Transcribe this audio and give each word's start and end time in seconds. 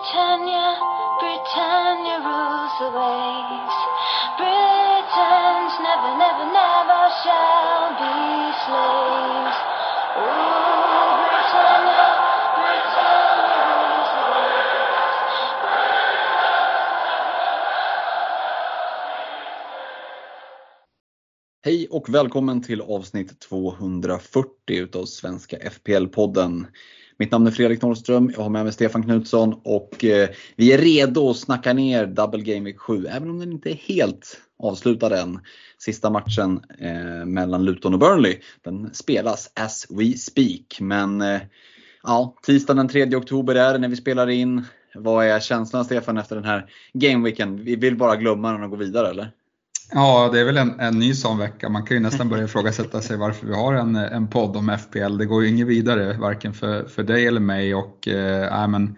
Britannia, 0.00 0.80
Britannia 1.20 2.16
rules 2.24 2.72
the 2.80 2.88
waves. 2.88 3.76
Britons 4.40 5.74
never, 5.84 6.12
never, 6.16 6.46
never 6.56 7.02
shall 7.20 7.92
be 8.00 8.16
slaves. 8.64 9.58
Ooh, 10.16 11.20
Britannia, 11.28 12.08
Britannia 12.56 13.60
rules 13.68 14.10
the 14.16 14.24
waves. 14.32 15.20
Hej 21.64 21.88
och 21.90 22.08
välkommen 22.08 22.62
till 22.62 22.80
avsnitt 22.80 23.40
240 23.40 24.50
utav 24.68 25.04
Svenska 25.04 25.56
FPL-podden. 25.56 26.66
Mitt 27.20 27.30
namn 27.30 27.46
är 27.46 27.50
Fredrik 27.50 27.82
Norrström, 27.82 28.30
jag 28.36 28.42
har 28.42 28.50
med 28.50 28.64
mig 28.64 28.72
Stefan 28.72 29.02
Knutsson 29.02 29.60
och 29.64 30.04
eh, 30.04 30.28
vi 30.56 30.72
är 30.72 30.78
redo 30.78 31.30
att 31.30 31.36
snacka 31.36 31.72
ner 31.72 32.06
Double 32.06 32.42
Game 32.42 32.64
Week 32.64 32.78
7, 32.78 33.06
även 33.06 33.30
om 33.30 33.38
den 33.38 33.52
inte 33.52 33.70
är 33.70 33.74
helt 33.74 34.40
avslutad 34.58 35.20
än. 35.20 35.40
Sista 35.78 36.10
matchen 36.10 36.60
eh, 36.78 37.26
mellan 37.26 37.64
Luton 37.64 37.94
och 37.94 38.00
Burnley, 38.00 38.38
den 38.62 38.94
spelas 38.94 39.52
as 39.54 39.86
we 39.90 40.12
speak. 40.12 40.80
Men 40.80 41.20
eh, 41.20 41.40
ja, 42.02 42.36
tisdagen 42.42 42.76
den 42.76 42.88
3 42.88 43.16
oktober 43.16 43.54
är 43.54 43.72
det 43.72 43.78
när 43.78 43.88
vi 43.88 43.96
spelar 43.96 44.28
in. 44.28 44.64
Vad 44.94 45.26
är 45.26 45.40
känslan 45.40 45.84
Stefan 45.84 46.18
efter 46.18 46.36
den 46.36 46.44
här 46.44 46.70
gameweeken? 46.92 47.64
Vi 47.64 47.76
vill 47.76 47.96
bara 47.96 48.16
glömma 48.16 48.52
den 48.52 48.62
och 48.62 48.70
gå 48.70 48.76
vidare 48.76 49.08
eller? 49.10 49.30
Ja, 49.92 50.30
det 50.32 50.40
är 50.40 50.44
väl 50.44 50.56
en, 50.56 50.80
en 50.80 50.98
ny 50.98 51.14
sån 51.14 51.38
vecka. 51.38 51.68
Man 51.68 51.86
kan 51.86 51.96
ju 51.96 52.02
nästan 52.02 52.28
börja 52.28 52.44
ifrågasätta 52.44 53.00
sig 53.00 53.16
varför 53.16 53.46
vi 53.46 53.54
har 53.54 53.74
en, 53.74 53.96
en 53.96 54.28
podd 54.28 54.56
om 54.56 54.78
FPL. 54.78 55.18
Det 55.18 55.26
går 55.26 55.42
ju 55.42 55.48
inget 55.48 55.66
vidare, 55.66 56.12
varken 56.18 56.54
för, 56.54 56.84
för 56.88 57.02
dig 57.02 57.26
eller 57.26 57.40
mig. 57.40 57.74
Och, 57.74 58.08
eh, 58.08 58.68
men 58.68 58.96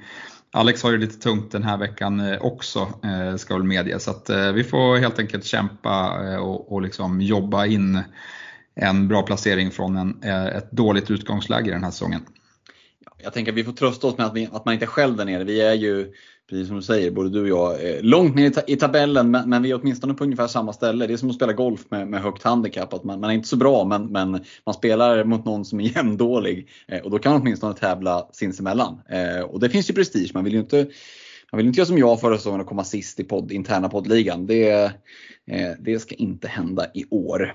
Alex 0.52 0.82
har 0.82 0.90
ju 0.90 0.98
lite 0.98 1.18
tungt 1.18 1.52
den 1.52 1.62
här 1.62 1.76
veckan 1.76 2.20
eh, 2.20 2.44
också, 2.44 2.88
eh, 3.04 3.36
ska 3.36 3.54
väl 3.54 3.62
medge. 3.62 3.98
Så 3.98 4.10
att, 4.10 4.30
eh, 4.30 4.52
vi 4.52 4.64
får 4.64 4.96
helt 4.96 5.18
enkelt 5.18 5.44
kämpa 5.44 6.20
eh, 6.24 6.36
och, 6.36 6.72
och 6.72 6.82
liksom 6.82 7.20
jobba 7.20 7.66
in 7.66 8.02
en 8.74 9.08
bra 9.08 9.22
placering 9.22 9.70
från 9.70 9.96
en, 9.96 10.22
eh, 10.22 10.46
ett 10.46 10.70
dåligt 10.70 11.10
utgångsläge 11.10 11.70
den 11.70 11.84
här 11.84 11.90
säsongen. 11.90 12.20
Jag 13.22 13.32
tänker 13.32 13.52
att 13.52 13.58
vi 13.58 13.64
får 13.64 13.72
trösta 13.72 14.06
oss 14.06 14.18
med 14.18 14.26
att, 14.26 14.34
vi, 14.34 14.48
att 14.52 14.64
man 14.64 14.74
inte 14.74 14.84
är 14.84 14.86
själv 14.86 15.16
där 15.16 15.24
nere. 15.24 15.44
Vi 15.44 15.60
är 15.60 15.74
ju, 15.74 16.12
precis 16.52 16.68
som 16.68 16.76
du 16.76 16.82
säger, 16.82 17.10
både 17.10 17.30
du 17.30 17.40
och 17.40 17.48
jag, 17.48 17.82
är 17.82 18.02
långt 18.02 18.34
ner 18.34 18.46
i, 18.46 18.50
ta 18.50 18.60
i 18.66 18.76
tabellen 18.76 19.30
men, 19.30 19.50
men, 19.50 19.62
vi 19.62 19.70
är 19.70 19.80
åtminstone 19.80 20.14
på 20.14 20.24
ungefär 20.24 20.46
samma 20.46 20.72
ställe. 20.72 21.06
Det 21.06 21.12
är 21.12 21.16
som 21.16 21.30
att 21.30 21.36
spela 21.36 21.52
golf 21.52 21.80
med, 21.88 22.08
med 22.08 22.22
högt 22.22 22.42
handikapp. 22.42 22.94
Att 22.94 23.04
man, 23.04 23.20
man 23.20 23.30
är 23.30 23.34
inte 23.34 23.48
så 23.48 23.56
bra 23.56 23.84
men, 23.84 24.06
men 24.06 24.30
man 24.66 24.74
spelar 24.74 25.24
mot 25.24 25.44
någon 25.44 25.64
som 25.64 25.80
är 25.80 25.84
jämndålig. 25.96 26.68
Eh, 26.88 27.00
och 27.00 27.10
då 27.10 27.18
kan 27.18 27.32
man 27.32 27.40
åtminstone 27.42 27.74
tävla 27.74 28.28
sinsemellan. 28.32 29.00
Eh, 29.08 29.44
och 29.44 29.60
det 29.60 29.70
finns 29.70 29.90
ju 29.90 29.94
prestige. 29.94 30.30
Man 30.34 30.44
vill 30.44 30.52
ju 30.52 30.60
inte 30.60 30.86
man 31.52 31.56
vill 31.56 31.66
inte 31.66 31.78
göra 31.78 31.86
som 31.86 31.98
jag 31.98 32.20
förra 32.20 32.36
säsongen 32.36 32.60
och 32.60 32.66
komma 32.66 32.84
sist 32.84 33.20
i 33.20 33.24
podd, 33.24 33.52
interna 33.52 33.88
poddligan. 33.88 34.46
Det, 34.46 34.70
eh, 35.50 35.70
det 35.80 35.98
ska 35.98 36.14
inte 36.14 36.48
hända 36.48 36.86
i 36.94 37.04
år. 37.10 37.54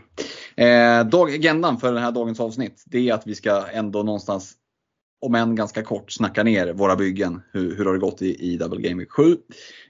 Eh, 0.56 1.04
dag, 1.04 1.34
agendan 1.34 1.78
för 1.78 1.94
den 1.94 2.04
här 2.04 2.12
dagens 2.12 2.40
avsnitt 2.40 2.84
det 2.86 3.10
är 3.10 3.14
att 3.14 3.28
vi 3.28 3.36
ska 3.36 3.68
ändå 3.74 4.04
någonstans 4.04 4.54
om 5.20 5.36
än 5.36 5.56
ganska 5.56 5.84
kort, 5.84 6.12
snacka 6.12 6.44
ner 6.44 6.74
våra 6.74 6.96
byggen. 6.96 7.42
Hur, 7.52 7.78
hur 7.78 7.86
har 7.86 7.94
det 7.94 8.00
gått 8.00 8.22
i, 8.22 8.54
i 8.54 8.58
Double 8.58 8.82
Game 8.82 9.00
Week 9.00 9.12
7? 9.12 9.38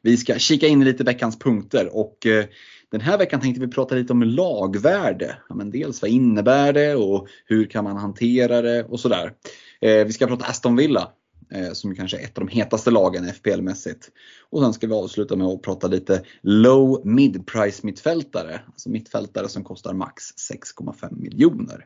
Vi 0.02 0.18
ska 0.18 0.36
kika 0.36 0.68
in 0.68 0.82
i 0.82 0.86
lite 0.86 1.04
veckans 1.04 1.40
punkter 1.40 1.96
och 1.96 2.26
eh, 2.26 2.46
den 2.92 3.02
här 3.02 3.18
veckan 3.18 3.42
tänkte 3.42 3.62
vi 3.62 3.68
prata 3.68 3.96
lite 3.96 4.14
om 4.14 4.24
lagvärde. 4.24 5.38
Ja, 5.50 5.56
men 5.56 5.72
dels 5.72 6.02
vad 6.02 6.12
innebär 6.12 6.74
det 6.74 6.96
och 6.96 7.28
hur 7.46 7.66
kan 7.66 7.84
man 7.84 7.98
hantera 7.98 8.62
det 8.62 8.84
och 8.84 9.00
sådär. 9.00 9.34
Eh, 9.82 10.06
vi 10.06 10.14
ska 10.14 10.28
prata 10.28 10.46
Aston 10.46 10.76
Villa 10.76 11.12
eh, 11.54 11.72
som 11.74 11.96
kanske 11.96 12.18
är 12.18 12.24
ett 12.24 12.38
av 12.38 12.46
de 12.46 12.52
hetaste 12.52 12.92
lagen 12.92 13.26
FPL-mässigt. 13.26 14.10
Och 14.50 14.62
sen 14.62 14.74
ska 14.74 14.88
vi 14.88 14.94
avsluta 14.94 15.36
med 15.36 15.48
att 15.48 15.62
prata 15.62 15.88
lite 15.88 16.24
low 16.42 17.02
mid-price 17.06 17.86
mittfältare. 17.86 18.62
Alltså 18.68 18.90
mittfältare 18.90 19.50
som 19.50 19.64
kostar 19.64 19.94
max 19.94 20.24
6,5 20.52 21.22
miljoner. 21.22 21.86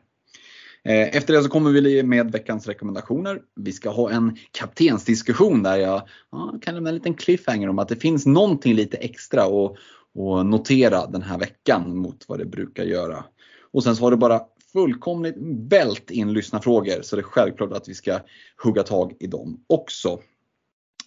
Eh, 0.84 1.16
efter 1.16 1.34
det 1.34 1.42
så 1.42 1.48
kommer 1.48 1.70
vi 1.70 2.02
med 2.02 2.32
veckans 2.32 2.66
rekommendationer. 2.66 3.42
Vi 3.56 3.72
ska 3.72 3.90
ha 3.90 4.10
en 4.10 4.36
kaptensdiskussion 4.50 5.62
där 5.62 5.76
jag 5.76 6.02
ja, 6.32 6.54
kan 6.62 6.74
lämna 6.74 6.90
en 6.90 6.94
liten 6.94 7.14
cliffhanger 7.14 7.68
om 7.68 7.78
att 7.78 7.88
det 7.88 7.96
finns 7.96 8.26
någonting 8.26 8.74
lite 8.74 8.96
extra 8.96 9.42
att, 9.42 9.72
att 10.18 10.46
notera 10.46 11.06
den 11.06 11.22
här 11.22 11.38
veckan 11.38 11.96
mot 11.96 12.24
vad 12.28 12.38
det 12.38 12.44
brukar 12.44 12.84
göra. 12.84 13.24
Och 13.72 13.84
sen 13.84 13.96
så 13.96 14.02
har 14.02 14.10
det 14.10 14.16
bara 14.16 14.40
fullkomligt 14.72 15.36
vält 15.70 16.10
in 16.10 16.32
lyssnarfrågor 16.32 17.02
så 17.02 17.16
det 17.16 17.22
är 17.22 17.24
självklart 17.24 17.72
att 17.72 17.88
vi 17.88 17.94
ska 17.94 18.18
hugga 18.64 18.82
tag 18.82 19.12
i 19.20 19.26
dem 19.26 19.64
också. 19.66 20.18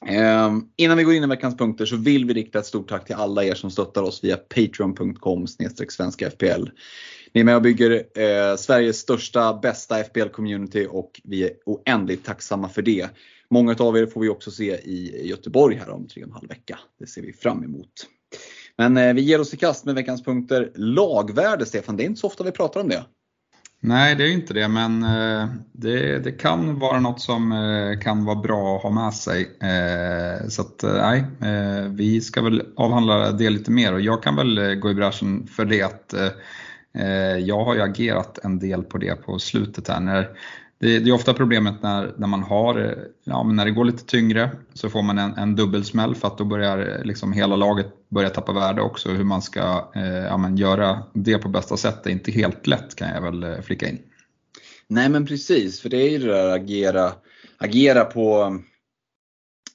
Eh, 0.07 0.57
innan 0.75 0.97
vi 0.97 1.03
går 1.03 1.13
in 1.13 1.23
i 1.23 1.27
veckans 1.27 1.57
punkter 1.57 1.85
så 1.85 1.95
vill 1.95 2.25
vi 2.25 2.33
rikta 2.33 2.59
ett 2.59 2.65
stort 2.65 2.89
tack 2.89 3.05
till 3.05 3.15
alla 3.15 3.43
er 3.43 3.53
som 3.53 3.71
stöttar 3.71 4.01
oss 4.01 4.23
via 4.23 4.37
patreon.com 4.37 5.47
svenska 5.89 6.29
FPL. 6.29 6.69
Ni 7.33 7.41
är 7.41 7.43
med 7.43 7.55
och 7.55 7.61
bygger 7.61 7.91
eh, 7.91 8.55
Sveriges 8.55 8.97
största, 8.97 9.59
bästa 9.61 10.03
FPL-community 10.03 10.87
och 10.87 11.21
vi 11.23 11.43
är 11.43 11.51
oändligt 11.65 12.25
tacksamma 12.25 12.69
för 12.69 12.81
det. 12.81 13.09
Många 13.49 13.75
av 13.79 13.97
er 13.97 14.05
får 14.05 14.21
vi 14.21 14.29
också 14.29 14.51
se 14.51 14.75
i 14.75 15.27
Göteborg 15.27 15.75
här 15.75 15.89
om 15.89 16.07
tre 16.07 16.23
och 16.23 16.27
en 16.27 16.33
halv 16.33 16.49
vecka. 16.49 16.79
Det 16.99 17.07
ser 17.07 17.21
vi 17.21 17.33
fram 17.33 17.63
emot. 17.63 17.91
Men 18.77 18.97
eh, 18.97 19.13
vi 19.13 19.21
ger 19.21 19.41
oss 19.41 19.53
i 19.53 19.57
kast 19.57 19.85
med 19.85 19.95
veckans 19.95 20.23
punkter. 20.23 20.71
Lagvärde 20.75 21.65
Stefan, 21.65 21.97
det 21.97 22.03
är 22.03 22.05
inte 22.05 22.19
så 22.19 22.27
ofta 22.27 22.43
vi 22.43 22.51
pratar 22.51 22.81
om 22.81 22.89
det. 22.89 23.05
Nej, 23.87 24.15
det 24.15 24.23
är 24.23 24.31
inte 24.31 24.53
det, 24.53 24.67
men 24.67 25.03
eh, 25.03 25.47
det, 25.71 26.19
det, 26.19 26.31
kan 26.31 26.79
vara 26.79 26.99
något 26.99 27.21
som 27.21 27.51
eh, 27.51 27.99
kan 27.99 28.25
vara 28.25 28.35
bra 28.35 28.75
att 28.75 28.83
ha 28.83 28.89
med 28.89 29.13
sig. 29.13 29.41
Eh, 29.61 30.47
så 30.47 30.61
att, 30.61 30.83
nej, 30.83 31.25
vi 31.89 32.21
ska 32.21 32.41
väl 32.41 32.63
avhandla 32.75 33.31
det 33.31 33.49
lite 33.49 33.71
mer 33.71 33.93
och 33.93 34.01
jag 34.01 34.23
kan 34.23 34.35
väl 34.35 34.75
gå 34.75 34.91
i 34.91 34.93
bräschen 34.93 35.47
för 35.47 35.65
det 35.65 35.81
att 35.81 36.13
jag 37.41 37.65
har 37.65 37.75
ju 37.75 37.81
agerat 37.81 38.39
en 38.43 38.59
del 38.59 38.83
på 38.83 38.97
det 38.97 39.15
på 39.15 39.39
slutet 39.39 39.87
här. 39.87 39.99
När, 39.99 40.29
det, 40.79 40.99
det 40.99 41.09
är 41.09 41.13
ofta 41.13 41.33
problemet 41.33 41.81
när, 41.81 42.13
när 42.17 42.27
man 42.27 42.43
har, 42.43 42.95
ja, 43.23 43.43
när 43.43 43.65
det 43.65 43.71
går 43.71 43.85
lite 43.85 44.05
tyngre 44.05 44.51
så 44.73 44.89
får 44.89 45.01
man 45.01 45.17
en, 45.17 45.33
en 45.33 45.55
dubbelsmäll 45.55 46.15
för 46.15 46.27
att 46.27 46.37
då 46.37 46.45
börjar 46.45 47.01
liksom 47.03 47.33
hela 47.33 47.55
laget 47.55 47.87
Börjar 48.09 48.29
tappa 48.29 48.53
värde 48.53 48.81
också. 48.81 49.09
Hur 49.09 49.23
man 49.23 49.41
ska 49.41 49.91
eh, 49.95 50.03
ja, 50.05 50.37
men 50.37 50.57
göra 50.57 51.03
det 51.13 51.37
på 51.37 51.49
bästa 51.49 51.77
sätt 51.77 52.05
är 52.05 52.09
inte 52.09 52.31
helt 52.31 52.67
lätt 52.67 52.95
kan 52.95 53.09
jag 53.09 53.21
väl 53.21 53.43
eh, 53.43 53.61
flika 53.61 53.89
in. 53.89 53.99
Nej 54.87 55.09
men 55.09 55.25
precis, 55.25 55.81
för 55.81 55.89
det 55.89 55.97
är 55.97 56.09
ju 56.09 56.17
det 56.17 56.25
där 56.25 56.49
agera, 56.49 57.11
agera 57.57 58.05
på 58.05 58.59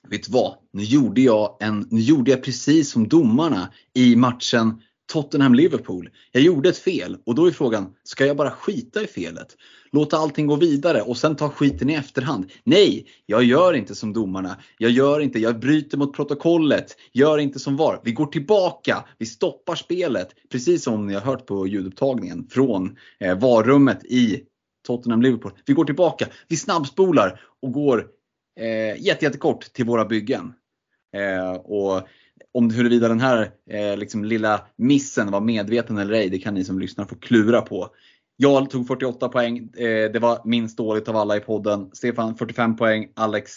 Vet 0.08 0.26
du 0.26 0.32
vad? 0.32 0.54
Nu 0.72 0.82
gjorde, 0.82 1.20
jag 1.20 1.56
en, 1.60 1.86
nu 1.90 2.00
gjorde 2.00 2.30
jag 2.30 2.42
precis 2.42 2.90
som 2.90 3.08
domarna 3.08 3.72
i 3.94 4.16
matchen 4.16 4.82
Tottenham-Liverpool. 5.12 6.08
Jag 6.32 6.42
gjorde 6.42 6.68
ett 6.68 6.78
fel 6.78 7.18
och 7.26 7.34
då 7.34 7.46
är 7.46 7.50
frågan, 7.50 7.94
ska 8.04 8.26
jag 8.26 8.36
bara 8.36 8.50
skita 8.50 9.02
i 9.02 9.06
felet? 9.06 9.56
Låta 9.92 10.16
allting 10.16 10.46
gå 10.46 10.56
vidare 10.56 11.02
och 11.02 11.16
sen 11.16 11.36
ta 11.36 11.48
skiten 11.48 11.90
i 11.90 11.94
efterhand? 11.94 12.50
Nej, 12.64 13.06
jag 13.26 13.44
gör 13.44 13.72
inte 13.72 13.94
som 13.94 14.12
domarna. 14.12 14.56
Jag 14.78 14.90
gör 14.90 15.20
inte, 15.20 15.38
jag 15.38 15.60
bryter 15.60 15.98
mot 15.98 16.16
protokollet. 16.16 16.96
Gör 17.12 17.38
inte 17.38 17.58
som 17.58 17.76
VAR. 17.76 18.00
Vi 18.04 18.12
går 18.12 18.26
tillbaka, 18.26 19.04
vi 19.18 19.26
stoppar 19.26 19.74
spelet. 19.74 20.28
Precis 20.52 20.84
som 20.84 21.06
ni 21.06 21.14
har 21.14 21.20
hört 21.20 21.46
på 21.46 21.66
ljudupptagningen 21.66 22.46
från 22.50 22.96
eh, 23.20 23.38
VAR-rummet 23.38 24.04
i 24.04 24.40
Tottenham-Liverpool. 24.88 25.52
Vi 25.66 25.74
går 25.74 25.84
tillbaka, 25.84 26.26
vi 26.48 26.56
snabbspolar 26.56 27.40
och 27.62 27.72
går 27.72 28.06
eh, 28.60 29.02
jättekort 29.02 29.72
till 29.72 29.84
våra 29.84 30.04
byggen. 30.04 30.52
Eh, 31.16 31.52
och 31.52 32.08
om 32.52 32.70
huruvida 32.70 33.08
den 33.08 33.20
här 33.20 33.50
eh, 33.70 33.96
liksom, 33.96 34.24
lilla 34.24 34.66
missen 34.76 35.30
var 35.30 35.40
medveten 35.40 35.98
eller 35.98 36.14
ej, 36.14 36.28
det 36.28 36.38
kan 36.38 36.54
ni 36.54 36.64
som 36.64 36.78
lyssnar 36.78 37.04
få 37.04 37.14
klura 37.14 37.62
på. 37.62 37.88
Jag 38.42 38.70
tog 38.70 38.86
48 38.86 39.28
poäng. 39.28 39.58
Eh, 39.58 40.12
det 40.12 40.18
var 40.18 40.40
minst 40.44 40.76
dåligt 40.76 41.08
av 41.08 41.16
alla 41.16 41.36
i 41.36 41.40
podden. 41.40 41.90
Stefan 41.92 42.36
45 42.36 42.76
poäng. 42.76 43.08
Alex 43.14 43.52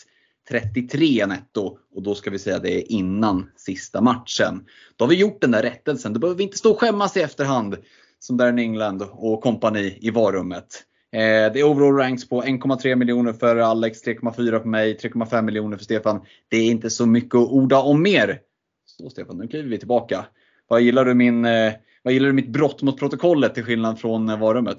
33 0.50 1.26
netto. 1.26 1.78
Och 1.96 2.04
då 2.04 2.16
ska 2.16 2.32
vi 2.32 2.40
säga 2.40 2.60
det 2.60 2.78
är 2.78 2.92
innan 2.92 3.50
sista 3.56 4.02
matchen. 4.02 4.66
Då 4.96 5.06
har 5.06 5.10
vi 5.10 5.16
gjort 5.16 5.42
den 5.42 5.52
där 5.52 5.62
rättelsen. 5.62 6.14
Då 6.14 6.20
behöver 6.20 6.38
vi 6.38 6.44
inte 6.44 6.58
stå 6.58 6.72
och 6.72 6.80
skämmas 6.80 7.18
i 7.18 7.22
efterhand. 7.22 7.78
Som 8.20 8.38
Darren 8.38 8.60
England 8.60 9.04
och 9.12 9.42
kompani 9.42 9.98
i 10.02 10.10
varummet. 10.10 10.84
Eh, 11.12 11.54
det 11.54 11.60
är 11.60 11.64
overall 11.64 11.96
ranks 11.96 12.30
på 12.30 12.44
1,3 12.44 12.96
miljoner 12.96 13.34
för 13.34 13.56
Alex, 13.56 14.04
3,4 14.04 14.62
för 14.62 14.70
mig, 14.70 14.98
3,5 14.98 15.42
miljoner 15.42 15.78
för 15.78 15.84
Stefan. 15.84 16.22
Det 16.48 16.58
är 16.58 16.72
inte 16.72 16.90
så 16.90 17.06
mycket 17.06 17.36
att 17.36 17.48
orda 17.48 17.80
om 17.80 18.02
mer. 18.02 18.40
Så 18.86 19.10
Stefan, 19.10 19.38
nu 19.38 19.48
kliver 19.48 19.70
vi 19.70 19.78
tillbaka. 19.78 20.26
Vad 20.68 20.82
gillar 20.82 21.06
du, 21.06 21.14
min, 21.14 21.46
eh, 21.46 21.74
vad 22.04 22.14
gillar 22.14 22.28
du 22.28 22.34
mitt 22.34 22.50
brott 22.50 22.82
mot 22.82 23.00
protokollet 23.00 23.56
till 23.56 23.64
skillnad 23.64 24.00
från 24.00 24.30
eh, 24.30 24.40
varummet? 24.40 24.78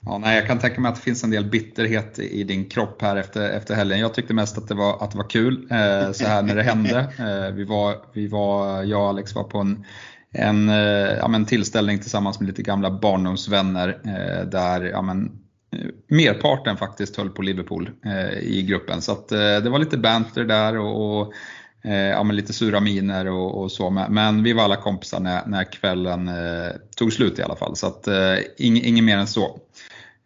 Ja, 0.00 0.18
nej, 0.18 0.36
jag 0.36 0.46
kan 0.46 0.58
tänka 0.58 0.80
mig 0.80 0.88
att 0.88 0.94
det 0.94 1.02
finns 1.02 1.24
en 1.24 1.30
del 1.30 1.44
bitterhet 1.44 2.18
i 2.18 2.44
din 2.44 2.68
kropp 2.68 3.02
här 3.02 3.16
efter, 3.16 3.50
efter 3.50 3.74
helgen. 3.74 4.00
Jag 4.00 4.14
tyckte 4.14 4.34
mest 4.34 4.58
att 4.58 4.68
det 4.68 4.74
var, 4.74 5.04
att 5.04 5.10
det 5.10 5.18
var 5.18 5.30
kul 5.30 5.68
eh, 5.70 6.12
så 6.12 6.26
här 6.26 6.42
när 6.42 6.56
det 6.56 6.62
hände. 6.62 7.08
Eh, 7.18 7.54
vi 7.54 7.64
var, 7.64 7.96
vi 8.12 8.26
var, 8.26 8.82
jag 8.82 9.00
och 9.00 9.08
Alex 9.08 9.34
var 9.34 9.44
på 9.44 9.58
en, 9.58 9.84
en, 10.32 10.68
eh, 10.68 11.16
ja, 11.18 11.28
men 11.28 11.44
tillställning 11.44 11.98
tillsammans 11.98 12.40
med 12.40 12.46
lite 12.46 12.62
gamla 12.62 12.90
barndomsvänner 12.90 14.00
eh, 14.04 14.48
där 14.48 14.84
ja, 14.84 15.02
men, 15.02 15.30
merparten 16.08 16.76
faktiskt 16.76 17.16
höll 17.16 17.30
på 17.30 17.42
Liverpool 17.42 17.90
i 18.40 18.62
gruppen. 18.62 19.02
Så 19.02 19.12
att, 19.12 19.28
det 19.28 19.70
var 19.70 19.78
lite 19.78 19.98
banter 19.98 20.44
där 20.44 20.78
och, 20.78 21.20
och 21.20 21.32
eh, 21.84 21.94
ja, 21.94 22.22
men 22.22 22.36
lite 22.36 22.52
sura 22.52 22.80
miner 22.80 23.26
och, 23.26 23.62
och 23.62 23.72
så. 23.72 23.90
Men 23.90 24.42
vi 24.42 24.52
var 24.52 24.64
alla 24.64 24.76
kompisar 24.76 25.20
när, 25.20 25.46
när 25.46 25.72
kvällen 25.72 26.28
eh, 26.28 26.72
tog 26.96 27.12
slut 27.12 27.38
i 27.38 27.42
alla 27.42 27.56
fall. 27.56 27.76
Så 27.76 27.86
att, 27.86 28.08
eh, 28.08 28.38
inget, 28.56 28.84
inget 28.84 29.04
mer 29.04 29.16
än 29.16 29.26
så 29.26 29.60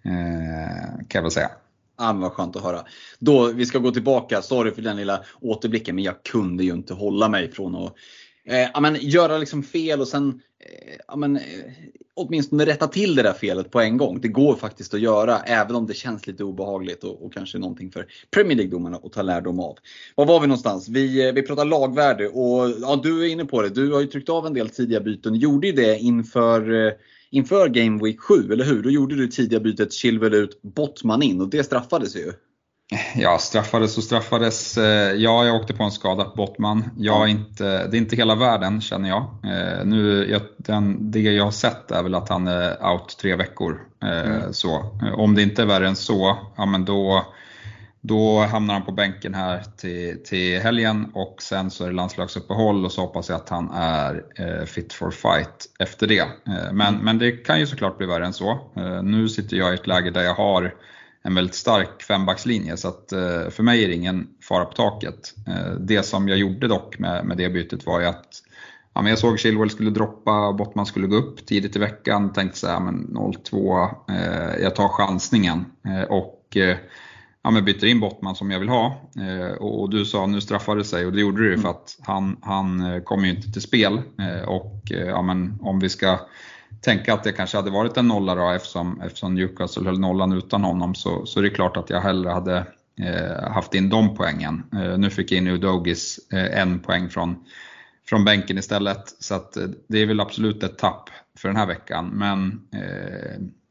eh, 0.05 0.97
kan 0.97 1.19
jag 1.19 1.23
väl 1.23 1.31
säga. 1.31 1.51
Ja, 1.99 2.13
vad 2.13 2.33
skönt 2.33 2.57
att 2.57 2.63
höra. 2.63 2.85
Då, 3.19 3.53
vi 3.53 3.67
ska 3.67 3.79
gå 3.79 3.91
tillbaka, 3.91 4.43
sorry 4.43 4.71
för 4.71 4.83
den 4.83 4.97
lilla 4.97 5.25
återblicken, 5.41 5.95
men 5.95 6.05
jag 6.05 6.23
kunde 6.23 6.65
ju 6.65 6.73
inte 6.73 6.95
hålla 6.95 7.29
mig 7.29 7.53
från 7.53 7.75
att 7.75 7.95
eh, 8.49 8.69
ja, 8.75 8.81
men, 8.81 8.97
göra 9.01 9.39
liksom 9.39 9.63
fel 9.63 10.01
och 10.01 10.09
sen 10.09 10.41
Eh, 10.59 10.97
ja, 11.09 11.17
men, 11.17 11.37
eh, 11.37 11.43
åtminstone 12.15 12.67
rätta 12.67 12.87
till 12.87 13.15
det 13.15 13.23
där 13.23 13.33
felet 13.33 13.71
på 13.71 13.81
en 13.81 13.97
gång. 13.97 14.21
Det 14.21 14.29
går 14.29 14.57
faktiskt 14.57 14.95
att 14.95 15.01
göra, 15.01 15.39
även 15.39 15.77
om 15.77 15.87
det 15.87 15.95
känns 15.95 16.27
lite 16.27 16.45
obehagligt 16.45 17.05
och, 17.05 17.25
och 17.25 17.33
kanske 17.33 17.59
någonting 17.59 17.91
för 17.91 18.07
Premier 18.31 18.57
League-domarna 18.57 19.01
att 19.05 19.13
ta 19.13 19.23
lärdom 19.23 19.61
av. 19.61 19.79
Var 20.15 20.27
var 20.27 20.41
vi 20.41 20.47
någonstans? 20.47 20.89
Vi, 20.89 21.29
eh, 21.29 21.33
vi 21.33 21.43
pratar 21.43 21.65
lagvärde 21.65 22.29
och 22.29 22.71
ja, 22.81 23.01
du 23.03 23.25
är 23.25 23.29
inne 23.29 23.45
på 23.45 23.63
det. 23.63 23.69
Du 23.69 23.93
har 23.93 24.01
ju 24.01 24.07
tryckt 24.07 24.29
av 24.29 24.47
en 24.47 24.55
del 24.55 24.69
tidiga 24.69 25.01
byten. 25.01 25.35
Gjorde 25.35 25.67
ju 25.67 25.73
det 25.73 25.99
inför 25.99 26.93
inför 27.31 27.69
Game 27.69 28.05
Week 28.05 28.21
7, 28.21 28.53
eller 28.53 28.65
hur? 28.65 28.83
Då 28.83 28.91
gjorde 28.91 29.15
du 29.15 29.29
tidiga 29.29 29.61
bytet 29.61 29.93
Chilwell 29.93 30.35
ut, 30.35 30.63
Bottman 30.63 31.23
in 31.23 31.41
och 31.41 31.49
det 31.49 31.65
straffades 31.65 32.17
ju. 32.17 32.33
Ja, 33.17 33.39
straffades 33.39 33.99
och 33.99 34.05
straffades. 34.05 34.79
Eh, 34.79 35.13
ja, 35.13 35.45
jag 35.45 35.57
åkte 35.57 35.75
på 35.75 35.85
en 35.85 35.91
skada 35.91 36.33
Bottman. 36.37 36.91
Jag 36.97 37.29
inte, 37.29 37.87
det 37.87 37.97
är 37.97 37.99
inte 37.99 38.17
hela 38.17 38.35
världen 38.35 38.81
känner 38.81 39.09
jag. 39.09 39.23
Eh, 39.45 39.85
nu, 39.85 40.31
jag 40.31 40.43
den, 40.57 41.11
det 41.11 41.21
jag 41.21 41.45
har 41.45 41.51
sett 41.51 41.91
är 41.91 42.03
väl 42.03 42.15
att 42.15 42.29
han 42.29 42.47
är 42.47 42.93
out 42.93 43.19
tre 43.21 43.37
veckor. 43.37 43.81
Eh, 44.03 44.21
mm. 44.21 44.53
Så, 44.53 44.99
om 45.17 45.35
det 45.35 45.43
inte 45.43 45.63
är 45.63 45.67
värre 45.67 45.89
än 45.89 45.97
så, 45.97 46.39
ja 46.57 46.67
men 46.67 46.85
då, 46.85 47.27
då 48.01 48.41
hamnar 48.41 48.75
han 48.75 48.85
på 48.85 48.93
bänken 48.93 49.35
här 49.35 49.63
till, 49.77 50.25
till 50.25 50.61
helgen 50.61 51.11
och 51.15 51.37
sen 51.43 51.71
så 51.71 51.85
är 51.85 51.89
det 51.89 51.95
landslagsuppehåll 51.95 52.85
och 52.85 52.93
så 52.93 53.01
hoppas 53.01 53.29
jag 53.29 53.37
att 53.37 53.49
han 53.49 53.71
är 53.71 54.67
fit 54.67 54.93
for 54.93 55.11
fight 55.11 55.67
efter 55.79 56.07
det. 56.07 56.25
Men, 56.73 56.81
mm. 56.81 57.05
men 57.05 57.19
det 57.19 57.33
kan 57.33 57.61
ju 57.61 57.67
såklart 57.67 57.99
bli 57.99 58.07
värre 58.07 58.27
än 58.27 58.33
så. 58.33 58.59
Nu 59.03 59.29
sitter 59.29 59.57
jag 59.57 59.73
i 59.73 59.75
ett 59.75 59.87
läge 59.87 60.11
där 60.11 60.23
jag 60.23 60.35
har 60.35 60.75
en 61.27 61.35
väldigt 61.35 61.55
stark 61.55 62.03
fembackslinje 62.03 62.77
så 62.77 62.89
att 62.89 63.13
eh, 63.13 63.51
för 63.51 63.63
mig 63.63 63.85
är 63.85 63.89
det 63.89 63.95
ingen 63.95 64.29
fara 64.43 64.65
på 64.65 64.73
taket. 64.73 65.35
Eh, 65.47 65.71
det 65.81 66.03
som 66.03 66.29
jag 66.29 66.39
gjorde 66.39 66.69
dock 66.69 66.99
med, 66.99 67.25
med 67.25 67.37
det 67.37 67.49
bytet 67.49 67.87
var 67.87 68.01
ju 68.01 68.07
att 68.07 68.43
ja, 68.95 69.03
men 69.03 69.11
jag 69.11 69.19
såg 69.19 69.39
Chilwell 69.39 69.71
skulle 69.71 69.91
droppa, 69.91 70.53
Bottman 70.53 70.87
skulle 70.87 71.07
gå 71.07 71.17
upp 71.17 71.47
tidigt 71.47 71.77
i 71.77 71.79
veckan, 71.79 72.33
tänkte 72.33 72.59
så 72.59 72.67
här, 72.67 72.81
men 72.81 73.07
0-2, 73.07 73.89
eh, 74.11 74.63
jag 74.63 74.75
tar 74.75 74.89
chansningen. 74.89 75.65
och 76.09 76.57
ja, 77.47 77.51
men 77.51 77.65
byter 77.65 77.85
in 77.85 78.01
Bottman 78.01 78.37
som 78.37 78.51
jag 78.51 78.61
vill 78.61 78.69
ha. 78.69 78.87
Eh, 79.17 79.53
och, 79.53 79.81
och, 79.81 79.91
du 79.91 80.05
sa 80.05 80.27
nu 80.27 80.41
straffade 80.41 80.81
det 80.81 80.85
sig 80.85 81.07
och 81.07 81.13
det 81.13 81.21
gjorde 81.21 81.43
det 81.45 81.51
ju 81.51 81.59
för 81.59 81.69
att 81.69 81.99
han, 82.03 82.37
han 82.43 82.81
eh, 82.81 83.03
kom 83.03 83.25
ju 83.25 83.31
inte 83.31 83.53
till 83.53 83.63
spel. 83.63 84.03
Eh, 84.19 84.49
och 84.49 84.93
eh, 84.93 85.07
ja, 85.07 85.23
men 85.23 85.59
om 85.61 85.79
vi 85.79 85.89
ska 85.89 86.21
tänka 86.81 87.15
att 87.15 87.25
det 87.25 87.33
kanske 87.33 87.57
hade 87.57 87.71
varit 87.71 87.97
en 87.97 88.09
nolla 88.09 88.35
då 88.35 88.51
eftersom, 88.51 89.01
eftersom 89.01 89.35
Newcastle 89.35 89.85
höll 89.85 89.99
nollan 89.99 90.33
utan 90.33 90.65
honom 90.65 90.95
så, 90.95 91.27
så 91.27 91.39
är 91.39 91.43
det 91.43 91.51
klart 91.51 91.77
att 91.77 91.91
jag 91.91 92.01
hellre 92.01 92.31
hade 92.31 92.67
eh, 93.01 93.53
haft 93.53 93.75
in 93.75 93.89
de 93.89 94.17
poängen. 94.17 94.63
Eh, 94.73 94.99
nu 94.99 95.11
fick 95.11 95.33
jag 95.33 95.39
in 95.39 95.49
Udogis 95.49 96.21
en 96.31 96.79
poäng 96.79 97.09
från, 97.09 97.45
från 98.09 98.25
bänken 98.25 98.59
istället. 98.59 99.15
Så 99.19 99.35
att, 99.35 99.57
det 99.89 99.99
är 99.99 100.07
väl 100.07 100.21
absolut 100.21 100.63
ett 100.63 100.79
tapp 100.79 101.11
för 101.39 101.49
den 101.49 101.57
här 101.57 101.67
veckan. 101.67 102.07
Men, 102.07 102.61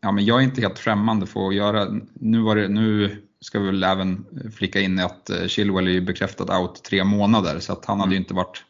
ja, 0.02 0.12
men 0.12 0.26
jag 0.26 0.40
är 0.40 0.44
inte 0.44 0.62
helt 0.62 0.80
främmande 0.80 1.26
för 1.26 1.48
att 1.48 1.56
göra, 1.56 1.88
nu, 2.14 2.40
var 2.40 2.56
det, 2.56 2.68
nu 2.68 3.18
ska 3.46 3.60
vi 3.60 3.66
väl 3.66 3.84
även 3.84 4.26
flika 4.56 4.80
in 4.80 5.00
att 5.00 5.30
eh, 5.30 5.48
Chilwell 5.48 5.88
är 5.88 6.02
bekräftad 6.02 6.60
out 6.60 6.84
tre 6.84 7.04
månader 7.04 7.60
så 7.60 7.74
att 7.74 7.86
han 7.86 8.00
hade 8.00 8.12
ju 8.12 8.18
mm. 8.18 8.24
inte 8.24 8.34
varit 8.34 8.64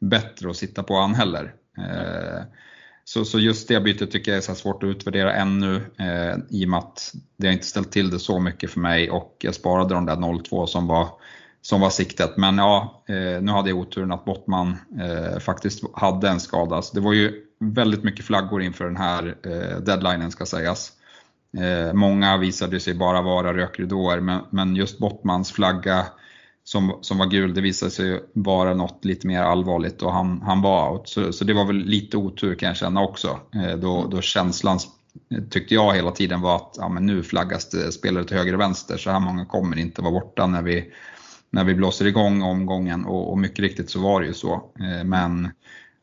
bättre 0.00 0.50
att 0.50 0.56
sitta 0.56 0.82
på 0.82 1.00
han 1.00 1.14
heller. 1.14 1.54
Mm. 1.78 2.44
Så, 3.04 3.24
så 3.24 3.38
just 3.38 3.68
det 3.68 3.80
bytet 3.80 4.10
tycker 4.10 4.30
jag 4.30 4.38
är 4.38 4.42
så 4.42 4.54
svårt 4.54 4.82
att 4.82 4.86
utvärdera 4.86 5.34
ännu 5.34 5.76
eh, 5.98 6.36
i 6.50 6.64
och 6.64 6.68
med 6.68 6.78
att 6.78 7.14
det 7.36 7.46
har 7.46 7.52
inte 7.52 7.66
ställt 7.66 7.92
till 7.92 8.10
det 8.10 8.18
så 8.18 8.38
mycket 8.38 8.70
för 8.70 8.80
mig 8.80 9.10
och 9.10 9.36
jag 9.38 9.54
sparade 9.54 9.94
de 9.94 10.06
där 10.06 10.16
0-2 10.16 10.66
som 10.66 10.86
var, 10.86 11.08
som 11.62 11.80
var 11.80 11.90
siktet. 11.90 12.36
Men 12.36 12.58
ja, 12.58 13.04
eh, 13.08 13.42
nu 13.42 13.52
hade 13.52 13.68
jag 13.68 13.78
oturen 13.78 14.12
att 14.12 14.24
Bottman 14.24 14.76
eh, 15.00 15.38
faktiskt 15.38 15.84
hade 15.94 16.28
en 16.28 16.40
skada. 16.40 16.82
Så 16.82 16.94
det 16.94 17.00
var 17.00 17.12
ju 17.12 17.44
väldigt 17.58 18.04
mycket 18.04 18.24
flaggor 18.24 18.62
inför 18.62 18.84
den 18.84 18.96
här 18.96 19.36
eh, 19.42 19.80
deadlinen 19.80 20.30
ska 20.30 20.46
sägas. 20.46 20.92
Eh, 21.58 21.92
många 21.92 22.36
visade 22.36 22.80
sig 22.80 22.94
bara 22.94 23.22
vara 23.22 23.56
rökridåer, 23.56 24.20
men, 24.20 24.40
men 24.50 24.76
just 24.76 24.98
Bottmans 24.98 25.52
flagga 25.52 26.06
som, 26.64 26.98
som 27.00 27.18
var 27.18 27.26
gul, 27.26 27.54
det 27.54 27.60
visade 27.60 27.90
sig 27.90 28.22
vara 28.32 28.74
något 28.74 29.04
lite 29.04 29.26
mer 29.26 29.42
allvarligt 29.42 30.02
och 30.02 30.12
han, 30.12 30.42
han 30.42 30.62
var 30.62 30.92
out. 30.92 31.08
Så, 31.08 31.32
så 31.32 31.44
det 31.44 31.54
var 31.54 31.64
väl 31.64 31.76
lite 31.76 32.16
otur 32.16 32.54
kan 32.54 32.66
jag 32.66 32.76
känna 32.76 33.02
också. 33.02 33.40
Eh, 33.54 33.76
då, 33.76 34.06
då 34.10 34.20
känslan 34.20 34.78
tyckte 35.50 35.74
jag 35.74 35.94
hela 35.94 36.10
tiden 36.10 36.40
var 36.40 36.56
att 36.56 36.74
ja, 36.78 36.88
men 36.88 37.06
nu 37.06 37.22
flaggas 37.22 37.70
det 37.70 37.92
spelare 37.92 38.24
till 38.24 38.36
höger 38.36 38.54
och 38.54 38.60
vänster, 38.60 38.96
så 38.96 39.10
här 39.10 39.20
många 39.20 39.44
kommer 39.44 39.78
inte 39.78 40.02
vara 40.02 40.12
borta 40.12 40.46
när 40.46 40.62
vi, 40.62 40.92
när 41.50 41.64
vi 41.64 41.74
blåser 41.74 42.06
igång 42.06 42.42
omgången 42.42 43.04
och, 43.04 43.30
och 43.30 43.38
mycket 43.38 43.58
riktigt 43.58 43.90
så 43.90 44.00
var 44.00 44.20
det 44.20 44.26
ju 44.26 44.34
så. 44.34 44.54
Eh, 44.80 45.04
men 45.04 45.50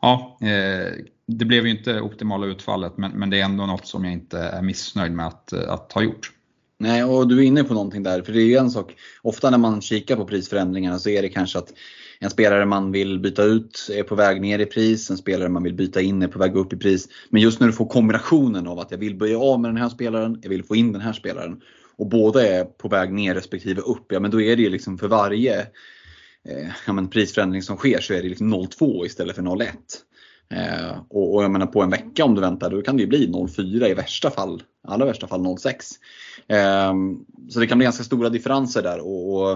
ja, 0.01 0.37
eh, 0.41 0.93
det 1.25 1.45
blev 1.45 1.65
ju 1.65 1.71
inte 1.71 2.01
optimala 2.01 2.45
utfallet 2.45 2.97
men, 2.97 3.11
men 3.11 3.29
det 3.29 3.39
är 3.39 3.45
ändå 3.45 3.65
något 3.65 3.87
som 3.87 4.03
jag 4.03 4.13
inte 4.13 4.39
är 4.39 4.61
missnöjd 4.61 5.11
med 5.11 5.27
att, 5.27 5.53
att 5.53 5.93
ha 5.93 6.01
gjort. 6.01 6.31
Nej, 6.81 7.03
och 7.03 7.27
du 7.27 7.39
är 7.39 7.43
inne 7.43 7.63
på 7.63 7.73
någonting 7.73 8.03
där. 8.03 8.21
För 8.21 8.33
det 8.33 8.41
är 8.41 8.45
ju 8.45 8.55
en 8.55 8.71
sak, 8.71 8.95
ofta 9.21 9.49
när 9.49 9.57
man 9.57 9.81
kikar 9.81 10.15
på 10.15 10.25
prisförändringarna 10.25 10.99
så 10.99 11.09
är 11.09 11.21
det 11.21 11.29
kanske 11.29 11.59
att 11.59 11.73
en 12.19 12.29
spelare 12.29 12.65
man 12.65 12.91
vill 12.91 13.19
byta 13.19 13.43
ut 13.43 13.89
är 13.93 14.03
på 14.03 14.15
väg 14.15 14.41
ner 14.41 14.59
i 14.59 14.65
pris, 14.65 15.09
en 15.09 15.17
spelare 15.17 15.49
man 15.49 15.63
vill 15.63 15.73
byta 15.73 16.01
in 16.01 16.21
är 16.21 16.27
på 16.27 16.39
väg 16.39 16.55
upp 16.55 16.73
i 16.73 16.77
pris. 16.77 17.07
Men 17.29 17.41
just 17.41 17.59
när 17.59 17.67
du 17.67 17.73
får 17.73 17.85
kombinationen 17.85 18.67
av 18.67 18.79
att 18.79 18.91
jag 18.91 18.97
vill 18.97 19.15
böja 19.15 19.39
av 19.39 19.59
med 19.59 19.69
den 19.69 19.77
här 19.77 19.89
spelaren, 19.89 20.39
jag 20.41 20.49
vill 20.49 20.63
få 20.63 20.75
in 20.75 20.91
den 20.93 21.01
här 21.01 21.13
spelaren 21.13 21.61
och 21.97 22.07
båda 22.07 22.47
är 22.47 22.65
på 22.65 22.87
väg 22.87 23.13
ner 23.13 23.35
respektive 23.35 23.81
upp, 23.81 24.11
ja 24.11 24.19
men 24.19 24.31
då 24.31 24.41
är 24.41 24.55
det 24.55 24.61
ju 24.61 24.69
liksom 24.69 24.97
för 24.97 25.07
varje 25.07 25.59
eh, 26.49 26.69
ja, 26.87 26.93
men 26.93 27.09
prisförändring 27.09 27.61
som 27.61 27.77
sker 27.77 27.99
så 27.99 28.13
är 28.13 28.21
det 28.21 28.29
liksom 28.29 28.53
0,2 28.53 29.05
istället 29.05 29.35
för 29.35 29.43
0,1. 29.43 29.67
Eh, 30.53 30.97
och, 31.09 31.35
och, 31.35 31.43
jag 31.43 31.51
menar 31.51 31.65
på 31.65 31.81
en 31.81 31.89
vecka 31.89 32.25
om 32.25 32.35
du 32.35 32.41
väntar 32.41 32.69
då 32.69 32.81
kan 32.81 32.97
det 32.97 33.01
ju 33.01 33.07
bli 33.07 33.27
0,4 33.27 33.87
i 33.87 33.93
värsta 33.93 34.31
fall, 34.31 34.63
allra 34.87 35.05
värsta 35.05 35.27
fall 35.27 35.41
0,6. 35.41 35.73
Eh, 36.47 36.93
så 37.49 37.59
det 37.59 37.67
kan 37.67 37.77
bli 37.77 37.85
ganska 37.85 38.03
stora 38.03 38.29
differenser 38.29 38.81
där. 38.81 38.99
Och, 38.99 39.33
och 39.33 39.51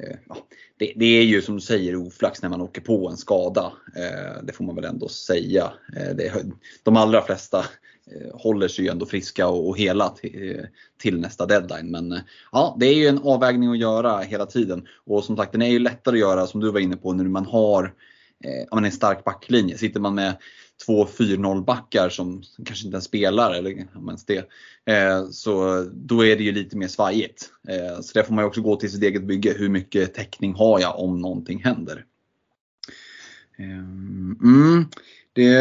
eh, 0.00 0.16
Ja, 0.28 0.36
det, 0.78 0.92
det, 0.96 1.06
är 1.06 1.22
ju 1.22 1.42
som 1.42 1.54
du 1.54 1.60
säger 1.60 1.96
oflax 1.96 2.42
när 2.42 2.48
man 2.48 2.60
åker 2.60 2.80
på 2.80 3.08
en 3.08 3.16
skada. 3.16 3.72
Eh, 3.96 4.42
det 4.42 4.52
får 4.52 4.64
man 4.64 4.74
väl 4.74 4.84
ändå 4.84 5.08
säga. 5.08 5.72
Eh, 5.96 6.16
det, 6.16 6.44
de 6.82 6.96
allra 6.96 7.22
flesta 7.22 7.58
eh, 7.58 8.40
håller 8.40 8.68
sig 8.68 8.84
ju 8.84 8.90
ändå 8.90 9.06
friska 9.06 9.48
och, 9.48 9.68
och 9.68 9.78
hela 9.78 10.08
till, 10.08 10.58
eh, 10.58 10.64
till, 10.98 11.20
nästa 11.20 11.46
deadline. 11.46 11.90
Men 11.90 12.12
eh, 12.12 12.20
ja, 12.52 12.76
det 12.80 12.86
är 12.86 12.94
ju 12.94 13.06
en 13.06 13.20
avvägning 13.24 13.70
att 13.70 13.78
göra 13.78 14.18
hela 14.18 14.46
tiden. 14.46 14.86
Och 15.06 15.24
som 15.24 15.36
sagt 15.36 15.52
den 15.52 15.62
är 15.62 15.70
ju 15.70 15.78
lättare 15.78 16.14
att 16.14 16.20
göra 16.20 16.46
som 16.46 16.60
du 16.60 16.70
var 16.70 16.80
inne 16.80 16.96
på 16.96 17.12
när 17.12 17.24
man 17.24 17.46
har 17.46 17.94
eh, 18.44 18.78
en 18.84 18.92
stark 18.92 19.24
backlinje. 19.24 19.78
Sitter 19.78 20.00
man 20.00 20.14
med 20.14 20.36
två 20.86 21.06
4-0 21.06 21.64
backar 21.64 22.08
som 22.08 22.42
kanske 22.64 22.86
inte 22.86 22.94
ens 22.94 23.04
spelar, 23.04 23.54
eller 23.54 23.70
ens 24.08 24.24
det, 24.24 24.48
eh, 24.84 25.28
så 25.30 25.84
då 25.92 26.24
är 26.24 26.36
det 26.36 26.42
ju 26.42 26.52
lite 26.52 26.76
mer 26.76 26.88
svajigt. 26.88 27.50
Eh, 27.68 28.00
så 28.00 28.18
där 28.18 28.22
får 28.22 28.34
man 28.34 28.44
ju 28.44 28.48
också 28.48 28.60
gå 28.60 28.76
till 28.76 28.92
sitt 28.92 29.02
eget 29.02 29.24
bygge. 29.24 29.52
Hur 29.58 29.68
mycket 29.68 30.14
täckning 30.14 30.54
har 30.54 30.80
jag 30.80 30.98
om 30.98 31.20
någonting 31.20 31.64
händer? 31.64 32.04
Eh, 33.58 33.78
mm, 34.42 34.86
det, 35.32 35.56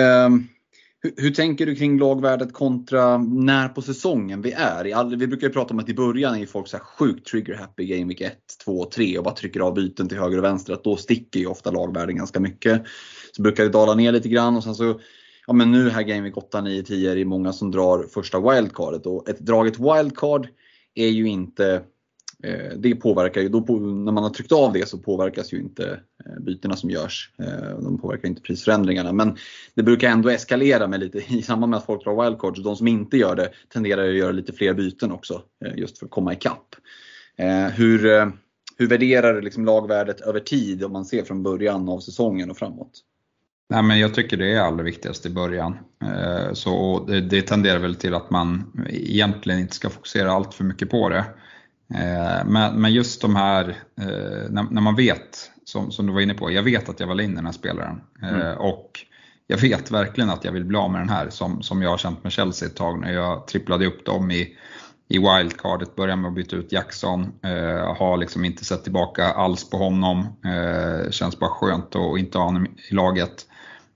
hur, 1.03 1.13
hur, 1.17 1.31
tänker 1.31 1.65
du 1.65 1.75
kring 1.75 2.00
lagvärdet 2.00 2.53
kontra 2.53 3.17
när 3.17 3.69
på 3.69 3.81
säsongen 3.81 4.41
vi 4.41 4.51
är? 4.51 5.15
vi 5.15 5.27
brukar 5.27 5.48
ju 5.48 5.53
prata 5.53 5.74
om 5.74 5.79
att 5.79 5.89
i 5.89 5.93
början 5.93 6.36
är 6.36 6.45
folk 6.45 6.67
så 6.67 6.77
här 6.77 6.83
sjukt 6.83 7.27
trigger 7.27 7.55
happy 7.55 7.86
game 7.86 8.05
week 8.05 8.22
1, 8.22 8.38
2, 8.65 8.86
3 8.86 9.17
och 9.17 9.24
bara 9.24 9.36
trycker 9.36 9.60
av 9.60 9.74
byten 9.74 10.10
till 10.10 10.17
höger 10.17 10.38
och 10.38 10.43
vänster. 10.43 10.74
Att 10.74 10.83
då 10.83 10.95
sticker 10.95 11.39
ju 11.39 11.48
ofta 11.48 11.72
lagvärden 11.72 12.15
ganska 12.15 12.39
mycket. 12.39 12.83
Så 13.31 13.41
brukar 13.41 13.63
det 13.63 13.69
dala 13.69 13.93
ner 13.95 14.12
lite 14.12 14.29
grann 14.29 14.55
och 14.55 14.63
sen 14.63 14.75
så 14.75 15.00
Ja 15.48 15.53
men 15.53 15.72
nu 15.72 15.89
här 15.89 16.03
game 16.03 16.22
week 16.22 16.38
8, 16.38 16.62
9, 16.62 16.83
10 16.83 17.12
är 17.12 17.15
det 17.15 17.25
många 17.25 17.53
som 17.53 17.72
drar 17.72 18.05
första 18.13 18.39
wildcardet 18.39 19.05
och 19.05 19.29
ett 19.29 19.39
draget 19.39 19.79
wildcard 19.79 20.48
är 20.95 21.07
ju 21.07 21.27
inte 21.27 21.81
Eh, 22.43 22.77
det 22.77 22.95
påverkar 22.95 23.41
ju, 23.41 23.50
då 23.50 23.62
på, 23.62 23.79
när 23.79 24.12
man 24.12 24.23
har 24.23 24.29
tryckt 24.29 24.51
av 24.51 24.73
det 24.73 24.89
så 24.89 24.97
påverkas 24.97 25.53
ju 25.53 25.57
inte 25.57 26.00
eh, 26.25 26.39
bytena 26.41 26.75
som 26.75 26.89
görs. 26.89 27.31
Eh, 27.39 27.79
de 27.79 27.97
påverkar 27.97 28.27
inte 28.27 28.41
prisförändringarna. 28.41 29.13
Men 29.13 29.38
det 29.75 29.83
brukar 29.83 30.09
ändå 30.09 30.29
eskalera 30.29 30.88
med 30.88 31.00
lite 31.00 31.17
i 31.17 31.41
samband 31.41 31.69
med 31.69 31.77
att 31.77 31.85
folk 31.85 32.03
drar 32.03 32.23
wildcards. 32.23 32.63
De 32.63 32.75
som 32.75 32.88
inte 32.88 33.17
gör 33.17 33.35
det 33.35 33.50
tenderar 33.73 34.09
att 34.09 34.15
göra 34.15 34.31
lite 34.31 34.53
fler 34.53 34.73
byten 34.73 35.12
också 35.12 35.41
just 35.75 35.97
för 35.97 36.05
att 36.05 36.12
komma 36.12 36.33
ikapp. 36.33 36.75
Hur, 37.73 38.31
hur 38.77 38.88
värderar 38.88 39.33
du 39.33 39.41
liksom 39.41 39.65
lagvärdet 39.65 40.21
över 40.21 40.39
tid 40.39 40.83
om 40.83 40.91
man 40.91 41.05
ser 41.05 41.23
från 41.23 41.43
början 41.43 41.89
av 41.89 42.00
säsongen 42.00 42.51
och 42.51 42.57
framåt? 42.57 42.91
Nej, 43.69 43.83
men 43.83 44.00
jag 44.00 44.13
tycker 44.13 44.38
det 44.38 44.53
är 44.53 44.62
allra 44.62 44.83
viktigast 44.83 45.25
i 45.25 45.29
början. 45.29 45.77
Så 46.53 47.03
det, 47.07 47.21
det 47.21 47.41
tenderar 47.41 47.79
väl 47.79 47.95
till 47.95 48.13
att 48.13 48.29
man 48.29 48.71
egentligen 48.89 49.59
inte 49.59 49.75
ska 49.75 49.89
fokusera 49.89 50.31
allt 50.31 50.53
för 50.53 50.63
mycket 50.63 50.89
på 50.89 51.09
det. 51.09 51.25
Men, 52.45 52.81
men 52.81 52.93
just 52.93 53.21
de 53.21 53.35
här, 53.35 53.77
när, 54.50 54.71
när 54.71 54.81
man 54.81 54.95
vet, 54.95 55.51
som, 55.65 55.91
som 55.91 56.07
du 56.07 56.13
var 56.13 56.21
inne 56.21 56.33
på, 56.33 56.51
jag 56.51 56.63
vet 56.63 56.89
att 56.89 57.00
jag 57.00 57.07
vill 57.07 57.19
in 57.19 57.35
den 57.35 57.45
här 57.45 57.51
spelaren. 57.51 58.01
Mm. 58.21 58.57
Och 58.57 59.05
jag 59.47 59.57
vet 59.57 59.91
verkligen 59.91 60.29
att 60.29 60.45
jag 60.45 60.51
vill 60.51 60.65
bli 60.65 60.77
av 60.77 60.91
med 60.91 61.01
den 61.01 61.09
här 61.09 61.29
som, 61.29 61.63
som 61.63 61.81
jag 61.81 61.89
har 61.89 61.97
känt 61.97 62.23
med 62.23 62.31
Chelsea 62.31 62.67
ett 62.67 62.75
tag 62.75 63.01
när 63.01 63.13
jag 63.13 63.47
tripplade 63.47 63.85
upp 63.85 64.05
dem 64.05 64.31
i, 64.31 64.57
i 65.07 65.17
wildcardet, 65.17 65.95
började 65.95 66.21
med 66.21 66.29
att 66.29 66.35
byta 66.35 66.55
ut 66.55 66.71
Jackson, 66.71 67.21
eh, 67.43 67.95
har 67.95 68.17
liksom 68.17 68.45
inte 68.45 68.65
sett 68.65 68.83
tillbaka 68.83 69.25
alls 69.25 69.69
på 69.69 69.77
honom. 69.77 70.19
Eh, 70.45 71.12
känns 71.12 71.39
bara 71.39 71.50
skönt 71.50 71.95
att 71.95 72.19
inte 72.19 72.38
ha 72.38 72.45
honom 72.45 72.65
i 72.65 72.93
laget. 72.93 73.45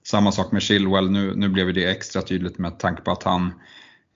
Samma 0.04 0.32
sak 0.32 0.51
med 0.51 0.62
Chilwell, 0.62 1.12
nu, 1.12 1.36
nu 1.36 1.50
blev 1.50 1.74
det 1.74 1.92
extra 1.92 2.22
tydligt 2.22 2.58
med 2.58 2.80
tanke 2.80 3.01
på 3.01 3.12
att 3.12 3.24
han 3.24 3.54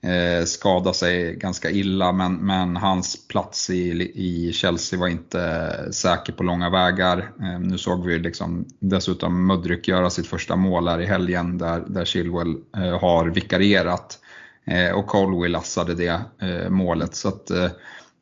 eh, 0.02 0.44
skadade 0.44 0.96
sig 0.96 1.34
ganska 1.34 1.70
illa 1.70 2.12
men, 2.12 2.34
men 2.34 2.76
hans 2.76 3.28
plats 3.28 3.70
i, 3.70 4.12
i 4.14 4.52
Chelsea 4.52 4.98
var 4.98 5.08
inte 5.08 5.72
säker 5.92 6.32
på 6.32 6.42
långa 6.42 6.70
vägar. 6.70 7.32
Eh, 7.40 7.60
nu 7.60 7.78
såg 7.78 8.06
vi 8.06 8.18
liksom 8.18 8.64
dessutom 8.78 9.46
Mudryk 9.46 9.88
göra 9.88 10.10
sitt 10.10 10.26
första 10.26 10.56
mål 10.56 10.88
här 10.88 11.00
i 11.00 11.06
helgen 11.06 11.58
där, 11.58 11.84
där 11.86 12.04
Chilwell 12.04 12.56
eh, 12.76 13.00
har 13.00 13.26
vikarierat 13.26 14.18
eh, 14.64 14.90
och 14.90 15.06
Colwill 15.06 15.52
lassade 15.52 15.94
det 15.94 16.20
eh, 16.38 16.70
målet. 16.70 17.14
Så 17.14 17.28
att, 17.28 17.50
eh, 17.50 17.70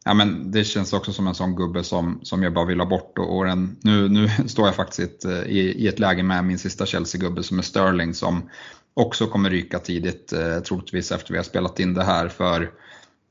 ja, 0.05 0.15
men 0.15 0.51
det 0.51 0.65
känns 0.65 0.93
också 0.93 1.13
som 1.13 1.27
en 1.27 1.35
sån 1.35 1.57
gubbe 1.57 1.85
som, 1.85 2.21
som 2.23 2.43
jag 2.43 2.53
bara 2.53 2.65
vill 2.65 2.81
ha 2.81 2.87
bort. 2.87 3.19
Och, 3.19 3.37
och 3.37 3.45
den, 3.45 3.77
nu, 3.81 4.09
nu 4.09 4.29
står 4.49 4.67
jag 4.67 4.75
faktiskt 4.75 5.25
i, 5.25 5.59
i 5.59 5.89
ett 5.89 5.99
läge 5.99 6.23
med 6.23 6.45
min 6.45 6.59
sista 6.59 6.87
Chelsea-gubbe 6.87 7.43
som 7.43 7.59
är 7.59 7.63
Sterling 7.63 8.15
som 8.15 8.51
också 9.01 9.27
kommer 9.27 9.51
ryka 9.51 9.79
tidigt, 9.79 10.33
eh, 10.33 10.61
troligtvis 10.61 11.13
efter 11.13 11.33
vi 11.33 11.39
har 11.39 11.45
spelat 11.45 11.81
in 11.81 11.95
det 11.95 12.05
här. 12.05 12.29
För 12.29 12.71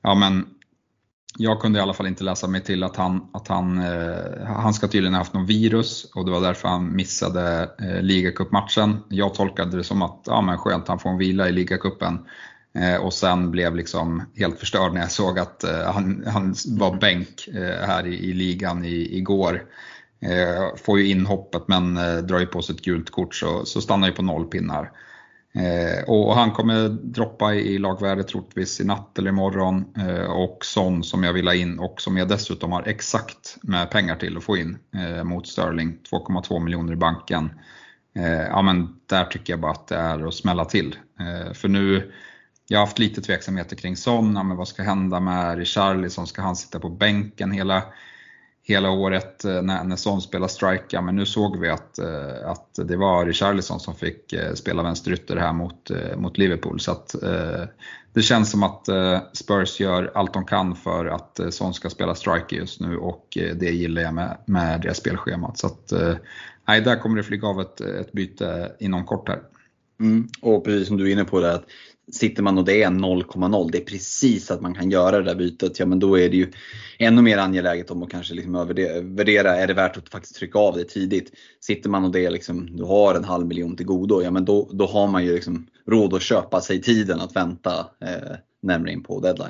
ja, 0.03 0.15
men 0.15 0.45
jag 1.38 1.61
kunde 1.61 1.79
i 1.79 1.81
alla 1.81 1.93
fall 1.93 2.07
inte 2.07 2.23
läsa 2.23 2.47
mig 2.47 2.63
till 2.63 2.83
att 2.83 2.95
han, 2.95 3.29
att 3.33 3.47
han, 3.47 3.79
eh, 3.79 4.45
han 4.45 4.73
ska 4.73 4.88
tydligen 4.88 5.13
ha 5.13 5.21
haft 5.21 5.33
något 5.33 5.49
virus 5.49 6.11
och 6.15 6.25
det 6.25 6.31
var 6.31 6.41
därför 6.41 6.67
han 6.67 6.95
missade 6.95 7.69
eh, 7.79 8.01
ligacupmatchen. 8.01 8.97
Jag 9.09 9.33
tolkade 9.33 9.77
det 9.77 9.83
som 9.83 10.01
att, 10.01 10.23
ja 10.25 10.41
men 10.41 10.57
skönt, 10.57 10.88
han 10.88 10.99
får 10.99 11.09
en 11.09 11.17
vila 11.17 11.49
i 11.49 11.51
ligacupen. 11.51 12.19
Eh, 12.75 12.95
och 12.95 13.13
sen 13.13 13.51
blev 13.51 13.75
liksom 13.75 14.23
helt 14.35 14.59
förstörd 14.59 14.93
när 14.93 15.01
jag 15.01 15.11
såg 15.11 15.39
att 15.39 15.63
eh, 15.63 15.91
han, 15.93 16.23
han 16.27 16.55
var 16.67 16.95
bänk 16.95 17.47
eh, 17.47 17.88
här 17.88 18.07
i, 18.07 18.29
i 18.29 18.33
ligan 18.33 18.85
i, 18.85 19.17
igår. 19.17 19.63
Eh, 20.21 20.75
får 20.85 20.99
ju 20.99 21.07
inhoppet 21.07 21.67
men 21.67 21.97
eh, 21.97 22.17
drar 22.17 22.39
ju 22.39 22.45
på 22.45 22.61
sig 22.61 22.75
ett 22.75 22.81
gult 22.81 23.09
kort 23.09 23.35
så, 23.35 23.65
så 23.65 23.81
stannar 23.81 24.07
ju 24.07 24.13
på 24.13 24.21
noll 24.21 24.45
pinnar. 24.45 24.91
Eh, 25.53 26.03
och 26.08 26.36
han 26.36 26.51
kommer 26.51 26.89
droppa 26.89 27.53
i 27.53 27.77
lagvärde 27.77 28.24
troligtvis 28.24 28.82
i 28.82 28.84
natt 28.84 29.20
eller 29.20 29.29
imorgon. 29.29 29.86
Eh, 29.98 30.32
och 30.32 30.65
sån 30.65 31.03
som 31.03 31.24
jag 31.24 31.34
vill 31.34 31.48
ha 31.48 31.53
in 31.53 31.79
och 31.79 32.01
som 32.01 32.18
jag 32.18 32.27
dessutom 32.27 32.72
har 32.72 32.84
exakt 32.88 33.58
med 33.62 33.91
pengar 33.91 34.15
till 34.15 34.38
att 34.38 34.44
få 34.44 34.58
in 34.58 34.77
eh, 34.96 35.24
mot 35.24 35.48
Sterling. 35.48 35.98
2,2 36.12 36.60
miljoner 36.60 36.94
i 36.94 36.96
banken. 36.96 37.51
Eh, 38.15 38.41
ja 38.41 38.62
men 38.62 39.00
där 39.06 39.25
tycker 39.25 39.53
jag 39.53 39.60
bara 39.60 39.72
att 39.72 39.88
det 39.88 39.96
är 39.96 40.27
att 40.27 40.34
smälla 40.34 40.65
till. 40.65 40.96
Eh, 41.20 41.53
för 41.53 41.68
nu, 41.68 42.12
jag 42.68 42.79
har 42.79 42.86
haft 42.86 43.00
lite 43.00 43.22
tveksamheter 43.22 43.75
kring 43.75 43.98
Son, 43.98 44.36
ja, 44.36 44.44
men 44.44 44.58
vad 44.58 44.68
ska 44.68 44.84
hända 44.84 45.20
med 45.20 45.58
Richarlison? 45.58 46.27
Ska 46.27 46.41
han 46.41 46.56
sitta 46.56 46.79
på 46.79 46.89
bänken 46.89 47.51
hela 47.51 47.84
hela 48.69 48.91
året 48.91 49.45
eh, 49.45 49.61
när, 49.61 49.83
när 49.83 49.95
Son 49.95 50.21
spelar 50.21 50.47
striker, 50.47 51.01
men 51.01 51.15
nu 51.15 51.25
såg 51.25 51.59
vi 51.59 51.69
att, 51.69 51.99
eh, 51.99 52.49
att 52.49 52.79
det 52.88 52.95
var 52.95 53.25
Richarlison 53.25 53.79
som 53.79 53.95
fick 53.95 54.33
eh, 54.33 54.53
spela 54.53 54.83
vänsterytter 54.83 55.35
här 55.35 55.53
mot, 55.53 55.91
mot 56.15 56.38
Liverpool. 56.38 56.79
Så 56.79 56.91
att, 56.91 57.15
det 58.13 58.21
känns 58.21 58.51
som 58.51 58.63
att 58.63 58.88
Spurs 59.33 59.79
gör 59.79 60.11
allt 60.15 60.33
de 60.33 60.45
kan 60.45 60.75
för 60.75 61.05
att 61.05 61.39
Son 61.49 61.73
ska 61.73 61.89
spela 61.89 62.15
striker 62.15 62.57
just 62.57 62.79
nu 62.79 62.97
och 62.97 63.38
det 63.55 63.71
gillar 63.71 64.01
jag 64.01 64.13
med, 64.13 64.38
med 64.45 64.81
deras 64.81 64.97
spelschemat. 64.97 65.57
Så 65.57 65.67
att, 65.67 65.93
nej, 66.67 66.81
där 66.81 66.95
kommer 66.95 67.17
det 67.17 67.23
flyga 67.23 67.47
av 67.47 67.61
ett, 67.61 67.81
ett 67.81 68.11
byte 68.11 68.71
inom 68.79 69.05
kort 69.05 69.29
här. 69.29 69.39
Mm. 69.99 70.27
Och 70.41 70.65
precis 70.65 70.88
som 70.88 70.97
du 70.97 71.07
är 71.07 71.11
inne 71.11 71.25
på 71.25 71.39
det, 71.39 71.53
att 71.53 71.65
sitter 72.11 72.43
man 72.43 72.57
och 72.57 72.65
det 72.65 72.83
är 72.83 72.89
0,0, 72.89 73.69
det 73.71 73.77
är 73.77 73.85
precis 73.85 74.51
att 74.51 74.61
man 74.61 74.75
kan 74.75 74.91
göra 74.91 75.17
det 75.17 75.23
där 75.23 75.35
bytet, 75.35 75.79
ja 75.79 75.85
men 75.85 75.99
då 75.99 76.19
är 76.19 76.29
det 76.29 76.37
ju 76.37 76.51
ännu 76.99 77.21
mer 77.21 77.37
angeläget 77.37 77.91
om 77.91 78.03
att 78.03 78.09
kanske 78.09 78.33
liksom 78.33 78.67
värdera, 79.15 79.55
är 79.55 79.67
det 79.67 79.73
värt 79.73 79.97
att 79.97 80.09
faktiskt 80.09 80.35
trycka 80.35 80.59
av 80.59 80.75
det 80.75 80.83
tidigt? 80.83 81.31
Sitter 81.59 81.89
man 81.89 82.05
och 82.05 82.11
det 82.11 82.25
är 82.25 82.31
liksom, 82.31 82.77
du 82.77 82.83
har 82.83 83.15
en 83.15 83.23
halv 83.23 83.47
miljon 83.47 83.75
till 83.75 83.85
godo, 83.85 84.21
ja 84.21 84.31
men 84.31 84.45
då, 84.45 84.69
då 84.73 84.85
har 84.85 85.07
man 85.07 85.25
ju 85.25 85.33
liksom 85.33 85.67
råd 85.87 86.13
att 86.13 86.21
köpa 86.21 86.61
sig 86.61 86.81
tiden 86.81 87.19
att 87.21 87.35
vänta 87.35 87.79
eh, 87.79 88.35
närmare 88.61 88.91
in 88.91 89.03
på 89.03 89.19
deadline. 89.19 89.49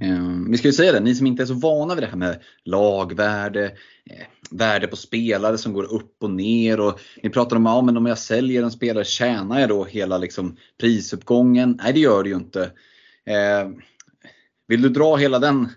Ehm, 0.00 0.50
vi 0.50 0.58
ska 0.58 0.68
ju 0.68 0.72
säga 0.72 0.92
det, 0.92 1.00
ni 1.00 1.14
som 1.14 1.26
inte 1.26 1.42
är 1.42 1.46
så 1.46 1.54
vana 1.54 1.94
vid 1.94 2.02
det 2.02 2.06
här 2.06 2.16
med 2.16 2.38
lagvärde, 2.64 3.64
eh, 4.10 4.26
värde 4.50 4.86
på 4.86 4.96
spelare 4.96 5.58
som 5.58 5.72
går 5.72 5.94
upp 5.94 6.22
och 6.22 6.30
ner. 6.30 6.80
Och 6.80 7.00
ni 7.22 7.30
pratar 7.30 7.56
om, 7.56 7.66
ja 7.66 7.82
men 7.82 7.96
om 7.96 8.06
jag 8.06 8.18
säljer 8.18 8.62
en 8.62 8.70
spelare, 8.70 9.04
tjänar 9.04 9.60
jag 9.60 9.68
då 9.68 9.84
hela 9.84 10.18
liksom, 10.18 10.56
prisuppgången? 10.80 11.80
Nej 11.82 11.92
det 11.92 12.00
gör 12.00 12.22
du 12.22 12.30
ju 12.30 12.36
inte. 12.36 12.62
Eh, 13.26 13.70
vill 14.68 14.82
du 14.82 14.88
dra 14.88 15.16
hela 15.16 15.38
den 15.38 15.68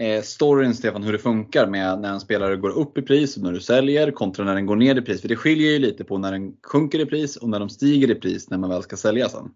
eh, 0.00 0.22
storyn 0.22 0.74
Stefan, 0.74 1.02
hur 1.02 1.12
det 1.12 1.18
funkar 1.18 1.66
med 1.66 2.00
när 2.00 2.12
en 2.12 2.20
spelare 2.20 2.56
går 2.56 2.70
upp 2.70 2.98
i 2.98 3.02
pris 3.02 3.36
och 3.36 3.42
när 3.42 3.52
du 3.52 3.60
säljer 3.60 4.10
kontra 4.10 4.44
när 4.44 4.54
den 4.54 4.66
går 4.66 4.76
ner 4.76 4.98
i 4.98 5.02
pris? 5.02 5.20
För 5.20 5.28
det 5.28 5.36
skiljer 5.36 5.72
ju 5.72 5.78
lite 5.78 6.04
på 6.04 6.18
när 6.18 6.32
den 6.32 6.52
sjunker 6.62 6.98
i 6.98 7.06
pris 7.06 7.36
och 7.36 7.48
när 7.48 7.60
de 7.60 7.68
stiger 7.68 8.10
i 8.10 8.14
pris 8.14 8.50
när 8.50 8.58
man 8.58 8.70
väl 8.70 8.82
ska 8.82 8.96
sälja 8.96 9.28
sen. 9.28 9.50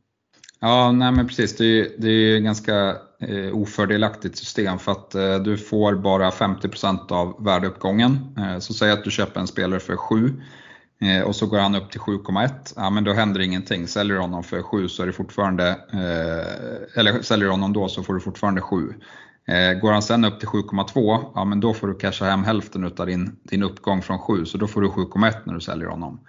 Ja, 0.60 0.92
nej 0.92 1.12
men 1.12 1.28
precis. 1.28 1.56
Det 1.56 1.64
är, 1.64 1.88
det 1.98 2.08
är 2.08 2.38
ganska 2.38 2.96
Eh, 3.28 3.56
ofördelaktigt 3.56 4.38
system 4.38 4.78
för 4.78 4.92
att 4.92 5.14
eh, 5.14 5.38
du 5.38 5.58
får 5.58 5.94
bara 5.94 6.30
50% 6.30 7.12
av 7.12 7.44
värdeuppgången. 7.44 8.36
Eh, 8.38 8.58
så 8.58 8.74
säg 8.74 8.90
att 8.90 9.04
du 9.04 9.10
köper 9.10 9.40
en 9.40 9.46
spelare 9.46 9.80
för 9.80 9.96
7 9.96 10.42
eh, 11.00 11.22
och 11.22 11.36
så 11.36 11.46
går 11.46 11.58
han 11.58 11.74
upp 11.74 11.90
till 11.90 12.00
7,1. 12.00 12.50
Ja, 12.76 12.90
men 12.90 13.04
då 13.04 13.12
händer 13.12 13.40
ingenting. 13.40 13.86
Säljer 13.88 14.14
du 14.14 14.20
honom 14.20 14.44
för 14.44 14.62
7 14.62 14.88
så 14.88 15.02
är 15.02 15.06
det 15.06 15.12
fortfarande, 15.12 15.68
eh, 15.68 16.98
eller 16.98 17.22
säljer 17.22 17.46
du 17.46 17.50
honom 17.50 17.72
då 17.72 17.88
så 17.88 18.02
får 18.02 18.14
du 18.14 18.20
fortfarande 18.20 18.60
7. 18.60 18.94
Eh, 19.48 19.78
går 19.80 19.92
han 19.92 20.02
sen 20.02 20.24
upp 20.24 20.40
till 20.40 20.48
7,2, 20.48 21.32
ja 21.34 21.44
men 21.44 21.60
då 21.60 21.74
får 21.74 21.88
du 21.88 21.94
casha 21.94 22.24
hem 22.24 22.44
hälften 22.44 22.92
av 22.98 23.06
din, 23.06 23.36
din 23.42 23.62
uppgång 23.62 24.02
från 24.02 24.18
7, 24.18 24.44
så 24.44 24.58
då 24.58 24.66
får 24.66 24.80
du 24.80 24.88
7,1 24.88 25.34
när 25.44 25.54
du 25.54 25.60
säljer 25.60 25.88
honom. 25.88 26.20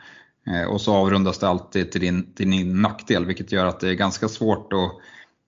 Eh, 0.48 0.68
och 0.72 0.82
så 0.82 0.94
avrundas 0.94 1.40
det 1.40 1.48
alltid 1.48 1.92
till 1.92 2.02
din, 2.02 2.34
till 2.34 2.52
din 2.52 2.82
nackdel, 2.82 3.26
vilket 3.26 3.52
gör 3.52 3.66
att 3.66 3.80
det 3.80 3.90
är 3.90 3.94
ganska 3.94 4.28
svårt 4.28 4.74
att, 4.74 4.92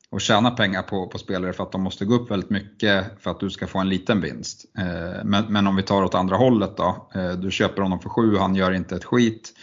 och 0.10 0.22
tjäna 0.22 0.52
pengar 0.52 0.82
på, 0.82 1.08
på 1.08 1.18
spelare 1.18 1.54
för 1.54 1.64
att 1.64 1.72
de 1.72 1.82
måste 1.82 2.06
gå 2.06 2.16
upp 2.16 2.32
väldigt 2.32 2.50
mycket 2.50 3.06
för 3.20 3.32
att 3.32 3.40
du 3.40 3.50
ska 3.50 3.68
få 3.68 3.80
en 3.80 3.90
liten 3.90 4.22
vinst. 4.22 4.66
Eh, 4.78 5.24
men, 5.24 5.46
men 5.50 5.68
om 5.68 5.76
vi 5.76 5.84
tar 5.84 6.04
åt 6.04 6.16
andra 6.16 6.36
hållet 6.36 6.78
då, 6.78 7.10
eh, 7.16 7.32
du 7.32 7.52
köper 7.52 7.82
honom 7.82 8.00
för 8.00 8.10
7, 8.10 8.38
han 8.38 8.56
gör 8.56 8.72
inte 8.72 8.96
ett 8.96 9.06
skit. 9.06 9.54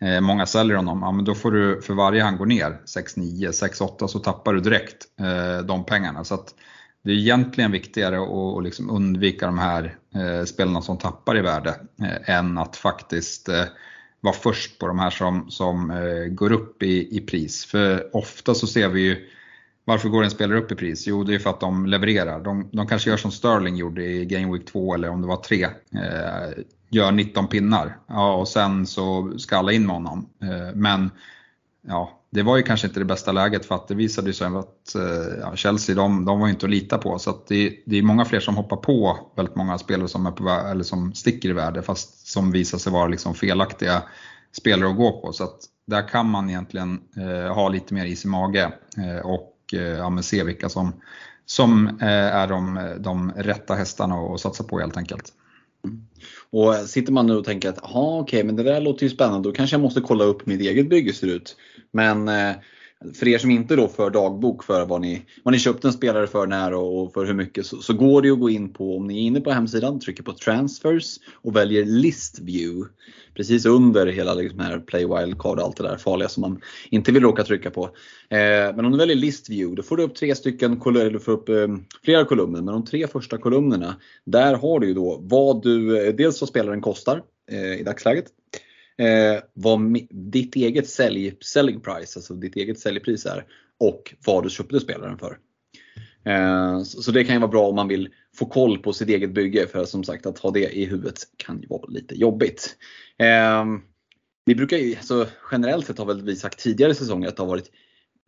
Eh, 0.00 0.20
många 0.20 0.46
säljer 0.46 0.76
honom, 0.76 1.02
ja, 1.02 1.12
men 1.12 1.24
då 1.24 1.34
får 1.34 1.50
du 1.50 1.82
för 1.82 1.94
varje 1.94 2.22
han 2.22 2.36
går 2.36 2.46
ner 2.46 2.80
6-9, 2.86 3.50
6-8 3.50 4.06
så 4.06 4.18
tappar 4.18 4.52
du 4.52 4.60
direkt 4.60 5.06
eh, 5.20 5.66
de 5.66 5.84
pengarna. 5.84 6.24
Så 6.24 6.34
att 6.34 6.54
det 7.04 7.10
är 7.10 7.16
egentligen 7.16 7.72
viktigare 7.72 8.18
att 8.20 8.64
liksom 8.64 8.90
undvika 8.90 9.46
de 9.46 9.58
här 9.58 9.96
spelarna 10.44 10.82
som 10.82 10.98
tappar 10.98 11.38
i 11.38 11.40
värde 11.40 11.74
än 12.24 12.58
att 12.58 12.76
faktiskt 12.76 13.48
vara 14.20 14.34
först 14.34 14.78
på 14.78 14.86
de 14.86 14.98
här 14.98 15.10
som, 15.10 15.50
som 15.50 15.92
går 16.30 16.52
upp 16.52 16.82
i, 16.82 17.16
i 17.16 17.20
pris. 17.20 17.64
För 17.64 18.16
ofta 18.16 18.54
så 18.54 18.66
ser 18.66 18.88
vi 18.88 19.00
ju 19.00 19.28
varför 19.88 20.08
går 20.08 20.24
en 20.24 20.30
spelare 20.30 20.58
upp 20.58 20.72
i 20.72 20.74
pris? 20.74 21.06
Jo, 21.06 21.24
det 21.24 21.34
är 21.34 21.38
för 21.38 21.50
att 21.50 21.60
de 21.60 21.86
levererar. 21.86 22.40
De, 22.40 22.68
de 22.72 22.86
kanske 22.86 23.10
gör 23.10 23.16
som 23.16 23.30
Sterling 23.30 23.76
gjorde 23.76 24.04
i 24.04 24.24
Game 24.24 24.52
Week 24.52 24.66
2 24.66 24.94
eller 24.94 25.10
om 25.10 25.20
det 25.20 25.26
var 25.28 25.36
3. 25.36 25.64
Eh, 25.64 25.70
gör 26.90 27.12
19 27.12 27.48
pinnar 27.48 27.98
ja, 28.06 28.34
och 28.34 28.48
sen 28.48 28.86
så 28.86 29.32
ska 29.38 29.56
alla 29.56 29.72
in 29.72 29.86
med 29.86 29.96
honom. 29.96 30.28
Eh, 30.42 30.74
men 30.74 31.10
ja, 31.86 32.20
det 32.30 32.42
var 32.42 32.56
ju 32.56 32.62
kanske 32.62 32.86
inte 32.86 33.00
det 33.00 33.04
bästa 33.04 33.32
läget 33.32 33.66
för 33.66 33.74
att 33.74 33.88
det 33.88 33.94
visade 33.94 34.32
sig 34.32 34.46
att 34.46 34.94
eh, 34.94 35.38
ja, 35.40 35.56
Chelsea 35.56 35.96
de, 35.96 36.24
de 36.24 36.40
var 36.40 36.48
inte 36.48 36.66
att 36.66 36.70
lita 36.70 36.98
på. 36.98 37.18
Så 37.18 37.42
det, 37.48 37.78
det, 37.86 37.98
är 37.98 38.02
många 38.02 38.24
fler 38.24 38.40
som 38.40 38.56
hoppar 38.56 38.76
på 38.76 39.18
väldigt 39.36 39.56
många 39.56 39.78
spelare 39.78 40.08
som, 40.08 40.26
är 40.26 40.30
på, 40.30 40.48
eller 40.48 40.84
som 40.84 41.14
sticker 41.14 41.48
i 41.48 41.52
värde 41.52 41.82
fast 41.82 42.26
som 42.26 42.52
visar 42.52 42.78
sig 42.78 42.92
vara 42.92 43.06
liksom 43.08 43.34
felaktiga 43.34 44.02
spelare 44.52 44.90
att 44.90 44.96
gå 44.96 45.20
på. 45.20 45.32
Så 45.32 45.44
att 45.44 45.58
där 45.86 46.08
kan 46.08 46.30
man 46.30 46.50
egentligen 46.50 47.00
eh, 47.16 47.54
ha 47.54 47.68
lite 47.68 47.94
mer 47.94 48.04
is 48.04 48.24
i 48.24 48.28
mage 48.28 48.72
eh, 48.96 49.26
och 49.26 49.47
och 49.68 49.78
eh, 49.78 49.98
ja, 49.98 50.22
se 50.22 50.44
vilka 50.44 50.68
som, 50.68 50.92
som 51.46 51.88
eh, 51.88 52.08
är 52.08 52.48
de, 52.48 52.94
de 52.98 53.32
rätta 53.36 53.74
hästarna 53.74 54.14
att 54.14 54.40
satsa 54.40 54.64
på 54.64 54.78
helt 54.78 54.96
enkelt. 54.96 55.32
Mm. 55.84 56.02
Och 56.50 56.74
sitter 56.74 57.12
man 57.12 57.26
nu 57.26 57.36
och 57.36 57.44
tänker 57.44 57.68
att 57.68 57.78
okej, 57.82 58.20
okay, 58.20 58.44
men 58.44 58.56
det 58.56 58.62
där 58.62 58.80
låter 58.80 59.02
ju 59.04 59.10
spännande, 59.10 59.48
då 59.48 59.52
kanske 59.52 59.74
jag 59.74 59.80
måste 59.80 60.00
kolla 60.00 60.24
upp 60.24 60.46
mitt 60.46 60.60
eget 60.60 60.90
bygge 60.90 61.12
ser 61.12 61.26
ut. 61.26 61.56
Men 61.92 62.28
eh, 62.28 62.52
för 63.14 63.28
er 63.28 63.38
som 63.38 63.50
inte 63.50 63.76
då 63.76 63.88
för 63.88 64.10
dagbok 64.10 64.64
för 64.64 64.86
vad 64.86 65.00
ni, 65.00 65.22
vad 65.42 65.54
ni 65.54 65.58
köpt 65.58 65.84
en 65.84 65.92
spelare 65.92 66.26
för 66.26 66.46
när 66.46 66.74
och 66.74 67.12
för 67.12 67.26
hur 67.26 67.34
mycket 67.34 67.66
så, 67.66 67.76
så, 67.76 67.92
går 67.92 68.22
det 68.22 68.28
ju 68.28 68.34
att 68.34 68.40
gå 68.40 68.50
in 68.50 68.72
på, 68.72 68.96
om 68.96 69.06
ni 69.06 69.16
är 69.18 69.22
inne 69.22 69.40
på 69.40 69.50
hemsidan, 69.50 70.00
trycker 70.00 70.22
på 70.22 70.32
transfers 70.32 71.18
och 71.32 71.56
väljer 71.56 71.84
list 71.84 72.38
view. 72.38 72.90
Precis 73.38 73.66
under 73.66 74.06
hela 74.06 74.34
liksom 74.34 74.60
här 74.60 74.78
play 74.78 75.06
wildcard 75.06 75.58
och 75.58 75.64
allt 75.64 75.76
det 75.76 75.82
där 75.82 75.96
farliga 75.96 76.28
som 76.28 76.40
man 76.40 76.60
inte 76.90 77.12
vill 77.12 77.22
råka 77.22 77.44
trycka 77.44 77.70
på. 77.70 77.84
Eh, 78.28 78.38
men 78.76 78.84
om 78.84 78.92
du 78.92 78.98
väljer 78.98 79.16
list 79.16 79.50
view 79.50 79.76
då 79.76 79.82
får 79.82 79.96
du 79.96 80.02
upp 80.02 80.14
tre 80.14 80.34
stycken, 80.34 80.76
kolumner, 80.76 81.10
du 81.10 81.20
får 81.20 81.32
upp 81.32 81.48
eh, 81.48 81.68
flera 82.04 82.24
kolumner. 82.24 82.62
Men 82.62 82.74
de 82.74 82.84
tre 82.84 83.06
första 83.06 83.38
kolumnerna, 83.38 83.96
där 84.24 84.54
har 84.54 84.80
du 84.80 84.86
ju 84.86 84.94
då 84.94 85.18
vad 85.22 85.62
du, 85.62 86.06
eh, 86.06 86.14
dels 86.14 86.40
vad 86.40 86.48
spelaren 86.48 86.80
kostar 86.80 87.22
eh, 87.50 87.80
i 87.80 87.82
dagsläget 87.82 88.26
eh, 88.98 89.42
vad 89.52 89.80
ditt 90.10 90.56
eget 90.56 90.88
sälj, 90.88 91.36
selling 91.40 91.80
price, 91.80 92.18
alltså 92.18 92.34
ditt 92.34 92.56
eget 92.56 92.78
säljpris 92.78 93.26
är 93.26 93.44
och 93.80 94.14
vad 94.26 94.42
du 94.42 94.50
köpte 94.50 94.80
spelaren 94.80 95.18
för. 95.18 95.38
Eh, 96.24 96.82
så, 96.82 97.02
så, 97.02 97.12
det 97.12 97.24
kan 97.24 97.34
ju 97.34 97.40
vara 97.40 97.50
bra 97.50 97.68
om 97.68 97.76
man 97.76 97.88
vill 97.88 98.08
få 98.38 98.46
koll 98.46 98.78
på 98.78 98.92
sitt 98.92 99.08
eget 99.08 99.30
bygge 99.30 99.66
för 99.66 99.84
som 99.84 100.04
sagt 100.04 100.26
att 100.26 100.38
ha 100.38 100.50
det 100.50 100.76
i 100.76 100.84
huvudet 100.84 101.18
kan 101.36 101.60
ju 101.60 101.66
vara 101.66 101.86
lite 101.88 102.14
jobbigt. 102.14 102.76
Eh, 103.18 103.64
vi 104.44 104.54
brukar 104.54 104.76
ju, 104.76 104.96
alltså, 104.96 105.26
generellt 105.52 105.86
sett 105.86 105.98
har 105.98 106.06
väl 106.06 106.22
vi 106.22 106.36
sagt 106.36 106.58
tidigare 106.58 106.94
säsonger 106.94 107.28
att 107.28 107.36
det 107.36 107.42
har 107.42 107.48
varit 107.48 107.70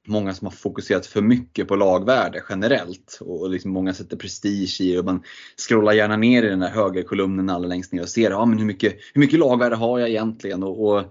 många 0.07 0.35
som 0.35 0.47
har 0.47 0.53
fokuserat 0.53 1.07
för 1.07 1.23
mycket 1.23 1.69
på 1.69 1.77
lagvärde 1.77 2.43
generellt. 2.49 3.19
Och 3.21 3.51
liksom 3.51 3.71
många 3.71 3.95
sätter 3.95 4.17
prestige 4.17 4.81
i 4.81 4.93
det. 4.93 4.99
Och 4.99 5.05
man 5.05 5.23
scrollar 5.69 5.93
gärna 5.93 6.17
ner 6.17 6.43
i 6.43 6.49
den 6.49 6.61
där 6.61 6.71
högerkolumnen 6.71 7.51
allra 7.51 7.69
längst 7.69 7.93
ner 7.93 8.03
och 8.03 8.09
ser 8.09 8.31
ja, 8.31 8.47
men 8.47 8.59
hur, 8.59 8.67
mycket, 8.67 8.97
hur 9.15 9.21
mycket 9.21 9.39
lagvärde 9.39 9.77
har 9.77 9.99
jag 9.99 10.09
egentligen? 10.09 10.63
Och, 10.63 10.89
och 10.89 11.05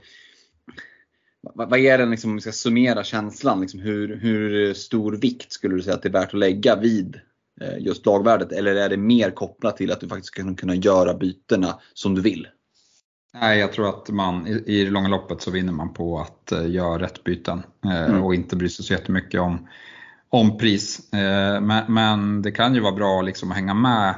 vad 1.54 1.80
är 1.80 1.98
den, 1.98 2.12
liksom, 2.12 2.30
om 2.30 2.36
vi 2.36 2.42
ska 2.42 2.52
summera 2.52 3.04
känslan, 3.04 3.62
liksom, 3.62 3.80
hur, 3.80 4.16
hur 4.16 4.74
stor 4.74 5.12
vikt 5.12 5.52
skulle 5.52 5.76
du 5.76 5.82
säga 5.82 5.96
att 5.96 6.02
det 6.02 6.10
är 6.10 6.14
värt 6.14 6.34
att 6.34 6.40
lägga 6.40 6.76
vid 6.76 7.20
just 7.80 8.06
lagvärdet? 8.06 8.52
Eller 8.52 8.76
är 8.76 8.90
det 8.90 8.98
mer 8.98 9.32
kopplat 9.32 9.78
till 9.78 9.92
att 9.92 10.00
du 10.00 10.08
faktiskt 10.08 10.34
ska 10.34 10.56
kunna 10.56 10.76
göra 10.76 11.14
bytena 11.14 11.80
som 11.94 12.16
du 12.16 12.22
vill? 12.22 12.48
Nej, 13.34 13.60
jag 13.60 13.74
tror 13.74 13.90
att 13.90 14.10
man 14.10 14.48
i, 14.48 14.84
det 14.84 14.90
långa 14.90 15.08
loppet 15.08 15.42
så 15.42 15.52
vinner 15.52 15.74
man 15.74 15.94
på 15.94 16.20
att 16.20 16.52
uh, 16.54 16.70
göra 16.70 17.02
rätt 17.02 17.24
byten 17.24 17.64
uh, 17.86 18.10
mm. 18.10 18.24
och 18.24 18.36
inte 18.36 18.56
bry 18.56 18.70
sig 18.70 18.86
så 18.86 18.94
jättemycket 18.94 19.42
om, 19.42 19.68
om 20.30 20.58
pris. 20.58 21.10
Men, 21.62 21.94
men, 21.94 22.42
det 22.42 22.52
kan 22.52 22.76
ju 22.76 22.82
vara 22.82 22.96
bra 22.96 23.22
liksom 23.22 23.52
att 23.52 23.58
hänga 23.58 23.74
med. 23.74 24.16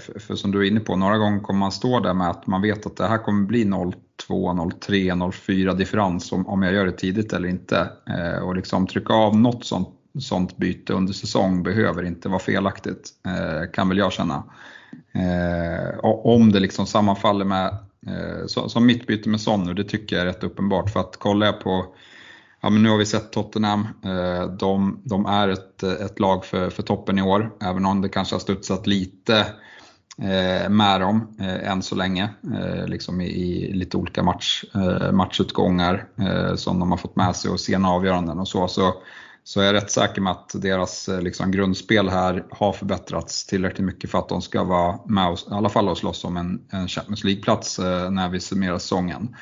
För, 0.00 0.18
för, 0.18 0.34
som 0.34 0.50
du 0.50 0.58
är 0.58 0.70
inne 0.70 0.80
på, 0.80 0.96
några 0.96 1.18
gånger 1.18 1.40
kommer 1.40 1.60
man 1.60 1.72
stå 1.72 2.00
där 2.00 2.14
med 2.14 2.30
att 2.30 2.46
man 2.46 2.62
vet 2.62 2.86
att 2.86 2.96
det 2.96 3.06
här 3.06 3.18
kommer 3.18 3.46
bli 3.46 3.64
0,2, 3.64 3.94
0,3, 4.28 5.12
0,4 5.12 5.76
differens 5.76 6.32
om, 6.32 6.46
om 6.46 6.62
jag 6.62 6.74
gör 6.74 6.86
det 6.86 6.92
tidigt 6.92 7.32
eller 7.32 7.48
inte. 7.48 7.90
Och 8.42 8.56
liksom 8.56 8.86
trycka 8.86 9.14
av 9.14 9.36
något 9.36 9.64
sånt, 9.64 9.88
sånt 10.18 10.56
byte 10.56 10.92
under 10.92 11.12
säsong 11.12 11.62
behöver 11.62 12.02
inte 12.02 12.28
vara 12.28 12.38
felaktigt, 12.38 13.08
eh, 13.26 13.70
kan 13.72 13.88
väl 13.88 13.98
jag 13.98 14.12
känna. 14.12 14.44
Eh, 15.12 15.98
om 16.02 16.52
det 16.52 16.60
liksom 16.60 16.86
sammanfaller 16.86 17.44
med 17.44 17.78
Eh, 18.06 18.46
som 18.46 18.86
mitt 18.86 19.06
byte 19.06 19.28
med 19.28 19.40
Son 19.40 19.64
nu, 19.64 19.74
det 19.74 19.84
tycker 19.84 20.16
jag 20.16 20.22
är 20.22 20.26
rätt 20.26 20.44
uppenbart. 20.44 20.90
För 20.90 21.00
att 21.00 21.16
kollar 21.16 21.46
jag 21.46 21.60
på, 21.60 21.86
ja 22.60 22.70
men 22.70 22.82
nu 22.82 22.88
har 22.88 22.98
vi 22.98 23.06
sett 23.06 23.32
Tottenham, 23.32 23.86
eh, 24.04 24.46
de, 24.46 25.02
de 25.04 25.26
är 25.26 25.48
ett, 25.48 25.82
ett 25.82 26.20
lag 26.20 26.44
för, 26.44 26.70
för 26.70 26.82
toppen 26.82 27.18
i 27.18 27.22
år, 27.22 27.50
även 27.62 27.86
om 27.86 28.00
det 28.00 28.08
kanske 28.08 28.34
har 28.34 28.40
studsat 28.40 28.86
lite 28.86 29.38
eh, 30.18 30.70
med 30.70 31.00
dem 31.00 31.36
eh, 31.40 31.70
än 31.70 31.82
så 31.82 31.94
länge, 31.94 32.28
liksom 32.86 33.20
i, 33.20 33.26
i 33.26 33.72
lite 33.72 33.96
olika 33.96 34.22
match, 34.22 34.64
matchutgångar 35.12 36.06
som 36.56 36.80
de 36.80 36.90
har 36.90 36.98
fått 36.98 37.16
med 37.16 37.36
sig 37.36 37.50
och 37.50 37.60
sena 37.60 37.90
avgöranden 37.90 38.38
och 38.38 38.48
så. 38.48 38.68
så 38.68 38.94
så 39.50 39.60
jag 39.60 39.68
är 39.68 39.72
rätt 39.72 39.90
säker 39.90 40.20
med 40.20 40.30
att 40.30 40.52
deras 40.54 41.08
eh, 41.08 41.22
liksom, 41.22 41.50
grundspel 41.50 42.08
här 42.08 42.44
har 42.50 42.72
förbättrats 42.72 43.46
tillräckligt 43.46 43.86
mycket 43.86 44.10
för 44.10 44.18
att 44.18 44.28
de 44.28 44.42
ska 44.42 44.64
vara 44.64 44.98
med 45.06 45.28
och, 45.28 45.38
i 45.38 45.54
alla 45.54 45.68
fall 45.68 45.88
och 45.88 45.98
slåss 45.98 46.24
om 46.24 46.36
en, 46.36 46.60
en 46.72 46.88
Champions 46.88 47.24
League-plats 47.24 47.78
eh, 47.78 48.10
när 48.10 48.28
vi 48.28 48.40
summerar 48.40 48.78
säsongen. 48.78 49.36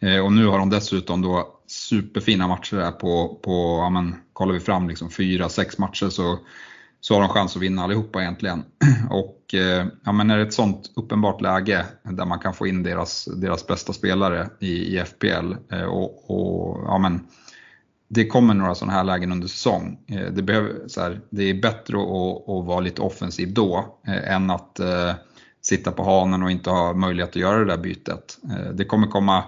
Eh, 0.00 0.24
och 0.24 0.32
nu 0.32 0.46
har 0.46 0.58
de 0.58 0.70
dessutom 0.70 1.22
då 1.22 1.60
superfina 1.66 2.48
matcher 2.48 2.76
där 2.76 2.90
på, 2.90 3.40
på 3.44 3.78
ja, 3.82 3.90
men, 3.90 4.14
kollar 4.32 4.52
vi 4.54 4.60
fram 4.60 4.88
liksom 4.88 5.10
fyra, 5.10 5.48
sex 5.48 5.78
matcher 5.78 6.08
så, 6.08 6.38
så 7.00 7.14
har 7.14 7.20
de 7.20 7.28
chans 7.28 7.56
att 7.56 7.62
vinna 7.62 7.82
allihopa 7.82 8.22
egentligen. 8.22 8.64
Och 9.10 9.54
eh, 9.54 9.86
ja, 10.04 10.12
men 10.12 10.30
är 10.30 10.36
det 10.36 10.42
ett 10.42 10.54
sånt 10.54 10.92
uppenbart 10.96 11.40
läge 11.40 11.86
där 12.02 12.24
man 12.24 12.38
kan 12.38 12.54
få 12.54 12.66
in 12.66 12.82
deras, 12.82 13.24
deras 13.24 13.66
bästa 13.66 13.92
spelare 13.92 14.48
i, 14.60 14.96
i 14.96 15.04
FPL 15.04 15.54
eh, 15.72 15.84
och, 15.84 16.30
och 16.30 16.84
ja, 16.84 16.98
men, 16.98 17.20
det 18.08 18.26
kommer 18.26 18.54
några 18.54 18.74
sådana 18.74 18.92
här 18.92 19.04
lägen 19.04 19.32
under 19.32 19.48
säsong. 19.48 19.98
Eh, 20.06 20.32
det, 20.32 20.42
behöver, 20.42 20.88
så 20.88 21.00
här, 21.00 21.20
det 21.30 21.42
är 21.42 21.54
bättre 21.54 21.96
att, 21.96 22.48
att, 22.48 22.66
vara 22.66 22.80
lite 22.80 23.02
offensiv 23.02 23.54
då 23.54 23.98
eh, 24.06 24.34
än 24.34 24.50
att 24.50 24.80
eh, 24.80 25.12
sitta 25.62 25.92
på 25.92 26.04
hanen 26.04 26.42
och 26.42 26.50
inte 26.50 26.70
ha 26.70 26.92
möjlighet 26.92 27.30
att 27.30 27.36
göra 27.36 27.58
det 27.58 27.64
där 27.64 27.78
bytet. 27.78 28.38
Eh, 28.50 28.72
det 28.74 28.84
kommer 28.84 29.06
komma 29.06 29.44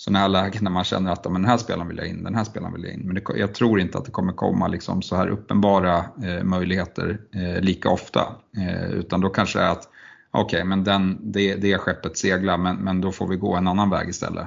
sådana 0.00 0.18
här 0.18 0.28
lägen 0.28 0.64
när 0.64 0.70
man 0.70 0.84
känner 0.84 1.12
att 1.12 1.22
den 1.22 1.44
här 1.44 1.56
spelaren 1.56 1.88
vill 1.88 1.98
jag 1.98 2.06
in, 2.06 2.24
den 2.24 2.34
här 2.34 2.44
spelaren 2.44 2.74
vill 2.74 2.84
jag 2.84 2.92
in. 2.92 3.00
Men 3.00 3.14
det, 3.14 3.22
jag 3.36 3.54
tror 3.54 3.80
inte 3.80 3.98
att 3.98 4.04
det 4.04 4.10
kommer 4.10 4.32
komma 4.32 4.68
liksom 4.68 5.02
så 5.02 5.16
här 5.16 5.28
uppenbara 5.28 5.96
eh, 5.98 6.44
möjligheter 6.44 7.20
eh, 7.34 7.60
lika 7.60 7.88
ofta. 7.88 8.36
Eh, 8.56 8.90
utan 8.90 9.20
då 9.20 9.28
kanske 9.28 9.58
det 9.58 9.64
är 9.64 9.70
att 9.70 9.88
okej, 10.30 10.58
okay, 10.58 10.64
men 10.64 10.84
den, 10.84 11.32
det, 11.32 11.54
det 11.54 11.78
skeppet 11.78 12.18
seglar 12.18 12.56
men, 12.58 12.76
men 12.76 13.00
då 13.00 13.12
får 13.12 13.28
vi 13.28 13.36
gå 13.36 13.56
en 13.56 13.68
annan 13.68 13.90
väg 13.90 14.08
istället. 14.08 14.46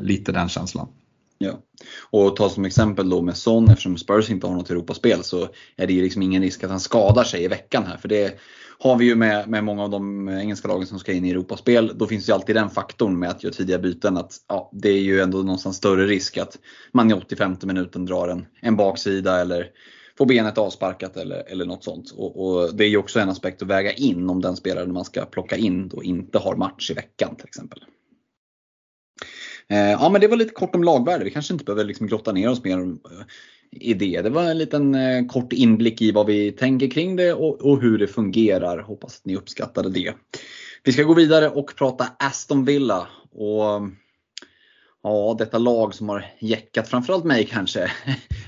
lite 0.00 0.32
den 0.32 0.48
känslan. 0.48 0.88
Ja. 1.38 1.58
Och 2.10 2.36
ta 2.36 2.48
som 2.48 2.64
exempel 2.64 3.10
då 3.10 3.22
med 3.22 3.36
Son, 3.36 3.68
eftersom 3.68 3.96
Spurs 3.96 4.30
inte 4.30 4.46
har 4.46 4.54
något 4.54 4.70
Europaspel 4.70 5.24
så 5.24 5.48
är 5.76 5.86
det 5.86 5.92
ju 5.92 6.02
liksom 6.02 6.22
ingen 6.22 6.42
risk 6.42 6.64
att 6.64 6.70
han 6.70 6.80
skadar 6.80 7.24
sig 7.24 7.44
i 7.44 7.48
veckan 7.48 7.86
här. 7.86 7.96
För 7.96 8.08
det 8.08 8.38
har 8.78 8.96
vi 8.96 9.04
ju 9.04 9.14
med, 9.14 9.48
med 9.48 9.64
många 9.64 9.82
av 9.82 9.90
de 9.90 10.28
engelska 10.28 10.68
lagen 10.68 10.86
som 10.86 10.98
ska 10.98 11.12
in 11.12 11.24
i 11.24 11.30
Europaspel. 11.30 11.92
Då 11.94 12.06
finns 12.06 12.28
ju 12.28 12.32
alltid 12.32 12.56
den 12.56 12.70
faktorn 12.70 13.18
med 13.18 13.30
att 13.30 13.44
göra 13.44 13.54
tidiga 13.54 13.78
byten 13.78 14.16
att 14.16 14.36
ja, 14.48 14.70
det 14.72 14.88
är 14.88 15.00
ju 15.00 15.20
ändå 15.20 15.38
någonstans 15.38 15.76
större 15.76 16.06
risk 16.06 16.38
att 16.38 16.58
man 16.92 17.10
i 17.10 17.14
85 17.14 17.56
minuten 17.62 18.06
drar 18.06 18.28
en, 18.28 18.46
en 18.60 18.76
baksida 18.76 19.40
eller 19.40 19.66
får 20.18 20.26
benet 20.26 20.58
avsparkat 20.58 21.16
eller, 21.16 21.44
eller 21.50 21.64
något 21.64 21.84
sånt. 21.84 22.12
Och, 22.16 22.46
och, 22.46 22.74
det 22.74 22.84
är 22.84 22.88
ju 22.88 22.96
också 22.96 23.20
en 23.20 23.28
aspekt 23.28 23.62
att 23.62 23.68
väga 23.68 23.92
in 23.92 24.30
om 24.30 24.40
den 24.40 24.56
spelaren 24.56 24.92
man 24.92 25.04
ska 25.04 25.24
plocka 25.24 25.56
in 25.56 25.88
då 25.88 26.02
inte 26.02 26.38
har 26.38 26.56
match 26.56 26.90
i 26.90 26.94
veckan 26.94 27.36
till 27.36 27.46
exempel. 27.46 27.84
Eh, 29.68 29.90
ja 29.90 30.08
men 30.08 30.20
det 30.20 30.28
var 30.28 30.36
lite 30.36 30.54
kort 30.54 30.74
om 30.74 30.84
lagvärde. 30.84 31.24
Vi 31.24 31.30
kanske 31.30 31.52
inte 31.52 31.64
behöver 31.64 31.84
liksom 31.84 32.06
grotta 32.06 32.32
ner 32.32 32.50
oss 32.50 32.64
mer 32.64 32.78
eh, 32.78 32.86
i 33.70 33.94
det. 33.94 34.22
Det 34.22 34.30
var 34.30 34.42
en 34.42 34.58
liten 34.58 34.94
eh, 34.94 35.26
kort 35.26 35.52
inblick 35.52 36.02
i 36.02 36.12
vad 36.12 36.26
vi 36.26 36.52
tänker 36.52 36.90
kring 36.90 37.16
det 37.16 37.32
och, 37.32 37.60
och 37.60 37.82
hur 37.82 37.98
det 37.98 38.06
fungerar. 38.06 38.78
Hoppas 38.78 39.18
att 39.18 39.24
ni 39.24 39.36
uppskattade 39.36 39.90
det. 39.90 40.14
Vi 40.84 40.92
ska 40.92 41.02
gå 41.02 41.14
vidare 41.14 41.48
och 41.48 41.76
prata 41.76 42.06
Aston 42.18 42.64
Villa. 42.64 43.08
Och 43.32 43.82
Ja, 45.06 45.36
detta 45.38 45.58
lag 45.58 45.94
som 45.94 46.08
har 46.08 46.24
jäckat 46.38 46.88
framförallt 46.88 47.24
mig 47.24 47.46
kanske. 47.46 47.90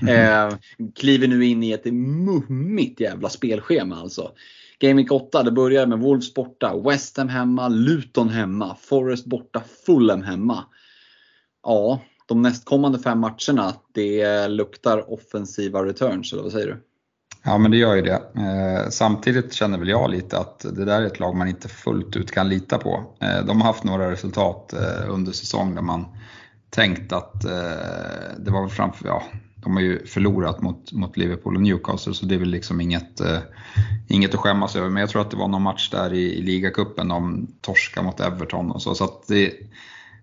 Mm. 0.01 0.49
eh, 0.49 0.57
kliver 0.95 1.27
nu 1.27 1.45
in 1.45 1.63
i 1.63 1.71
ett 1.71 1.85
mummigt 1.93 2.99
jävla 2.99 3.29
spelschema 3.29 3.95
alltså. 3.95 4.31
Game 4.79 5.01
Week 5.01 5.11
8, 5.11 5.43
det 5.43 5.51
börjar 5.51 5.87
med 5.87 5.99
Wolves 5.99 6.33
borta, 6.33 6.77
West 6.77 7.17
Ham 7.17 7.29
hemma, 7.29 7.67
Luton 7.67 8.29
hemma, 8.29 8.77
Forest 8.81 9.25
borta, 9.25 9.63
Fulham 9.85 10.21
hemma 10.21 10.65
ja, 11.67 11.99
de 12.25 12.41
nästkommande 12.41 12.99
fem 12.99 13.19
matcherna, 13.19 13.73
det 13.93 14.47
luktar 14.47 15.13
offensiva 15.13 15.85
returns, 15.85 16.33
eller 16.33 16.43
vad 16.43 16.51
säger 16.51 16.67
du? 16.67 16.83
Ja, 17.43 17.57
men 17.57 17.71
det 17.71 17.77
gör 17.77 17.95
ju 17.95 18.01
det. 18.01 18.21
Eh, 18.35 18.89
samtidigt 18.89 19.53
känner 19.53 19.77
väl 19.77 19.87
jag 19.87 20.09
lite 20.09 20.37
att 20.37 20.59
det 20.59 20.85
där 20.85 21.01
är 21.01 21.05
ett 21.05 21.19
lag 21.19 21.35
man 21.35 21.47
inte 21.47 21.67
fullt 21.67 22.15
ut 22.15 22.31
kan 22.31 22.49
lita 22.49 22.77
på. 22.77 23.15
Eh, 23.21 23.45
de 23.45 23.61
har 23.61 23.67
haft 23.67 23.83
några 23.83 24.11
resultat 24.11 24.73
eh, 24.73 25.09
under 25.09 25.31
säsong 25.31 25.75
där 25.75 25.81
man 25.81 26.05
tänkt 26.69 27.13
att 27.13 27.45
eh, 27.45 27.51
det 28.39 28.51
var 28.51 28.61
väl 28.61 28.69
framför, 28.69 29.07
ja, 29.07 29.23
de 29.55 29.73
har 29.73 29.81
ju 29.81 30.05
förlorat 30.05 30.61
mot, 30.61 30.91
mot 30.91 31.17
Liverpool 31.17 31.55
och 31.55 31.61
Newcastle 31.61 32.13
så 32.13 32.25
det 32.25 32.35
är 32.35 32.39
väl 32.39 32.49
liksom 32.49 32.81
inget, 32.81 33.19
eh, 33.19 33.39
inget 34.07 34.33
att 34.33 34.39
skämmas 34.39 34.75
över. 34.75 34.89
Men 34.89 35.01
jag 35.01 35.09
tror 35.09 35.21
att 35.21 35.31
det 35.31 35.37
var 35.37 35.47
någon 35.47 35.61
match 35.61 35.89
där 35.89 36.13
i, 36.13 36.33
i 36.33 36.41
ligacupen 36.41 37.07
de 37.07 37.47
torskade 37.61 38.05
mot 38.05 38.19
Everton 38.19 38.71
och 38.71 38.81
så. 38.81 38.95
så 38.95 39.03
att 39.03 39.27
det, 39.27 39.53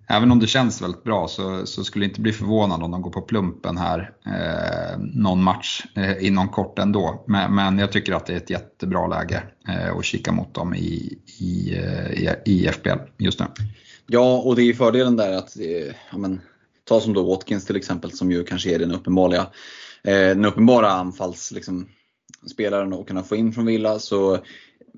även 0.08 0.30
om 0.30 0.40
det 0.40 0.46
känns 0.46 0.82
väldigt 0.82 1.04
bra 1.04 1.28
så, 1.28 1.66
så 1.66 1.84
skulle 1.84 2.04
jag 2.04 2.10
inte 2.10 2.20
bli 2.20 2.32
förvånad 2.32 2.82
om 2.82 2.90
de 2.90 3.02
går 3.02 3.10
på 3.10 3.20
plumpen 3.20 3.76
här 3.76 4.12
eh, 4.26 4.98
någon 4.98 5.42
match 5.42 5.82
eh, 5.96 6.26
inom 6.26 6.48
kort 6.48 6.78
ändå. 6.78 7.24
Men, 7.26 7.54
men 7.54 7.78
jag 7.78 7.92
tycker 7.92 8.12
att 8.12 8.26
det 8.26 8.32
är 8.32 8.36
ett 8.36 8.50
jättebra 8.50 9.06
läge 9.06 9.42
eh, 9.68 9.96
att 9.96 10.04
kika 10.04 10.32
mot 10.32 10.54
dem 10.54 10.74
i, 10.74 11.18
i, 11.40 11.76
eh, 11.76 12.12
i, 12.12 12.34
i 12.44 12.68
FBL 12.68 12.98
just 13.18 13.40
nu. 13.40 13.46
Ja, 14.06 14.38
och 14.38 14.56
det 14.56 14.62
är 14.62 14.66
ju 14.66 14.74
fördelen 14.74 15.16
där 15.16 15.32
att 15.32 15.60
eh, 15.60 15.94
ja, 16.10 16.18
men, 16.18 16.40
ta 16.84 17.00
som 17.00 17.12
då 17.12 17.22
Watkins 17.22 17.66
till 17.66 17.76
exempel 17.76 18.12
som 18.12 18.32
ju 18.32 18.44
kanske 18.44 18.74
är 18.74 18.78
den 18.78 18.92
uppenbara, 18.92 19.36
eh, 20.04 20.28
den 20.28 20.44
uppenbara 20.44 20.90
anfalls 20.90 21.52
liksom, 21.52 21.88
spelaren 22.50 22.92
att 22.92 23.06
kunna 23.06 23.22
få 23.22 23.36
in 23.36 23.52
från 23.52 23.66
Villa. 23.66 23.98
Så 23.98 24.38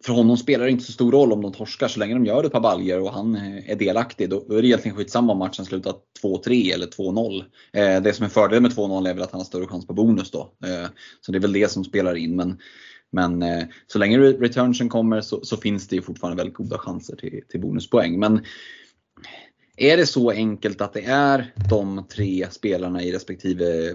för 0.06 0.12
honom 0.12 0.36
spelar 0.36 0.64
det 0.64 0.70
inte 0.70 0.84
så 0.84 0.92
stor 0.92 1.12
roll 1.12 1.32
om 1.32 1.42
de 1.42 1.52
torskar 1.52 1.88
så 1.88 2.00
länge 2.00 2.14
de 2.14 2.26
gör 2.26 2.44
ett 2.44 2.52
par 2.52 2.60
baljer 2.60 3.00
och 3.00 3.12
han 3.12 3.36
är 3.66 3.76
delaktig. 3.76 4.30
Då 4.30 4.36
är 4.36 4.62
det 4.62 4.68
egentligen 4.68 4.96
skitsamma 4.96 5.32
om 5.32 5.38
matchen 5.38 5.64
slutar 5.64 5.94
2-3 6.22 6.74
eller 6.74 6.86
2-0. 6.86 7.44
Eh, 7.72 8.02
det 8.02 8.12
som 8.12 8.24
är 8.24 8.28
fördelen 8.28 8.62
med 8.62 8.72
2-0 8.72 9.08
är 9.08 9.14
väl 9.14 9.22
att 9.22 9.30
han 9.30 9.40
har 9.40 9.44
större 9.44 9.66
chans 9.66 9.86
på 9.86 9.92
bonus 9.92 10.30
då. 10.30 10.52
Eh, 10.64 10.88
så 11.20 11.32
det 11.32 11.38
är 11.38 11.40
väl 11.40 11.52
det 11.52 11.70
som 11.70 11.84
spelar 11.84 12.14
in. 12.14 12.36
Men, 12.36 12.58
men 13.12 13.42
eh, 13.42 13.64
så 13.86 13.98
länge 13.98 14.18
returnsen 14.18 14.88
kommer 14.88 15.20
så, 15.20 15.44
så, 15.44 15.56
finns 15.56 15.88
det 15.88 15.96
ju 15.96 16.02
fortfarande 16.02 16.36
väldigt 16.36 16.56
goda 16.56 16.78
chanser 16.78 17.16
till, 17.16 17.42
till 17.48 17.60
bonuspoäng. 17.60 18.18
Men 18.18 18.44
är 19.76 19.96
det 19.96 20.06
så 20.06 20.30
enkelt 20.30 20.80
att 20.80 20.92
det 20.92 21.04
är 21.04 21.52
de 21.70 22.06
tre 22.08 22.46
spelarna 22.50 23.02
i 23.02 23.12
respektive, 23.12 23.92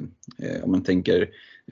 om 0.63 0.71
man 0.71 0.83
tänker 0.83 1.29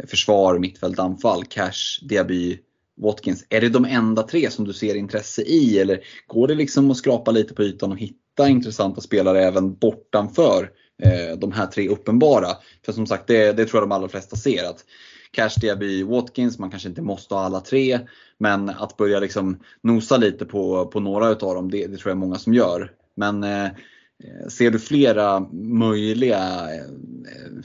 försvar, 0.07 0.59
mittfält, 0.59 0.99
anfall, 0.99 1.45
Cash, 1.45 1.99
Diaby, 2.01 2.59
Watkins. 2.99 3.45
Är 3.49 3.61
det 3.61 3.69
de 3.69 3.85
enda 3.85 4.23
tre 4.23 4.51
som 4.51 4.65
du 4.65 4.73
ser 4.73 4.95
intresse 4.95 5.41
i 5.41 5.79
eller 5.79 5.99
går 6.27 6.47
det 6.47 6.55
liksom 6.55 6.91
att 6.91 6.97
skrapa 6.97 7.31
lite 7.31 7.53
på 7.53 7.63
ytan 7.63 7.91
och 7.91 7.97
hitta 7.97 8.49
intressanta 8.49 9.01
spelare 9.01 9.43
även 9.43 9.73
bortanför 9.75 10.69
eh, 11.03 11.37
de 11.37 11.51
här 11.51 11.65
tre 11.65 11.87
uppenbara? 11.87 12.47
För 12.85 12.91
som 12.91 13.07
sagt, 13.07 13.27
det, 13.27 13.51
det, 13.53 13.65
tror 13.65 13.81
jag 13.81 13.89
de 13.89 13.95
allra 13.95 14.09
flesta 14.09 14.35
ser. 14.35 14.63
att 14.63 14.85
Cash, 15.31 15.59
Diaby, 15.61 16.03
Watkins, 16.03 16.59
man 16.59 16.69
kanske 16.69 16.89
inte 16.89 17.01
måste 17.01 17.35
ha 17.35 17.41
alla 17.41 17.59
tre. 17.59 17.99
Men 18.37 18.69
att 18.69 18.97
börja 18.97 19.19
liksom 19.19 19.59
nosa 19.81 20.17
lite 20.17 20.45
på, 20.45 20.85
på 20.85 20.99
några 20.99 21.29
utav 21.29 21.55
dem, 21.55 21.71
det, 21.71 21.87
det 21.87 21.97
tror 21.97 22.11
jag 22.11 22.17
många 22.17 22.35
som 22.35 22.53
gör. 22.53 22.91
Men 23.15 23.43
eh, 23.43 23.65
eh 23.65 24.47
Ser 24.49 24.71
du 24.71 24.79
flera 24.79 25.39
möjliga 25.51 26.37
eh, 26.75 26.85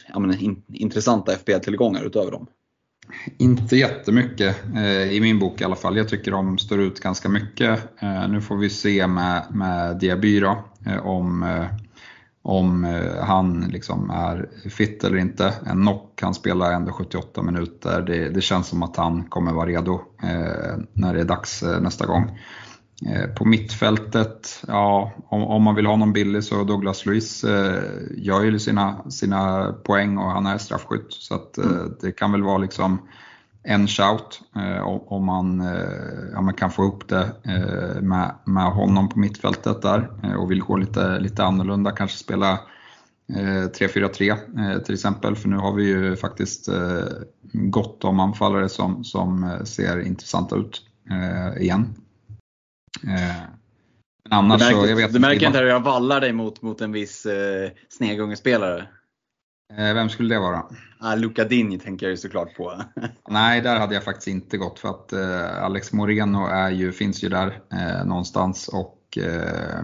ja, 0.08 0.18
men, 0.18 0.40
in, 0.40 0.62
intressanta 0.68 1.32
FPL-tillgångar 1.32 2.04
utöver 2.04 2.30
dem? 2.30 2.46
Inte 3.38 3.76
jättemycket 3.76 4.56
eh, 4.74 5.12
i 5.12 5.20
min 5.20 5.38
bok 5.38 5.60
i 5.60 5.64
alla 5.64 5.76
fall. 5.76 5.96
Jag 5.96 6.08
tycker 6.08 6.30
de 6.30 6.58
står 6.58 6.80
ut 6.80 7.00
ganska 7.00 7.28
mycket. 7.28 7.80
Eh, 8.02 8.28
nu 8.28 8.40
får 8.40 8.56
vi 8.56 8.70
se 8.70 9.06
med, 9.06 9.42
med 9.50 9.98
Diaby 9.98 10.40
då, 10.40 10.64
eh, 10.86 11.06
om, 11.06 11.42
eh, 11.42 11.66
om 12.42 12.84
eh, 12.84 13.24
han 13.24 13.60
liksom 13.60 14.10
är 14.10 14.48
fit 14.70 15.04
eller 15.04 15.16
inte. 15.16 15.54
En 15.66 15.80
knock, 15.82 16.18
han 16.22 16.34
spelar 16.34 16.72
ändå 16.72 16.92
78 16.92 17.42
minuter. 17.42 18.02
Det, 18.02 18.28
det 18.28 18.40
känns 18.40 18.68
som 18.68 18.82
att 18.82 18.96
han 18.96 19.24
kommer 19.24 19.52
vara 19.52 19.66
redo 19.66 20.00
eh, 20.22 20.78
när 20.92 21.14
det 21.14 21.20
är 21.20 21.24
dags 21.24 21.62
nästa 21.62 22.06
gång. 22.06 22.38
Eh, 23.06 23.34
på 23.34 23.44
mittfältet, 23.44 24.62
ja, 24.66 25.12
om, 25.28 25.42
om, 25.42 25.62
man 25.62 25.74
vill 25.74 25.86
ha 25.86 25.96
någon 25.96 26.12
billig 26.12 26.44
så 26.44 26.64
Douglas 26.64 27.06
Luiz 27.06 27.44
eh, 27.44 27.82
gör 28.16 28.42
ju 28.42 28.58
sina, 28.58 29.10
sina 29.10 29.72
poäng 29.72 30.18
och 30.18 30.30
han 30.30 30.46
är 30.46 30.58
straffskytt. 30.58 31.06
Så 31.08 31.34
att, 31.34 31.58
eh, 31.58 31.64
mm. 31.64 31.96
det 32.00 32.12
kan 32.12 32.32
väl 32.32 32.42
vara 32.42 32.58
liksom 32.58 32.98
en 33.64 33.88
shout 33.88 34.40
eh, 34.56 34.86
om 34.86 35.24
man, 35.24 35.60
eh, 35.60 36.30
ja, 36.32 36.40
man 36.40 36.54
kan 36.54 36.70
få 36.70 36.84
upp 36.84 37.08
det 37.08 37.32
eh, 37.42 38.02
med, 38.02 38.34
med 38.44 38.72
honom 38.72 39.08
på 39.08 39.18
mittfältet 39.18 39.82
där 39.82 40.10
och 40.38 40.50
vill 40.50 40.60
gå 40.60 40.76
lite, 40.76 41.18
lite 41.18 41.44
annorlunda, 41.44 41.90
kanske 41.90 42.18
spela 42.18 42.60
3-4-3 43.28 44.80
till 44.80 44.94
exempel, 44.94 45.36
för 45.36 45.48
nu 45.48 45.56
har 45.56 45.72
vi 45.72 45.84
ju 45.84 46.16
faktiskt 46.16 46.68
gott 47.52 48.04
om 48.04 48.20
anfallare 48.20 48.68
som, 48.68 49.04
som 49.04 49.58
ser 49.64 50.00
intressanta 50.00 50.56
ut 50.56 50.82
igen. 51.60 51.94
Eh, 53.02 53.42
annars 54.30 54.60
du 54.60 54.64
märker, 54.64 54.80
så, 54.80 54.88
jag 54.88 54.96
vet 54.96 55.12
Du 55.12 55.18
märker 55.18 55.46
inte 55.46 55.58
hur 55.58 55.66
jag 55.66 55.80
vallar 55.80 56.20
dig 56.20 56.32
mot, 56.32 56.62
mot 56.62 56.80
en 56.80 56.92
viss 56.92 57.26
eh, 57.26 57.70
snegungespelare? 57.88 58.88
Eh, 59.72 59.94
vem 59.94 60.08
skulle 60.08 60.34
det 60.34 60.40
vara? 60.40 60.62
Ah, 61.00 61.14
Luca 61.14 61.44
Dini 61.44 61.78
tänker 61.78 62.06
jag 62.06 62.10
ju 62.10 62.16
såklart 62.16 62.56
på. 62.56 62.82
Nej, 63.28 63.60
där 63.60 63.78
hade 63.78 63.94
jag 63.94 64.04
faktiskt 64.04 64.28
inte 64.28 64.56
gått 64.56 64.78
för 64.78 64.88
att 64.88 65.12
eh, 65.12 65.64
Alex 65.64 65.92
Moreno 65.92 66.46
är 66.46 66.70
ju, 66.70 66.92
finns 66.92 67.24
ju 67.24 67.28
där 67.28 67.60
eh, 67.72 68.06
någonstans 68.06 68.68
och 68.68 69.18
eh, 69.18 69.78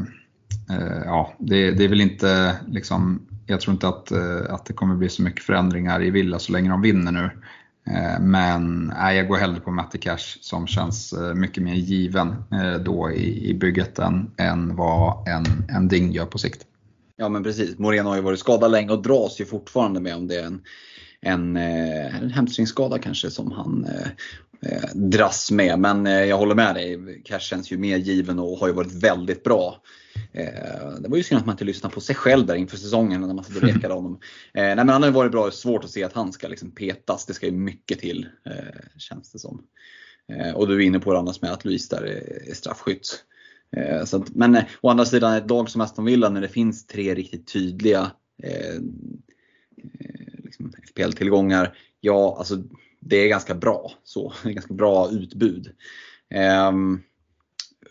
eh 0.71 1.03
ja, 1.05 1.35
det, 1.39 1.71
det, 1.71 1.85
är 1.85 1.89
väl 1.89 2.01
inte 2.01 2.57
liksom, 2.69 3.29
jag 3.47 3.61
tror 3.61 3.73
inte 3.75 3.89
att, 3.89 4.13
att 4.49 4.67
det 4.67 4.73
kommer 4.73 4.95
bli 4.95 5.09
så 5.09 5.23
mycket 5.23 5.45
förändringar 5.45 6.03
i 6.03 6.11
Villa 6.11 6.39
så 6.39 6.53
länge 6.53 6.71
de 6.71 6.83
vinner 6.83 7.13
nu. 7.13 7.31
Eh, 7.87 8.21
men 8.21 8.93
nej, 8.97 9.17
jag 9.17 9.29
går 9.29 9.37
hellre 9.37 9.61
på 9.61 9.71
Matti 9.71 9.99
Cash 9.99 10.39
som 10.41 10.67
känns 10.67 11.13
eh, 11.13 11.35
mycket 11.35 11.63
mer 11.63 11.75
given 11.75 12.29
eh, 12.29 12.75
då 12.85 13.11
i, 13.11 13.51
i 13.51 13.55
bygget 13.55 13.99
än, 13.99 14.31
än 14.37 14.77
vad 14.77 15.29
en, 15.29 15.45
en 15.77 15.89
Ding 15.89 16.13
gör 16.13 16.27
på 16.27 16.39
sikt. 16.39 16.67
Ja 17.17 17.29
men 17.29 17.43
precis, 17.43 17.79
Moreno 17.79 18.09
har 18.09 18.17
ju 18.17 18.23
varit 18.23 18.39
skadad 18.39 18.71
länge 18.71 18.93
och 18.93 19.03
dras 19.03 19.41
ju 19.41 19.45
fortfarande 19.45 20.01
med 20.01 20.17
om 20.17 20.29
det 20.29 20.37
är 20.37 20.45
en, 20.45 20.63
en, 21.21 21.57
en 21.57 22.31
hamstringsskada 22.31 22.99
kanske 22.99 23.31
som 23.31 23.53
han 23.53 23.87
eh, 24.63 24.95
dras 24.95 25.51
med. 25.51 25.79
Men 25.79 26.07
eh, 26.07 26.25
jag 26.25 26.39
håller 26.39 26.55
med 26.55 26.75
dig, 26.75 27.23
Cash 27.25 27.39
känns 27.39 27.73
ju 27.73 27.79
mer 27.79 27.97
given 27.97 28.39
och 28.39 28.59
har 28.59 28.67
ju 28.67 28.73
varit 28.73 29.03
väldigt 29.03 29.45
bra. 29.45 29.83
Eh, 30.33 31.01
det 31.01 31.09
var 31.09 31.17
ju 31.17 31.23
synd 31.23 31.41
att 31.41 31.47
man 31.47 31.55
inte 31.55 31.65
lyssnade 31.65 31.95
på 31.95 32.01
sig 32.01 32.15
själv 32.15 32.47
där 32.47 32.55
inför 32.55 32.77
säsongen 32.77 33.21
när 33.21 33.35
man 33.35 33.45
satt 33.45 33.57
och 33.57 33.63
rekade 33.63 33.95
honom. 33.95 34.21
Eh, 34.55 34.63
nej, 34.63 34.77
men 34.77 34.89
han 34.89 35.03
har 35.03 35.09
ju 35.09 35.15
varit 35.15 35.33
bra, 35.33 35.51
svårt 35.51 35.85
att 35.85 35.91
se 35.91 36.05
att 36.05 36.13
han 36.13 36.33
ska 36.33 36.49
liksom 36.49 36.71
petas. 36.71 37.27
Det 37.27 37.35
ska 37.35 37.47
ju 37.47 37.53
mycket 37.53 37.99
till, 37.99 38.29
eh, 38.47 38.99
känns 38.99 39.33
det 39.33 39.39
som. 39.39 39.63
Och 40.55 40.69
du 40.69 40.75
är 40.75 40.81
inne 40.81 41.01
på 41.01 41.13
det 41.13 41.19
annars 41.19 41.43
med 41.43 41.53
att 41.53 41.65
Luis 41.65 41.89
där 41.89 42.03
är, 42.03 42.51
är 42.51 42.55
straffskytt. 42.55 43.25
Så 44.05 44.17
att, 44.17 44.35
men 44.35 44.57
å 44.81 44.89
andra 44.89 45.05
sidan, 45.05 45.35
ett 45.35 45.51
lag 45.51 45.71
som 45.71 45.81
Aston 45.81 46.05
Villa 46.05 46.29
när 46.29 46.41
det 46.41 46.49
finns 46.49 46.87
tre 46.87 47.15
riktigt 47.15 47.53
tydliga 47.53 48.11
liksom 50.45 50.73
FPL-tillgångar. 50.89 51.77
Ja, 52.01 52.37
alltså 52.39 52.63
det 53.01 53.17
är 53.17 53.29
ganska 53.29 53.55
bra. 53.55 53.93
Så, 54.05 54.33
det 54.43 54.49
är 54.49 54.53
ganska 54.53 54.75
bra 54.75 55.11
utbud. 55.11 55.73
Um, 56.69 57.03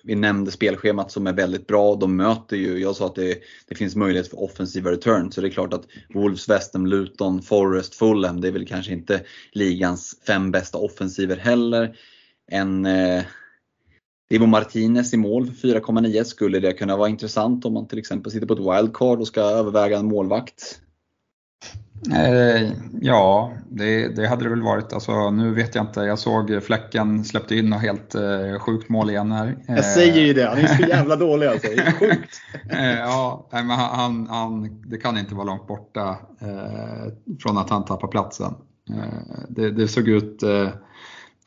vi 0.04 0.16
nämnde 0.16 0.52
spelschemat 0.52 1.12
som 1.12 1.28
är 1.28 1.34
väldigt 1.34 1.68
bra. 1.68 1.96
De 1.96 2.16
möter 2.16 2.58
ju, 2.58 2.80
jag 2.80 2.96
sa 2.96 3.06
att 3.06 3.16
det, 3.16 3.38
det 3.68 3.76
finns 3.76 3.96
möjlighet 3.96 4.28
för 4.28 4.44
offensiva 4.44 4.92
return. 4.92 5.32
Så 5.32 5.42
det 5.42 5.48
är 5.48 5.52
klart 5.52 5.74
att 5.74 5.88
Wolves, 6.14 6.50
West 6.50 6.74
Ham, 6.74 6.88
Luton, 6.88 7.42
Forest, 7.42 7.96
Fulham, 7.96 8.42
det 8.42 8.48
är 8.48 8.52
väl 8.52 8.68
kanske 8.68 8.92
inte 8.92 9.22
ligans 9.52 10.16
fem 10.28 10.52
bästa 10.52 10.78
offensiver 10.78 11.38
heller. 11.38 11.96
En 12.52 12.86
eh, 12.86 13.24
Divo 14.30 14.46
Martinez 14.46 15.14
i 15.14 15.18
mål 15.18 15.46
för 15.46 15.68
4,9 15.68 16.24
skulle 16.24 16.60
det 16.60 16.74
kunna 16.74 16.98
vara 16.98 17.10
intressant 17.10 17.66
om 17.66 17.74
man 17.74 17.88
till 17.88 18.00
exempel 18.00 18.32
sitter 18.32 18.48
på 18.48 18.54
ett 18.54 18.60
wildcard 18.60 19.20
och 19.20 19.28
ska 19.28 19.42
överväga 19.42 19.98
en 19.98 20.06
målvakt. 20.06 20.82
Eh, 22.08 22.72
ja, 23.02 23.54
det, 23.70 24.08
det, 24.16 24.28
hade 24.28 24.44
det 24.44 24.50
väl 24.50 24.62
varit. 24.62 24.94
Alltså, 24.94 25.32
nu 25.32 25.54
vet 25.54 25.76
jag 25.76 25.86
inte. 25.86 26.00
Jag 26.00 26.20
såg 26.20 26.64
Fläcken 26.64 27.26
släppte 27.26 27.56
in 27.56 27.70
något 27.70 27.82
helt 27.82 28.16
eh, 28.16 28.60
sjukt 28.60 28.90
mål 28.90 29.10
igen 29.10 29.32
här. 29.32 29.58
Jag 29.68 29.86
säger 29.86 30.22
ju 30.22 30.34
det, 30.34 30.46
han 30.48 30.58
är 30.58 30.68
så 30.68 30.84
jävla 30.84 31.16
dålig 31.16 31.48
alltså. 31.48 31.68
Det 31.68 31.82
är 31.82 31.92
sjukt. 32.00 32.42
eh, 32.70 33.00
ja, 33.00 33.48
men 33.52 33.70
han, 33.70 34.28
han, 34.30 34.82
det 34.86 34.98
kan 34.98 35.18
inte 35.18 35.36
vara 35.36 35.46
långt 35.46 35.68
borta 35.68 36.18
eh, 36.42 37.14
från 37.40 37.58
att 37.58 37.70
han 37.70 37.86
tappar 37.86 38.08
platsen. 38.08 38.54
Eh, 38.90 39.40
det, 39.50 39.72
det, 39.72 39.88
såg 39.88 40.08
ut 40.08 40.44
eh, 40.44 40.70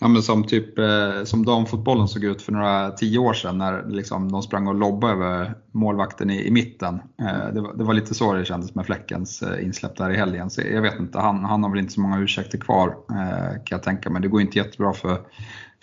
Ja, 0.02 0.08
men 0.08 0.22
som 0.22 0.44
typ 0.44 0.78
eh, 0.78 1.24
som 1.24 1.44
damfotbollen 1.44 2.08
såg 2.08 2.24
ut 2.24 2.42
för 2.42 2.52
några 2.52 2.90
tio 2.90 3.18
år 3.18 3.32
sedan 3.32 3.58
när 3.58 3.88
liksom, 3.88 4.32
de 4.32 4.42
sprang 4.42 4.66
och 4.66 4.74
lobbade 4.74 5.12
över 5.12 5.54
målvakten 5.72 6.30
i, 6.30 6.46
i 6.46 6.50
mitten. 6.50 6.94
Eh, 6.94 7.54
det, 7.54 7.60
var, 7.60 7.74
det, 7.74 7.84
var, 7.84 7.94
lite 7.94 8.14
så 8.14 8.32
det 8.32 8.44
kändes 8.44 8.74
med 8.74 8.86
Fläckens 8.86 9.42
eh, 9.42 9.64
insläpp 9.64 9.96
där 9.96 10.10
i 10.10 10.16
helgen. 10.16 10.50
Så 10.50 10.60
jag 10.60 10.82
vet 10.82 11.00
inte, 11.00 11.18
han, 11.18 11.44
han 11.44 11.62
har 11.62 11.70
väl 11.70 11.78
inte 11.78 11.92
så 11.92 12.00
många 12.00 12.18
ursäkter 12.18 12.58
kvar 12.58 12.88
eh, 13.10 13.52
kan 13.52 13.76
jag 13.76 13.82
tänka 13.82 14.10
mig. 14.10 14.22
Det 14.22 14.28
går 14.28 14.40
inte 14.40 14.58
jättebra 14.58 14.92
för, 14.92 15.20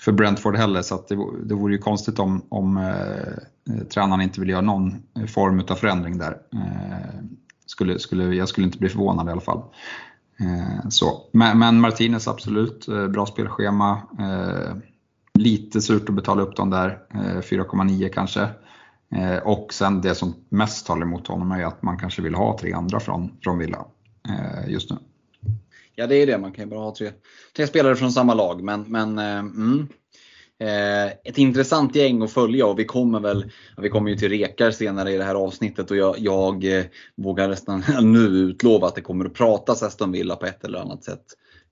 för 0.01 0.11
Brentford 0.11 0.55
heller 0.55 0.81
så 0.81 1.05
det, 1.09 1.15
det 1.45 1.55
vore 1.55 1.73
ju 1.73 1.79
konstigt 1.79 2.19
om, 2.19 2.45
om 2.49 2.77
eh, 2.77 2.83
eh 2.83 3.83
tränaren 3.93 4.21
inte 4.21 4.39
vill 4.39 4.49
göra 4.49 4.61
någon 4.61 5.03
eh, 5.19 5.25
form 5.25 5.63
av 5.69 5.75
förändring 5.75 6.17
där. 6.17 6.37
Eh, 6.53 7.19
skulle, 7.65 7.99
skulle, 7.99 8.35
jag 8.35 8.49
skulle 8.49 8.65
inte 8.65 8.79
bli 8.79 8.89
förvånad 8.89 9.27
i 9.27 9.31
alla 9.31 9.41
fall. 9.41 9.63
Eh, 10.39 10.89
så. 10.89 11.21
Men, 11.31 11.59
men 11.59 11.81
Martinez 11.81 12.27
absolut, 12.27 12.87
eh, 12.87 13.07
bra 13.07 13.25
spelschema. 13.25 14.01
Eh, 14.19 14.75
lite 15.33 15.81
surt 15.81 16.09
att 16.09 16.15
betala 16.15 16.41
upp 16.41 16.55
dem 16.55 16.69
där 16.69 16.99
4,9 17.41 18.09
kanske. 18.09 18.49
Och 19.43 19.73
sen 19.73 20.01
det 20.01 20.15
som 20.15 20.35
mest 20.49 20.87
talar 20.87 21.01
emot 21.01 21.27
honom 21.27 21.51
är 21.51 21.65
att 21.65 21.83
man 21.83 21.97
kanske 21.97 22.21
vill 22.21 22.35
ha 22.35 22.57
tre 22.59 22.73
andra 22.73 22.99
från, 22.99 23.37
från 23.43 23.57
Villa 23.57 23.85
just 24.67 24.89
nu. 24.89 24.97
Ja 25.95 26.07
det 26.07 26.15
är 26.15 26.27
det, 26.27 26.37
man 26.37 26.51
kan 26.51 26.63
ju 26.63 26.69
bara 26.69 26.79
ha 26.79 26.95
tre, 26.95 27.11
tre 27.55 27.67
spelare 27.67 27.95
från 27.95 28.11
samma 28.11 28.33
lag. 28.33 28.63
Men, 28.63 28.81
men 28.81 29.19
mm, 29.19 29.87
Eh, 30.59 31.05
ett 31.05 31.37
intressant 31.37 31.95
gäng 31.95 32.21
att 32.21 32.31
följa 32.31 32.65
och 32.65 32.79
vi 32.79 32.85
kommer 32.85 33.19
väl, 33.19 33.51
vi 33.77 33.89
kommer 33.89 34.09
ju 34.09 34.17
till 34.17 34.29
rekar 34.29 34.71
senare 34.71 35.11
i 35.11 35.17
det 35.17 35.23
här 35.23 35.35
avsnittet 35.35 35.91
och 35.91 35.97
jag, 35.97 36.15
jag 36.19 36.77
eh, 36.77 36.85
vågar 37.15 37.47
nästan 37.47 37.83
nu 38.01 38.19
utlova 38.19 38.87
att 38.87 38.95
det 38.95 39.01
kommer 39.01 39.25
att 39.25 39.33
pratas 39.33 39.83
Aston 39.83 40.11
Villa 40.11 40.35
på 40.35 40.45
ett 40.45 40.63
eller 40.63 40.79
annat 40.79 41.03
sätt. 41.03 41.23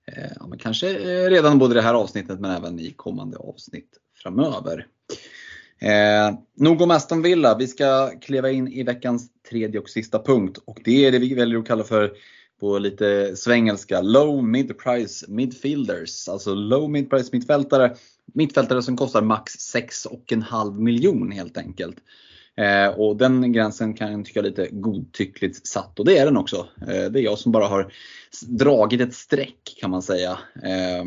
Eh, 0.06 0.30
ja, 0.40 0.46
men 0.46 0.58
kanske 0.58 0.90
eh, 0.90 1.30
redan 1.30 1.58
både 1.58 1.74
det 1.74 1.82
här 1.82 1.94
avsnittet 1.94 2.40
men 2.40 2.50
även 2.50 2.80
i 2.80 2.90
kommande 2.90 3.36
avsnitt 3.36 3.90
framöver. 4.22 4.86
Eh, 5.80 6.38
nog 6.56 6.80
om 6.80 6.90
Aston 6.90 7.22
Villa. 7.22 7.56
Vi 7.58 7.66
ska 7.66 8.10
kliva 8.20 8.50
in 8.50 8.68
i 8.68 8.82
veckans 8.82 9.30
tredje 9.50 9.80
och 9.80 9.88
sista 9.88 10.22
punkt. 10.22 10.58
Och 10.64 10.80
det 10.84 11.06
är 11.06 11.12
det 11.12 11.18
vi 11.18 11.34
väljer 11.34 11.58
att 11.58 11.66
kalla 11.66 11.84
för 11.84 12.12
på 12.60 12.78
lite 12.78 13.36
svengelska 13.36 14.00
low 14.00 14.44
mid 14.44 14.78
price 14.78 15.26
midfielders. 15.28 16.28
Alltså 16.28 16.54
low 16.54 16.90
mid 16.90 17.10
price 17.10 17.30
mittfältare. 17.32 17.96
Mittfältare 18.34 18.82
som 18.82 18.96
kostar 18.96 19.22
max 19.22 19.74
6,5 19.74 20.80
miljon 20.80 21.32
helt 21.32 21.58
enkelt. 21.58 21.96
Eh, 22.56 22.88
och 22.88 23.16
den 23.16 23.52
gränsen 23.52 23.94
kan 23.94 24.12
jag 24.12 24.24
tycka 24.24 24.40
är 24.40 24.44
lite 24.44 24.68
godtyckligt 24.70 25.66
satt 25.66 25.98
och 25.98 26.04
det 26.04 26.18
är 26.18 26.24
den 26.24 26.36
också. 26.36 26.66
Eh, 26.80 27.10
det 27.10 27.20
är 27.20 27.22
jag 27.22 27.38
som 27.38 27.52
bara 27.52 27.66
har 27.66 27.92
dragit 28.48 29.00
ett 29.00 29.14
streck 29.14 29.76
kan 29.80 29.90
man 29.90 30.02
säga. 30.02 30.38
Eh, 30.62 31.04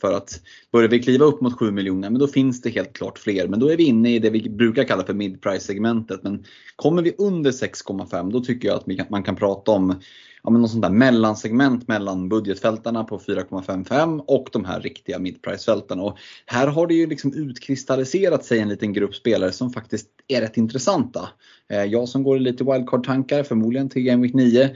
för 0.00 0.12
att 0.12 0.40
börjar 0.72 0.88
vi 0.88 1.02
kliva 1.02 1.24
upp 1.24 1.40
mot 1.40 1.58
7 1.58 1.70
miljoner, 1.70 2.10
men 2.10 2.18
då 2.18 2.26
finns 2.26 2.62
det 2.62 2.70
helt 2.70 2.92
klart 2.92 3.18
fler. 3.18 3.48
Men 3.48 3.60
då 3.60 3.68
är 3.68 3.76
vi 3.76 3.84
inne 3.84 4.14
i 4.14 4.18
det 4.18 4.30
vi 4.30 4.50
brukar 4.50 4.84
kalla 4.84 5.04
för 5.04 5.14
mid-price 5.14 5.66
segmentet. 5.66 6.22
Men 6.22 6.44
kommer 6.76 7.02
vi 7.02 7.14
under 7.18 7.50
6,5 7.50 8.32
då 8.32 8.40
tycker 8.40 8.68
jag 8.68 8.76
att 8.76 9.10
man 9.10 9.22
kan 9.22 9.36
prata 9.36 9.70
om 9.70 10.00
ja, 10.46 10.50
men 10.50 10.60
något 10.60 10.70
sånt 10.70 10.82
där 10.82 10.90
mellansegment 10.90 11.88
mellan 11.88 12.28
budgetfältarna 12.28 13.04
på 13.04 13.18
4,55 13.18 14.24
och 14.26 14.48
de 14.52 14.64
här 14.64 14.80
riktiga 14.80 15.18
midprice-fältarna. 15.18 16.02
Och 16.02 16.18
här 16.46 16.66
har 16.66 16.86
det 16.86 16.94
ju 16.94 17.06
liksom 17.06 17.32
utkristalliserat 17.34 18.44
sig 18.44 18.58
en 18.58 18.68
liten 18.68 18.92
grupp 18.92 19.14
spelare 19.14 19.52
som 19.52 19.72
faktiskt 19.72 20.08
är 20.28 20.40
rätt 20.40 20.56
intressanta. 20.56 21.28
Eh, 21.70 21.84
jag 21.84 22.08
som 22.08 22.22
går 22.22 22.36
i 22.36 22.40
lite 22.40 22.64
wildcard-tankar, 22.64 23.42
förmodligen 23.42 23.88
till 23.88 24.02
Game 24.02 24.22
Week 24.22 24.34
9, 24.34 24.70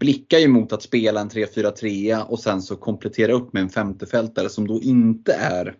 blickar 0.00 0.38
ju 0.38 0.48
mot 0.48 0.72
att 0.72 0.82
spela 0.82 1.20
en 1.20 1.30
3-4-3 1.30 2.22
och 2.22 2.40
sen 2.40 2.62
så 2.62 2.76
komplettera 2.76 3.32
upp 3.32 3.52
med 3.52 3.62
en 3.62 3.68
femtefältare 3.68 4.48
som 4.48 4.66
då 4.66 4.82
inte 4.82 5.32
är 5.32 5.74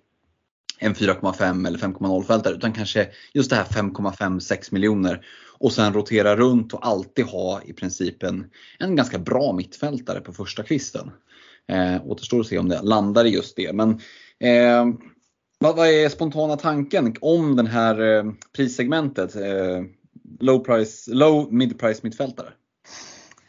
en 0.79 0.95
4,5 0.95 1.67
eller 1.67 1.79
5,0 1.79 2.23
fältare 2.23 2.55
utan 2.55 2.73
kanske 2.73 3.09
just 3.33 3.51
det 3.51 3.57
här 3.57 3.65
5,5-6 3.65 4.73
miljoner 4.73 5.27
och 5.59 5.73
sen 5.73 5.93
rotera 5.93 6.37
runt 6.37 6.73
och 6.73 6.87
alltid 6.87 7.25
ha 7.25 7.63
i 7.63 7.73
princip 7.73 8.23
en, 8.23 8.51
en 8.79 8.97
ganska 8.97 9.19
bra 9.19 9.53
mittfältare 9.53 10.21
på 10.21 10.33
första 10.33 10.63
kvisten. 10.63 11.11
Eh, 11.69 12.07
återstår 12.07 12.41
att 12.41 12.47
se 12.47 12.59
om 12.59 12.69
det 12.69 12.83
landar 12.83 13.25
i 13.25 13.29
just 13.29 13.57
det. 13.57 13.73
Men 13.73 13.91
eh, 14.41 14.87
vad, 15.59 15.77
vad, 15.77 15.89
är 15.89 16.09
spontana 16.09 16.57
tanken 16.57 17.17
om 17.21 17.57
det 17.57 17.69
här 17.69 18.01
eh, 18.01 18.33
prissegmentet? 18.57 19.37
Eh, 19.37 19.83
low, 20.41 20.59
price, 20.59 21.15
low 21.15 21.53
mid 21.53 21.79
price 21.79 22.01
mittfältare? 22.03 22.53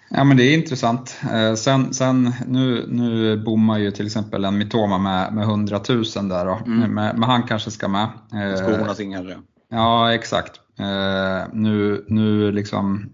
Ja 0.10 0.24
men 0.24 0.38
det 0.38 0.44
är 0.44 0.54
intressant. 0.54 1.20
Eh, 1.34 1.54
sen, 1.54 1.94
sen 1.94 2.34
nu, 2.48 2.86
nu 2.88 3.38
bommar 3.38 3.78
ju 3.78 3.92
till 3.92 4.06
exempel 4.06 4.46
en 4.46 4.58
Mitoma 4.58 4.98
med, 4.98 5.34
med 5.34 5.44
100 5.44 5.82
000 5.90 6.04
där 6.30 6.46
då. 6.46 6.60
Mm. 6.66 6.94
Men, 6.94 7.24
han 7.24 7.44
kanske 7.44 7.72
ska 7.72 7.88
med. 7.88 8.08
Eh, 8.34 8.56
Skornas 8.56 9.00
inhärre. 9.00 9.38
Ja 9.72 10.14
exakt. 10.14 10.52
Eh, 10.80 11.48
nu 11.54 12.06
nu 12.08 12.52
liksom, 12.52 13.10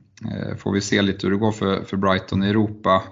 får 0.57 0.71
vi 0.71 0.81
se 0.81 1.01
lite 1.01 1.27
hur 1.27 1.31
det 1.31 1.39
går 1.39 1.51
för, 1.51 1.83
för 1.83 1.97
Brighton 1.97 2.43
i 2.43 2.49
Europa. 2.49 3.03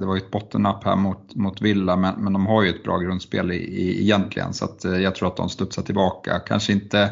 Det 0.00 0.06
var 0.06 0.14
ju 0.14 0.20
ett 0.20 0.30
bottennapp 0.30 0.84
här 0.84 0.96
mot, 0.96 1.34
mot 1.34 1.62
Villa 1.62 1.96
men, 1.96 2.14
men 2.18 2.32
de 2.32 2.46
har 2.46 2.62
ju 2.62 2.70
ett 2.70 2.82
bra 2.82 2.98
grundspel 2.98 3.52
i, 3.52 3.56
i, 3.56 4.02
egentligen 4.02 4.52
så 4.52 4.64
att, 4.64 4.84
jag 4.84 5.14
tror 5.14 5.28
att 5.28 5.36
de 5.36 5.48
studsar 5.48 5.82
tillbaka. 5.82 6.38
Kanske 6.38 6.72
inte 6.72 7.10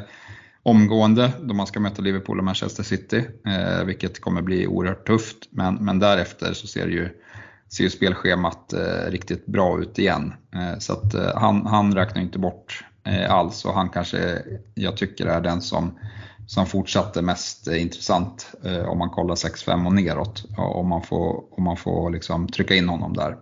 omgående 0.62 1.32
då 1.40 1.54
man 1.54 1.66
ska 1.66 1.80
möta 1.80 2.02
Liverpool 2.02 2.38
och 2.38 2.44
Manchester 2.44 2.82
City, 2.82 3.24
eh, 3.46 3.84
vilket 3.84 4.20
kommer 4.20 4.42
bli 4.42 4.66
oerhört 4.66 5.06
tufft. 5.06 5.36
Men, 5.50 5.74
men 5.74 5.98
därefter 5.98 6.52
så 6.52 6.66
ser 6.66 6.88
ju, 6.88 7.08
ser 7.68 7.84
ju 7.84 7.90
spelschemat 7.90 8.72
eh, 8.72 9.10
riktigt 9.10 9.46
bra 9.46 9.80
ut 9.80 9.98
igen. 9.98 10.34
Eh, 10.54 10.78
så 10.78 10.92
att 10.92 11.14
eh, 11.14 11.36
han, 11.36 11.66
han 11.66 11.94
räknar 11.94 12.22
inte 12.22 12.38
bort 12.38 12.84
eh, 13.04 13.32
alls 13.32 13.64
och 13.64 13.74
han 13.74 13.88
kanske, 13.88 14.42
jag 14.74 14.96
tycker 14.96 15.26
är 15.26 15.40
den 15.40 15.60
som, 15.60 15.98
som 16.46 16.62
är 16.62 17.22
mest 17.22 17.68
eh, 17.68 17.82
intressant 17.82 18.54
eh, 18.64 18.84
om 18.84 18.98
man 18.98 19.10
kollar 19.10 19.34
6-5 19.34 19.86
och 19.86 19.92
neråt. 19.92 20.44
Om 20.56 20.88
man 20.88 21.02
får, 21.02 21.44
om 21.58 21.64
man 21.64 21.76
får 21.76 22.10
liksom 22.10 22.48
trycka 22.48 22.74
in 22.74 22.88
honom 22.88 23.12
där. 23.12 23.36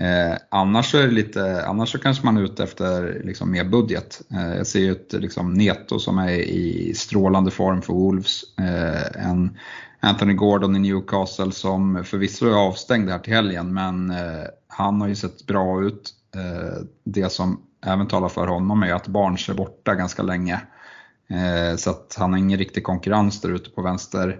Eh, 0.00 0.38
annars, 0.48 0.90
så 0.90 0.98
är 0.98 1.08
lite, 1.08 1.66
annars 1.66 1.92
så 1.92 1.98
kanske 1.98 2.24
man 2.24 2.36
är 2.36 2.42
ute 2.42 2.64
efter 2.64 3.22
liksom 3.24 3.50
mer 3.50 3.64
budget. 3.64 4.22
Eh, 4.32 4.56
jag 4.56 4.66
ser 4.66 4.80
ju 4.80 4.92
ett 4.92 5.12
liksom, 5.12 5.54
Neto 5.54 5.98
som 5.98 6.18
är 6.18 6.30
i 6.30 6.94
strålande 6.94 7.50
form 7.50 7.82
för 7.82 7.92
Wolves. 7.92 8.42
Eh, 8.58 9.26
en 9.26 9.58
Anthony 10.00 10.34
Gordon 10.34 10.76
i 10.76 10.78
Newcastle 10.78 11.52
som 11.52 12.04
förvisso 12.04 12.46
är 12.46 12.54
avstängd 12.54 13.10
här 13.10 13.18
till 13.18 13.32
helgen 13.32 13.74
men 13.74 14.10
eh, 14.10 14.44
han 14.68 15.00
har 15.00 15.08
ju 15.08 15.14
sett 15.14 15.46
bra 15.46 15.82
ut. 15.82 16.10
Eh, 16.34 16.82
det 17.04 17.32
som 17.32 17.62
även 17.86 18.08
talar 18.08 18.28
för 18.28 18.46
honom 18.46 18.82
är 18.82 18.92
att 18.92 19.08
Barnes 19.08 19.48
är 19.48 19.54
borta 19.54 19.94
ganska 19.94 20.22
länge. 20.22 20.60
Eh, 21.28 21.76
så 21.76 21.90
att 21.90 22.16
han 22.18 22.32
har 22.32 22.38
ingen 22.38 22.58
riktig 22.58 22.84
konkurrens 22.84 23.40
där 23.40 23.48
ute 23.48 23.70
på 23.70 23.82
vänster 23.82 24.38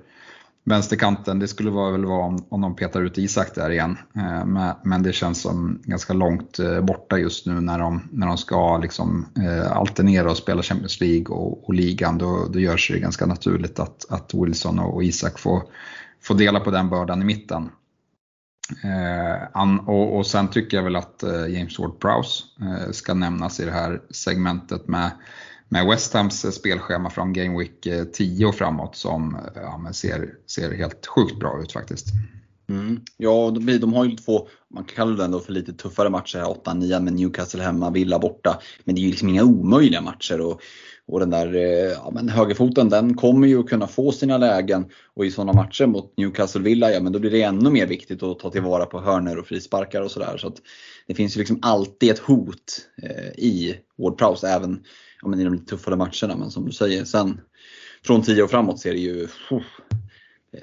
vänsterkanten, 0.67 1.39
det 1.39 1.49
skulle 1.49 1.71
väl 1.71 2.05
vara 2.05 2.25
om, 2.25 2.47
om 2.49 2.61
de 2.61 2.77
petar 2.77 3.03
ut 3.03 3.19
Isak 3.19 3.55
där 3.55 3.71
igen. 3.71 3.99
Eh, 4.17 4.75
men 4.83 5.03
det 5.03 5.13
känns 5.13 5.43
som 5.43 5.81
ganska 5.85 6.13
långt 6.13 6.59
eh, 6.59 6.81
borta 6.81 7.19
just 7.19 7.47
nu 7.47 7.61
när 7.61 7.79
de, 7.79 8.09
när 8.13 8.27
de 8.27 8.39
ska 8.39 8.79
liksom 8.79 9.27
eh, 9.39 9.73
alternera 9.73 10.31
och 10.31 10.37
spela 10.37 10.63
Champions 10.63 11.01
League 11.01 11.27
och, 11.27 11.69
och 11.69 11.75
ligan. 11.75 12.19
Då, 12.19 12.49
då 12.53 12.61
görs 12.61 12.91
det 12.93 12.99
ganska 12.99 13.27
naturligt 13.27 13.79
att, 13.79 14.07
att 14.11 14.35
Wilson 14.35 14.79
och 14.79 15.05
Isak 15.05 15.39
får, 15.39 15.63
får 16.23 16.35
dela 16.35 16.61
på 16.61 16.71
den 16.71 16.91
bördan 16.91 17.23
i 17.23 17.25
mitten. 17.25 17.71
och, 19.87 20.17
och 20.17 20.27
sen 20.27 20.49
tycker 20.49 20.77
jag 20.77 20.85
väl 20.85 20.97
att 20.97 21.25
James 21.49 21.79
Ward-Prowse 21.79 22.93
ska 22.93 23.15
nämnas 23.15 23.61
i 23.61 23.65
det 23.65 23.73
här 23.73 24.01
segmentet 24.11 24.89
med 24.89 25.11
med 25.69 25.87
West 25.87 26.15
Hams 26.15 26.55
spelschema 26.55 27.11
från 27.11 27.33
Game 27.33 27.59
Week 27.59 27.87
eh, 27.87 28.05
10 28.05 28.47
och 28.47 28.55
framåt 28.55 28.97
som 28.97 29.35
eh, 29.35 29.41
ja, 29.55 29.93
ser, 29.93 30.35
ser 30.47 30.73
helt 30.73 31.07
sjukt 31.07 31.39
bra 31.39 31.61
ut 31.63 31.73
faktiskt. 31.73 32.07
Mm. 32.69 33.01
Ja, 33.17 33.51
de, 33.55 33.79
de 33.79 33.93
har 33.93 34.05
ju 34.05 34.17
två, 34.17 34.49
man 34.75 34.85
kallar 34.85 35.17
det 35.17 35.25
ändå 35.25 35.41
för 35.41 35.53
lite 35.53 35.73
tuffare 35.73 36.11
matcher, 36.11 36.39
8-9 36.39 37.01
med 37.01 37.13
Newcastle 37.13 37.63
hemma, 37.63 37.91
Villa 37.91 38.19
borta. 38.19 38.61
Men 38.85 38.95
det 38.95 39.01
är 39.01 39.03
ju 39.03 39.11
liksom 39.11 39.29
inga 39.29 39.45
omöjliga 39.45 40.01
matcher. 40.01 40.41
Och, 40.41 40.61
och 41.09 41.21
den 41.21 41.31
där 41.31 41.55
eh, 41.55 41.93
ja, 41.93 42.11
men 42.15 42.29
högerfoten 42.29 42.89
den 42.89 43.15
kommer 43.15 43.47
ju 43.47 43.61
att 43.61 43.69
kunna 43.69 43.87
få 43.87 44.13
sina 44.13 44.39
lägen 44.39 44.85
och 45.15 45.27
i 45.27 45.31
sådana 45.31 45.53
matcher 45.53 45.87
mot 45.87 46.17
Newcastle 46.17 46.63
Villa, 46.63 46.91
ja 46.91 47.01
men 47.01 47.13
då 47.13 47.19
blir 47.19 47.31
det 47.31 47.43
ännu 47.43 47.71
mer 47.71 47.87
viktigt 47.87 48.23
att 48.23 48.39
ta 48.39 48.51
tillvara 48.51 48.87
på 48.87 49.01
hörner 49.01 49.39
och 49.39 49.47
frisparkar 49.47 50.03
och 50.03 50.11
sådär. 50.11 50.37
Så 50.37 50.47
att 50.47 50.57
det 51.07 51.15
finns 51.15 51.37
ju 51.37 51.39
liksom 51.39 51.59
alltid 51.63 52.11
ett 52.11 52.19
hot 52.19 52.81
eh, 53.03 53.45
i 53.45 53.77
Ward 53.99 54.19
Prowse 54.19 54.49
även 54.49 54.85
ja, 55.23 55.29
men 55.29 55.41
i 55.41 55.45
de 55.45 55.53
lite 55.53 55.67
tuffare 55.67 55.97
matcherna. 55.97 56.37
Men 56.37 56.51
som 56.51 56.67
du 56.67 56.73
säger, 56.73 57.05
sen 57.05 57.41
från 58.05 58.23
10 58.23 58.43
och 58.43 58.51
framåt 58.51 58.81
ser 58.81 58.93
det 58.93 58.99
ju 58.99 59.29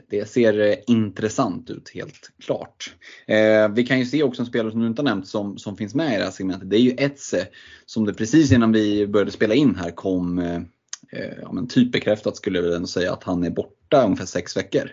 det 0.09 0.29
ser 0.29 0.59
eh, 0.59 0.75
intressant 0.87 1.69
ut 1.69 1.91
helt 1.93 2.31
klart. 2.45 2.95
Eh, 3.27 3.69
vi 3.69 3.85
kan 3.85 3.99
ju 3.99 4.05
se 4.05 4.23
också 4.23 4.41
en 4.41 4.45
spelare 4.45 4.71
som 4.71 4.81
du 4.81 4.87
inte 4.87 5.01
har 5.01 5.09
nämnt 5.09 5.27
som, 5.27 5.57
som 5.57 5.77
finns 5.77 5.95
med 5.95 6.13
i 6.13 6.17
det 6.17 6.23
här 6.23 6.31
segmentet. 6.31 6.69
Det 6.69 6.77
är 6.77 6.81
ju 6.81 6.91
Etze 6.97 7.47
som 7.85 8.05
det 8.05 8.13
precis 8.13 8.51
innan 8.51 8.71
vi 8.71 9.07
började 9.07 9.31
spela 9.31 9.53
in 9.53 9.75
här 9.75 9.91
kom 9.91 10.39
eh, 10.39 10.55
eh 11.11 11.33
ja, 11.41 11.51
men 11.51 11.67
typ 11.67 11.91
bekräftat 11.91 12.37
skulle 12.37 12.59
jag 12.59 12.63
väl 12.63 12.87
säga 12.87 13.13
att 13.13 13.23
han 13.23 13.43
är 13.43 13.49
borta 13.49 14.05
ungefär 14.05 14.25
sex 14.25 14.57
veckor. 14.57 14.89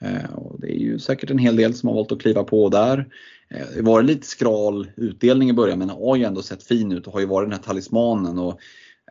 Eh, 0.00 0.34
och 0.34 0.60
det 0.60 0.66
är 0.66 0.78
ju 0.78 0.98
säkert 0.98 1.30
en 1.30 1.38
hel 1.38 1.56
del 1.56 1.74
som 1.74 1.88
har 1.88 1.96
valt 1.96 2.12
att 2.12 2.20
kliva 2.20 2.44
på 2.44 2.68
där. 2.68 3.06
Eh, 3.50 3.66
det 3.76 3.82
var 3.82 4.02
lite 4.02 4.26
skral 4.26 4.90
utdelning 4.96 5.50
i 5.50 5.52
början 5.52 5.78
men 5.78 5.90
har 5.90 6.16
ju 6.16 6.24
ändå 6.24 6.42
sett 6.42 6.62
fin 6.62 6.92
ut 6.92 7.06
och 7.06 7.12
har 7.12 7.20
ju 7.20 7.26
varit 7.26 7.46
den 7.46 7.58
här 7.58 7.66
talismanen. 7.66 8.38
Och, 8.38 8.60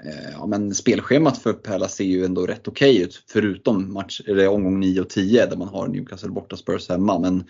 eh, 0.06 0.32
ja, 0.32 0.46
men 0.46 0.76
spelschemat 0.76 1.38
för 1.38 1.54
Pärla 1.54 1.88
ser 1.88 2.04
ju 2.04 2.26
ändå 2.26 2.46
rätt 2.46 2.68
okej 2.68 2.92
okay 2.92 3.04
ut 3.04 3.24
förutom 3.28 3.94
match, 3.94 4.22
eller 4.28 4.48
omgång 4.48 4.80
9 4.80 5.02
och 5.02 5.10
10 5.10 5.46
där 5.46 5.58
man 5.58 5.68
har 5.68 5.88
Newcastle 5.88 6.30
borta, 6.30 6.58
Spurs 6.58 6.90
hemma. 6.90 7.20
Men 7.20 7.44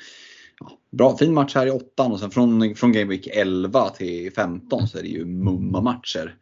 ja, 0.60 0.72
bra, 0.92 1.18
fin 1.18 1.34
match 1.34 1.56
här 1.56 1.68
i 1.68 1.72
åttan 1.72 2.12
och 2.12 2.20
sen 2.20 2.32
från, 2.32 2.76
från 2.76 2.92
Game 2.92 3.10
Week 3.10 3.28
11 3.28 3.90
till 3.90 4.34
15 4.34 4.88
så 4.88 4.98
är 4.98 5.02
det 5.02 5.10
ju 5.10 5.26
mumma 5.26 5.82
matcher. 5.82 6.36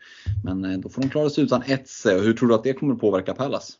Men 0.43 0.65
eh, 0.65 0.79
då 0.79 0.89
får 0.89 1.01
de 1.01 1.09
klara 1.09 1.29
sig 1.29 1.43
utan 1.43 1.63
Etze. 1.65 2.19
Hur 2.19 2.33
tror 2.33 2.49
du 2.49 2.55
att 2.55 2.63
det 2.63 2.73
kommer 2.73 2.95
påverka 2.95 3.33
Pallas? 3.33 3.77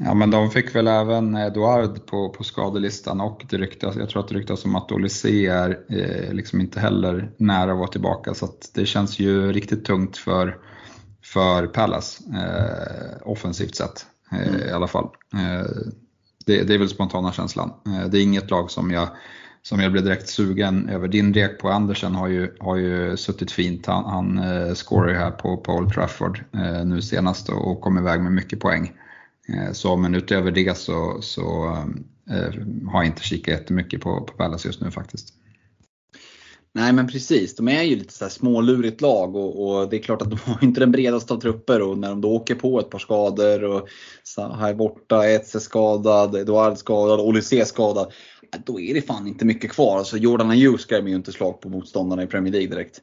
Ja 0.00 0.14
men 0.14 0.30
de 0.30 0.50
fick 0.50 0.74
väl 0.74 0.86
även 0.86 1.36
Eduard 1.36 2.06
på, 2.06 2.28
på 2.28 2.44
skadelistan 2.44 3.20
och 3.20 3.46
det 3.50 3.58
ryktas, 3.58 3.96
jag 3.96 4.08
tror 4.08 4.22
att 4.22 4.28
det 4.28 4.34
ryktas 4.34 4.64
om 4.64 4.76
att 4.76 4.92
Olysé 4.92 5.46
är 5.46 5.78
eh, 5.88 6.32
liksom 6.32 6.60
inte 6.60 6.80
heller 6.80 7.30
nära 7.36 7.72
att 7.72 7.78
vara 7.78 7.88
tillbaka 7.88 8.34
så 8.34 8.44
att 8.44 8.70
det 8.74 8.86
känns 8.86 9.18
ju 9.18 9.52
riktigt 9.52 9.84
tungt 9.84 10.16
för, 10.16 10.56
för 11.24 11.66
Pallas 11.66 12.20
eh, 12.20 13.28
offensivt 13.28 13.74
sett 13.74 14.06
eh, 14.32 14.48
mm. 14.48 14.68
i 14.68 14.70
alla 14.70 14.86
fall. 14.86 15.08
Eh, 15.34 15.66
det, 16.46 16.62
det, 16.62 16.74
är 16.74 16.78
väl 16.78 16.88
spontana 16.88 17.32
känslan. 17.32 17.72
Eh, 17.86 18.08
det 18.08 18.18
är 18.18 18.22
inget 18.22 18.50
lag 18.50 18.70
som 18.70 18.90
jag 18.90 19.08
som 19.62 19.80
jag 19.80 19.92
blev 19.92 20.04
direkt 20.04 20.28
sugen 20.28 20.88
över. 20.88 21.08
Din 21.08 21.34
rek 21.34 21.58
på 21.60 21.68
Andersen 21.68 22.14
har 22.14 22.28
ju, 22.28 22.56
har 22.60 22.76
ju 22.76 23.16
suttit 23.16 23.52
fint. 23.52 23.86
Han, 23.86 24.04
han 24.04 24.38
eh, 24.38 24.74
scorar 24.74 25.08
ju 25.08 25.14
här 25.14 25.30
på, 25.30 25.56
på 25.56 25.72
Old 25.72 25.92
Trafford 25.92 26.44
eh, 26.54 26.84
nu 26.84 27.02
senast 27.02 27.48
och 27.48 27.80
kom 27.80 27.98
iväg 27.98 28.20
med 28.20 28.32
mycket 28.32 28.60
poäng. 28.60 28.92
Eh, 29.54 29.72
så, 29.72 29.96
men 29.96 30.14
utöver 30.14 30.50
det 30.50 30.78
så, 30.78 31.18
så 31.22 31.76
eh, 32.30 32.52
har 32.90 33.02
jag 33.02 33.06
inte 33.06 33.22
kikat 33.22 33.60
jättemycket 33.60 34.00
på, 34.00 34.20
på 34.20 34.32
Palace 34.32 34.68
just 34.68 34.80
nu 34.80 34.90
faktiskt. 34.90 35.34
Nej 36.74 36.92
men 36.92 37.08
precis, 37.08 37.56
de 37.56 37.68
är 37.68 37.82
ju 37.82 37.96
lite 37.96 38.12
så 38.12 38.24
här 38.24 38.30
smålurigt 38.30 39.00
lag 39.00 39.36
och, 39.36 39.68
och, 39.68 39.90
det 39.90 39.96
är 39.96 40.02
klart 40.02 40.22
att 40.22 40.30
de 40.30 40.38
har 40.44 40.64
inte 40.64 40.80
den 40.80 40.92
bredaste 40.92 41.34
av 41.34 41.40
trupper 41.40 41.82
och 41.82 41.98
när 41.98 42.08
de 42.08 42.20
då 42.20 42.30
åker 42.30 42.54
på 42.54 42.80
ett 42.80 42.90
par 42.90 42.98
skador 42.98 43.64
och 43.64 43.88
här 44.36 44.74
borta, 44.74 45.28
Etze 45.28 45.60
skadad, 45.60 46.36
Eduard 46.36 46.78
skadad, 46.78 47.20
Olysée 47.20 47.64
skadad. 47.64 48.12
Eh, 48.54 48.60
då 48.66 48.80
är 48.80 48.94
det 48.94 49.02
fan 49.02 49.26
inte 49.26 49.44
mycket 49.44 49.72
kvar. 49.72 49.98
Alltså 49.98 50.16
Jordan 50.16 50.50
Ayew 50.50 50.82
skrämmer 50.82 51.10
ju 51.10 51.16
inte 51.16 51.32
slag 51.32 51.60
på 51.60 51.68
motståndarna 51.68 52.22
i 52.22 52.26
Premier 52.26 52.52
League 52.52 52.70
direkt. 52.70 53.00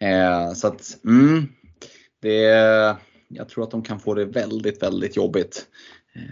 Eh, 0.00 0.52
så 0.52 0.66
att, 0.66 1.04
mm, 1.04 1.48
det, 2.22 2.96
jag 3.34 3.48
tror 3.48 3.64
att 3.64 3.70
de 3.70 3.82
kan 3.82 4.00
få 4.00 4.14
det 4.14 4.24
väldigt, 4.24 4.82
väldigt 4.82 5.16
jobbigt. 5.16 5.66
Eh, 6.12 6.22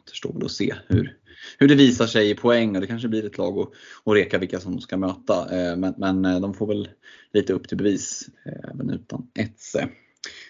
återstår 0.00 0.32
väl 0.32 0.44
att 0.44 0.50
se 0.50 0.74
hur, 0.86 1.16
hur 1.58 1.68
det 1.68 1.74
visar 1.74 2.06
sig 2.06 2.30
i 2.30 2.34
poäng 2.34 2.74
och 2.74 2.80
det 2.80 2.86
kanske 2.86 3.08
blir 3.08 3.26
ett 3.26 3.38
lag 3.38 3.58
att, 3.58 3.68
att 4.04 4.14
reka 4.14 4.38
vilka 4.38 4.60
som 4.60 4.72
de 4.72 4.80
ska 4.80 4.96
möta. 4.96 5.58
Eh, 5.58 5.76
men, 5.76 5.94
men 5.98 6.24
eh, 6.24 6.40
de 6.40 6.54
får 6.54 6.66
väl 6.66 6.88
lite 7.32 7.52
upp 7.52 7.68
till 7.68 7.78
bevis 7.78 8.28
eh, 8.46 8.70
även 8.70 8.90
utan 8.90 9.30
Etze. 9.38 9.88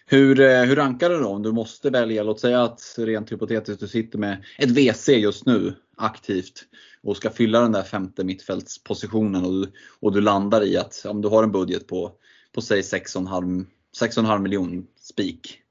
Hur, 0.07 0.41
eh, 0.41 0.63
hur 0.63 0.77
rankar 0.77 1.11
du 1.11 1.19
då 1.19 1.29
om 1.29 1.43
du 1.43 1.53
måste 1.53 1.91
välja? 1.91 2.23
Låt 2.23 2.41
säga 2.41 2.63
att 2.63 2.95
rent 2.99 3.33
hypotetiskt 3.33 3.81
du 3.81 3.89
sitter 3.89 4.19
med 4.19 4.45
ett 4.59 4.71
WC 4.71 5.09
just 5.09 5.47
nu 5.47 5.75
aktivt 5.97 6.65
och 7.03 7.17
ska 7.17 7.31
fylla 7.31 7.61
den 7.61 7.73
där 7.73 7.83
femte 7.83 8.25
mittfältspositionen 8.25 9.45
och 9.45 9.53
du, 9.53 9.73
och 10.01 10.13
du 10.13 10.21
landar 10.21 10.65
i 10.65 10.77
att 10.77 11.05
om 11.09 11.23
du 11.23 11.29
har 11.29 11.43
en 11.43 11.53
budget 11.53 11.87
på, 11.87 12.13
på 12.53 12.61
säg 12.61 12.81
6,5 12.81 14.39
miljon 14.39 14.87
spik. 15.01 15.63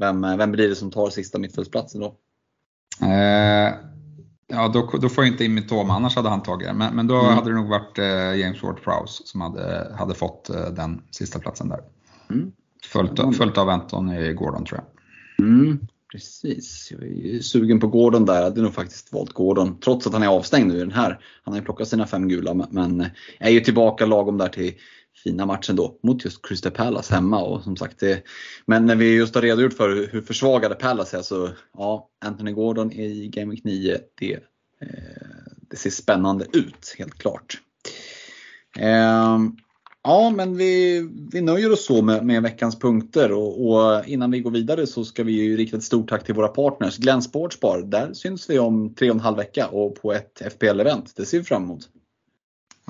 Vem, 0.00 0.20
vem 0.38 0.52
blir 0.52 0.68
det 0.68 0.76
som 0.76 0.90
tar 0.90 1.10
sista 1.10 1.38
mittfältsplatsen 1.38 2.00
då? 2.00 2.16
Eh, 3.06 3.74
Ja, 4.52 4.68
då, 4.68 4.98
då 4.98 5.08
får 5.08 5.24
jag 5.24 5.32
inte 5.32 5.44
in 5.44 5.54
Mitoma, 5.54 5.94
annars 5.94 6.16
hade 6.16 6.28
han 6.28 6.42
tagit 6.42 6.68
det. 6.68 6.74
Men, 6.74 6.96
men 6.96 7.06
då 7.06 7.20
mm. 7.20 7.34
hade 7.34 7.50
det 7.50 7.56
nog 7.56 7.68
varit 7.68 7.98
eh, 7.98 8.40
James 8.40 8.62
Ward-Prowse 8.62 9.22
som 9.24 9.40
hade, 9.40 9.94
hade 9.98 10.14
fått 10.14 10.50
eh, 10.50 10.66
den 10.66 11.02
sista 11.10 11.38
platsen 11.38 11.68
där. 11.68 11.80
Mm. 12.30 12.52
Följt, 12.84 13.18
mm. 13.18 13.32
följt 13.32 13.58
av 13.58 13.68
Anthony 13.68 14.32
Gordon 14.32 14.64
tror 14.64 14.80
jag. 14.80 15.46
Mm, 15.46 15.78
precis, 16.12 16.92
jag 16.92 17.02
är 17.02 17.40
sugen 17.40 17.80
på 17.80 17.86
Gordon 17.86 18.24
där. 18.24 18.34
Jag 18.34 18.42
hade 18.42 18.62
nog 18.62 18.74
faktiskt 18.74 19.12
valt 19.12 19.32
Gordon. 19.32 19.80
Trots 19.80 20.06
att 20.06 20.12
han 20.12 20.22
är 20.22 20.28
avstängd 20.28 20.68
nu 20.68 20.76
i 20.76 20.80
den 20.80 20.92
här. 20.92 21.20
Han 21.42 21.54
har 21.54 21.58
ju 21.58 21.64
plockat 21.64 21.88
sina 21.88 22.06
fem 22.06 22.28
gula 22.28 22.54
men 22.70 23.06
är 23.38 23.50
ju 23.50 23.60
tillbaka 23.60 24.06
lagom 24.06 24.38
där 24.38 24.48
till 24.48 24.72
fina 25.24 25.46
matchen 25.46 25.76
då 25.76 25.98
mot 26.02 26.24
just 26.24 26.46
Crystal 26.46 26.72
Palace 26.72 27.14
hemma. 27.14 27.42
Och 27.42 27.62
som 27.62 27.76
sagt, 27.76 28.00
det, 28.00 28.22
men 28.66 28.86
när 28.86 28.96
vi 28.96 29.14
just 29.14 29.34
har 29.34 29.42
redogjort 29.42 29.72
för 29.72 30.08
hur 30.12 30.22
försvagade 30.22 30.74
Palace 30.74 31.18
är 31.18 31.22
så 31.22 31.48
ja, 31.78 32.08
Anthony 32.24 32.52
Gordon 32.52 32.92
i 32.92 33.28
Game 33.28 33.50
Week 33.50 33.64
9, 33.64 33.98
det, 34.20 34.34
eh, 34.34 34.38
det 35.70 35.76
ser 35.76 35.90
spännande 35.90 36.46
ut 36.52 36.94
helt 36.98 37.14
klart. 37.14 37.60
Eh, 38.78 39.38
ja, 40.02 40.30
men 40.30 40.56
vi, 40.56 41.08
vi 41.32 41.40
nöjer 41.40 41.72
oss 41.72 41.84
så 41.84 42.02
med, 42.02 42.26
med 42.26 42.42
veckans 42.42 42.78
punkter 42.78 43.32
och, 43.32 43.70
och, 43.70 44.08
innan 44.08 44.30
vi 44.30 44.40
går 44.40 44.50
vidare 44.50 44.86
så 44.86 45.04
ska 45.04 45.22
vi 45.24 45.32
ju 45.32 45.56
rikta 45.56 45.76
ett 45.76 45.82
stort 45.82 46.08
tack 46.08 46.24
till 46.24 46.34
våra 46.34 46.48
partners. 46.48 46.98
Glenn 46.98 47.22
Sportsbar, 47.22 47.82
där 47.82 48.12
syns 48.12 48.50
vi 48.50 48.58
om 48.58 48.94
tre 48.94 49.10
och 49.10 49.16
en 49.16 49.20
halv 49.20 49.36
vecka 49.36 49.68
och 49.68 49.94
på 49.94 50.12
ett 50.12 50.42
FPL-event. 50.58 51.12
Det 51.16 51.26
ser 51.26 51.38
vi 51.38 51.44
fram 51.44 51.62
emot. 51.62 51.88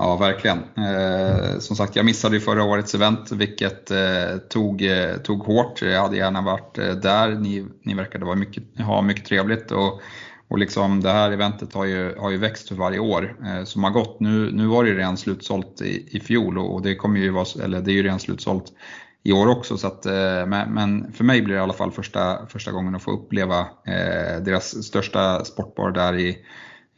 Ja, 0.02 0.16
verkligen. 0.16 0.58
Eh, 0.58 1.58
som 1.58 1.76
sagt, 1.76 1.96
jag 1.96 2.04
missade 2.04 2.34
ju 2.34 2.40
förra 2.40 2.64
årets 2.64 2.94
event, 2.94 3.32
vilket 3.32 3.90
eh, 3.90 4.36
tog, 4.50 4.82
eh, 4.82 5.16
tog 5.16 5.42
hårt. 5.42 5.82
Jag 5.82 6.02
hade 6.02 6.16
gärna 6.16 6.40
varit 6.40 6.78
eh, 6.78 6.90
där. 6.90 7.34
Ni, 7.34 7.66
ni 7.82 7.94
verkade 7.94 8.24
vara 8.24 8.36
mycket, 8.36 8.80
ha 8.80 9.02
mycket 9.02 9.24
trevligt. 9.24 9.70
Och, 9.70 10.00
och 10.48 10.58
liksom 10.58 11.00
det 11.00 11.10
här 11.10 11.30
eventet 11.30 11.74
har 11.74 11.84
ju, 11.84 12.14
har 12.18 12.30
ju 12.30 12.36
växt 12.36 12.68
för 12.68 12.74
varje 12.74 12.98
år 12.98 13.36
eh, 13.46 13.64
som 13.64 13.84
har 13.84 13.90
gått. 13.90 14.20
Nu, 14.20 14.50
nu 14.52 14.66
var 14.66 14.84
det 14.84 14.90
ju 14.90 14.96
redan 14.96 15.16
slutsålt 15.16 15.80
i, 15.82 16.16
i 16.16 16.20
fjol 16.20 16.58
och 16.58 16.82
det 16.82 16.94
kommer 16.94 17.20
ju 17.20 17.30
vara, 17.30 17.64
eller 17.64 17.80
det 17.80 17.90
är 17.92 17.94
ju 17.94 18.02
redan 18.02 18.20
slutsålt 18.20 18.72
i 19.22 19.32
år 19.32 19.46
också. 19.48 19.76
Så 19.76 19.86
att, 19.86 20.06
eh, 20.06 20.46
men 20.46 21.12
för 21.12 21.24
mig 21.24 21.42
blir 21.42 21.54
det 21.54 21.58
i 21.58 21.62
alla 21.62 21.72
fall 21.72 21.92
första, 21.92 22.46
första 22.46 22.72
gången 22.72 22.94
att 22.94 23.02
få 23.02 23.10
uppleva 23.10 23.60
eh, 23.86 24.42
deras 24.44 24.84
största 24.84 25.44
sportbar 25.44 25.90
där 25.90 26.18
i 26.18 26.38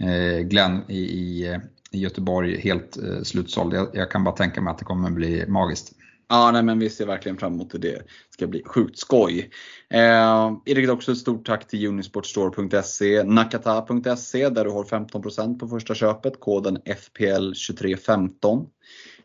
eh, 0.00 0.40
Glenn 0.40 0.82
i, 0.88 1.00
i 1.00 1.58
i 1.92 1.98
Göteborg 1.98 2.60
helt 2.60 2.96
eh, 2.96 3.22
slutsåld. 3.22 3.74
Jag, 3.74 3.88
jag, 3.92 4.10
kan 4.10 4.24
bara 4.24 4.36
tänka 4.36 4.60
mig 4.60 4.70
att 4.70 4.78
det 4.78 4.84
kommer 4.84 5.10
bli 5.10 5.46
magiskt. 5.48 5.92
Ja, 6.28 6.50
nej, 6.50 6.62
men 6.62 6.78
vi 6.78 6.90
ser 6.90 7.06
verkligen 7.06 7.38
fram 7.38 7.54
emot 7.54 7.70
det. 7.70 7.78
Det 7.78 8.02
ska 8.30 8.46
bli 8.46 8.62
sjukt 8.64 8.98
skoj. 8.98 9.50
Eh, 9.90 10.52
riktigt 10.66 10.90
också 10.90 11.12
ett 11.12 11.18
stort 11.18 11.46
tack 11.46 11.68
till 11.68 11.86
Unisportstore.se, 11.86 13.22
Nakata.se 13.24 14.48
där 14.48 14.64
du 14.64 14.70
har 14.70 14.84
15% 14.84 15.58
på 15.58 15.68
första 15.68 15.94
köpet, 15.94 16.40
koden 16.40 16.78
FPL2315. 16.78 18.66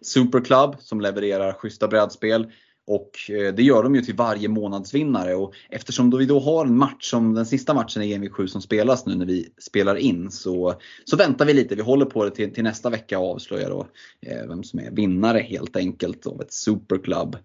Superclub 0.01 0.75
som 0.79 1.01
levererar 1.01 1.53
schyssta 1.53 1.87
brädspel. 1.87 2.51
Och 2.87 3.11
eh, 3.29 3.53
det 3.53 3.63
gör 3.63 3.83
de 3.83 3.95
ju 3.95 4.01
till 4.01 4.15
varje 4.15 4.47
månadsvinnare 4.47 5.35
och 5.35 5.53
eftersom 5.69 6.09
vi 6.09 6.25
då 6.25 6.39
har 6.39 6.65
en 6.65 6.77
match 6.77 7.09
som 7.09 7.33
den 7.33 7.45
sista 7.45 7.73
matchen 7.73 8.01
i 8.01 8.09
Game 8.09 8.29
7 8.29 8.47
som 8.47 8.61
spelas 8.61 9.05
nu 9.05 9.15
när 9.15 9.25
vi 9.25 9.49
spelar 9.57 9.95
in 9.95 10.31
så, 10.31 10.73
så 11.05 11.17
väntar 11.17 11.45
vi 11.45 11.53
lite. 11.53 11.75
Vi 11.75 11.81
håller 11.81 12.05
på 12.05 12.23
det 12.25 12.31
till, 12.31 12.53
till 12.53 12.63
nästa 12.63 12.89
vecka 12.89 13.19
och 13.19 13.31
avslöjar 13.31 13.69
då 13.69 13.87
eh, 14.21 14.47
vem 14.47 14.63
som 14.63 14.79
är 14.79 14.91
vinnare 14.91 15.39
helt 15.39 15.75
enkelt 15.75 16.27
av 16.27 16.41
ett 16.41 16.53
superklubb. 16.53 17.37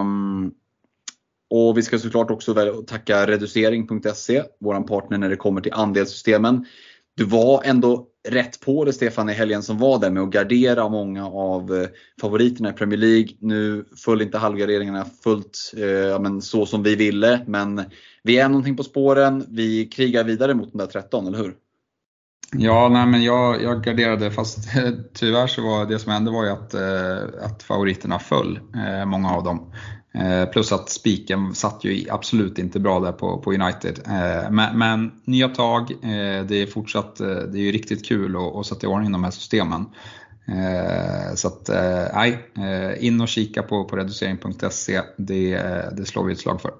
Um, 0.00 0.52
och 1.50 1.78
vi 1.78 1.82
ska 1.82 1.98
såklart 1.98 2.30
också 2.30 2.54
tacka 2.86 3.26
reducering.se, 3.26 4.42
våran 4.60 4.86
partner 4.86 5.18
när 5.18 5.28
det 5.28 5.36
kommer 5.36 5.60
till 5.60 5.72
andelssystemen. 5.72 6.66
Du 7.16 7.24
var 7.24 7.62
ändå 7.64 8.08
rätt 8.26 8.60
på 8.60 8.84
det 8.84 8.92
Stefan 8.92 9.30
i 9.30 9.32
helgen 9.32 9.62
som 9.62 9.78
var 9.78 9.98
där 9.98 10.10
med 10.10 10.22
att 10.22 10.30
gardera 10.30 10.88
många 10.88 11.26
av 11.26 11.74
eh, 11.74 11.88
favoriterna 12.20 12.70
i 12.70 12.72
Premier 12.72 12.98
League. 12.98 13.28
Nu 13.40 13.84
föll 14.04 14.22
inte 14.22 14.38
halvgarderingarna 14.38 15.06
fullt 15.24 15.72
eh, 15.76 16.20
men 16.20 16.42
så 16.42 16.66
som 16.66 16.82
vi 16.82 16.96
ville 16.96 17.40
men 17.46 17.82
vi 18.22 18.38
är 18.38 18.48
någonting 18.48 18.76
på 18.76 18.82
spåren. 18.82 19.44
Vi 19.48 19.86
krigar 19.86 20.24
vidare 20.24 20.54
mot 20.54 20.72
de 20.72 20.78
där 20.78 20.86
13, 20.86 21.26
eller 21.26 21.38
hur? 21.38 21.54
Ja, 22.52 22.88
nej, 22.88 23.06
men 23.06 23.22
jag, 23.22 23.62
jag 23.62 23.84
garderade 23.84 24.30
fast 24.30 24.76
eh, 24.76 24.90
tyvärr 25.14 25.46
så 25.46 25.62
var 25.62 25.86
det 25.86 25.98
som 25.98 26.12
hände 26.12 26.30
var 26.30 26.44
ju 26.44 26.50
att, 26.50 26.74
eh, 26.74 27.44
att 27.44 27.62
favoriterna 27.62 28.18
föll, 28.18 28.60
eh, 28.74 29.06
många 29.06 29.30
av 29.30 29.44
dem. 29.44 29.72
Eh, 30.16 30.48
plus 30.48 30.72
att 30.72 30.88
spiken 30.90 31.54
satt 31.54 31.84
ju 31.84 32.06
absolut 32.10 32.58
inte 32.58 32.80
bra 32.80 33.00
där 33.00 33.12
på, 33.12 33.38
på 33.38 33.52
United. 33.52 34.00
Eh, 34.06 34.50
men, 34.50 34.78
men, 34.78 35.12
nya 35.24 35.48
tag, 35.48 35.90
eh, 35.90 36.44
det 36.46 36.62
är 36.62 36.66
fortsatt, 36.66 37.16
det 37.16 37.58
är 37.58 37.62
ju 37.62 37.72
riktigt 37.72 38.06
kul 38.06 38.36
att, 38.36 38.56
att 38.56 38.66
sätta 38.66 38.86
i 38.86 38.90
ordning 38.90 39.12
de 39.12 39.24
här 39.24 39.30
systemen. 39.30 39.84
Så 41.34 41.48
att, 41.48 41.70
nej, 42.14 42.38
in 42.98 43.20
och 43.20 43.28
kika 43.28 43.62
på, 43.62 43.84
på 43.84 43.96
reducering.se, 43.96 45.00
det, 45.16 45.56
det 45.96 46.06
slår 46.06 46.24
vi 46.24 46.32
ett 46.32 46.38
slag 46.38 46.60
för. 46.60 46.72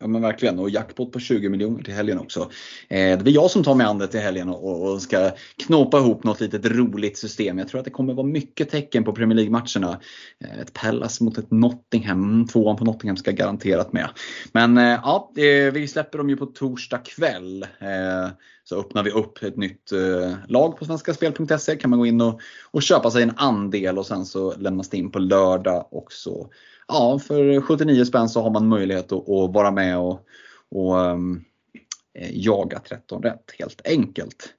Ja 0.00 0.06
men 0.06 0.22
verkligen 0.22 0.58
och 0.58 0.70
jackpot 0.70 1.12
på 1.12 1.20
20 1.20 1.48
miljoner 1.48 1.82
till 1.82 1.94
helgen 1.94 2.18
också. 2.18 2.40
Eh, 2.88 3.18
det 3.18 3.22
blir 3.22 3.34
jag 3.34 3.50
som 3.50 3.64
tar 3.64 3.74
mig 3.74 3.86
an 3.86 3.98
det 3.98 4.06
till 4.06 4.20
helgen 4.20 4.48
och, 4.48 5.02
ska 5.02 5.30
knåpa 5.66 5.98
ihop 5.98 6.24
något 6.24 6.40
litet 6.40 6.66
roligt 6.66 7.18
system. 7.18 7.58
Jag 7.58 7.68
tror 7.68 7.78
att 7.78 7.84
det 7.84 7.90
kommer 7.90 8.14
vara 8.14 8.26
mycket 8.26 8.70
tecken 8.70 9.04
på 9.04 9.12
Premier 9.12 9.36
League-matcherna. 9.36 10.00
Eh, 10.44 10.60
ett 10.60 10.72
Pallas 10.72 11.20
mot 11.20 11.38
ett 11.38 11.50
Nottingham, 11.50 12.46
tvåan 12.46 12.76
på 12.76 12.84
Nottingham 12.84 13.16
ska 13.16 13.30
garanterat 13.30 13.92
med. 13.92 14.08
Men 14.52 14.78
eh, 14.78 15.00
ja, 15.02 15.32
vi 15.72 15.88
släpper 15.88 16.18
dem 16.18 16.30
ju 16.30 16.36
på 16.36 16.46
torsdag 16.46 16.98
kväll. 16.98 17.66
Så 18.64 18.80
öppnar 18.80 19.02
vi 19.02 19.10
upp 19.10 19.42
ett 19.42 19.56
nytt 19.56 19.92
lag 20.46 20.78
på 20.78 20.84
svenskaspel.se. 20.84 21.76
kan 21.76 21.90
man 21.90 21.98
gå 21.98 22.06
in 22.06 22.20
och, 22.20 22.40
och 22.70 22.82
köpa 22.82 23.10
sig 23.10 23.22
en 23.22 23.32
andel 23.36 23.98
och 23.98 24.06
sen 24.06 24.26
så 24.26 24.56
lämnas 24.56 24.88
det 24.88 24.96
in 24.96 25.10
på 25.10 25.18
lördag 25.18 25.88
också 25.90 26.48
ja, 26.88 27.18
för 27.18 27.60
79 27.60 28.04
spänn 28.04 28.28
så 28.28 28.42
har 28.42 28.50
man 28.50 28.68
möjlighet 28.68 29.12
att, 29.12 29.28
att 29.28 29.54
vara 29.54 29.70
med 29.70 29.98
och, 29.98 30.20
och 30.70 30.96
um, 30.96 31.44
jaga 32.30 32.78
13 32.78 33.22
rätt 33.22 33.54
helt 33.58 33.80
enkelt. 33.84 34.54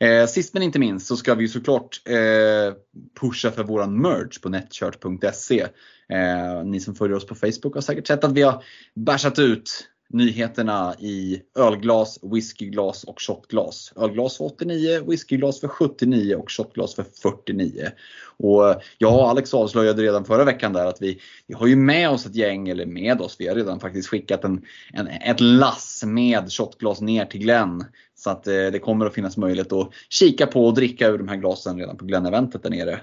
Eh, 0.00 0.26
sist 0.26 0.54
men 0.54 0.62
inte 0.62 0.78
minst 0.78 1.06
så 1.06 1.16
ska 1.16 1.34
vi 1.34 1.48
såklart 1.48 2.00
eh, 2.04 2.74
pusha 3.20 3.50
för 3.50 3.64
våran 3.64 4.00
merch 4.00 4.40
på 4.40 4.48
netchart.se. 4.48 5.60
Eh, 6.08 6.64
ni 6.64 6.80
som 6.80 6.94
följer 6.94 7.16
oss 7.16 7.26
på 7.26 7.34
Facebook 7.34 7.74
har 7.74 7.80
säkert 7.80 8.06
sett 8.06 8.24
att 8.24 8.32
vi 8.32 8.42
har 8.42 8.64
bärsat 8.94 9.38
ut 9.38 9.89
nyheterna 10.12 10.94
i 10.98 11.40
ölglas, 11.58 12.18
whiskyglas 12.22 13.04
och 13.04 13.20
shotglas. 13.20 13.92
Ölglas 13.96 14.36
för 14.36 14.44
89, 14.44 15.04
whiskyglas 15.06 15.60
för 15.60 15.68
79 15.68 16.34
och 16.34 16.52
shotglas 16.52 16.94
för 16.94 17.04
49. 17.22 17.90
Och 18.36 18.82
jag 18.98 19.14
och 19.14 19.28
Alex 19.28 19.54
avslöjade 19.54 20.02
redan 20.02 20.24
förra 20.24 20.44
veckan 20.44 20.72
där 20.72 20.86
att 20.86 21.02
vi, 21.02 21.20
vi 21.46 21.54
har 21.54 21.66
ju 21.66 21.76
med 21.76 22.10
oss 22.10 22.26
ett 22.26 22.34
gäng, 22.34 22.68
eller 22.68 22.86
med 22.86 23.20
oss, 23.20 23.36
vi 23.38 23.48
har 23.48 23.54
redan 23.54 23.80
faktiskt 23.80 24.08
skickat 24.08 24.44
en, 24.44 24.64
en 24.92 25.06
ett 25.08 25.40
lass 25.40 26.02
med 26.06 26.52
shotglas 26.52 27.00
ner 27.00 27.24
till 27.24 27.40
Glenn. 27.40 27.84
Så 28.14 28.30
att 28.30 28.46
eh, 28.46 28.52
det 28.52 28.78
kommer 28.78 29.06
att 29.06 29.14
finnas 29.14 29.36
möjlighet 29.36 29.72
att 29.72 29.90
kika 30.08 30.46
på 30.46 30.66
och 30.66 30.74
dricka 30.74 31.08
ur 31.08 31.18
de 31.18 31.28
här 31.28 31.36
glasen 31.36 31.78
redan 31.78 31.96
på 31.96 32.04
Glenn-eventet 32.04 32.62
där 32.62 32.70
nere. 32.70 33.00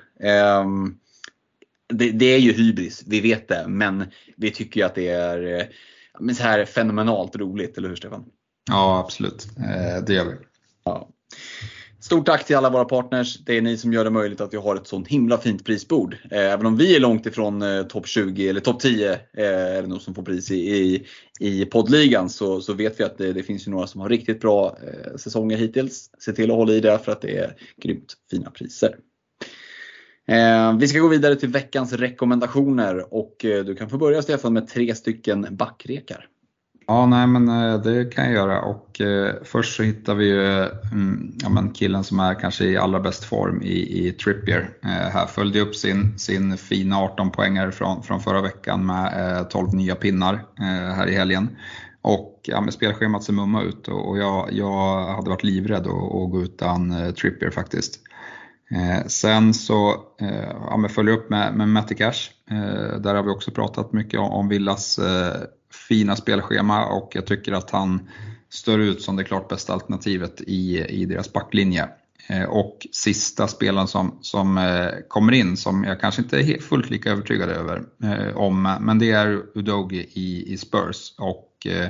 Um, 0.61 0.99
det, 1.93 2.11
det, 2.11 2.25
är 2.25 2.39
ju 2.39 2.53
hybris, 2.53 3.03
vi 3.07 3.21
vet 3.21 3.47
det, 3.47 3.65
men 3.67 4.05
vi 4.37 4.51
tycker 4.51 4.79
ju 4.79 4.85
att 4.85 4.95
det 4.95 5.07
är 5.07 5.59
eh, 5.59 5.65
men 6.19 6.35
så 6.35 6.43
här 6.43 6.65
fenomenalt 6.65 7.35
roligt, 7.35 7.77
eller 7.77 7.89
hur 7.89 7.95
Stefan? 7.95 8.25
Ja, 8.69 8.99
absolut. 9.05 9.47
Eh, 9.57 10.03
det 10.05 10.13
gör 10.13 10.25
vi. 10.25 10.35
Ja. 10.85 11.09
Stort 11.99 12.25
tack 12.25 12.45
till 12.45 12.55
alla 12.55 12.69
våra 12.69 12.85
partners. 12.85 13.37
Det 13.37 13.57
är 13.57 13.61
ni 13.61 13.77
som 13.77 13.93
gör 13.93 14.03
det 14.03 14.09
möjligt 14.09 14.41
att 14.41 14.53
vi 14.53 14.57
har 14.57 14.75
ett 14.75 14.87
sånt 14.87 15.07
himla 15.07 15.37
fint 15.37 15.65
prisbord. 15.65 16.17
Eh, 16.31 16.53
även 16.53 16.65
om 16.65 16.77
vi 16.77 16.95
är 16.95 16.99
långt 16.99 17.25
ifrån 17.25 17.61
eh, 17.61 17.83
topp 17.83 18.07
20 18.07 18.49
eller 18.49 18.59
topp 18.59 18.79
10 18.79 19.11
eh, 19.11 19.19
är 19.33 19.81
det 19.81 19.87
nog 19.87 20.01
som 20.01 20.15
får 20.15 20.23
pris 20.23 20.51
i, 20.51 20.55
i, 20.55 21.05
i 21.39 21.65
poddligan 21.65 22.29
så, 22.29 22.61
så 22.61 22.73
vet 22.73 22.99
vi 22.99 23.03
att 23.03 23.17
det, 23.17 23.33
det 23.33 23.43
finns 23.43 23.67
ju 23.67 23.71
några 23.71 23.87
som 23.87 24.01
har 24.01 24.09
riktigt 24.09 24.41
bra 24.41 24.77
eh, 24.83 25.15
säsonger 25.15 25.57
hittills. 25.57 26.09
Se 26.19 26.31
till 26.33 26.51
att 26.51 26.57
hålla 26.57 26.73
i 26.73 26.79
det 26.79 26.99
för 26.99 27.11
att 27.11 27.21
det 27.21 27.37
är 27.37 27.55
grymt 27.81 28.13
fina 28.31 28.51
priser. 28.51 28.95
Eh, 30.27 30.77
vi 30.77 30.87
ska 30.87 30.99
gå 30.99 31.07
vidare 31.07 31.35
till 31.35 31.49
veckans 31.49 31.93
rekommendationer 31.93 33.13
och 33.13 33.45
eh, 33.45 33.65
du 33.65 33.75
kan 33.75 33.89
få 33.89 33.97
börja 33.97 34.21
Stefan 34.21 34.53
med 34.53 34.67
tre 34.67 34.95
stycken 34.95 35.47
backrekar. 35.51 36.27
Ja, 36.89 37.05
nej 37.05 37.27
men 37.27 37.47
eh, 37.47 37.81
det 37.81 38.05
kan 38.05 38.25
jag 38.25 38.33
göra 38.33 38.61
och 38.61 39.01
eh, 39.01 39.35
först 39.43 39.75
så 39.75 39.83
hittar 39.83 40.15
vi 40.15 40.25
ju 40.25 40.63
mm, 40.91 41.33
ja, 41.41 41.49
men 41.49 41.71
killen 41.71 42.03
som 42.03 42.19
är 42.19 42.33
kanske 42.33 42.65
i 42.65 42.77
allra 42.77 42.99
bäst 42.99 43.23
form 43.23 43.61
i, 43.61 44.07
i 44.07 44.11
Trippier. 44.11 44.69
Eh, 44.83 44.89
här 44.89 45.27
följde 45.27 45.61
upp 45.61 45.75
sin, 45.75 46.19
sin 46.19 46.57
fina 46.57 46.99
18 46.99 47.31
poängare 47.31 47.71
från, 47.71 48.03
från 48.03 48.19
förra 48.19 48.41
veckan 48.41 48.85
med 48.85 49.37
eh, 49.37 49.43
12 49.43 49.73
nya 49.73 49.95
pinnar 49.95 50.45
här 50.95 51.07
i 51.07 51.15
helgen. 51.15 51.49
Och 52.01 52.39
ja, 52.43 52.61
med 52.61 52.73
spelschemat 52.73 53.23
ser 53.23 53.33
mumma 53.33 53.63
ut 53.63 53.87
och, 53.87 54.17
jag, 54.17 54.49
jag 54.51 55.05
hade 55.15 55.29
varit 55.29 55.43
livrädd 55.43 55.87
att, 55.87 55.87
att 55.87 56.31
gå 56.31 56.41
utan 56.41 57.13
Trippier 57.13 57.49
faktiskt. 57.49 57.99
Eh, 58.71 59.07
sen 59.07 59.53
så 59.53 60.05
eh, 60.21 60.51
ja, 60.69 60.87
följer 60.89 61.13
upp 61.13 61.29
med, 61.29 61.53
med 61.53 61.69
Matty 61.69 61.95
Cash. 61.95 62.29
Eh, 62.51 62.99
där 62.99 63.15
har 63.15 63.23
vi 63.23 63.29
också 63.29 63.51
pratat 63.51 63.93
mycket 63.93 64.19
om, 64.19 64.31
om 64.31 64.47
Villas 64.47 64.99
eh, 64.99 65.41
fina 65.87 66.15
spelschema 66.15 66.85
och 66.85 67.11
jag 67.13 67.25
tycker 67.25 67.53
att 67.53 67.71
han 67.71 68.09
står 68.49 68.81
ut 68.81 69.01
som 69.01 69.15
det 69.15 69.23
klart 69.23 69.49
bästa 69.49 69.73
alternativet 69.73 70.41
i, 70.41 70.79
i 70.79 71.05
deras 71.05 71.33
backlinje. 71.33 71.89
Eh, 72.29 72.43
och 72.43 72.87
sista 72.91 73.47
spelaren 73.47 73.87
som, 73.87 74.17
som 74.21 74.57
eh, 74.57 74.89
kommer 75.07 75.33
in, 75.33 75.57
som 75.57 75.83
jag 75.83 76.01
kanske 76.01 76.21
inte 76.21 76.37
är 76.37 76.59
fullt 76.61 76.89
lika 76.89 77.11
övertygad 77.11 77.49
över 77.49 77.83
eh, 78.03 78.37
om, 78.37 78.77
men 78.81 78.99
det 78.99 79.11
är 79.11 79.41
Udogi 79.55 80.09
i, 80.13 80.53
i 80.53 80.57
Spurs. 80.57 81.13
Och 81.17 81.67
eh, 81.67 81.87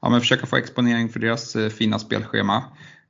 ja, 0.00 0.10
men 0.10 0.20
försöka 0.20 0.46
få 0.46 0.56
exponering 0.56 1.08
för 1.08 1.20
deras 1.20 1.56
eh, 1.56 1.68
fina 1.68 1.98
spelschema. 1.98 2.64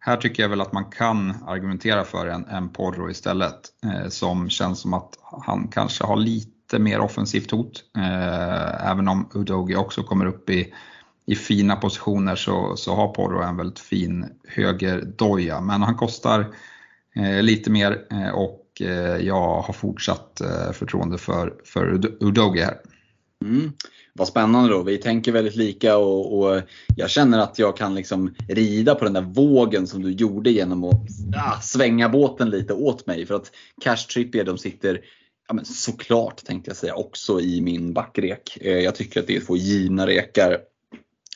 Här 0.09 0.17
tycker 0.17 0.43
jag 0.43 0.51
väl 0.51 0.61
att 0.61 0.73
man 0.73 0.85
kan 0.85 1.35
argumentera 1.47 2.05
för 2.05 2.27
en, 2.27 2.45
en 2.45 2.69
Porro 2.69 3.11
istället, 3.11 3.55
eh, 3.85 4.09
som 4.09 4.51
känns 4.51 4.81
som 4.81 4.95
att 4.95 5.19
han 5.47 5.69
kanske 5.69 6.05
har 6.05 6.17
lite 6.17 6.79
mer 6.79 7.01
offensivt 7.01 7.51
hot. 7.51 7.85
Eh, 7.97 8.91
även 8.91 9.09
om 9.09 9.31
Udogi 9.35 9.77
också 9.77 10.03
kommer 10.03 10.27
upp 10.27 10.51
i, 10.51 10.75
i 11.27 11.35
fina 11.35 11.77
positioner 11.77 12.37
så, 12.37 12.77
så 12.77 12.95
har 12.95 13.09
Porro 13.09 13.43
en 13.43 13.57
väldigt 13.57 13.79
fin 13.79 14.27
högerdoja. 14.49 15.61
Men 15.61 15.83
han 15.83 15.95
kostar 15.95 16.55
eh, 17.17 17.43
lite 17.43 17.71
mer 17.71 18.07
eh, 18.11 18.29
och 18.29 18.65
eh, 18.81 19.27
jag 19.27 19.63
har 19.63 19.73
fortsatt 19.73 20.41
eh, 20.41 20.73
förtroende 20.73 21.19
för, 21.19 21.55
för 21.65 22.01
Udogi 22.21 22.61
här. 22.61 22.81
Mm. 23.45 23.73
Vad 24.19 24.29
spännande 24.29 24.71
då. 24.71 24.83
Vi 24.83 24.99
tänker 24.99 25.33
väldigt 25.33 25.57
lika 25.57 25.97
och, 25.97 26.39
och, 26.39 26.63
jag 26.97 27.11
känner 27.11 27.39
att 27.39 27.59
jag 27.59 27.77
kan 27.77 27.95
liksom 27.95 28.35
rida 28.49 28.95
på 28.95 29.05
den 29.05 29.13
där 29.13 29.23
vågen 29.23 29.87
som 29.87 30.03
du 30.03 30.11
gjorde 30.11 30.51
genom 30.51 30.85
att 30.85 31.07
ah, 31.37 31.61
svänga 31.61 32.09
båten 32.09 32.51
lite 32.51 32.75
åt 32.75 33.07
mig. 33.07 33.27
För 33.27 33.35
att 33.35 33.51
Cash 33.81 33.97
Trippier 33.97 34.45
de 34.45 34.59
sitter 34.59 35.01
ja, 35.49 35.55
men 35.55 35.65
såklart 35.65 36.45
tänkte 36.45 36.71
jag 36.71 36.77
säga 36.77 36.95
också 36.95 37.41
i 37.41 37.61
min 37.61 37.93
backrek. 37.93 38.59
Eh, 38.61 38.79
jag 38.79 38.95
tycker 38.95 39.21
att 39.21 39.27
det 39.27 39.37
är 39.37 39.41
två 39.41 39.57
givna 39.57 40.07
rekar. 40.07 40.59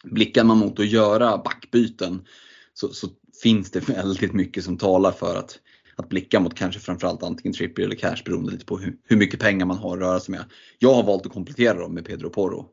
Blickar 0.04 0.44
man 0.44 0.58
mot 0.58 0.80
att 0.80 0.90
göra 0.90 1.38
backbyten 1.38 2.26
så, 2.74 2.88
så 2.88 3.08
finns 3.42 3.70
det 3.70 3.88
väldigt 3.88 4.32
mycket 4.32 4.64
som 4.64 4.78
talar 4.78 5.12
för 5.12 5.36
att, 5.36 5.58
att 6.02 6.08
blicka 6.08 6.40
mot 6.40 6.54
kanske 6.54 6.80
framförallt 6.80 7.22
antingen 7.22 7.52
Trippier 7.52 7.86
eller 7.86 7.96
Cash 7.96 8.22
beroende 8.24 8.52
lite 8.52 8.64
på 8.64 8.78
hur, 8.78 8.96
hur 9.04 9.16
mycket 9.16 9.40
pengar 9.40 9.66
man 9.66 9.76
har 9.76 9.96
att 9.96 10.02
röra 10.02 10.20
sig 10.20 10.32
med. 10.32 10.44
Jag 10.78 10.94
har 10.94 11.02
valt 11.02 11.26
att 11.26 11.32
komplettera 11.32 11.78
dem 11.78 11.94
med 11.94 12.04
Pedro 12.04 12.30
Porro. 12.30 12.68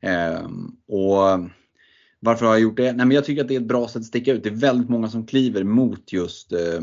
Eh, 0.00 0.48
och 0.88 1.48
varför 2.20 2.46
har 2.46 2.52
jag 2.52 2.62
gjort 2.62 2.76
det? 2.76 2.92
Nej, 2.92 3.06
men 3.06 3.10
jag 3.10 3.24
tycker 3.24 3.42
att 3.42 3.48
det 3.48 3.56
är 3.56 3.60
ett 3.60 3.66
bra 3.66 3.88
sätt 3.88 3.96
att 3.96 4.04
sticka 4.04 4.32
ut. 4.32 4.42
Det 4.42 4.48
är 4.48 4.54
väldigt 4.54 4.88
många 4.88 5.08
som 5.08 5.26
kliver 5.26 5.64
mot 5.64 6.12
just 6.12 6.52
eh, 6.52 6.76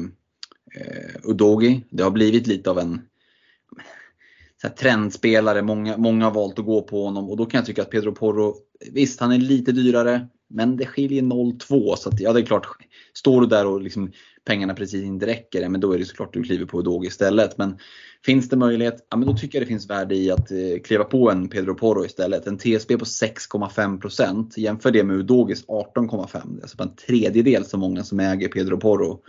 eh 0.76 1.16
Udogi. 1.24 1.86
Det 1.90 2.04
har 2.04 2.12
blivit 2.12 2.48
lite 2.48 2.70
av 2.70 2.80
en 2.80 3.02
så 4.62 4.68
här, 4.68 4.76
trendspelare. 4.76 5.62
Många, 5.62 5.98
många 5.98 6.26
har 6.26 6.32
valt 6.32 6.60
att 6.60 6.66
gå 6.66 6.82
på 6.82 7.06
honom 7.06 7.30
och 7.30 7.38
då 7.38 7.46
kan 7.46 7.58
jag 7.58 7.66
tycka 7.66 7.82
att 7.82 7.90
Pedro 7.90 8.12
Porro, 8.12 8.56
visst 8.92 9.20
han 9.20 9.32
är 9.32 9.38
lite 9.38 9.72
dyrare, 9.72 10.28
men 10.50 10.78
det 10.78 10.86
skiljer 10.86 11.22
0-2. 11.22 11.95
Så 11.95 12.10
att, 12.10 12.20
ja, 12.20 12.34
det 12.34 12.39
är 12.39 12.45
klart, 12.45 12.68
står 13.14 13.41
du 13.41 13.47
där 13.47 13.66
och 13.66 13.82
liksom, 13.82 14.12
pengarna 14.45 14.74
precis 14.74 15.04
inte 15.04 15.26
räcker, 15.26 15.70
men 15.70 15.82
då 15.82 15.93
är 15.93 16.00
det 16.00 16.06
såklart 16.06 16.34
du 16.34 16.43
kliver 16.43 16.66
på 16.66 16.80
Udogi 16.80 17.08
istället. 17.08 17.58
Men 17.58 17.78
finns 18.26 18.50
det 18.50 18.58
möjlighet, 18.58 19.08
ja, 19.10 19.18
men 19.18 19.28
då 19.28 19.38
tycker 19.38 19.58
jag 19.58 19.68
det 19.68 19.70
finns 19.70 19.89
värde 19.89 20.16
i 20.16 20.32
att 20.32 20.52
eh, 20.52 20.82
kliva 20.84 21.04
på 21.04 21.32
en 21.32 21.50
Pedro 21.50 21.76
Porro 21.76 22.06
istället. 22.06 22.47
En 22.47 22.58
TSB 22.58 22.97
på 22.97 23.06
6,5%. 23.06 24.60
Jämför 24.60 24.91
det 24.91 25.04
med 25.04 25.16
Udogis 25.16 25.66
18,5%. 25.66 26.32
Det 26.32 26.60
är 26.60 26.62
alltså 26.62 26.84
en 26.84 26.95
tredjedel 26.95 27.66
så 27.66 27.78
många 27.78 28.04
som 28.04 28.20
äger 28.20 28.47
Pedro 28.47 28.78
Porro. 28.78 29.24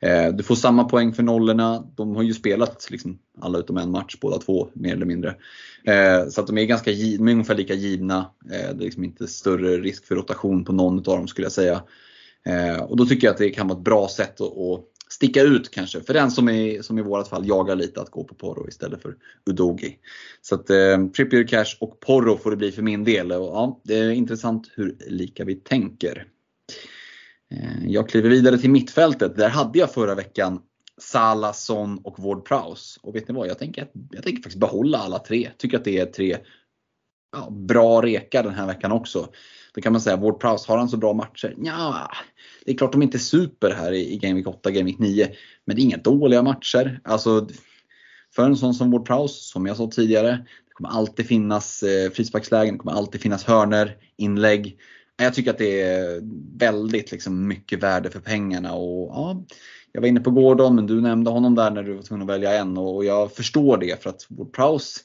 Eh, 0.00 0.28
du 0.28 0.42
får 0.42 0.54
samma 0.54 0.84
poäng 0.84 1.12
för 1.12 1.22
nollorna. 1.22 1.86
De 1.96 2.16
har 2.16 2.22
ju 2.22 2.34
spelat 2.34 2.88
liksom 2.90 3.18
alla 3.40 3.58
utom 3.58 3.76
en 3.76 3.90
match 3.90 4.16
båda 4.20 4.38
två, 4.38 4.68
mer 4.72 4.92
eller 4.92 5.06
mindre. 5.06 5.36
Eh, 5.84 6.28
så 6.28 6.40
att 6.40 6.46
de 6.46 6.58
är, 6.58 6.64
ganska, 6.64 6.90
de 6.90 7.28
är 7.28 7.32
ungefär 7.32 7.54
lika 7.54 7.74
givna. 7.74 8.18
Eh, 8.44 8.74
det 8.74 8.82
är 8.82 8.84
liksom 8.84 9.04
inte 9.04 9.26
större 9.26 9.76
risk 9.76 10.06
för 10.06 10.14
rotation 10.14 10.64
på 10.64 10.72
någon 10.72 10.98
av 10.98 11.02
dem 11.02 11.28
skulle 11.28 11.44
jag 11.44 11.52
säga. 11.52 11.82
Och 12.88 12.96
då 12.96 13.06
tycker 13.06 13.26
jag 13.26 13.32
att 13.32 13.38
det 13.38 13.50
kan 13.50 13.68
vara 13.68 13.78
ett 13.78 13.84
bra 13.84 14.08
sätt 14.08 14.40
att 14.40 14.84
sticka 15.08 15.42
ut 15.42 15.70
kanske. 15.70 16.00
För 16.00 16.14
den 16.14 16.30
som 16.30 16.48
i, 16.48 16.82
som 16.82 16.98
i 16.98 17.02
vårat 17.02 17.28
fall 17.28 17.48
jagar 17.48 17.76
lite 17.76 18.00
att 18.00 18.10
gå 18.10 18.24
på 18.24 18.34
Porro 18.34 18.68
istället 18.68 19.02
för 19.02 19.16
Udogi. 19.46 19.96
Så 20.42 20.54
att 20.54 20.70
eh, 20.70 21.06
Trippier 21.16 21.46
Cash 21.46 21.76
och 21.80 22.00
Porro 22.00 22.36
får 22.36 22.50
det 22.50 22.56
bli 22.56 22.72
för 22.72 22.82
min 22.82 23.04
del. 23.04 23.32
Och, 23.32 23.46
ja, 23.46 23.80
det 23.84 23.98
är 23.98 24.10
intressant 24.10 24.70
hur 24.74 24.96
lika 25.06 25.44
vi 25.44 25.54
tänker. 25.54 26.26
Jag 27.90 28.08
kliver 28.08 28.30
vidare 28.30 28.58
till 28.58 28.70
mittfältet. 28.70 29.36
Där 29.36 29.48
hade 29.48 29.78
jag 29.78 29.92
förra 29.92 30.14
veckan 30.14 30.60
Salah, 31.00 31.52
Son 31.52 31.98
och 32.04 32.18
Ward 32.18 32.44
Prowse. 32.44 33.00
Och 33.02 33.16
vet 33.16 33.28
ni 33.28 33.34
vad? 33.34 33.48
Jag 33.48 33.58
tänker, 33.58 33.88
jag 34.10 34.22
tänker 34.22 34.42
faktiskt 34.42 34.60
behålla 34.60 34.98
alla 34.98 35.18
tre. 35.18 35.50
Tycker 35.58 35.76
att 35.76 35.84
det 35.84 35.98
är 35.98 36.06
tre 36.06 36.36
ja, 37.32 37.50
bra 37.50 38.02
rekar 38.02 38.42
den 38.42 38.54
här 38.54 38.66
veckan 38.66 38.92
också. 38.92 39.28
Då 39.74 39.80
kan 39.80 39.92
man 39.92 40.00
säga, 40.00 40.16
Ward 40.16 40.40
Prowse, 40.40 40.72
har 40.72 40.78
han 40.78 40.88
så 40.88 40.96
bra 40.96 41.12
matcher? 41.12 41.54
Ja, 41.58 42.10
det 42.64 42.72
är 42.72 42.76
klart 42.76 42.92
de 42.92 43.02
inte 43.02 43.16
är 43.16 43.18
super 43.18 43.70
här 43.70 43.92
i, 43.92 44.16
Game 44.16 44.34
Week 44.34 44.46
8, 44.46 44.70
Game 44.70 44.84
Week 44.84 44.98
9. 44.98 45.30
Men 45.64 45.76
det 45.76 45.82
är 45.82 45.84
inga 45.84 45.96
dåliga 45.96 46.42
matcher. 46.42 47.00
Alltså, 47.04 47.48
för 48.34 48.44
en 48.44 48.56
sån 48.56 48.74
som 48.74 48.90
Ward 48.90 49.06
Prowse, 49.06 49.34
som 49.34 49.66
jag 49.66 49.76
sa 49.76 49.90
tidigare, 49.90 50.30
det 50.68 50.74
kommer 50.74 50.90
alltid 50.90 51.26
finnas 51.26 51.82
eh, 51.82 52.10
frisparkslägen, 52.10 52.74
det 52.74 52.78
kommer 52.78 52.92
alltid 52.92 53.20
finnas 53.20 53.44
hörner, 53.44 53.96
inlägg. 54.16 54.78
Jag 55.20 55.34
tycker 55.34 55.50
att 55.50 55.58
det 55.58 55.80
är 55.80 56.20
väldigt 56.58 57.12
liksom, 57.12 57.48
mycket 57.48 57.82
värde 57.82 58.10
för 58.10 58.20
pengarna. 58.20 58.74
Och, 58.74 59.08
ja, 59.08 59.44
jag 59.92 60.00
var 60.00 60.08
inne 60.08 60.20
på 60.20 60.30
Gordon, 60.30 60.74
men 60.74 60.86
du 60.86 61.00
nämnde 61.00 61.30
honom 61.30 61.54
där 61.54 61.70
när 61.70 61.82
du 61.82 61.94
var 61.94 62.02
tvungen 62.02 62.22
att 62.30 62.36
välja 62.36 62.58
en 62.58 62.78
och 62.78 63.04
jag 63.04 63.32
förstår 63.32 63.78
det 63.78 64.02
för 64.02 64.10
att 64.10 64.26
Ward 64.28 64.52
Prowse 64.52 65.00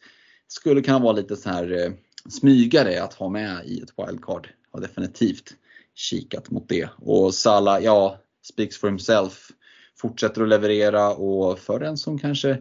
skulle 0.48 0.82
kunna 0.82 1.00
vara 1.00 1.14
lite 1.14 1.36
så 1.36 1.50
här 1.50 1.86
eh, 1.86 1.92
smygare 2.30 3.04
att 3.04 3.14
ha 3.14 3.30
med 3.30 3.66
i 3.66 3.80
ett 3.80 3.94
wildcard. 3.98 4.50
Jag 4.72 4.80
har 4.80 4.88
definitivt 4.88 5.54
kikat 5.96 6.52
mot 6.52 6.70
det. 6.70 6.90
Och 6.98 7.34
Salah, 7.34 7.84
ja, 7.84 8.20
speaks 8.44 8.78
for 8.78 8.88
himself. 8.88 9.52
Fortsätter 9.98 10.42
att 10.42 10.50
leverera 10.50 11.10
och 11.10 11.60
för 11.60 11.80
den 11.80 11.98
som 11.98 12.20
kanske 12.20 12.58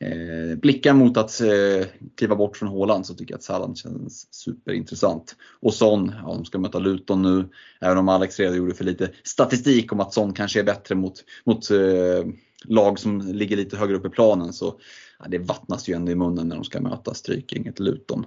eh, 0.00 0.58
blickar 0.58 0.92
mot 0.92 1.16
att 1.16 1.40
eh, 1.40 1.86
kliva 2.16 2.36
bort 2.36 2.56
från 2.56 2.68
Håland 2.68 3.06
så 3.06 3.14
tycker 3.14 3.32
jag 3.32 3.38
att 3.38 3.42
Salah 3.42 3.74
känns 3.74 4.34
superintressant. 4.34 5.36
Och 5.60 5.74
Son, 5.74 6.12
ja, 6.22 6.34
de 6.34 6.44
ska 6.44 6.58
möta 6.58 6.78
Luton 6.78 7.22
nu. 7.22 7.48
Även 7.80 7.98
om 7.98 8.08
Alex 8.08 8.40
redogjorde 8.40 8.74
för 8.74 8.84
lite 8.84 9.10
statistik 9.24 9.92
om 9.92 10.00
att 10.00 10.14
Son 10.14 10.32
kanske 10.32 10.60
är 10.60 10.64
bättre 10.64 10.94
mot, 10.94 11.24
mot 11.44 11.70
eh, 11.70 12.30
lag 12.64 12.98
som 12.98 13.20
ligger 13.20 13.56
lite 13.56 13.76
högre 13.76 13.96
upp 13.96 14.06
i 14.06 14.10
planen 14.10 14.52
så 14.52 14.78
ja, 15.18 15.24
det 15.28 15.38
vattnas 15.38 15.88
ju 15.88 15.94
ändå 15.94 16.12
i 16.12 16.14
munnen 16.14 16.48
när 16.48 16.56
de 16.56 16.64
ska 16.64 16.80
möta 16.80 17.14
Strykgänget 17.14 17.80
Luton. 17.80 18.26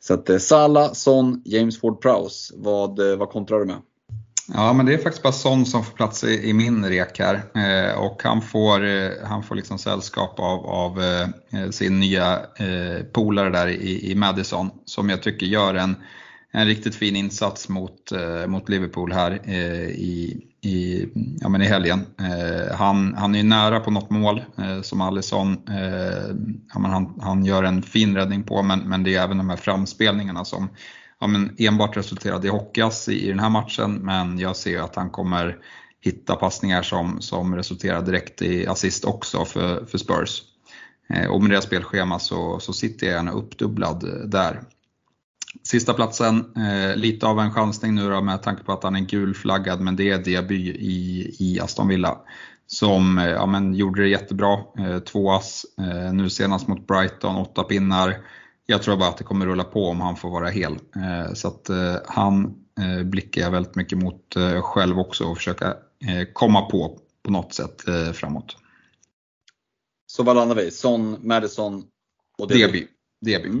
Så 0.00 0.14
att 0.14 0.30
eh, 0.30 0.38
Salah, 0.38 0.92
Son, 0.92 1.42
James 1.44 1.80
Ford-Prowse, 1.80 2.52
vad, 2.56 3.10
eh, 3.10 3.16
vad 3.16 3.30
kontrar 3.30 3.58
du 3.58 3.64
med? 3.64 3.82
Ja, 4.54 4.72
men 4.72 4.86
det 4.86 4.94
är 4.94 4.98
faktiskt 4.98 5.22
bara 5.22 5.32
Son 5.32 5.66
som 5.66 5.84
får 5.84 5.96
plats 5.96 6.24
i, 6.24 6.48
i 6.48 6.52
min 6.52 6.88
rek 6.88 7.18
här. 7.18 7.34
Eh, 7.34 7.98
och 7.98 8.22
han 8.24 8.42
får, 8.42 8.84
eh, 8.86 9.10
han 9.24 9.42
får 9.42 9.54
liksom 9.54 9.78
sällskap 9.78 10.40
av, 10.40 10.66
av 10.66 11.02
eh, 11.02 11.70
sin 11.70 12.00
nya 12.00 12.34
eh, 12.34 13.04
polare 13.12 13.50
där 13.50 13.68
i, 13.68 14.10
i 14.10 14.14
Madison 14.14 14.70
som 14.84 15.08
jag 15.08 15.22
tycker 15.22 15.46
gör 15.46 15.74
en, 15.74 15.96
en 16.52 16.66
riktigt 16.66 16.94
fin 16.94 17.16
insats 17.16 17.68
mot, 17.68 18.12
eh, 18.12 18.46
mot 18.46 18.68
Liverpool 18.68 19.12
här 19.12 19.40
eh, 19.44 19.88
i, 19.88 20.46
i, 20.60 21.08
ja, 21.40 21.48
men 21.48 21.62
i 21.62 21.66
helgen. 21.66 22.06
Eh, 22.20 22.76
han, 22.76 23.14
han 23.14 23.34
är 23.34 23.44
nära 23.44 23.80
på 23.80 23.90
något 23.90 24.10
mål 24.10 24.42
eh, 24.58 24.82
som 24.82 25.00
Alisson. 25.00 25.52
Eh, 25.68 26.34
ja, 26.72 26.78
men 26.78 26.90
han, 26.90 27.18
han 27.20 27.44
gör 27.44 27.62
en 27.62 27.82
fin 27.82 28.16
räddning 28.16 28.42
på 28.42 28.62
men, 28.62 28.78
men 28.78 29.02
det 29.04 29.14
är 29.14 29.24
även 29.24 29.38
de 29.38 29.50
här 29.50 29.56
framspelningarna 29.56 30.44
som 30.44 30.68
ja, 31.22 31.26
men 31.26 31.54
enbart 31.58 31.96
resulterade 31.96 32.46
i 32.46 32.50
hockeyass 32.50 33.08
i, 33.08 33.26
i 33.26 33.28
den 33.28 33.38
här 33.38 33.50
matchen, 33.50 33.94
men 33.94 34.38
jag 34.38 34.56
ser 34.56 34.80
att 34.80 34.96
han 34.96 35.10
kommer 35.10 35.58
hitta 36.00 36.36
passningar 36.36 36.82
som, 36.82 37.20
som 37.20 37.54
resulterar 37.56 38.02
direkt 38.02 38.42
i 38.42 38.66
assist 38.66 39.04
också 39.04 39.44
för, 39.44 39.84
för 39.84 39.98
Spurs. 39.98 40.42
Eh, 41.08 41.30
och 41.30 41.42
med 41.42 41.50
deras 41.50 41.64
spelschema 41.64 42.18
så, 42.18 42.60
så 42.60 42.72
sitter 42.72 43.06
jag 43.06 43.16
gärna 43.16 43.32
uppdubblad 43.32 44.04
eh, 44.04 44.28
där. 44.28 44.62
Sista 45.62 45.94
platsen, 45.94 46.56
eh, 46.56 46.96
lite 46.96 47.26
av 47.26 47.40
en 47.40 47.52
chansning 47.52 47.94
nu 47.94 48.10
då 48.10 48.20
med 48.20 48.42
tanke 48.42 48.64
på 48.64 48.72
att 48.72 48.82
han 48.82 48.96
är 48.96 49.00
gulflaggad, 49.00 49.80
men 49.80 49.96
det 49.96 50.10
är 50.10 50.18
Diaby 50.18 50.70
i, 50.70 51.36
i 51.38 51.60
Aston 51.60 51.88
Villa. 51.88 52.18
Som 52.66 53.18
eh, 53.18 53.24
ja, 53.24 53.46
men, 53.46 53.74
gjorde 53.74 54.02
det 54.02 54.08
jättebra, 54.08 54.58
eh, 54.78 54.98
två 54.98 55.32
ass, 55.32 55.66
eh, 55.78 56.12
nu 56.12 56.30
senast 56.30 56.68
mot 56.68 56.86
Brighton, 56.86 57.36
åtta 57.36 57.62
pinnar. 57.62 58.16
Jag 58.66 58.82
tror 58.82 58.96
bara 58.96 59.08
att 59.08 59.18
det 59.18 59.24
kommer 59.24 59.46
rulla 59.46 59.64
på 59.64 59.86
om 59.86 60.00
han 60.00 60.16
får 60.16 60.30
vara 60.30 60.48
hel. 60.48 60.72
Eh, 60.72 61.32
så 61.34 61.48
att 61.48 61.68
eh, 61.68 61.96
han 62.06 62.44
eh, 62.80 63.04
blickar 63.04 63.42
jag 63.42 63.50
väldigt 63.50 63.74
mycket 63.74 63.98
mot 63.98 64.34
själv 64.62 64.98
också 64.98 65.24
och 65.24 65.36
försöka 65.36 65.76
komma 66.32 66.62
på 66.62 66.98
på 67.22 67.30
något 67.30 67.54
sätt 67.54 67.82
framåt. 68.14 68.56
Så 70.06 70.22
vad 70.22 70.36
landar 70.36 70.56
vi? 70.56 70.70
Son, 70.70 71.16
Madison 71.20 71.84
och 72.38 72.48
Deby. 72.48 72.86
Deby. 73.20 73.48
Mm. 73.48 73.60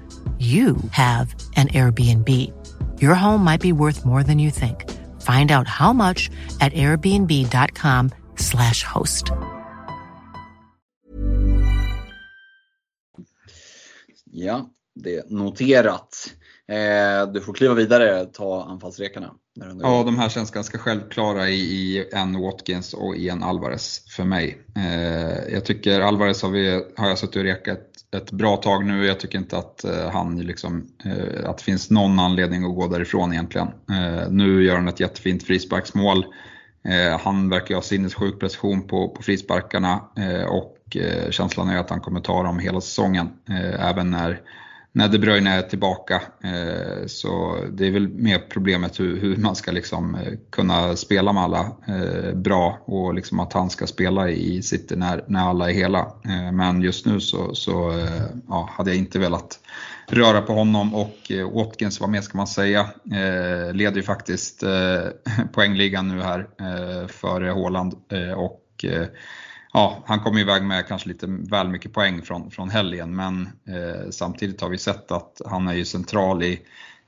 you 0.41 0.75
have 0.91 1.35
an 1.55 1.67
Airbnb. 1.67 2.27
Your 2.99 3.13
home 3.13 3.43
might 3.43 3.61
be 3.61 3.71
worth 3.71 4.05
more 4.05 4.23
than 4.23 4.39
you 4.39 4.49
think. 4.51 4.89
Find 5.21 5.51
out 5.51 5.67
how 5.67 5.93
much 5.93 6.31
at 6.59 6.73
airbnb.com 6.73 8.09
slash 8.37 8.83
host. 8.83 9.25
Ja, 14.25 14.69
det 14.95 15.15
är 15.15 15.23
noterat. 15.27 16.33
Eh, 16.67 17.33
du 17.33 17.41
får 17.41 17.53
kliva 17.53 17.73
vidare, 17.73 18.25
ta 18.25 18.63
anfallsrekarna. 18.63 19.33
Ja, 19.81 20.03
de 20.05 20.17
här 20.17 20.29
känns 20.29 20.51
ganska 20.51 20.77
självklara 20.77 21.49
i, 21.49 21.59
i 21.59 22.09
en 22.11 22.41
Watkins 22.41 22.93
och 22.93 23.15
i 23.15 23.29
en 23.29 23.43
Alvarez 23.43 24.05
för 24.15 24.23
mig. 24.23 24.57
Eh, 24.75 25.53
jag 25.53 25.65
tycker 25.65 26.01
Alvarez 26.01 26.43
har, 26.43 26.49
vi, 26.49 26.85
har 26.97 27.07
jag 27.07 27.17
suttit 27.17 27.35
och 27.35 27.43
rekat 27.43 27.90
ett 28.15 28.31
bra 28.31 28.57
tag 28.57 28.85
nu. 28.85 28.99
och 28.99 29.05
Jag 29.05 29.19
tycker 29.19 29.37
inte 29.37 29.57
att, 29.57 29.83
eh, 29.83 30.09
han 30.11 30.39
liksom, 30.39 30.87
eh, 31.05 31.49
att 31.49 31.57
det 31.57 31.63
finns 31.63 31.89
någon 31.89 32.19
anledning 32.19 32.63
att 32.65 32.75
gå 32.75 32.87
därifrån 32.87 33.33
egentligen. 33.33 33.67
Eh, 33.67 34.29
nu 34.29 34.63
gör 34.63 34.75
han 34.75 34.87
ett 34.87 34.99
jättefint 34.99 35.43
frisparksmål. 35.43 36.25
Han 37.19 37.49
verkar 37.49 37.75
ha 37.75 37.81
sinnessjuk 37.81 38.39
precision 38.39 38.87
på, 38.87 39.09
på 39.09 39.23
frisparkarna 39.23 40.01
och 40.49 40.97
känslan 41.29 41.69
är 41.69 41.77
att 41.77 41.89
han 41.89 41.99
kommer 41.99 42.19
ta 42.19 42.43
dem 42.43 42.59
hela 42.59 42.81
säsongen. 42.81 43.29
Även 43.79 44.11
när 44.11 44.41
när 44.93 45.07
De 45.07 45.17
Bruyne 45.17 45.49
är 45.49 45.61
tillbaka. 45.61 46.21
Eh, 46.43 47.05
så 47.07 47.57
det 47.71 47.87
är 47.87 47.91
väl 47.91 48.07
mer 48.07 48.39
problemet 48.39 48.99
hur, 48.99 49.21
hur 49.21 49.37
man 49.37 49.55
ska 49.55 49.71
liksom 49.71 50.15
eh, 50.15 50.33
kunna 50.49 50.95
spela 50.95 51.33
med 51.33 51.43
alla 51.43 51.71
eh, 51.87 52.35
bra 52.35 52.79
och 52.85 53.13
liksom 53.13 53.39
att 53.39 53.53
han 53.53 53.69
ska 53.69 53.87
spela 53.87 54.29
i 54.29 54.61
City 54.61 54.95
när, 54.95 55.23
när 55.27 55.49
alla 55.49 55.69
är 55.69 55.73
hela. 55.73 55.99
Eh, 55.99 56.51
men 56.51 56.81
just 56.81 57.05
nu 57.05 57.19
så, 57.19 57.55
så 57.55 57.91
eh, 57.91 58.23
ja, 58.47 58.69
hade 58.71 58.89
jag 58.89 58.97
inte 58.97 59.19
velat 59.19 59.59
röra 60.07 60.41
på 60.41 60.53
honom 60.53 60.95
och 60.95 61.31
eh, 61.31 61.51
Watkins, 61.51 61.99
vad 61.99 62.09
mer 62.09 62.21
ska 62.21 62.37
man 62.37 62.47
säga, 62.47 62.89
leder 63.73 63.95
ju 63.95 64.03
faktiskt 64.03 64.63
poängligan 65.53 66.07
nu 66.07 66.21
här 66.21 66.47
före 67.07 67.51
Haaland 67.51 67.93
och 68.35 68.85
ja, 69.73 70.03
han 70.05 70.19
kom 70.19 70.37
iväg 70.37 70.63
med 70.63 70.87
kanske 70.87 71.07
lite 71.09 71.25
väl 71.27 71.69
mycket 71.69 71.93
poäng 71.93 72.21
från, 72.21 72.51
från 72.51 72.69
helgen 72.69 73.15
men 73.15 73.41
eh, 73.45 74.09
samtidigt 74.09 74.61
har 74.61 74.69
vi 74.69 74.77
sett 74.77 75.11
att 75.11 75.41
han 75.45 75.67
är 75.67 75.73
ju 75.73 75.85
central 75.85 76.43
i, 76.43 76.59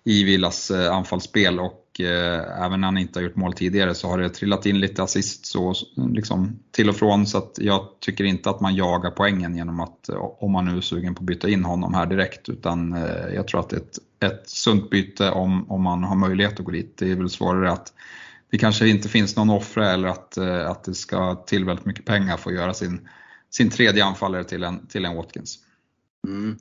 i 0.04 0.24
Villas 0.24 0.72
eh, 0.72 0.96
anfallsspel 0.96 1.60
och 1.60 2.00
eh, 2.00 2.66
även 2.66 2.82
när 2.82 2.88
han 2.88 2.98
inte 2.98 3.20
har 3.20 3.24
gjort 3.24 3.36
mål 3.36 3.54
tidigare 3.54 3.96
så 3.96 4.08
har 4.08 4.18
det 4.18 4.30
trillat 4.30 4.66
in 4.66 4.80
lite 4.80 5.04
assist 5.04 5.46
så, 5.46 5.74
liksom, 5.96 6.60
till 6.72 6.90
och 6.90 6.96
från 6.96 7.26
så 7.26 7.38
att 7.38 7.58
jag 7.58 7.88
tycker 8.00 8.24
inte 8.24 8.50
att 8.50 8.62
man 8.62 8.76
jagar 8.76 9.12
poängen 9.12 9.56
genom 9.56 9.80
att, 9.80 10.10
eh, 10.10 10.16
om 10.16 10.52
man 10.52 10.66
nu 10.66 10.78
är 10.78 10.82
sugen 10.82 11.16
på 11.16 11.20
att 11.20 11.26
byta 11.26 11.50
in 11.50 11.66
honom 11.66 11.94
här 11.94 12.06
direkt 12.06 12.50
utan 12.50 12.94
eh, 12.94 13.34
jag 13.36 13.48
tror 13.48 13.60
att 13.60 13.70
det 13.70 13.76
är 13.76 13.82
ett, 13.82 13.98
ett 14.34 14.50
sunt 14.50 14.90
byte 14.90 15.32
om, 15.32 15.72
om 15.72 15.82
man 15.82 16.04
har 16.04 16.16
möjlighet 16.16 16.60
att 16.60 16.66
gå 16.66 16.72
dit. 16.72 16.98
Det 16.98 17.12
är 17.12 17.16
väl 17.16 17.30
svårare 17.30 17.72
att 17.72 17.94
det 18.54 18.58
kanske 18.58 18.88
inte 18.88 19.10
finns 19.10 19.36
någon 19.36 19.50
offer 19.50 19.82
eller 19.82 20.08
att, 20.08 20.38
eh, 20.38 20.70
att 20.70 20.84
det 20.84 20.94
ska 20.94 21.36
till 21.36 21.66
väldigt 21.66 21.86
mycket 21.86 22.06
pengar 22.06 22.38
för 22.38 22.50
att 22.50 22.56
göra 22.56 22.74
sin, 22.74 23.10
sin 23.50 23.70
tredje 23.70 24.06
anfallare 24.06 24.44
till 24.44 24.64
en, 24.64 24.88
till 24.88 25.06
en 25.06 25.16
Watkins. 25.16 25.60
Mm. 26.28 26.58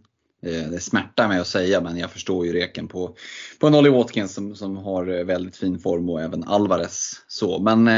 Eh, 0.46 0.70
det 0.70 0.80
smärtar 0.80 1.28
mig 1.28 1.38
att 1.38 1.46
säga 1.46 1.80
men 1.80 1.96
jag 1.96 2.10
förstår 2.10 2.46
ju 2.46 2.52
reken 2.52 2.88
på, 2.88 3.16
på 3.60 3.66
en 3.66 3.92
Watkins 3.92 4.34
som, 4.34 4.54
som 4.54 4.76
har 4.76 5.18
eh, 5.18 5.24
väldigt 5.24 5.56
fin 5.56 5.78
form 5.78 6.10
och 6.10 6.22
även 6.22 6.44
Alvarez. 6.44 7.24
Så, 7.28 7.58
men 7.58 7.88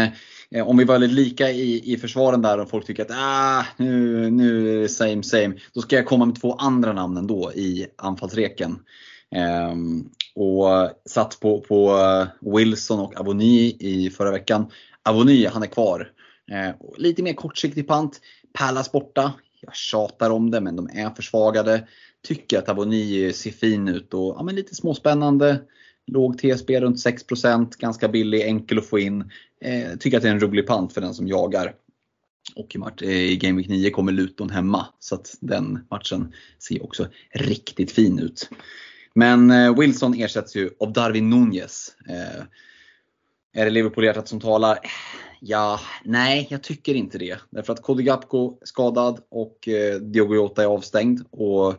eh, 0.51 0.69
om 0.69 0.77
vi 0.77 0.85
var 0.85 0.99
lite 0.99 1.15
lika 1.15 1.51
i, 1.51 1.93
i 1.93 1.97
försvaren 1.97 2.43
där 2.43 2.59
och 2.59 2.71
folk 2.71 2.87
tycker 2.87 3.03
att 3.03 3.11
ah, 3.13 3.67
nu, 3.77 4.31
nu 4.31 4.77
är 4.77 4.81
det 4.81 4.89
same 4.89 5.23
same. 5.23 5.55
Då 5.73 5.81
ska 5.81 5.97
jag 5.97 6.07
komma 6.07 6.27
med 6.27 6.41
två 6.41 6.55
andra 6.55 6.93
namn 6.93 7.17
ändå 7.17 7.53
i 7.53 7.87
anfallsreken. 7.97 8.79
Eh, 9.35 9.75
och 10.35 10.71
eh, 10.71 10.91
satt 11.05 11.41
på, 11.41 11.61
på 11.61 11.91
eh, 11.91 12.53
Wilson 12.55 13.01
och 13.01 13.21
Avoni 13.21 13.77
i 13.81 14.11
förra 14.11 14.31
veckan. 14.31 14.67
Avoni, 15.03 15.47
han 15.47 15.63
är 15.63 15.67
kvar. 15.67 16.11
Eh, 16.51 16.75
lite 16.97 17.23
mer 17.23 17.33
kortsiktig 17.33 17.89
pant. 17.89 18.21
Pallas 18.53 18.93
borta. 18.93 19.33
Jag 19.61 19.75
tjatar 19.75 20.31
om 20.31 20.51
det, 20.51 20.61
men 20.61 20.77
de 20.77 20.89
är 20.93 21.11
försvagade. 21.11 21.89
Tycker 22.27 22.59
att 22.59 22.69
Avoni 22.69 23.33
ser 23.33 23.51
fin 23.51 23.89
ut 23.89 24.15
och 24.15 24.35
ja, 24.39 24.43
men 24.43 24.55
lite 24.55 24.75
småspännande. 24.75 25.61
Låg 26.07 26.39
TSB 26.39 26.81
runt 26.81 26.97
6% 26.97 27.79
ganska 27.79 28.09
billig, 28.09 28.43
enkel 28.43 28.79
att 28.79 28.87
få 28.87 28.99
in. 28.99 29.31
Eh, 29.61 29.97
tycker 29.99 30.17
att 30.17 30.23
det 30.23 30.29
är 30.29 30.33
en 30.33 30.41
rolig 30.41 30.67
pant 30.67 30.93
för 30.93 31.01
den 31.01 31.15
som 31.15 31.29
jagar. 31.29 31.75
Och 32.57 32.75
i, 32.75 32.79
match 32.79 33.03
eh, 33.03 33.11
i 33.11 33.37
Game 33.37 33.57
Week 33.57 33.69
9 33.69 33.91
kommer 33.91 34.13
Luton 34.13 34.51
hemma, 34.51 34.87
så 34.99 35.15
att 35.15 35.35
den 35.41 35.87
matchen 35.91 36.33
ser 36.59 36.85
också 36.85 37.07
riktigt 37.35 37.93
fin 37.93 38.19
ut. 38.19 38.51
Men 39.15 39.51
eh, 39.51 39.79
Wilson 39.79 40.15
ersätts 40.15 40.57
ju 40.57 40.71
av 40.81 40.93
Darwin 40.93 41.31
Nunez. 41.31 41.97
Eh, 42.09 42.45
är 43.57 43.65
det 43.65 43.71
Liverpool-hjärtat 43.71 44.29
som 44.29 44.41
talar? 44.41 44.79
Ja, 45.41 45.81
nej, 46.05 46.47
jag 46.51 46.63
tycker 46.63 46.95
inte 46.95 47.19
det. 47.19 47.39
Därför 47.51 47.73
att 47.73 47.83
Cody 47.83 48.03
Gapko 48.03 48.59
är 48.61 48.67
skadad 48.67 49.21
och 49.31 49.69
eh, 49.69 49.95
Diogo 49.95 50.35
Jota 50.35 50.63
är 50.63 50.67
avstängd. 50.67 51.21
Och 51.31 51.75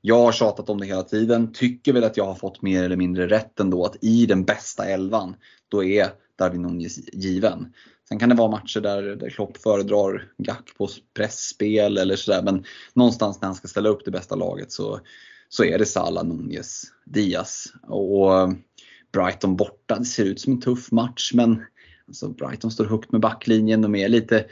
jag 0.00 0.18
har 0.18 0.32
tjatat 0.32 0.70
om 0.70 0.80
det 0.80 0.86
hela 0.86 1.02
tiden. 1.02 1.52
Tycker 1.52 1.92
väl 1.92 2.04
att 2.04 2.16
jag 2.16 2.24
har 2.24 2.34
fått 2.34 2.62
mer 2.62 2.84
eller 2.84 2.96
mindre 2.96 3.28
rätt 3.28 3.60
ändå 3.60 3.84
att 3.84 3.96
i 4.04 4.26
den 4.26 4.44
bästa 4.44 4.84
elvan, 4.84 5.36
då 5.68 5.84
är 5.84 6.08
Darwin 6.38 6.62
Nunez 6.62 6.98
given. 7.12 7.72
Sen 8.08 8.18
kan 8.18 8.28
det 8.28 8.34
vara 8.34 8.50
matcher 8.50 8.80
där, 8.80 9.02
där 9.02 9.30
Klopp 9.30 9.56
föredrar 9.56 10.28
Gakpos 10.38 10.98
pressspel 11.16 11.98
eller 11.98 12.16
sådär. 12.16 12.42
Men 12.42 12.64
någonstans 12.94 13.40
när 13.40 13.46
han 13.46 13.54
ska 13.54 13.68
ställa 13.68 13.88
upp 13.88 14.04
det 14.04 14.10
bästa 14.10 14.34
laget 14.34 14.72
så, 14.72 15.00
så 15.52 15.64
är 15.64 15.78
det 15.78 15.86
Salah, 15.86 16.24
Nunez, 16.24 16.82
Diaz. 17.04 17.72
Och 17.82 18.40
eh, 18.40 18.50
Brighton 19.12 19.56
borta, 19.56 19.98
det 19.98 20.04
ser 20.04 20.24
ut 20.24 20.40
som 20.40 20.52
en 20.52 20.60
tuff 20.60 20.92
match 20.92 21.32
men 21.34 21.62
alltså 22.08 22.28
Brighton 22.28 22.70
står 22.70 22.84
högt 22.84 23.12
med 23.12 23.20
backlinjen, 23.20 23.82
de 23.82 23.94
är 23.94 24.08
lite 24.08 24.44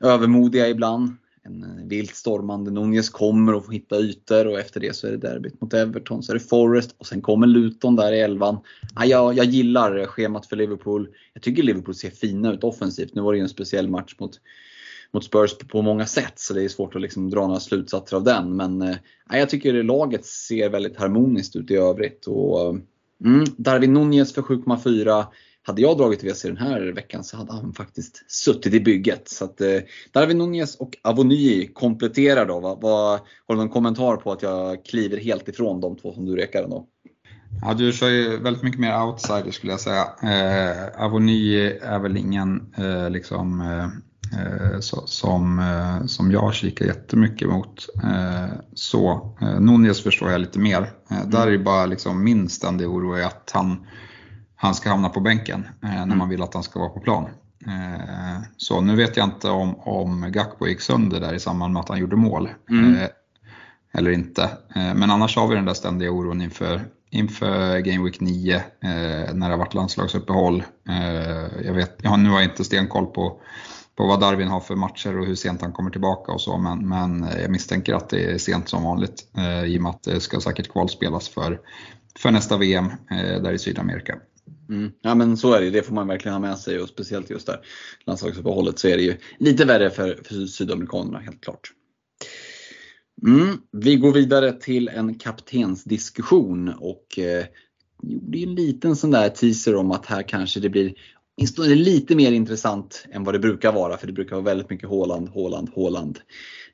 övermodiga 0.00 0.68
ibland. 0.68 1.16
en 1.42 1.62
eh, 1.62 1.86
vilt 1.86 2.14
stormande 2.14 2.70
Nunez 2.70 3.10
kommer 3.10 3.54
och 3.54 3.64
får 3.64 3.72
hitta 3.72 3.98
ytor 3.98 4.46
och 4.46 4.60
efter 4.60 4.80
det 4.80 4.96
så 4.96 5.06
är 5.06 5.10
det 5.10 5.16
derbyt 5.16 5.60
mot 5.60 5.74
Everton, 5.74 6.22
så 6.22 6.32
är 6.32 6.34
det 6.34 6.44
Forest 6.44 6.94
och 6.98 7.06
sen 7.06 7.20
kommer 7.20 7.46
Luton 7.46 7.96
där 7.96 8.12
i 8.12 8.20
elvan. 8.20 8.58
Ah, 8.94 9.04
ja, 9.04 9.06
jag, 9.06 9.34
jag 9.34 9.44
gillar 9.46 10.06
schemat 10.06 10.46
för 10.46 10.56
Liverpool. 10.56 11.08
Jag 11.32 11.42
tycker 11.42 11.62
Liverpool 11.62 11.94
ser 11.94 12.10
fina 12.10 12.52
ut 12.52 12.64
offensivt. 12.64 13.14
Nu 13.14 13.22
var 13.22 13.32
det 13.32 13.38
ju 13.38 13.42
en 13.42 13.48
speciell 13.48 13.88
match 13.88 14.14
mot, 14.18 14.40
mot 15.12 15.24
Spurs 15.24 15.58
på 15.58 15.82
många 15.82 16.06
sätt 16.06 16.32
så 16.36 16.54
det 16.54 16.64
är 16.64 16.68
svårt 16.68 16.94
att 16.94 17.02
liksom 17.02 17.30
dra 17.30 17.46
några 17.46 17.60
slutsatser 17.60 18.16
av 18.16 18.24
den. 18.24 18.56
Men 18.56 18.82
eh, 18.82 18.96
jag 19.30 19.48
tycker 19.48 19.82
laget 19.82 20.24
ser 20.24 20.70
väldigt 20.70 20.96
harmoniskt 20.96 21.56
ut 21.56 21.70
i 21.70 21.76
övrigt. 21.76 22.26
Och, 22.26 22.60
eh, 22.60 22.74
mm, 23.24 23.44
Darwin 23.56 23.92
Nunez 23.92 24.34
för 24.34 24.42
7,4 24.42 25.24
hade 25.62 25.82
jag 25.82 25.98
dragit 25.98 26.24
WC 26.24 26.42
den 26.42 26.56
här 26.56 26.92
veckan 26.92 27.24
så 27.24 27.36
hade 27.36 27.52
han 27.52 27.72
faktiskt 27.72 28.30
suttit 28.30 28.74
i 28.74 28.80
bygget. 28.80 29.28
Så 29.28 29.44
att, 29.44 29.60
eh, 29.60 29.78
Darwin 30.12 30.38
Nunez 30.38 30.76
och 30.76 30.96
Avoni 31.02 31.70
kompletterar 31.72 32.46
då. 32.46 32.60
Va? 32.60 32.74
Va, 32.74 33.20
har 33.46 33.54
du 33.54 33.56
någon 33.56 33.68
kommentar 33.68 34.16
på 34.16 34.32
att 34.32 34.42
jag 34.42 34.84
kliver 34.84 35.16
helt 35.16 35.48
ifrån 35.48 35.80
de 35.80 35.96
två 35.96 36.12
som 36.12 36.24
du 36.24 36.36
rekar 36.36 36.62
ändå? 36.62 36.86
Ja, 37.62 37.74
du 37.74 37.92
kör 37.92 38.08
ju 38.08 38.36
väldigt 38.36 38.62
mycket 38.62 38.80
mer 38.80 39.02
outsider 39.02 39.50
skulle 39.50 39.72
jag 39.72 39.80
säga. 39.80 40.02
Eh, 40.22 41.04
Avoni 41.04 41.56
är 41.82 41.98
väl 41.98 42.16
ingen 42.16 42.74
eh, 42.78 43.10
liksom, 43.10 43.60
eh, 43.60 43.88
som, 45.06 45.58
eh, 45.58 46.06
som 46.06 46.30
jag 46.32 46.54
kikar 46.54 46.86
jättemycket 46.86 47.48
mot. 47.48 47.86
Eh, 48.04 48.54
så 48.74 49.34
eh, 49.40 49.60
Nunez 49.60 50.02
förstår 50.02 50.30
jag 50.30 50.40
lite 50.40 50.58
mer. 50.58 50.90
Eh, 51.10 51.26
där 51.26 51.46
är 51.46 51.58
bara 51.58 51.86
liksom 51.86 52.24
min 52.24 52.48
ständiga 52.48 52.88
oro 52.88 53.12
är 53.14 53.24
att 53.24 53.50
han 53.54 53.86
han 54.58 54.74
ska 54.74 54.88
hamna 54.90 55.08
på 55.08 55.20
bänken 55.20 55.66
eh, 55.82 55.88
när 55.90 56.02
Mm. 56.02 56.18
man 56.18 56.28
vill 56.28 56.42
att 56.42 56.54
han 56.54 56.62
ska 56.62 56.78
vara 56.78 56.88
på 56.88 57.00
plan. 57.00 57.24
Eh, 57.66 58.40
så 58.56 58.80
nu 58.80 58.96
vet 58.96 59.16
jag 59.16 59.26
inte 59.26 59.50
om, 59.50 59.74
om 59.80 60.32
Gakpo 60.32 60.66
gick 60.66 60.80
sönder 60.80 61.20
där 61.20 61.34
i 61.34 61.40
samband 61.40 61.72
med 61.72 61.80
att 61.80 61.88
han 61.88 61.98
gjorde 61.98 62.16
mål. 62.16 62.48
Mm. 62.70 62.94
Eh, 62.96 63.08
eller 63.92 64.10
inte. 64.10 64.42
Eh, 64.74 64.94
men 64.94 65.10
annars 65.10 65.36
har 65.36 65.48
vi 65.48 65.54
den 65.54 65.64
där 65.64 65.74
ständiga 65.74 66.10
oron 66.10 66.42
inför, 66.42 66.80
inför 67.10 67.78
Game 67.78 68.04
Week 68.04 68.20
9 68.20 68.56
eh, 68.56 68.62
när 69.34 69.46
det 69.48 69.52
har 69.52 69.56
varit 69.56 69.74
landslagsuppehåll. 69.74 70.64
Eh, 70.88 71.66
jag, 71.66 71.74
vet, 71.74 72.06
har 72.06 72.16
nu 72.16 72.28
har 72.28 72.40
jag 72.40 72.50
inte 72.50 72.64
stenkoll 72.64 73.06
på, 73.06 73.40
på 73.96 74.06
vad 74.06 74.20
Darwin 74.20 74.48
har 74.48 74.60
för 74.60 74.76
matcher 74.76 75.18
och 75.18 75.26
hur 75.26 75.34
sent 75.34 75.62
han 75.62 75.72
kommer 75.72 75.90
tillbaka 75.90 76.32
och 76.32 76.40
så 76.40 76.58
men, 76.58 76.88
men 76.88 77.24
eh, 77.24 77.40
jag 77.40 77.50
misstänker 77.50 77.94
att 77.94 78.08
det 78.08 78.24
är 78.24 78.38
sent 78.38 78.68
som 78.68 78.82
vanligt 78.82 79.28
eh, 79.36 79.64
i 79.64 79.78
och 79.78 79.82
med 79.82 79.90
att 79.90 80.02
det 80.02 80.20
ska 80.20 80.40
säkert 80.40 80.72
kvalspelas 80.72 81.28
för, 81.28 81.60
för 82.18 82.30
nästa 82.30 82.56
VM 82.56 82.86
eh, 83.10 83.42
där 83.42 83.52
i 83.52 83.58
Sydamerika. 83.58 84.18
Mm. 84.68 84.92
Ja 85.02 85.14
men 85.14 85.36
så 85.36 85.52
är 85.54 85.60
det 85.60 85.70
det 85.70 85.82
får 85.82 85.94
man 85.94 86.08
verkligen 86.08 86.32
ha 86.32 86.40
med 86.40 86.58
sig 86.58 86.80
och 86.80 86.88
speciellt 86.88 87.30
just 87.30 87.46
där 87.46 87.60
landslagsuppehållet 88.06 88.78
så 88.78 88.88
är 88.88 88.96
det 88.96 89.02
ju 89.02 89.16
lite 89.38 89.64
värre 89.64 89.90
för, 89.90 90.20
för 90.24 90.34
sydamerikanerna 90.46 91.18
helt 91.18 91.40
klart. 91.40 91.72
Mm. 93.26 93.58
Vi 93.72 93.96
går 93.96 94.12
vidare 94.12 94.52
till 94.52 94.88
en 94.88 95.14
kaptensdiskussion 95.14 96.68
och 96.68 97.18
eh, 97.18 97.44
gjorde 98.02 98.38
ju 98.38 98.44
en 98.44 98.54
liten 98.54 98.96
sån 98.96 99.10
där 99.10 99.28
teaser 99.28 99.74
om 99.74 99.90
att 99.90 100.06
här 100.06 100.22
kanske 100.22 100.60
det 100.60 100.68
blir 100.68 100.94
åtminstone 101.36 101.74
lite 101.74 102.16
mer 102.16 102.32
intressant 102.32 103.06
än 103.10 103.24
vad 103.24 103.34
det 103.34 103.38
brukar 103.38 103.72
vara 103.72 103.96
för 103.96 104.06
det 104.06 104.12
brukar 104.12 104.36
vara 104.36 104.44
väldigt 104.44 104.70
mycket 104.70 104.88
Håland, 104.88 105.28
Håland, 105.28 105.70
Håland. 105.74 106.18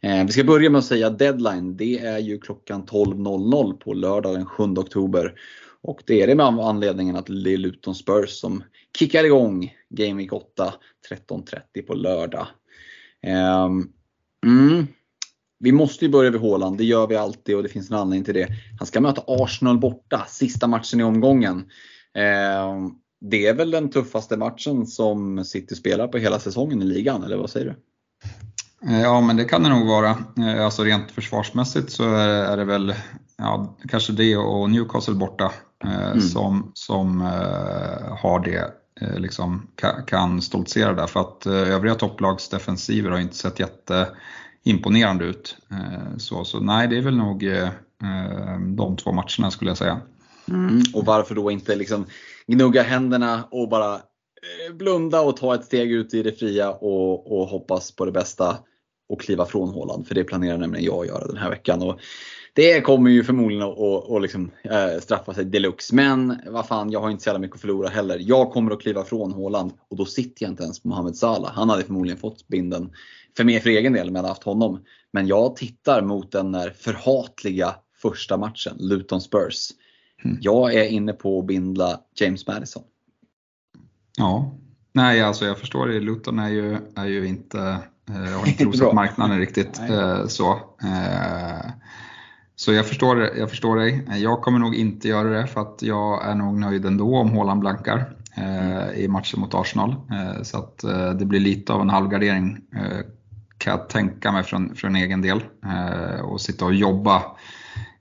Eh, 0.00 0.24
vi 0.26 0.32
ska 0.32 0.44
börja 0.44 0.70
med 0.70 0.78
att 0.78 0.84
säga 0.84 1.10
deadline. 1.10 1.76
Det 1.76 1.98
är 1.98 2.18
ju 2.18 2.38
klockan 2.38 2.86
12.00 2.86 3.72
på 3.72 3.94
lördag 3.94 4.34
den 4.34 4.46
7 4.46 4.62
oktober. 4.62 5.34
Och 5.82 6.02
det 6.06 6.22
är 6.22 6.26
det 6.26 6.34
med 6.34 6.46
anledningen 6.46 7.16
att 7.16 7.26
det 7.26 7.52
är 7.52 7.56
Luton 7.56 7.94
Spurs 7.94 8.30
som 8.30 8.64
kickar 8.98 9.24
igång 9.24 9.74
Game 9.90 10.22
Week 10.22 10.32
8 10.32 10.74
13.30 11.10 11.82
på 11.86 11.94
lördag. 11.94 12.46
Eh, 13.26 13.68
mm. 14.46 14.86
Vi 15.58 15.72
måste 15.72 16.04
ju 16.04 16.10
börja 16.10 16.30
vid 16.30 16.40
Haaland, 16.40 16.78
det 16.78 16.84
gör 16.84 17.06
vi 17.06 17.16
alltid 17.16 17.56
och 17.56 17.62
det 17.62 17.68
finns 17.68 17.90
en 17.90 17.96
anledning 17.96 18.24
till 18.24 18.34
det. 18.34 18.48
Han 18.78 18.86
ska 18.86 19.00
möta 19.00 19.22
Arsenal 19.26 19.78
borta, 19.78 20.24
sista 20.28 20.66
matchen 20.66 21.00
i 21.00 21.02
omgången. 21.02 21.70
Eh, 22.14 23.01
det 23.30 23.46
är 23.46 23.54
väl 23.54 23.70
den 23.70 23.90
tuffaste 23.90 24.36
matchen 24.36 24.86
som 24.86 25.44
City 25.44 25.74
spelar 25.74 26.08
på 26.08 26.18
hela 26.18 26.38
säsongen 26.38 26.82
i 26.82 26.84
ligan, 26.84 27.24
eller 27.24 27.36
vad 27.36 27.50
säger 27.50 27.66
du? 27.66 27.74
Eh, 28.90 29.00
Ja, 29.02 29.20
men 29.20 29.36
det 29.36 29.44
kan 29.44 29.62
det 29.62 29.68
nog 29.68 29.86
vara. 29.88 30.10
Eh, 30.38 30.64
Alltså 30.64 30.84
rent 30.84 31.10
försvarsmässigt 31.10 31.90
så 31.90 32.14
är 32.14 32.56
det 32.56 32.64
väl 32.64 32.94
ja, 33.38 33.76
kanske 33.88 34.12
det 34.12 34.36
och 34.36 34.70
Newcastle 34.70 35.14
borta 35.14 35.52
eh, 35.84 36.18
som, 36.20 36.70
som 36.74 37.20
eh, 37.22 38.16
har 38.18 38.40
det, 38.44 38.72
liksom 39.20 39.66
ka- 39.82 40.04
kan 40.06 40.42
stoltsera 40.42 40.92
där. 40.92 41.06
För 41.06 41.20
att 41.20 41.46
övriga 41.46 41.94
topplags 41.94 42.48
defensiver 42.48 43.10
har 43.10 43.18
inte 43.18 43.36
sett 43.36 43.60
jätteimponerande 43.60 45.24
ut. 45.24 45.56
Så, 46.18 46.44
så 46.44 46.60
nej, 46.60 46.88
det 46.88 46.96
är 46.98 47.02
väl 47.02 47.16
nog 47.16 47.44
de 48.76 48.96
två 48.96 49.12
matcherna 49.12 49.50
skulle 49.50 49.70
jag 49.70 49.78
säga. 49.78 50.00
Mm. 50.48 50.82
Och 50.94 51.04
varför 51.04 51.34
då 51.34 51.50
inte 51.50 51.76
liksom 51.76 52.06
gnugga 52.46 52.82
händerna 52.82 53.48
och 53.50 53.68
bara 53.68 53.94
eh, 53.94 54.74
blunda 54.74 55.20
och 55.20 55.36
ta 55.36 55.54
ett 55.54 55.64
steg 55.64 55.92
ut 55.92 56.14
i 56.14 56.22
det 56.22 56.32
fria 56.32 56.70
och, 56.70 57.32
och 57.32 57.46
hoppas 57.46 57.96
på 57.96 58.04
det 58.04 58.12
bästa 58.12 58.58
och 59.08 59.20
kliva 59.20 59.46
från 59.46 59.68
Håland. 59.68 60.06
För 60.06 60.14
det 60.14 60.24
planerar 60.24 60.58
nämligen 60.58 60.86
jag 60.86 61.00
att 61.00 61.06
göra 61.06 61.26
den 61.26 61.36
här 61.36 61.50
veckan. 61.50 61.82
Och 61.82 62.00
det 62.54 62.80
kommer 62.80 63.10
ju 63.10 63.24
förmodligen 63.24 63.62
att, 63.62 63.78
och, 63.78 64.10
och 64.10 64.20
liksom, 64.20 64.50
äh, 64.64 65.00
straffa 65.00 65.34
sig 65.34 65.44
deluxe. 65.44 65.94
Men 65.94 66.40
vad 66.46 66.66
fan, 66.66 66.90
jag 66.90 67.00
har 67.00 67.10
inte 67.10 67.22
så 67.22 67.28
jävla 67.28 67.40
mycket 67.40 67.54
att 67.54 67.60
förlora 67.60 67.88
heller. 67.88 68.18
Jag 68.20 68.50
kommer 68.50 68.70
att 68.70 68.82
kliva 68.82 69.04
från 69.04 69.32
Håland 69.32 69.72
och 69.90 69.96
då 69.96 70.04
sitter 70.04 70.42
jag 70.44 70.52
inte 70.52 70.62
ens 70.62 70.82
på 70.82 70.88
Mohamed 70.88 71.16
Salah. 71.16 71.52
Han 71.52 71.70
hade 71.70 71.84
förmodligen 71.84 72.18
fått 72.18 72.48
binden 72.48 72.92
för 73.36 73.44
mig 73.44 73.60
för 73.60 73.70
egen 73.70 73.92
del 73.92 74.08
om 74.08 74.14
jag 74.14 74.22
hade 74.22 74.28
haft 74.28 74.42
honom. 74.42 74.84
Men 75.12 75.26
jag 75.26 75.56
tittar 75.56 76.02
mot 76.02 76.32
den 76.32 76.52
där 76.52 76.70
förhatliga 76.70 77.74
första 78.02 78.36
matchen, 78.36 78.76
Luton 78.78 79.20
Spurs. 79.20 79.68
Jag 80.40 80.74
är 80.74 80.84
inne 80.84 81.12
på 81.12 81.38
att 81.38 81.46
bindla 81.46 82.00
James 82.14 82.46
Madison. 82.46 82.82
Ja, 84.18 84.54
nej 84.92 85.22
alltså 85.22 85.44
jag 85.44 85.58
förstår 85.58 85.88
det. 85.88 86.00
Luton 86.00 86.38
är 86.38 86.48
ju, 86.48 86.78
är 86.96 87.06
ju 87.06 87.26
inte, 87.26 87.78
eh, 88.08 88.38
har 88.38 88.48
inte 88.48 88.64
rosat 88.64 88.94
marknaden 88.94 89.38
riktigt. 89.38 89.80
Eh, 89.90 90.26
så 90.26 90.50
eh, 90.82 91.70
så 92.56 92.72
jag, 92.72 92.86
förstår, 92.86 93.20
jag 93.20 93.50
förstår 93.50 93.76
dig. 93.76 94.06
Jag 94.16 94.42
kommer 94.42 94.58
nog 94.58 94.74
inte 94.74 95.08
göra 95.08 95.28
det 95.28 95.46
för 95.46 95.60
att 95.60 95.82
jag 95.82 96.26
är 96.26 96.34
nog 96.34 96.58
nöjd 96.58 96.86
ändå 96.86 97.16
om 97.16 97.36
Haaland 97.36 97.60
blankar 97.60 98.16
eh, 98.36 99.00
i 99.00 99.08
matchen 99.08 99.40
mot 99.40 99.54
Arsenal. 99.54 99.90
Eh, 99.90 100.42
så 100.42 100.58
att 100.58 100.84
eh, 100.84 101.10
det 101.10 101.24
blir 101.24 101.40
lite 101.40 101.72
av 101.72 101.80
en 101.80 101.90
halvgardering 101.90 102.60
eh, 102.76 102.98
kan 103.58 103.70
jag 103.70 103.88
tänka 103.88 104.32
mig 104.32 104.42
från, 104.42 104.74
från 104.74 104.96
egen 104.96 105.22
del. 105.22 105.42
Eh, 105.64 106.20
och 106.20 106.40
sitta 106.40 106.64
och 106.64 106.74
jobba 106.74 107.22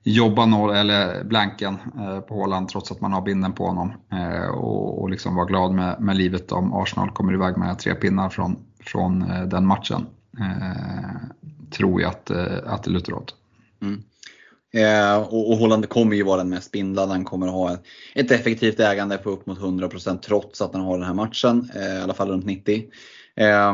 jobba 0.04 0.46
noll, 0.46 0.76
eller 0.76 1.24
blanken 1.24 1.78
eh, 2.00 2.20
på 2.20 2.40
Haaland 2.40 2.70
trots 2.70 2.92
att 2.92 3.02
man 3.02 3.14
har 3.14 3.22
binden 3.22 3.54
på 3.54 3.66
honom. 3.66 3.94
Eh, 4.12 4.50
och, 4.50 5.02
och 5.02 5.10
liksom 5.10 5.36
vara 5.36 5.46
glad 5.46 5.74
med, 5.74 6.02
med 6.02 6.18
livet 6.18 6.52
om 6.52 6.74
Arsenal 6.74 7.12
kommer 7.12 7.34
iväg 7.34 7.58
med 7.58 7.80
tre 7.80 7.96
pinnar 7.96 8.30
från, 8.30 8.56
från 8.86 9.32
eh, 9.32 9.44
den 9.44 9.68
matchen. 9.68 10.06
Eh, 10.40 11.22
tror 11.72 12.02
jag 12.02 12.10
att, 12.10 12.30
eh, 12.30 12.58
att 12.66 12.84
det 12.84 12.92
lutar 12.92 13.14
åt. 13.14 13.36
Mm. 13.82 14.04
Eh, 14.74 15.18
och, 15.22 15.52
och 15.52 15.58
Holland 15.58 15.90
kommer 15.90 16.16
ju 16.16 16.24
vara 16.24 16.38
den 16.38 16.50
mest 16.50 16.72
bindlade. 16.72 17.12
Han 17.12 17.26
kommer 17.26 17.48
ha 17.48 17.74
ett, 17.74 17.84
ett 18.16 18.32
effektivt 18.32 18.80
ägande 18.80 19.18
på 19.18 19.30
upp 19.30 19.46
mot 19.46 19.60
100% 19.60 20.18
trots 20.18 20.62
att 20.62 20.74
han 20.74 20.82
har 20.82 20.98
den 20.98 21.08
här 21.08 21.14
matchen. 21.14 21.70
Eh, 21.76 22.00
I 22.00 22.02
alla 22.02 22.14
fall 22.14 22.30
runt 22.30 22.46
90. 22.46 22.84
Eh, 23.36 23.74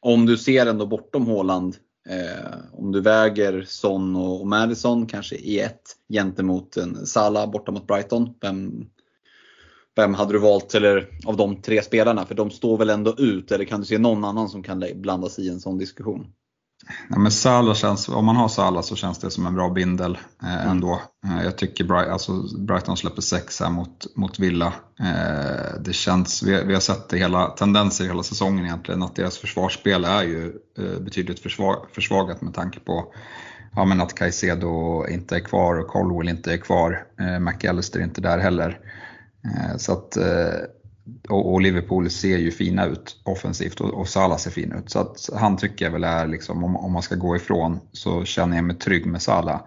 om 0.00 0.26
du 0.26 0.36
ser 0.36 0.66
ändå 0.66 0.86
bortom 0.86 1.26
Håland 1.26 1.74
eh, 1.74 1.80
Eh, 2.08 2.54
om 2.72 2.92
du 2.92 3.00
väger 3.00 3.64
Son 3.68 4.16
och, 4.16 4.46
Madison 4.46 5.06
kanske 5.06 5.36
i 5.36 5.60
ett 5.60 5.82
gentemot 6.12 6.76
en 6.76 7.06
Salah 7.06 7.50
borta 7.50 7.72
mot 7.72 7.86
Brighton. 7.86 8.34
Vem, 8.40 8.86
vem 9.96 10.14
hade 10.14 10.32
du 10.32 10.38
valt 10.38 10.74
eller, 10.74 11.08
av 11.26 11.36
de 11.36 11.62
tre 11.62 11.82
spelarna? 11.82 12.26
För 12.26 12.34
de 12.34 12.50
står 12.50 12.78
väl 12.78 12.90
ändå 12.90 13.14
ut 13.18 13.52
eller 13.52 13.64
kan 13.64 13.80
du 13.80 13.86
se 13.86 13.98
någon 13.98 14.24
annan 14.24 14.48
som 14.48 14.62
kan 14.62 14.84
blanda 14.94 15.28
sig 15.28 15.46
i 15.46 15.48
en 15.48 15.60
sån 15.60 15.78
diskussion? 15.78 16.26
Ja, 17.08 17.18
men 17.18 17.32
Salah 17.32 17.74
känns, 17.74 18.08
om 18.08 18.24
man 18.24 18.36
har 18.36 18.48
Salah 18.48 18.82
så 18.82 18.96
känns 18.96 19.18
det 19.18 19.30
som 19.30 19.46
en 19.46 19.54
bra 19.54 19.70
bindel 19.70 20.18
eh, 20.42 20.66
ändå. 20.66 21.00
Eh, 21.26 21.44
jag 21.44 21.58
tycker 21.58 21.84
Bright, 21.84 22.08
alltså 22.08 22.32
Brighton 22.58 22.96
släpper 22.96 23.22
sex 23.22 23.60
här 23.60 23.70
mot, 23.70 24.16
mot 24.16 24.38
Villa. 24.38 24.72
Eh, 25.00 25.80
det 25.80 25.92
känns, 25.92 26.42
vi, 26.42 26.64
vi 26.64 26.74
har 26.74 26.80
sett 26.80 27.08
det 27.08 27.18
hela, 27.18 27.46
tendenser 27.46 28.04
hela 28.04 28.22
säsongen 28.22 28.64
egentligen 28.64 29.02
att 29.02 29.16
deras 29.16 29.38
försvarsspel 29.38 30.04
är 30.04 30.22
ju 30.22 30.52
eh, 30.78 31.00
betydligt 31.00 31.40
försvag, 31.40 31.86
försvagat 31.92 32.40
med 32.40 32.54
tanke 32.54 32.80
på 32.80 33.12
ja, 33.76 33.84
men 33.84 34.00
att 34.00 34.14
Caicedo 34.14 35.06
inte 35.08 35.36
är 35.36 35.40
kvar 35.40 35.78
och 35.78 35.88
Colwell 35.88 36.28
inte 36.28 36.52
är 36.52 36.58
kvar. 36.58 37.04
Eh, 37.20 37.38
McAllister 37.38 38.00
är 38.00 38.04
inte 38.04 38.20
där 38.20 38.38
heller. 38.38 38.78
Eh, 39.44 39.76
så 39.76 39.92
att, 39.92 40.16
eh, 40.16 40.60
och, 41.28 41.52
och 41.52 41.60
Liverpool 41.60 42.10
ser 42.10 42.38
ju 42.38 42.50
fina 42.50 42.86
ut 42.86 43.20
offensivt 43.24 43.80
och, 43.80 43.94
och 43.94 44.08
Salah 44.08 44.36
ser 44.36 44.50
fin 44.50 44.72
ut. 44.72 44.90
Så 44.90 44.98
att 44.98 45.30
han 45.34 45.56
tycker 45.56 45.84
jag 45.84 45.92
väl 45.92 46.04
är, 46.04 46.26
liksom, 46.26 46.64
om, 46.64 46.76
om 46.76 46.92
man 46.92 47.02
ska 47.02 47.14
gå 47.14 47.36
ifrån 47.36 47.80
så 47.92 48.24
känner 48.24 48.56
jag 48.56 48.64
mig 48.64 48.76
trygg 48.76 49.06
med 49.06 49.22
Salah. 49.22 49.60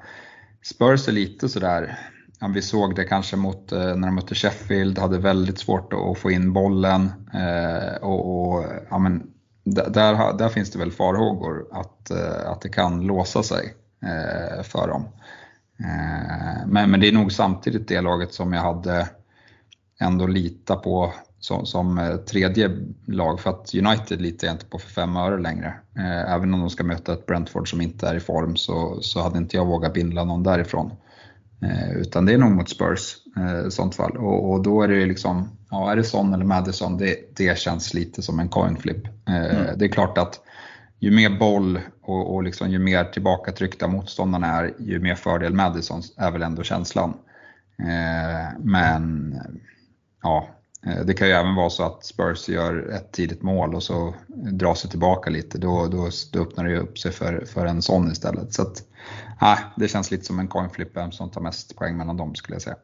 Spurs 0.64 1.08
är 1.08 1.12
lite 1.12 1.50
sådär, 1.50 2.00
ja, 2.40 2.48
vi 2.48 2.62
såg 2.62 2.96
det 2.96 3.04
kanske 3.04 3.36
mot, 3.36 3.72
eh, 3.72 3.80
när 3.80 4.08
de 4.08 4.16
mötte 4.16 4.36
Sheffield, 4.36 5.00
hade 5.00 5.18
väldigt 5.18 5.60
svårt 5.60 5.94
att 5.94 6.18
få 6.18 6.32
in 6.32 6.54
bollen. 6.54 7.12
Eh, 7.34 7.96
och, 8.02 8.50
och 8.50 8.66
ja, 8.90 8.98
men, 8.98 9.24
där, 9.64 10.38
där, 10.38 10.50
finns 10.50 10.72
det 10.72 10.80
väl 10.80 10.92
farhågor 10.92 11.68
att, 11.72 12.12
eh, 12.12 12.52
att 12.52 12.62
det 12.62 12.70
kan 12.70 13.02
låsa 13.02 13.44
sig 13.44 13.74
eh, 14.04 14.64
för 14.64 14.88
dem. 14.88 15.08
Eh, 15.80 16.68
men, 16.68 16.92
men 16.92 17.00
det 17.00 17.08
är 17.08 17.12
nog 17.12 17.32
samtidigt 17.32 17.88
det 17.88 18.02
laget 18.02 18.34
som 18.34 18.54
jag 18.54 18.62
hade 18.62 19.10
ändå 20.00 20.28
lita 20.28 20.76
på 20.76 21.14
som, 21.40 21.66
som 21.66 22.20
tredje 22.30 22.72
lag 23.06 23.40
för 23.40 23.50
att 23.50 23.76
United 23.76 24.22
litar 24.22 24.48
jag 24.48 24.54
inte 24.56 24.66
på 24.66 24.80
för 24.80 24.90
fem 24.90 25.18
öre 25.18 25.42
längre. 25.42 25.74
Även 26.28 26.54
om 26.54 26.60
de 26.60 26.70
ska 26.70 26.84
möta 26.84 27.14
ett 27.14 27.26
Brentford 27.26 27.70
som 27.70 27.82
inte 27.82 28.08
är 28.08 28.16
i 28.16 28.20
form 28.20 28.56
så, 28.56 29.02
så 29.02 29.22
hade 29.22 29.38
inte 29.38 29.58
jag 29.58 29.66
vågat 29.66 29.94
bindla 29.94 30.24
någon 30.24 30.44
därifrån. 30.44 30.92
Utan 31.96 32.26
det 32.26 32.34
är 32.34 32.38
nog 32.38 32.52
mot 32.52 32.70
Spurs 32.70 33.16
i 33.68 33.72
sånt 33.72 33.96
fall. 33.96 34.18
Och, 34.18 34.52
och 34.52 34.64
då 34.64 34.82
är 34.82 34.88
det 34.88 35.06
liksom, 35.06 35.50
ja 35.70 35.92
är 35.92 35.96
det 35.96 36.04
Son 36.04 36.34
eller 36.34 36.46
Madison, 36.46 36.98
det, 36.98 37.16
det 37.36 37.58
känns 37.58 37.94
lite 37.94 38.22
som 38.22 38.40
en 38.40 38.50
coin 38.50 38.78
flip. 38.78 39.08
Mm. 39.28 39.78
Det 39.78 39.86
är 39.86 39.90
klart 39.90 40.18
att 40.18 40.40
ju 41.00 41.12
mer 41.12 41.40
boll 41.40 41.80
och, 42.02 42.36
och 42.36 42.44
liksom 42.44 42.70
ju 42.70 42.80
mer 42.80 43.04
tillbakatryckta 43.04 43.88
motståndarna 43.88 44.48
är, 44.48 44.74
ju 44.80 45.00
mer 45.00 45.16
fördel 45.16 45.54
Madison 45.54 46.02
är 46.18 46.32
väl 46.32 46.44
ändå 46.44 46.64
känslan. 46.64 47.14
Eh, 47.80 48.60
men 48.60 49.36
ja, 50.24 50.38
eh, 50.38 50.59
Eh, 50.86 51.06
det 51.06 51.14
kan 51.14 51.28
ju 51.28 51.34
även 51.34 51.56
vara 51.56 51.70
så 51.70 51.84
att 51.84 52.06
Spurs 52.06 52.50
gör 52.50 52.90
ett 52.90 53.12
tidigt 53.12 53.42
mål 53.42 53.76
och 53.76 53.84
så 53.84 54.16
drar 54.52 54.76
sig 54.76 54.90
tillbaka 54.90 55.30
lite. 55.30 55.58
Då, 55.58 55.88
då, 55.88 56.10
då 56.32 56.40
öppnar 56.40 56.64
det 56.64 56.72
ju 56.72 56.78
upp 56.78 57.00
sig 57.00 57.12
för, 57.12 57.46
för 57.46 57.66
en 57.66 57.82
sån 57.82 58.12
istället. 58.12 58.54
Så 58.54 58.62
att, 58.62 58.84
äh, 59.42 59.60
det 59.76 59.88
känns 59.88 60.12
lite 60.12 60.26
som 60.26 60.40
en 60.40 60.48
coin 60.48 60.70
flip 60.70 60.98
vem 60.98 61.12
som 61.12 61.32
tar 61.32 61.42
mest 61.42 61.76
poäng 61.76 61.98
mellan 61.98 62.18
dem 62.18 62.36
skulle 62.36 62.56
jag 62.56 62.62
säga. 62.62 62.78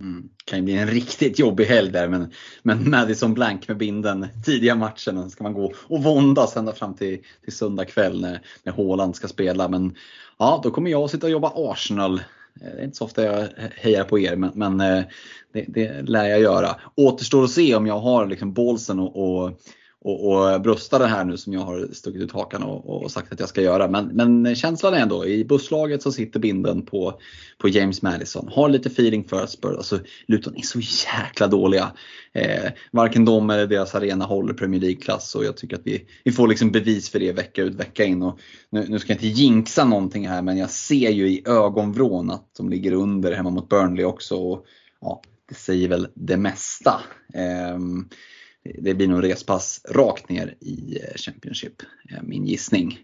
Mm. 0.00 0.28
kan 0.44 0.58
ju 0.58 0.64
bli 0.64 0.76
en 0.76 0.88
riktigt 0.88 1.38
jobbig 1.38 1.64
helg 1.64 1.90
där 1.90 2.08
men, 2.08 2.32
men 2.62 2.90
Madison 2.90 3.34
blank 3.34 3.68
med 3.68 3.76
binden 3.76 4.28
tidiga 4.44 4.74
matchen. 4.74 5.20
Sen 5.20 5.30
ska 5.30 5.44
man 5.44 5.54
gå 5.54 5.72
och 5.76 6.02
våndas 6.02 6.56
ända 6.56 6.72
fram 6.72 6.94
till, 6.94 7.18
till 7.44 7.56
söndag 7.56 7.84
kväll 7.84 8.20
när, 8.20 8.42
när 8.62 8.72
Haaland 8.72 9.16
ska 9.16 9.28
spela. 9.28 9.68
Men 9.68 9.94
ja, 10.38 10.60
då 10.62 10.70
kommer 10.70 10.90
jag 10.90 11.02
att 11.02 11.10
sitta 11.10 11.26
och 11.26 11.32
jobba 11.32 11.52
Arsenal. 11.54 12.20
Eh, 12.60 12.66
det 12.74 12.80
är 12.80 12.84
inte 12.84 12.96
så 12.96 13.04
ofta 13.04 13.24
jag 13.24 13.48
hejar 13.76 14.04
på 14.04 14.18
er 14.18 14.36
men, 14.36 14.50
men 14.54 14.80
eh, 14.80 15.04
det, 15.52 15.64
det 15.68 16.02
lär 16.02 16.24
jag 16.24 16.40
göra. 16.40 16.76
Återstår 16.94 17.44
att 17.44 17.50
se 17.50 17.74
om 17.74 17.86
jag 17.86 17.98
har 17.98 18.26
liksom 18.26 18.52
bålsen 18.52 18.98
och, 18.98 19.16
och 19.16 19.60
och, 20.04 20.52
och 20.54 20.60
brösta 20.60 20.98
det 20.98 21.06
här 21.06 21.24
nu 21.24 21.36
som 21.36 21.52
jag 21.52 21.60
har 21.60 21.88
stuckit 21.92 22.22
ut 22.22 22.32
hakan 22.32 22.62
och, 22.62 23.02
och, 23.02 23.10
sagt 23.10 23.32
att 23.32 23.40
jag 23.40 23.48
ska 23.48 23.62
göra. 23.62 23.88
Men, 23.88 24.06
men 24.06 24.54
känslan 24.54 24.94
är 24.94 25.00
ändå, 25.00 25.26
i 25.26 25.44
busslaget 25.44 26.02
så 26.02 26.12
sitter 26.12 26.40
binden 26.40 26.82
på, 26.82 27.20
på 27.58 27.68
James 27.68 28.02
Madison. 28.02 28.48
Har 28.52 28.68
lite 28.68 28.88
feeling 28.88 29.24
för 29.24 29.46
Spurs. 29.46 29.76
Alltså, 29.76 30.00
Luton 30.26 30.56
är 30.56 30.62
så 30.62 30.80
jäkla 30.80 31.46
dåliga. 31.46 31.92
Eh, 32.32 32.70
varken 32.92 33.24
de 33.24 33.50
eller 33.50 33.66
deras 33.66 33.94
arena 33.94 34.24
håller 34.24 34.54
Premier 34.54 34.80
League-klass 34.80 35.34
och 35.34 35.44
jag 35.44 35.56
tycker 35.56 35.76
att 35.76 35.86
vi, 35.86 36.06
vi 36.24 36.32
får 36.32 36.48
liksom 36.48 36.70
bevis 36.70 37.10
för 37.10 37.18
det 37.18 37.32
vecka 37.32 37.62
ut 37.62 37.74
vecka 37.74 38.04
in. 38.04 38.22
Och 38.22 38.38
nu, 38.70 38.86
nu 38.88 38.98
ska 38.98 39.12
jag 39.12 39.16
inte 39.16 39.42
jinxa 39.42 39.84
någonting 39.84 40.28
här 40.28 40.42
men 40.42 40.56
jag 40.56 40.70
ser 40.70 41.10
ju 41.10 41.28
i 41.28 41.42
ögonvrån 41.46 42.30
att 42.30 42.54
de 42.56 42.68
ligger 42.68 42.92
under 42.92 43.32
hemma 43.32 43.50
mot 43.50 43.68
Burnley 43.68 44.04
också. 44.04 44.36
Och, 44.36 44.66
ja, 45.00 45.22
det 45.48 45.54
säger 45.54 45.88
väl 45.88 46.08
det 46.14 46.36
mesta. 46.36 47.00
Eh, 47.34 47.78
det 48.64 48.94
blir 48.94 49.08
nog 49.08 49.24
respass 49.24 49.80
rakt 49.88 50.28
ner 50.28 50.54
i 50.60 50.98
eh, 51.02 51.16
Championship, 51.16 51.82
eh, 52.10 52.22
min 52.22 52.46
gissning. 52.46 52.98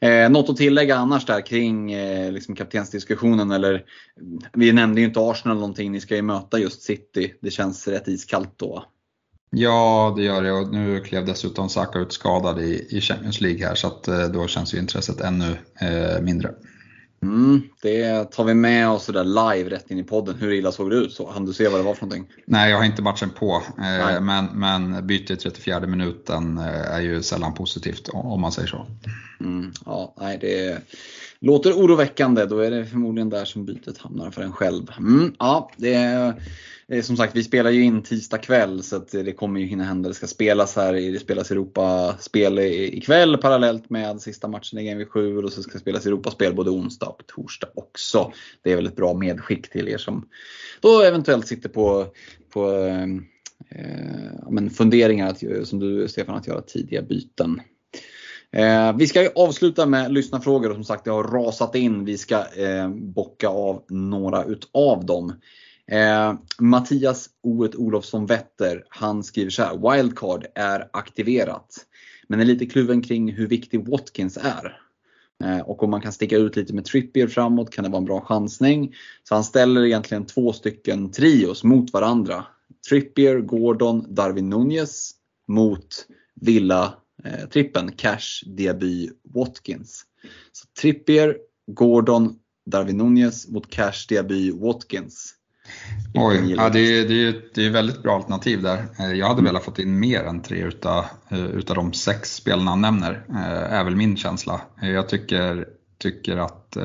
Eh, 0.00 0.30
något 0.30 0.50
att 0.50 0.56
tillägga 0.56 0.96
annars 0.96 1.26
där 1.26 1.46
kring 1.46 1.92
eh, 1.92 2.32
liksom 2.32 2.54
kaptensdiskussionen 2.54 3.50
eller 3.50 3.84
mm, 4.20 4.38
Vi 4.52 4.72
nämnde 4.72 5.00
ju 5.00 5.06
inte 5.06 5.20
Arsenal 5.20 5.56
någonting, 5.56 5.92
ni 5.92 6.00
ska 6.00 6.16
ju 6.16 6.22
möta 6.22 6.58
just 6.58 6.82
City. 6.82 7.34
Det 7.40 7.50
känns 7.50 7.88
rätt 7.88 8.08
iskallt 8.08 8.54
då. 8.56 8.84
Ja, 9.50 10.14
det 10.16 10.22
gör 10.22 10.42
det 10.42 10.52
och 10.52 10.72
nu 10.72 11.00
klev 11.00 11.26
dessutom 11.26 11.68
Saka 11.68 11.98
ut 11.98 12.12
skadad 12.12 12.60
i, 12.60 12.86
i 12.90 13.00
Champions 13.00 13.40
League 13.40 13.66
här 13.66 13.74
så 13.74 13.86
att 13.86 14.08
eh, 14.08 14.24
då 14.24 14.46
känns 14.46 14.74
ju 14.74 14.78
intresset 14.78 15.20
ännu 15.20 15.56
eh, 15.80 16.22
mindre. 16.22 16.54
Mm, 17.24 17.62
det 17.82 18.24
tar 18.32 18.44
vi 18.44 18.54
med 18.54 18.88
oss 18.88 19.06
där 19.06 19.24
live 19.24 19.70
rätt 19.70 19.90
in 19.90 19.98
i 19.98 20.02
podden. 20.02 20.34
Hur 20.40 20.52
illa 20.52 20.72
såg 20.72 20.90
det 20.90 20.96
ut? 20.96 21.12
Så, 21.12 21.30
hann 21.30 21.46
du 21.46 21.52
se 21.52 21.68
vad 21.68 21.80
det 21.80 21.84
var 21.84 21.94
för 21.94 22.06
någonting? 22.06 22.26
Nej, 22.46 22.70
jag 22.70 22.76
har 22.76 22.84
inte 22.84 23.02
matchen 23.02 23.30
på. 23.30 23.62
Eh, 23.78 24.20
men, 24.20 24.46
men 24.54 25.06
byte 25.06 25.32
i 25.32 25.36
34 25.36 25.80
minuten 25.80 26.58
eh, 26.58 26.94
är 26.94 27.00
ju 27.00 27.22
sällan 27.22 27.54
positivt 27.54 28.08
om 28.12 28.40
man 28.40 28.52
säger 28.52 28.68
så. 28.68 28.86
Mm, 29.40 29.72
ja, 29.86 30.14
nej, 30.20 30.38
det 30.40 30.78
låter 31.38 31.72
oroväckande. 31.72 32.44
Då 32.44 32.58
är 32.58 32.70
det 32.70 32.86
förmodligen 32.86 33.30
där 33.30 33.44
som 33.44 33.64
bytet 33.64 33.98
hamnar 33.98 34.30
för 34.30 34.42
en 34.42 34.52
själv. 34.52 34.90
Mm, 34.98 35.34
ja, 35.38 35.70
det 35.76 35.94
är 35.94 36.34
Eh, 36.88 37.02
som 37.02 37.16
sagt, 37.16 37.36
vi 37.36 37.42
spelar 37.42 37.70
ju 37.70 37.82
in 37.82 38.02
tisdag 38.02 38.38
kväll 38.38 38.82
så 38.82 38.96
att 38.96 39.08
det 39.10 39.32
kommer 39.32 39.60
ju 39.60 39.66
hinna 39.66 39.84
hända. 39.84 40.08
Det 40.08 40.14
ska 40.14 40.26
spelas 40.26 40.76
här, 40.76 40.92
det 40.92 41.18
spelas 41.18 41.50
Europaspel 41.50 42.58
ikväll 42.58 43.36
parallellt 43.36 43.90
med 43.90 44.20
sista 44.20 44.48
matchen 44.48 44.78
i 44.78 44.88
Game 44.88 45.04
7 45.04 45.38
och 45.38 45.52
så 45.52 45.62
ska 45.62 45.78
spelas 45.78 46.06
Europaspel 46.06 46.54
både 46.54 46.70
onsdag 46.70 47.06
och 47.06 47.26
torsdag 47.26 47.68
också. 47.74 48.32
Det 48.62 48.72
är 48.72 48.76
väl 48.76 48.86
ett 48.86 48.96
bra 48.96 49.14
medskick 49.14 49.70
till 49.70 49.88
er 49.88 49.98
som 49.98 50.28
då 50.80 51.02
eventuellt 51.02 51.46
sitter 51.46 51.68
på, 51.68 52.06
på 52.52 52.72
eh, 52.74 53.06
men 54.50 54.70
funderingar 54.70 55.28
att, 55.28 55.42
eh, 55.42 55.62
som 55.62 55.78
du 55.78 56.08
Stefan 56.08 56.34
att 56.34 56.46
göra 56.46 56.60
tidiga 56.60 57.02
byten. 57.02 57.60
Eh, 58.52 58.96
vi 58.96 59.06
ska 59.06 59.30
avsluta 59.34 59.86
med 59.86 60.12
lyssnarfrågor 60.12 60.68
och 60.68 60.74
som 60.74 60.84
sagt 60.84 61.04
det 61.04 61.10
har 61.10 61.24
rasat 61.24 61.74
in. 61.74 62.04
Vi 62.04 62.18
ska 62.18 62.36
eh, 62.36 62.88
bocka 62.88 63.48
av 63.48 63.84
några 63.88 64.44
utav 64.44 65.06
dem. 65.06 65.32
Eh, 65.90 66.34
Mattias 66.58 67.30
Oet 67.42 67.76
Olofsson 67.76 68.26
Wetter, 68.26 68.84
han 68.88 69.24
skriver 69.24 69.50
så 69.50 69.62
här. 69.62 69.92
Wildcard 69.92 70.46
är 70.54 70.88
aktiverat. 70.92 71.86
Men 72.28 72.40
är 72.40 72.44
lite 72.44 72.66
kluven 72.66 73.02
kring 73.02 73.32
hur 73.32 73.48
viktig 73.48 73.88
Watkins 73.88 74.36
är. 74.36 74.80
Eh, 75.44 75.60
och 75.60 75.82
om 75.82 75.90
man 75.90 76.00
kan 76.00 76.12
sticka 76.12 76.36
ut 76.36 76.56
lite 76.56 76.74
med 76.74 76.84
Trippier 76.84 77.28
framåt 77.28 77.70
kan 77.70 77.84
det 77.84 77.90
vara 77.90 77.98
en 77.98 78.04
bra 78.04 78.20
chansning. 78.20 78.94
Så 79.28 79.34
han 79.34 79.44
ställer 79.44 79.84
egentligen 79.84 80.26
två 80.26 80.52
stycken 80.52 81.10
trios 81.10 81.64
mot 81.64 81.92
varandra. 81.92 82.44
Trippier, 82.88 83.40
Gordon, 83.40 84.14
Darwin 84.14 84.50
Nunez 84.50 85.12
mot 85.48 86.06
Villa 86.40 86.94
eh, 87.24 87.90
Cash, 87.96 88.44
Diaby, 88.46 89.10
Watkins. 89.34 90.06
Så 90.52 90.66
Trippier, 90.80 91.36
Gordon, 91.66 92.38
Darwin 92.66 92.96
Nunez 92.96 93.48
mot 93.48 93.70
Cash, 93.70 94.06
Diaby, 94.08 94.50
Watkins. 94.50 95.34
Oj, 96.14 96.54
ja, 96.56 96.68
det, 96.68 96.80
är, 96.80 97.08
det, 97.08 97.28
är, 97.28 97.34
det 97.54 97.66
är 97.66 97.70
väldigt 97.70 98.02
bra 98.02 98.16
alternativ 98.16 98.62
där. 98.62 98.86
Eh, 98.98 99.12
jag 99.12 99.26
hade 99.26 99.38
mm. 99.38 99.44
velat 99.44 99.64
fått 99.64 99.78
in 99.78 99.98
mer 99.98 100.24
än 100.24 100.42
tre 100.42 100.62
utav, 100.62 101.04
eh, 101.28 101.44
utav 101.44 101.76
de 101.76 101.92
sex 101.92 102.34
spelarna 102.34 102.70
han 102.70 102.80
nämner, 102.80 103.24
eh, 103.28 103.72
är 103.72 103.84
väl 103.84 103.96
min 103.96 104.16
känsla. 104.16 104.60
Jag 104.80 105.08
tycker, 105.08 105.68
tycker 105.98 106.36
att 106.36 106.76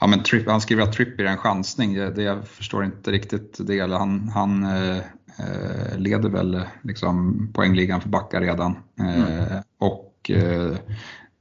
Ja, 0.00 0.06
men 0.06 0.22
Tripp, 0.22 0.48
han 0.48 0.60
skriver 0.60 0.82
att 0.82 0.92
Trippier 0.92 1.26
är 1.26 1.30
en 1.30 1.38
chansning, 1.38 1.94
det, 1.94 2.10
det 2.10 2.22
jag 2.22 2.48
förstår 2.48 2.84
inte 2.84 3.10
riktigt 3.10 3.56
det. 3.66 3.80
Han, 3.80 4.28
han 4.28 4.64
eh, 4.64 5.98
leder 5.98 6.28
väl 6.28 6.62
liksom 6.82 7.48
poängligan 7.54 8.00
för 8.00 8.08
backar 8.08 8.40
redan. 8.40 8.76
Mm. 9.00 9.62
och 9.78 10.30
eh, 10.30 10.76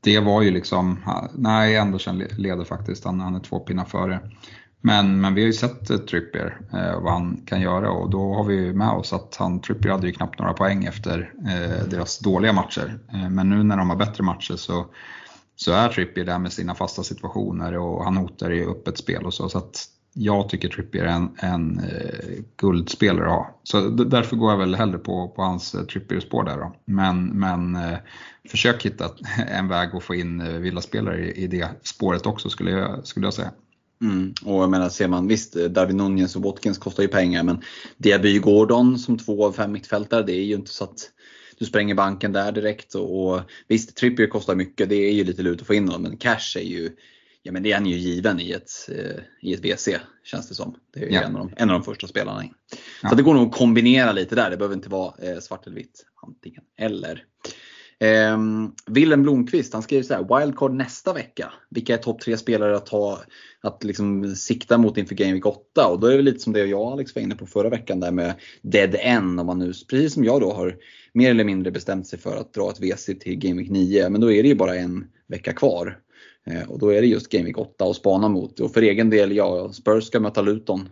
det 0.02 0.20
var 0.20 0.42
ju 0.42 0.52
liksom, 0.52 1.00
nej 1.34 1.78
Andersen 1.78 2.18
leder 2.18 2.64
faktiskt, 2.64 3.06
han, 3.06 3.20
han 3.20 3.36
är 3.36 3.40
två 3.40 3.60
pinnar 3.60 3.86
före. 3.86 4.20
Men, 4.82 5.22
men 5.22 5.34
vi 5.34 5.42
har 5.42 5.46
ju 5.46 5.54
sett 5.54 6.08
Trippier, 6.08 6.62
eh, 6.74 7.02
vad 7.02 7.14
han 7.14 7.42
kan 7.46 7.62
göra 7.62 7.92
och 7.92 8.10
då 8.10 8.34
har 8.34 8.44
vi 8.44 8.74
med 8.74 8.90
oss 8.90 9.14
att 9.14 9.36
han, 9.36 9.62
Trippier 9.62 9.92
hade 9.92 10.08
ju 10.08 10.14
knappt 10.14 10.40
några 10.40 10.54
poäng 10.54 10.86
efter 10.86 11.34
eh, 11.48 11.90
deras 11.90 12.20
dåliga 12.20 12.54
matcher. 12.54 13.00
Eh, 13.14 13.30
men 13.30 13.50
nu 13.50 13.64
när 13.64 13.78
de 13.78 13.90
har 13.90 13.98
bättre 13.98 14.24
matcher 14.24 14.56
så, 14.56 14.86
så 15.56 15.72
är 15.72 15.90
Trippier 15.90 16.26
där 16.26 16.40
med 16.40 16.54
sina 16.54 16.76
fasta 16.76 17.04
situationer 17.04 17.78
och 17.78 18.04
han 18.04 18.18
hotar 18.18 18.52
i 18.52 18.66
öppet 18.66 18.98
spel 18.98 19.26
och 19.26 19.34
så. 19.34 19.50
så 19.50 19.58
att 19.58 19.88
jag 20.20 20.50
tycker 20.50 20.70
Trippier 20.70 21.04
är 21.04 21.08
en, 21.08 21.36
en 21.38 21.80
eh, 21.80 22.44
guldspelare 22.58 23.26
att 23.26 23.32
ha. 23.32 23.60
Så 23.64 23.90
därför 23.90 24.36
går 24.36 24.52
jag 24.52 24.58
väl 24.58 24.76
hellre 24.76 24.98
på, 24.98 25.28
på 25.28 25.42
hans 25.42 25.76
eh, 25.76 25.82
Trippier-spår 25.82 26.44
där 26.44 26.58
då. 26.58 26.76
Men, 26.86 27.26
men 27.26 27.76
eh, 27.76 27.98
försök 28.50 28.86
hitta 28.86 29.10
en 29.48 29.68
väg 29.68 29.96
att 29.96 30.04
få 30.04 30.16
in 30.16 30.42
eh, 30.42 30.48
villaspelare 30.48 31.26
i, 31.26 31.44
i 31.44 31.48
det 31.48 31.70
spåret 31.84 32.26
också 32.26 32.50
skulle 32.50 32.72
jag, 32.72 33.08
skulle 33.08 33.26
jag 33.26 33.34
säga. 33.34 33.52
Mm. 34.02 34.34
Och 34.46 34.64
jag 34.64 34.70
menar, 34.70 34.90
ser 34.90 35.08
man 35.08 35.28
visst, 35.28 35.54
Darwin 35.54 35.98
Nunez 35.98 36.36
och 36.36 36.42
Watkins 36.42 36.78
kostar 36.78 37.04
ju 37.04 37.10
pengar 37.10 37.44
men 37.44 37.62
Diaby 37.98 38.40
Gordon 38.40 39.00
som 39.00 39.18
två 39.18 39.46
av 39.46 39.52
fem 39.52 39.72
mittfältare, 39.72 40.24
det 40.24 40.34
är 40.34 40.44
ju 40.44 40.56
inte 40.56 40.72
så 40.72 40.84
att 40.84 41.12
du 41.60 41.66
spränger 41.66 41.96
banken 41.96 42.32
där 42.32 42.52
direkt. 42.52 42.96
Och, 42.96 43.28
och 43.28 43.42
visst, 43.68 43.96
Trippier 43.96 44.28
kostar 44.28 44.56
mycket, 44.56 44.90
det 44.90 44.96
är 44.96 45.14
ju 45.14 45.24
lite 45.24 45.42
lurt 45.42 45.62
att 45.62 45.68
få 45.68 45.74
in 45.74 45.88
honom, 45.88 46.02
men 46.02 46.18
cash 46.18 46.58
är 46.58 46.64
ju 46.64 46.90
Ja 47.48 47.54
men 47.54 47.64
det 47.64 47.72
är 47.72 47.76
han 47.76 47.86
ju 47.86 47.98
given 47.98 48.40
i 48.40 48.52
ett, 48.52 48.72
eh, 48.90 49.22
i 49.42 49.54
ett 49.54 49.60
WC 49.60 49.90
känns 50.24 50.50
det 50.50 50.56
som. 50.56 50.76
Det 50.94 51.00
är 51.00 51.08
ju 51.08 51.14
ja. 51.14 51.22
en, 51.22 51.36
av 51.36 51.48
de, 51.48 51.62
en 51.62 51.70
av 51.70 51.74
de 51.74 51.84
första 51.84 52.08
spelarna 52.08 52.44
in. 52.44 52.54
Ja. 53.04 53.10
Så 53.10 53.16
det 53.16 53.24
går 53.24 53.34
nog 53.34 53.48
att 53.48 53.56
kombinera 53.56 54.12
lite 54.12 54.36
där, 54.36 54.50
det 54.50 54.58
behöver 54.58 54.76
inte 54.76 54.90
vara 54.90 55.14
eh, 55.22 55.40
svart 55.40 55.68
eller 55.68 55.76
vitt. 55.76 56.06
Antingen 56.28 56.64
eller. 56.78 57.24
Eh, 58.00 58.38
Willem 58.86 59.24
Blomqvist 59.24 59.74
han 59.74 59.84
skriver 59.84 60.04
så 60.04 60.14
här, 60.14 60.40
wildcard 60.40 60.74
nästa 60.74 61.14
vecka. 61.14 61.54
Vilka 61.70 61.94
är 61.94 61.98
topp 61.98 62.22
tre 62.22 62.38
spelare 62.38 62.76
att, 62.76 62.90
ha, 62.90 63.20
att 63.62 63.84
liksom 63.84 64.36
sikta 64.36 64.78
mot 64.78 64.98
inför 64.98 65.16
Game 65.16 65.34
Week 65.34 65.46
8? 65.46 65.88
Och 65.88 66.00
då 66.00 66.08
är 66.08 66.18
det 66.18 66.24
lite 66.24 66.40
som 66.40 66.54
det 66.54 66.66
jag 66.66 66.82
och 66.82 66.92
Alex 66.92 67.16
var 67.16 67.22
inne 67.22 67.36
på 67.36 67.46
förra 67.46 67.70
veckan 67.70 68.00
där 68.00 68.12
med 68.12 68.34
dead 68.62 68.96
end. 69.00 69.40
Om 69.40 69.46
man 69.46 69.60
nu, 69.60 69.74
precis 69.90 70.14
som 70.14 70.24
jag 70.24 70.42
då 70.42 70.54
har 70.54 70.78
mer 71.14 71.32
eller 71.32 71.44
mindre 71.44 71.72
bestämt 71.72 72.08
sig 72.08 72.20
för 72.20 72.38
att 72.38 72.54
dra 72.54 72.72
ett 72.72 72.80
WC 72.80 73.06
till 73.06 73.36
Game 73.36 73.62
Week 73.62 73.70
9. 73.70 74.10
Men 74.10 74.22
då 74.22 74.32
är 74.32 74.44
det 74.44 74.50
ju 74.50 74.56
bara 74.56 74.76
en 74.76 75.06
vecka 75.28 75.54
kvar. 75.54 76.00
Eh, 76.48 76.70
och 76.70 76.80
då 76.80 76.90
är 76.90 77.02
det 77.02 77.08
just 77.08 77.30
Game 77.30 77.46
Week 77.46 77.58
8 77.58 77.86
att 77.86 77.96
spana 77.96 78.30
mot. 78.30 78.60
Och 78.60 78.74
för 78.74 78.82
egen 78.82 79.10
del, 79.10 79.36
ja, 79.36 79.74
Spurs 79.74 80.04
ska 80.04 80.20
möta 80.20 80.42
Luton. 80.42 80.90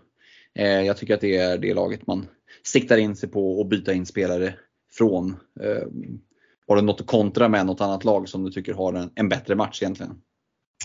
Eh, 0.55 0.81
jag 0.81 0.97
tycker 0.97 1.13
att 1.13 1.21
det 1.21 1.37
är 1.37 1.57
det 1.57 1.73
laget 1.73 2.07
man 2.07 2.25
siktar 2.63 2.97
in 2.97 3.15
sig 3.15 3.29
på 3.29 3.59
och 3.59 3.67
byta 3.67 3.93
in 3.93 4.05
spelare 4.05 4.53
från. 4.91 5.35
Ehm, 5.61 6.19
har 6.67 6.75
du 6.75 6.81
något 6.81 7.01
att 7.01 7.07
kontra 7.07 7.49
med 7.49 7.65
något 7.65 7.81
annat 7.81 8.03
lag 8.03 8.29
som 8.29 8.43
du 8.43 8.51
tycker 8.51 8.73
har 8.73 8.93
en, 8.93 9.11
en 9.15 9.29
bättre 9.29 9.55
match 9.55 9.81
egentligen? 9.81 10.15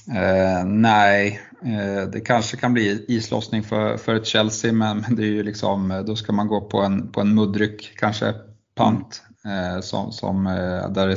Eh, 0.09 0.65
nej, 0.65 1.41
eh, 1.63 2.11
det 2.11 2.21
kanske 2.21 2.57
kan 2.57 2.73
bli 2.73 3.05
islossning 3.09 3.63
för, 3.63 3.97
för 3.97 4.15
ett 4.15 4.27
Chelsea 4.27 4.73
men, 4.73 4.99
men 4.99 5.17
det 5.17 5.23
är 5.23 5.31
ju 5.31 5.43
liksom, 5.43 5.91
eh, 5.91 6.01
då 6.01 6.17
ska 6.17 6.33
man 6.33 6.49
gå 6.49 6.61
på 6.61 6.81
en, 6.81 7.13
på 7.13 7.21
en 7.21 7.35
muddryck 7.35 7.93
kanske, 7.97 8.35
pant. 8.75 9.23
Mm. 9.45 9.75
Eh, 9.75 9.81
som, 9.81 10.13
som, 10.13 10.47
eh, 10.47 10.91
där 10.91 11.09
det, 11.09 11.17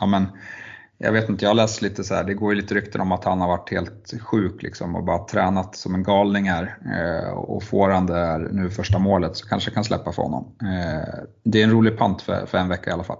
ja, 0.00 0.06
men, 0.06 0.26
jag 0.98 1.12
vet 1.12 1.28
inte, 1.28 1.44
jag 1.44 1.50
har 1.50 1.54
läst 1.54 1.82
lite 1.82 2.04
så 2.04 2.14
här, 2.14 2.24
det 2.24 2.34
går 2.34 2.54
ju 2.54 2.60
lite 2.60 2.74
rykten 2.74 3.00
om 3.00 3.12
att 3.12 3.24
han 3.24 3.40
har 3.40 3.48
varit 3.48 3.70
helt 3.70 4.14
sjuk 4.20 4.62
liksom 4.62 4.96
och 4.96 5.04
bara 5.04 5.24
tränat 5.24 5.76
som 5.76 5.94
en 5.94 6.02
galning 6.02 6.50
här. 6.50 6.76
Eh, 6.94 7.30
och 7.30 7.62
får 7.62 7.88
han 7.88 8.06
det 8.06 8.14
här 8.14 8.48
nu 8.52 8.70
första 8.70 8.98
målet 8.98 9.36
så 9.36 9.48
kanske 9.48 9.70
kan 9.70 9.84
släppa 9.84 10.12
för 10.12 10.22
honom. 10.22 10.56
Eh, 10.62 11.24
det 11.44 11.60
är 11.60 11.64
en 11.64 11.70
rolig 11.70 11.98
pant 11.98 12.22
för, 12.22 12.46
för 12.46 12.58
en 12.58 12.68
vecka 12.68 12.90
i 12.90 12.92
alla 12.92 13.04
fall. 13.04 13.18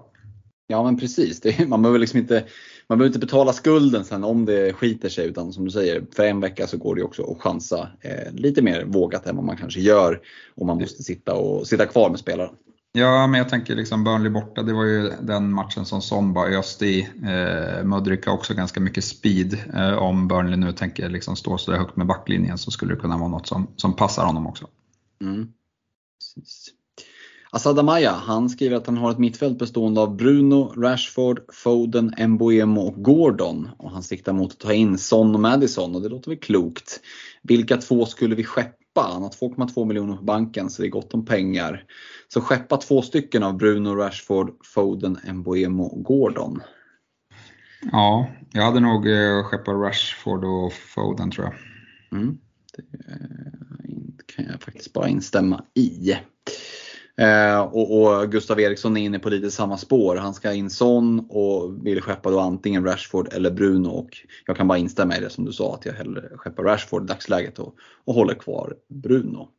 Ja 0.71 0.83
men 0.83 0.97
precis, 0.97 1.41
det, 1.41 1.67
man 1.67 1.81
behöver 1.81 1.99
liksom 1.99 2.19
inte 2.19 2.43
man 2.87 2.97
behöver 2.97 3.09
inte 3.09 3.25
betala 3.25 3.53
skulden 3.53 4.05
sen 4.05 4.23
om 4.23 4.45
det 4.45 4.73
skiter 4.73 5.09
sig 5.09 5.27
utan 5.27 5.53
som 5.53 5.65
du 5.65 5.71
säger, 5.71 6.03
för 6.15 6.23
en 6.23 6.39
vecka 6.39 6.67
så 6.67 6.77
går 6.77 6.95
det 6.95 7.03
också 7.03 7.31
att 7.31 7.41
chansa 7.41 7.89
eh, 8.01 8.33
lite 8.33 8.61
mer 8.61 8.83
vågat 8.85 9.27
än 9.27 9.35
vad 9.35 9.45
man 9.45 9.57
kanske 9.57 9.79
gör 9.79 10.21
om 10.55 10.67
man 10.67 10.77
måste 10.77 11.03
sitta, 11.03 11.33
och, 11.33 11.67
sitta 11.67 11.85
kvar 11.85 12.09
med 12.09 12.19
spelaren. 12.19 12.53
Ja, 12.93 13.27
men 13.27 13.37
jag 13.37 13.49
tänker 13.49 13.75
liksom 13.75 14.03
Burnley 14.03 14.29
borta, 14.29 14.63
det 14.63 14.73
var 14.73 14.85
ju 14.85 15.11
den 15.21 15.53
matchen 15.53 15.85
som 15.85 16.01
Son 16.01 16.33
bara 16.33 16.49
öste 16.49 16.85
i. 16.85 17.01
Eh, 17.01 17.83
Mudryk 17.83 18.25
har 18.25 18.33
också 18.33 18.53
ganska 18.53 18.79
mycket 18.79 19.03
speed. 19.03 19.57
Eh, 19.73 19.93
om 19.93 20.27
Burnley 20.27 20.55
nu 20.55 20.71
tänker 20.71 21.09
liksom 21.09 21.35
stå 21.35 21.57
så 21.57 21.73
högt 21.73 21.95
med 21.95 22.07
backlinjen 22.07 22.57
så 22.57 22.71
skulle 22.71 22.93
det 22.93 22.99
kunna 23.01 23.17
vara 23.17 23.29
något 23.29 23.47
som, 23.47 23.67
som 23.75 23.95
passar 23.95 24.25
honom 24.25 24.47
också. 24.47 24.67
Mm. 25.21 25.53
Asad 27.53 27.79
Amaya, 27.79 28.11
han 28.11 28.49
skriver 28.49 28.75
att 28.75 28.85
han 28.85 28.97
har 28.97 29.11
ett 29.11 29.17
mittfält 29.17 29.59
bestående 29.59 30.01
av 30.01 30.15
Bruno, 30.15 30.73
Rashford, 30.77 31.39
Foden, 31.53 32.13
Mboemo 32.27 32.81
och 32.81 33.03
Gordon. 33.03 33.69
Och 33.77 33.91
han 33.91 34.03
siktar 34.03 34.33
mot 34.33 34.51
att 34.51 34.59
ta 34.59 34.73
in 34.73 34.97
Son 34.97 35.35
och 35.35 35.41
Madison 35.41 35.95
och 35.95 36.01
det 36.01 36.09
låter 36.09 36.31
väl 36.31 36.39
klokt. 36.39 36.99
Vilka 37.41 37.77
två 37.77 38.05
skulle 38.05 38.35
vi 38.35 38.43
skeppa? 38.43 39.01
Han 39.13 39.21
har 39.21 39.29
2,2 39.29 39.85
miljoner 39.85 40.17
på 40.17 40.23
banken 40.23 40.69
så 40.69 40.81
det 40.81 40.87
är 40.87 40.89
gott 40.89 41.13
om 41.13 41.25
pengar. 41.25 41.83
Så 42.27 42.41
skeppa 42.41 42.77
två 42.77 43.01
stycken 43.01 43.43
av 43.43 43.57
Bruno, 43.57 43.95
Rashford, 43.95 44.51
Foden, 44.65 45.17
Mboemo 45.33 45.83
och 45.83 46.03
Gordon. 46.03 46.61
Ja, 47.91 48.27
jag 48.51 48.63
hade 48.63 48.79
nog 48.79 49.07
eh, 49.07 49.43
skeppat 49.43 49.75
Rashford 49.75 50.43
och 50.43 50.73
Foden 50.73 51.31
tror 51.31 51.45
jag. 51.45 51.53
Mm, 52.19 52.37
det 54.17 54.33
kan 54.35 54.45
jag 54.45 54.61
faktiskt 54.61 54.93
bara 54.93 55.09
instämma 55.09 55.65
i. 55.73 56.15
Eh, 57.17 57.59
och, 57.59 58.01
och, 58.01 58.31
Gustav 58.31 58.59
Eriksson 58.59 58.97
är 58.97 59.01
inne 59.01 59.19
på 59.19 59.29
lite 59.29 59.51
samma 59.51 59.77
spår. 59.77 60.15
Han 60.15 60.33
ska 60.33 60.53
in 60.53 60.69
Son 60.69 61.25
och 61.29 61.85
vill 61.85 62.01
skeppa 62.01 62.31
då 62.31 62.39
antingen 62.39 62.85
Rashford 62.85 63.33
eller 63.33 63.51
Bruno. 63.51 63.89
Och 63.89 64.17
jag 64.45 64.57
kan 64.57 64.67
bara 64.67 64.77
instämma 64.77 65.17
i 65.17 65.19
det 65.19 65.29
som 65.29 65.45
du 65.45 65.53
sa 65.53 65.73
att 65.73 65.85
jag 65.85 65.93
hellre 65.93 66.29
skeppar 66.35 66.63
Rashford 66.63 67.03
i 67.03 67.07
dagsläget 67.07 67.59
och, 67.59 67.75
och 68.05 68.13
håller 68.13 68.33
kvar 68.33 68.75
Bruno. 68.89 69.49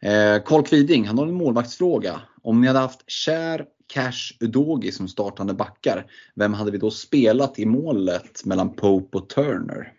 Eh, 0.00 0.42
Carl 0.44 0.62
Kviding, 0.62 1.06
han 1.06 1.18
har 1.18 1.26
en 1.26 1.34
målvaktsfråga. 1.34 2.20
Om 2.42 2.60
ni 2.60 2.66
hade 2.66 2.78
haft 2.78 3.10
Kär, 3.10 3.64
Cash, 3.86 4.36
Udogi 4.40 4.92
som 4.92 5.08
startande 5.08 5.54
backar, 5.54 6.06
vem 6.34 6.54
hade 6.54 6.70
vi 6.70 6.78
då 6.78 6.90
spelat 6.90 7.58
i 7.58 7.66
målet 7.66 8.44
mellan 8.44 8.72
Pope 8.72 9.18
och 9.18 9.28
Turner? 9.28 9.92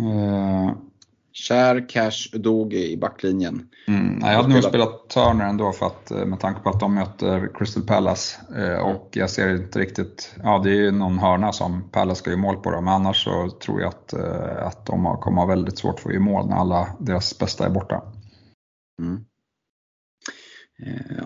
Uh, 0.00 0.72
Kär, 1.38 1.88
Cash, 1.88 2.28
Udogi 2.32 2.92
i 2.92 2.96
backlinjen. 2.96 3.68
Mm, 3.88 4.18
jag 4.20 4.28
hade 4.28 4.48
nog 4.48 4.64
spelat 4.64 5.08
Turner 5.08 5.44
ändå 5.44 5.72
för 5.72 5.86
att, 5.86 6.10
eh, 6.10 6.24
med 6.24 6.40
tanke 6.40 6.60
på 6.60 6.70
att 6.70 6.80
de 6.80 6.94
möter 6.94 7.50
Crystal 7.54 7.82
Palace. 7.82 8.38
Eh, 8.56 8.78
och 8.78 9.08
jag 9.12 9.30
ser 9.30 9.56
inte 9.56 9.78
riktigt, 9.78 10.34
ja 10.42 10.60
det 10.64 10.70
är 10.70 10.74
ju 10.74 10.90
någon 10.90 11.18
hörna 11.18 11.52
som 11.52 11.90
Palace 11.90 12.18
ska 12.18 12.30
göra 12.30 12.40
mål 12.40 12.56
på 12.56 12.70
då, 12.70 12.80
men 12.80 12.94
annars 12.94 13.24
så 13.24 13.50
tror 13.50 13.80
jag 13.80 13.88
att, 13.88 14.12
eh, 14.12 14.66
att 14.66 14.86
de 14.86 15.16
kommer 15.20 15.40
ha 15.42 15.46
väldigt 15.46 15.78
svårt 15.78 16.00
för 16.00 16.08
att 16.08 16.14
göra 16.14 16.24
mål 16.24 16.48
när 16.48 16.56
alla 16.56 16.88
deras 17.00 17.38
bästa 17.38 17.66
är 17.66 17.70
borta. 17.70 18.02
Mm. 19.02 19.24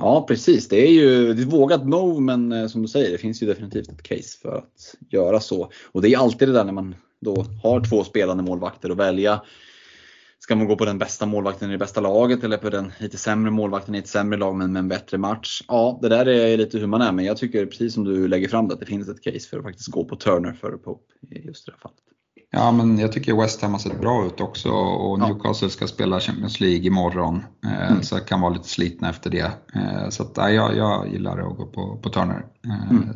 Ja 0.01 0.25
precis, 0.29 0.69
det 0.69 0.87
är 0.87 0.93
ju 0.93 1.31
ett 1.31 1.53
vågat 1.53 1.87
move 1.87 2.21
men 2.21 2.69
som 2.69 2.83
du 2.83 2.89
säger 2.89 3.13
det 3.13 3.19
finns 3.19 3.43
ju 3.43 3.47
definitivt 3.47 3.89
ett 3.89 4.03
case 4.03 4.39
för 4.43 4.57
att 4.59 4.95
göra 5.11 5.41
så. 5.41 5.71
Och 5.93 6.03
det 6.03 6.09
är 6.09 6.19
alltid 6.19 6.49
det 6.49 6.53
där 6.53 6.65
när 6.65 6.73
man 6.73 6.95
då 7.21 7.47
har 7.63 7.85
två 7.91 8.05
spelande 8.05 8.43
målvakter 8.43 8.91
att 8.91 8.97
välja 8.97 9.43
Ska 10.43 10.57
man 10.57 10.67
gå 10.67 10.77
på 10.77 10.85
den 10.85 10.99
bästa 10.99 11.27
målvakten 11.27 11.69
i 11.69 11.73
det 11.73 11.79
bästa 11.79 12.01
laget 12.01 12.45
eller 12.45 12.57
på 12.57 12.71
den 12.71 12.93
lite 12.99 13.19
sämre 13.19 13.51
målvakten 13.51 13.95
i 13.95 13.99
ett 13.99 14.09
sämre 14.09 14.39
lag 14.39 14.55
men 14.55 14.73
med 14.73 14.81
en 14.81 14.89
bättre 14.89 15.19
match? 15.19 15.63
Ja, 15.69 15.99
det 16.03 16.09
där 16.09 16.29
är 16.29 16.57
lite 16.57 16.79
hur 16.79 16.87
man 16.87 17.03
är 17.03 17.13
men 17.13 17.25
jag 17.25 17.37
tycker 17.37 17.67
precis 17.67 17.95
som 17.95 18.05
du 18.05 18.29
lägger 18.29 18.49
fram 18.49 18.69
det 18.69 18.75
att 18.75 18.81
det 18.81 18.87
finns 18.87 19.09
ett 19.09 19.23
case 19.23 19.49
för 19.49 19.59
att 19.59 19.65
faktiskt 19.65 19.89
gå 19.89 20.05
på 20.05 20.17
Turner 20.17 20.53
före 20.53 20.79
Pope 20.79 21.15
i 21.31 21.47
just 21.47 21.67
det 21.67 21.73
här 21.73 21.79
fallet. 21.79 21.99
Ja, 22.51 22.73
men 22.73 22.99
jag 22.99 23.13
tycker 23.13 23.37
West 23.37 23.63
Ham 23.63 23.73
har 23.73 23.79
sett 23.79 24.01
bra 24.01 24.27
ut 24.27 24.41
också 24.41 24.71
och 24.71 25.19
Newcastle 25.19 25.71
ska 25.71 25.87
spela 25.87 26.21
Champions 26.21 26.61
League 26.61 26.87
imorgon. 26.87 27.45
Eh, 27.65 27.91
mm. 27.91 28.03
Så 28.03 28.19
kan 28.19 28.41
vara 28.41 28.53
lite 28.53 28.69
slitna 28.69 29.11
efter 29.11 29.31
det. 29.31 29.53
Eh, 29.75 30.09
så 30.09 30.23
att, 30.23 30.33
ja, 30.37 30.73
jag 30.73 31.13
gillar 31.13 31.39
att 31.39 31.57
gå 31.57 31.67
på, 31.67 31.99
på 32.03 32.09
Turner. 32.09 32.47
Eh, 32.67 32.91
mm. 32.91 33.09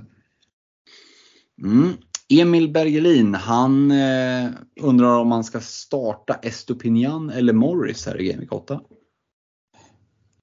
Mm. 1.63 1.97
Emil 2.29 2.73
Bergelin, 2.73 3.35
han 3.35 3.91
eh, 3.91 4.49
undrar 4.81 5.19
om 5.19 5.29
man 5.29 5.45
ska 5.45 5.61
starta 5.61 6.35
Estopinian 6.35 7.31
eller 7.31 7.53
Morris 7.53 8.07
här 8.07 8.21
i 8.21 8.33
Game 8.33 8.47
8. 8.51 8.81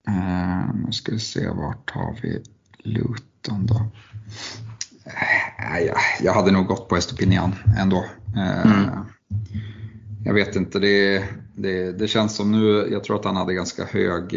Uh, 0.10 0.76
nu 0.86 0.92
ska 0.92 1.12
vi 1.12 1.20
se, 1.20 1.50
vart 1.50 1.92
har 1.92 2.20
vi 2.22 2.44
Luton 2.78 3.66
då? 3.66 3.76
Uh, 3.76 5.86
jag, 5.86 5.98
jag 6.22 6.34
hade 6.34 6.52
nog 6.52 6.66
gått 6.66 6.88
på 6.88 6.96
Estopinian 6.96 7.56
ändå. 7.78 8.06
Uh, 8.36 8.66
mm. 8.66 8.90
Jag 10.26 10.34
vet 10.34 10.56
inte, 10.56 10.80
det, 10.80 11.24
det, 11.56 11.92
det, 11.92 12.08
känns 12.08 12.36
som 12.36 12.52
nu, 12.52 12.88
jag 12.92 13.04
tror 13.04 13.16
att 13.16 13.26
han 13.26 13.36
hade 13.36 13.54
ganska 13.54 13.86
hög 13.86 14.36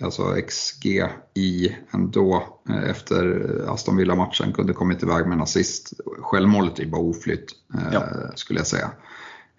alltså 0.00 0.34
XGI 0.48 1.76
ändå 1.90 2.44
eh, 2.68 2.90
efter 2.90 3.48
Aston 3.68 3.96
Villa-matchen 3.96 4.52
kunde 4.52 4.72
kommit 4.72 5.02
iväg 5.02 5.26
med 5.26 5.32
en 5.32 5.42
assist. 5.42 5.92
Självmålet 6.20 6.78
är 6.78 6.86
bara 6.86 7.02
oflytt 7.02 7.52
eh, 7.74 7.92
ja. 7.92 8.06
skulle 8.34 8.60
jag 8.60 8.66
säga. 8.66 8.90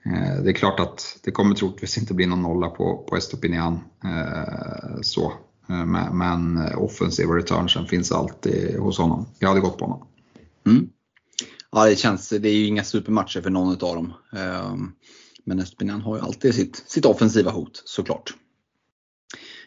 Eh, 0.05 0.43
det 0.43 0.49
är 0.49 0.53
klart 0.53 0.79
att 0.79 1.19
det 1.23 1.31
kommer 1.31 1.55
troligtvis 1.55 1.97
inte 1.97 2.13
bli 2.13 2.25
någon 2.25 2.41
nolla 2.41 2.69
på, 2.69 3.05
på 3.09 3.17
Estopinian. 3.17 3.79
Så. 5.01 5.33
Men 6.11 6.73
offensiva 6.75 7.35
returnsen 7.35 7.87
finns 7.87 8.11
alltid 8.11 8.79
hos 8.79 8.97
honom. 8.97 9.25
Jag 9.39 9.47
hade 9.47 9.61
gått 9.61 9.77
på 9.77 9.85
honom. 9.85 10.07
Mm. 10.67 10.89
Ja, 11.71 11.85
det 11.85 11.95
känns, 11.95 12.29
det 12.29 12.49
är 12.49 12.53
ju 12.53 12.65
inga 12.65 12.83
supermatcher 12.83 13.41
för 13.41 13.49
någon 13.49 13.71
av 13.71 13.77
dem. 13.95 14.13
Men 15.45 15.59
Estopinian 15.59 16.01
har 16.01 16.15
ju 16.15 16.21
alltid 16.21 16.55
sitt, 16.55 16.83
sitt 16.87 17.05
offensiva 17.05 17.51
hot 17.51 17.81
såklart. 17.85 18.33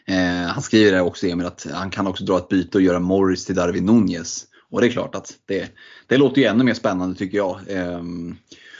Eh, 0.05 0.47
han 0.47 0.61
skriver 0.61 0.91
det 0.91 1.01
också 1.01 1.27
Emil 1.27 1.45
att 1.45 1.67
han 1.73 1.89
kan 1.89 2.07
också 2.07 2.23
dra 2.23 2.37
ett 2.37 2.49
byte 2.49 2.77
och 2.77 2.81
göra 2.81 2.99
Morris 2.99 3.45
till 3.45 3.55
Darwin 3.55 3.85
Nunez. 3.85 4.45
Och 4.71 4.81
det 4.81 4.87
är 4.87 4.91
klart 4.91 5.15
att 5.15 5.33
det, 5.45 5.71
det 6.07 6.17
låter 6.17 6.41
ju 6.41 6.47
ännu 6.47 6.63
mer 6.63 6.73
spännande 6.73 7.15
tycker 7.15 7.37
jag. 7.37 7.59
Eh, 7.67 8.01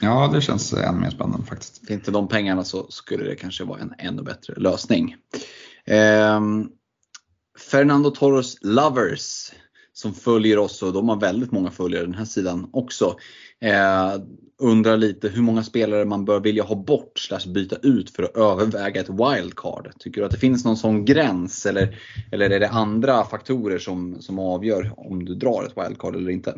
ja, 0.02 0.32
det 0.34 0.42
känns 0.42 0.74
ännu 0.74 1.00
mer 1.00 1.10
spännande 1.10 1.46
faktiskt. 1.46 1.78
Finns 1.78 1.90
inte 1.90 2.12
de 2.12 2.28
pengarna 2.28 2.64
så 2.64 2.88
skulle 2.90 3.24
det 3.24 3.36
kanske 3.36 3.64
vara 3.64 3.80
en 3.80 3.94
ännu 3.98 4.22
bättre 4.22 4.54
lösning. 4.58 5.16
Eh, 5.86 6.42
Fernando 7.72 8.10
Torres 8.10 8.58
Lovers 8.62 9.52
som 9.94 10.14
följer 10.14 10.60
oss 10.60 10.84
och 10.84 10.94
de 10.94 11.10
har 11.10 11.20
väldigt 11.20 11.52
många 11.52 11.72
följare 11.72 12.06
den 12.06 12.14
här 12.14 12.26
sidan 12.26 12.70
också. 12.74 13.16
Eh, 13.62 14.16
undrar 14.58 14.98
lite 14.98 15.30
hur 15.30 15.42
många 15.42 15.64
spelare 15.64 16.06
man 16.06 16.26
bör 16.26 16.40
vilja 16.40 16.64
ha 16.64 16.76
bort 16.76 17.20
slash 17.20 17.54
byta 17.54 17.76
ut 17.76 18.10
för 18.10 18.24
att 18.24 18.38
överväga 18.38 19.02
ett 19.02 19.10
wildcard. 19.10 19.92
Tycker 20.00 20.22
du 20.22 20.26
att 20.26 20.32
det 20.32 20.38
finns 20.38 20.66
någon 20.66 20.78
sån 20.78 21.06
gräns 21.06 21.66
eller, 21.66 22.00
eller 22.32 22.50
är 22.50 22.60
det 22.60 22.70
andra 22.70 23.24
faktorer 23.24 23.80
som, 23.80 24.22
som 24.22 24.40
avgör 24.40 24.94
om 24.98 25.26
du 25.26 25.36
drar 25.36 25.64
ett 25.64 25.78
wildcard 25.78 26.16
eller 26.16 26.32
inte? 26.32 26.56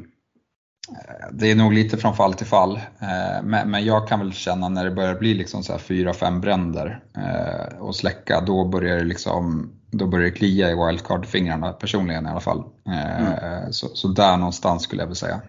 Det 1.32 1.52
är 1.52 1.56
nog 1.56 1.74
lite 1.74 1.98
från 1.98 2.16
fall 2.16 2.34
till 2.34 2.48
fall, 2.48 2.76
eh, 3.00 3.44
men 3.44 3.86
jag 3.86 4.08
kan 4.08 4.20
väl 4.20 4.34
känna 4.34 4.70
när 4.70 4.86
det 4.86 4.92
börjar 4.92 5.16
bli 5.16 5.34
liksom 5.34 5.64
så 5.64 5.72
här 5.72 5.80
fyra, 5.80 6.14
fem 6.14 6.42
bränder 6.42 7.04
eh, 7.18 7.78
och 7.80 7.96
släcka, 7.96 8.42
då 8.42 8.66
börjar 8.66 8.98
det 8.98 9.04
liksom 9.04 9.72
då 9.92 10.08
börjar 10.08 10.26
det 10.26 10.32
klia 10.32 10.72
i 10.72 10.76
wildcard-fingrarna 10.76 11.74
personligen 11.74 12.26
i 12.26 12.30
alla 12.30 12.40
fall. 12.40 12.64
Mm. 12.86 13.74
Så, 13.74 13.88
så, 13.88 14.08
där 14.08 14.38
någonstans 14.38 14.84
skulle 14.84 15.02
jag 15.02 15.08
vilja 15.08 15.16
säga. 15.16 15.42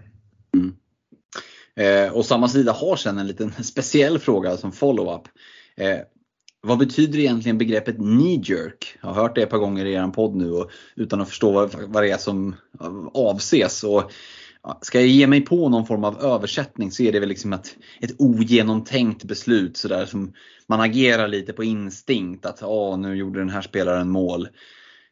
Mm. 0.57 0.75
Eh, 1.77 2.13
och 2.13 2.27
samma 2.27 2.49
sida 2.49 2.73
har 2.73 2.97
sen 2.97 3.19
en 3.19 3.27
liten 3.27 3.53
speciell 3.65 4.19
fråga 4.19 4.57
som 4.57 4.73
follow-up. 4.73 5.23
Eh, 5.77 5.99
vad 6.63 6.79
betyder 6.79 7.19
egentligen 7.19 7.59
begreppet 7.59 7.97
knee-jerk? 7.97 8.99
Jag 9.03 9.09
har 9.09 9.23
hört 9.23 9.35
det 9.35 9.43
ett 9.43 9.51
par 9.51 9.59
gånger 9.59 9.85
i 9.85 9.93
er 9.93 10.09
podd 10.09 10.37
nu 10.37 10.51
och, 10.51 10.71
utan 10.97 11.21
att 11.21 11.29
förstå 11.29 11.53
vad, 11.53 11.75
vad 11.75 12.03
det 12.03 12.11
är 12.11 12.19
som 12.19 12.57
avses. 13.15 13.85
Och, 13.85 14.13
Ska 14.81 15.01
jag 15.01 15.09
ge 15.09 15.27
mig 15.27 15.41
på 15.41 15.69
någon 15.69 15.87
form 15.87 16.05
av 16.05 16.21
översättning 16.21 16.91
så 16.91 17.03
är 17.03 17.13
det 17.13 17.21
väl 17.21 17.29
liksom 17.29 17.53
ett, 17.53 17.77
ett 18.01 18.15
ogenomtänkt 18.19 19.25
beslut 19.25 19.77
sådär 19.77 20.07
som 20.07 20.33
man 20.67 20.81
agerar 20.81 21.29
lite 21.29 21.53
på 21.53 21.65
instinkt 21.65 22.47
att 22.47 22.63
ah, 22.63 22.97
nu 22.97 23.17
gjorde 23.17 23.39
den 23.39 23.51
här 23.51 23.63
spelaren 23.63 24.11
mål. 24.11 24.49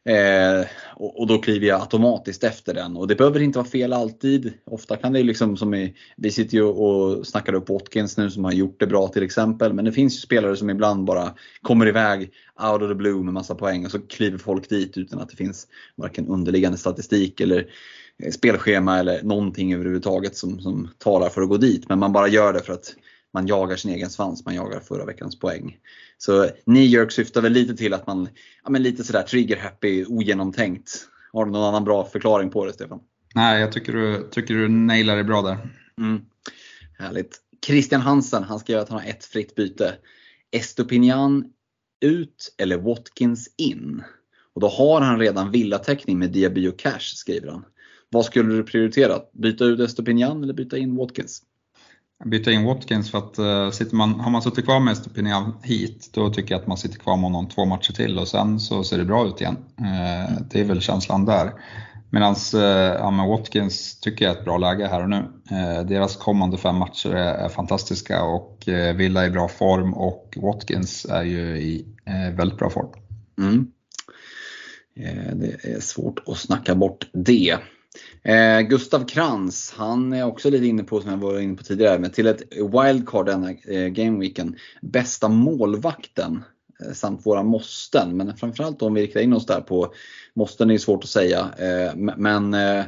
Eh, 0.09 0.65
och, 0.95 1.19
och, 1.19 1.27
då 1.27 1.37
kliver 1.37 1.67
jag 1.67 1.81
automatiskt 1.81 2.43
efter 2.43 2.73
den. 2.73 2.97
Och 2.97 3.07
det 3.07 3.15
behöver 3.15 3.41
inte 3.41 3.59
vara 3.59 3.67
fel 3.67 3.93
alltid. 3.93 4.53
Ofta 4.65 4.97
kan 4.97 5.13
det 5.13 5.23
liksom 5.23 5.57
som 5.57 5.73
i, 5.73 5.95
vi 6.17 6.31
sitter 6.31 6.57
ju 6.57 6.63
och 6.63 7.27
snackar 7.27 7.53
upp 7.53 7.69
Watkins 7.69 8.17
nu 8.17 8.29
som 8.29 8.43
har 8.43 8.51
gjort 8.51 8.79
det 8.79 8.87
bra 8.87 9.07
till 9.07 9.23
exempel. 9.23 9.73
Men 9.73 9.85
det 9.85 9.91
finns 9.91 10.15
ju 10.15 10.19
spelare 10.19 10.55
som 10.55 10.69
ibland 10.69 11.05
bara 11.05 11.33
kommer 11.61 11.87
iväg 11.87 12.31
out 12.71 12.81
of 12.81 12.89
the 12.89 12.95
blue 12.95 13.23
med 13.23 13.33
massa 13.33 13.55
poäng 13.55 13.85
och 13.85 13.91
så 13.91 13.99
kliver 13.99 14.37
folk 14.37 14.69
dit 14.69 14.97
utan 14.97 15.19
att 15.19 15.29
det 15.29 15.35
finns 15.35 15.67
varken 15.95 16.27
underliggande 16.27 16.77
statistik 16.77 17.41
eller 17.41 17.67
eh, 18.23 18.31
spelschema 18.31 18.99
eller 18.99 19.23
någonting 19.23 19.73
överhuvudtaget 19.73 20.37
som, 20.37 20.59
som 20.59 20.89
talar 20.97 21.29
för 21.29 21.41
att 21.41 21.49
gå 21.49 21.57
dit. 21.57 21.89
Men 21.89 21.99
man 21.99 22.13
bara 22.13 22.27
gör 22.27 22.53
det 22.53 22.61
för 22.61 22.73
att 22.73 22.95
man 23.35 23.47
jagar 23.47 23.75
sin 23.75 23.91
egen 23.91 24.09
svans, 24.09 24.45
man 24.45 24.55
jagar 24.55 24.79
förra 24.79 25.05
veckans 25.05 25.39
poäng. 25.39 25.77
Så 26.17 26.49
New 26.65 27.09
syftar 27.09 27.41
väl 27.41 27.51
lite 27.51 27.75
till 27.75 27.93
att 27.93 28.07
man, 28.07 28.29
ja 28.63 28.69
men 28.69 28.83
lite 28.83 29.03
sådär 29.03 29.23
trigger 29.23 29.57
happy, 29.57 30.05
ogenomtänkt. 30.05 31.07
Har 31.33 31.45
du 31.45 31.51
någon 31.51 31.63
annan 31.63 31.83
bra 31.83 32.05
förklaring 32.05 32.49
på 32.49 32.65
det 32.65 32.73
Stefan? 32.73 32.99
Nej, 33.35 33.61
jag 33.61 33.71
tycker 33.71 33.93
du, 33.93 34.27
tycker 34.31 34.53
du 34.53 34.67
nailar 34.67 35.15
det 35.15 35.23
bra 35.23 35.41
där. 35.41 35.57
Mm. 35.97 36.21
Härligt. 36.97 37.37
Christian 37.65 38.01
Hansen, 38.01 38.43
han 38.43 38.59
skriver 38.59 38.81
att 38.81 38.89
han 38.89 38.99
har 38.99 39.09
ett 39.09 39.25
fritt 39.25 39.55
byte. 39.55 39.95
Estopinian 40.51 41.45
ut 42.01 42.55
eller 42.57 42.77
Watkins 42.77 43.49
in? 43.57 44.03
Och 44.53 44.61
då 44.61 44.67
har 44.67 45.01
han 45.01 45.19
redan 45.19 45.51
villatäckning 45.51 46.19
med 46.19 46.31
Diaby 46.31 46.67
och 46.67 46.79
Cash, 46.79 47.15
skriver 47.15 47.51
han. 47.51 47.65
Vad 48.09 48.25
skulle 48.25 48.55
du 48.55 48.63
prioritera? 48.63 49.21
Byta 49.33 49.65
ut 49.65 49.79
Estopinian 49.79 50.43
eller 50.43 50.53
byta 50.53 50.77
in 50.77 50.95
Watkins? 50.95 51.41
Byta 52.25 52.51
in 52.51 52.65
Watkins 52.65 53.11
för 53.11 53.17
att 53.17 53.39
uh, 53.39 53.71
sitter 53.71 53.95
man, 53.95 54.19
har 54.19 54.31
man 54.31 54.41
suttit 54.41 54.65
kvar 54.65 54.79
med 54.79 54.91
Estopinian 54.91 55.53
hit, 55.63 56.09
då 56.13 56.29
tycker 56.29 56.53
jag 56.53 56.61
att 56.61 56.67
man 56.67 56.77
sitter 56.77 56.99
kvar 56.99 57.15
med 57.15 57.23
honom 57.23 57.49
två 57.49 57.65
matcher 57.65 57.93
till 57.93 58.19
och 58.19 58.27
sen 58.27 58.59
så 58.59 58.83
ser 58.83 58.97
det 58.97 59.05
bra 59.05 59.27
ut 59.27 59.41
igen. 59.41 59.57
Uh, 59.81 60.37
det 60.49 60.59
är 60.59 60.63
väl 60.63 60.81
känslan 60.81 61.25
där. 61.25 61.53
Medan 62.09 62.35
uh, 62.55 62.61
ja, 62.61 63.27
Watkins 63.29 63.99
tycker 63.99 64.25
jag 64.25 64.35
är 64.35 64.39
ett 64.39 64.45
bra 64.45 64.57
läge 64.57 64.87
här 64.87 65.03
och 65.03 65.09
nu. 65.09 65.15
Uh, 65.51 65.87
deras 65.87 66.15
kommande 66.15 66.57
fem 66.57 66.75
matcher 66.75 67.09
är, 67.09 67.33
är 67.33 67.49
fantastiska 67.49 68.23
och 68.23 68.63
Villa 68.95 69.23
är 69.23 69.27
i 69.27 69.31
bra 69.31 69.47
form 69.47 69.93
och 69.93 70.37
Watkins 70.41 71.05
är 71.05 71.23
ju 71.23 71.57
i 71.57 71.85
väldigt 72.37 72.59
bra 72.59 72.69
form. 72.69 72.89
Mm. 73.37 73.67
Det 75.33 75.75
är 75.75 75.79
svårt 75.79 76.19
att 76.27 76.37
snacka 76.37 76.75
bort 76.75 77.07
det. 77.13 77.57
Eh, 78.23 78.61
Gustav 78.61 79.07
Krantz, 79.07 79.73
han 79.77 80.13
är 80.13 80.23
också 80.23 80.49
lite 80.49 80.65
inne 80.65 80.83
på, 80.83 81.01
som 81.01 81.11
jag 81.11 81.17
var 81.17 81.39
inne 81.39 81.55
på 81.55 81.63
tidigare, 81.63 81.99
men 81.99 82.11
till 82.11 82.27
ett 82.27 82.41
wildcard 82.53 83.25
denna 83.25 83.51
eh, 83.51 83.87
gameweeken. 83.87 84.55
Bästa 84.81 85.29
målvakten 85.29 86.43
eh, 86.85 86.93
samt 86.93 87.25
våra 87.25 87.43
måsten. 87.43 88.17
Men 88.17 88.37
framförallt 88.37 88.81
om 88.81 88.93
vi 88.93 89.01
riktar 89.01 89.19
in 89.19 89.33
oss 89.33 89.45
där 89.45 89.61
på 89.61 89.93
måsten 90.33 90.69
är 90.69 90.73
ju 90.73 90.79
svårt 90.79 91.03
att 91.03 91.09
säga. 91.09 91.39
Eh, 91.57 91.95
men 92.17 92.53
eh, 92.53 92.83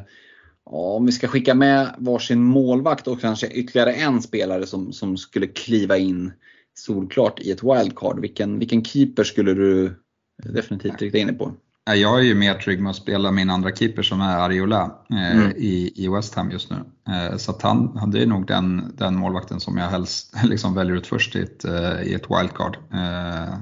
om 0.64 1.06
vi 1.06 1.12
ska 1.12 1.28
skicka 1.28 1.56
med 1.56 1.96
varsin 1.98 2.44
målvakt 2.44 3.08
och 3.08 3.22
kanske 3.22 3.48
ytterligare 3.48 3.94
en 3.94 4.22
spelare 4.22 4.66
som, 4.66 4.94
som 4.94 5.18
skulle 5.18 5.48
kliva 5.48 5.98
in 5.98 6.32
solklart 6.74 7.40
i 7.40 7.52
ett 7.52 7.64
wildcard. 7.64 8.20
Vilken, 8.20 8.60
vilken 8.60 8.84
keeper 8.84 9.24
skulle 9.24 9.54
du 9.54 9.96
definitivt 10.44 11.02
rikta 11.02 11.18
in 11.18 11.28
dig 11.28 11.38
på? 11.38 11.54
Jag 11.96 12.20
är 12.20 12.24
ju 12.24 12.36
mer 12.36 12.54
trygg 12.54 12.82
med 12.82 12.90
att 12.90 12.96
spela 12.96 13.32
min 13.32 13.50
andra 13.50 13.76
keeper 13.76 14.02
som 14.02 14.22
är 14.22 14.38
Ariola 14.38 14.92
eh, 15.10 15.32
mm. 15.32 15.52
i, 15.58 15.94
i 15.96 16.08
West 16.08 16.36
Ham 16.36 16.52
just 16.52 16.70
nu. 16.70 16.78
Eh, 17.14 17.38
så 17.38 17.60
han, 17.62 17.98
han, 17.98 18.12
det 18.12 18.22
är 18.22 18.26
nog 18.26 18.48
den, 18.48 18.94
den 18.98 19.16
målvakten 19.16 19.60
som 19.60 19.78
jag 19.78 19.90
helst 19.90 20.36
liksom 20.44 20.74
väljer 20.74 20.96
ut 20.96 21.08
först 21.08 21.36
i 21.36 21.42
ett, 21.42 21.66
eh, 21.66 22.02
i 22.02 22.14
ett 22.14 22.30
wildcard. 22.30 22.78
Eh, 22.94 23.54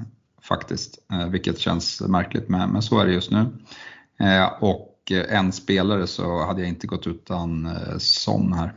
faktiskt, 0.42 0.98
eh, 1.12 1.26
vilket 1.26 1.58
känns 1.58 2.00
märkligt 2.00 2.48
men, 2.48 2.70
men 2.70 2.82
så 2.82 3.00
är 3.00 3.06
det 3.06 3.12
just 3.12 3.30
nu. 3.30 3.46
Eh, 4.20 4.46
och 4.60 4.92
en 5.28 5.52
spelare 5.52 6.06
så 6.06 6.44
hade 6.44 6.60
jag 6.60 6.68
inte 6.68 6.86
gått 6.86 7.06
utan 7.06 7.68
Son 7.98 8.52
här. 8.52 8.72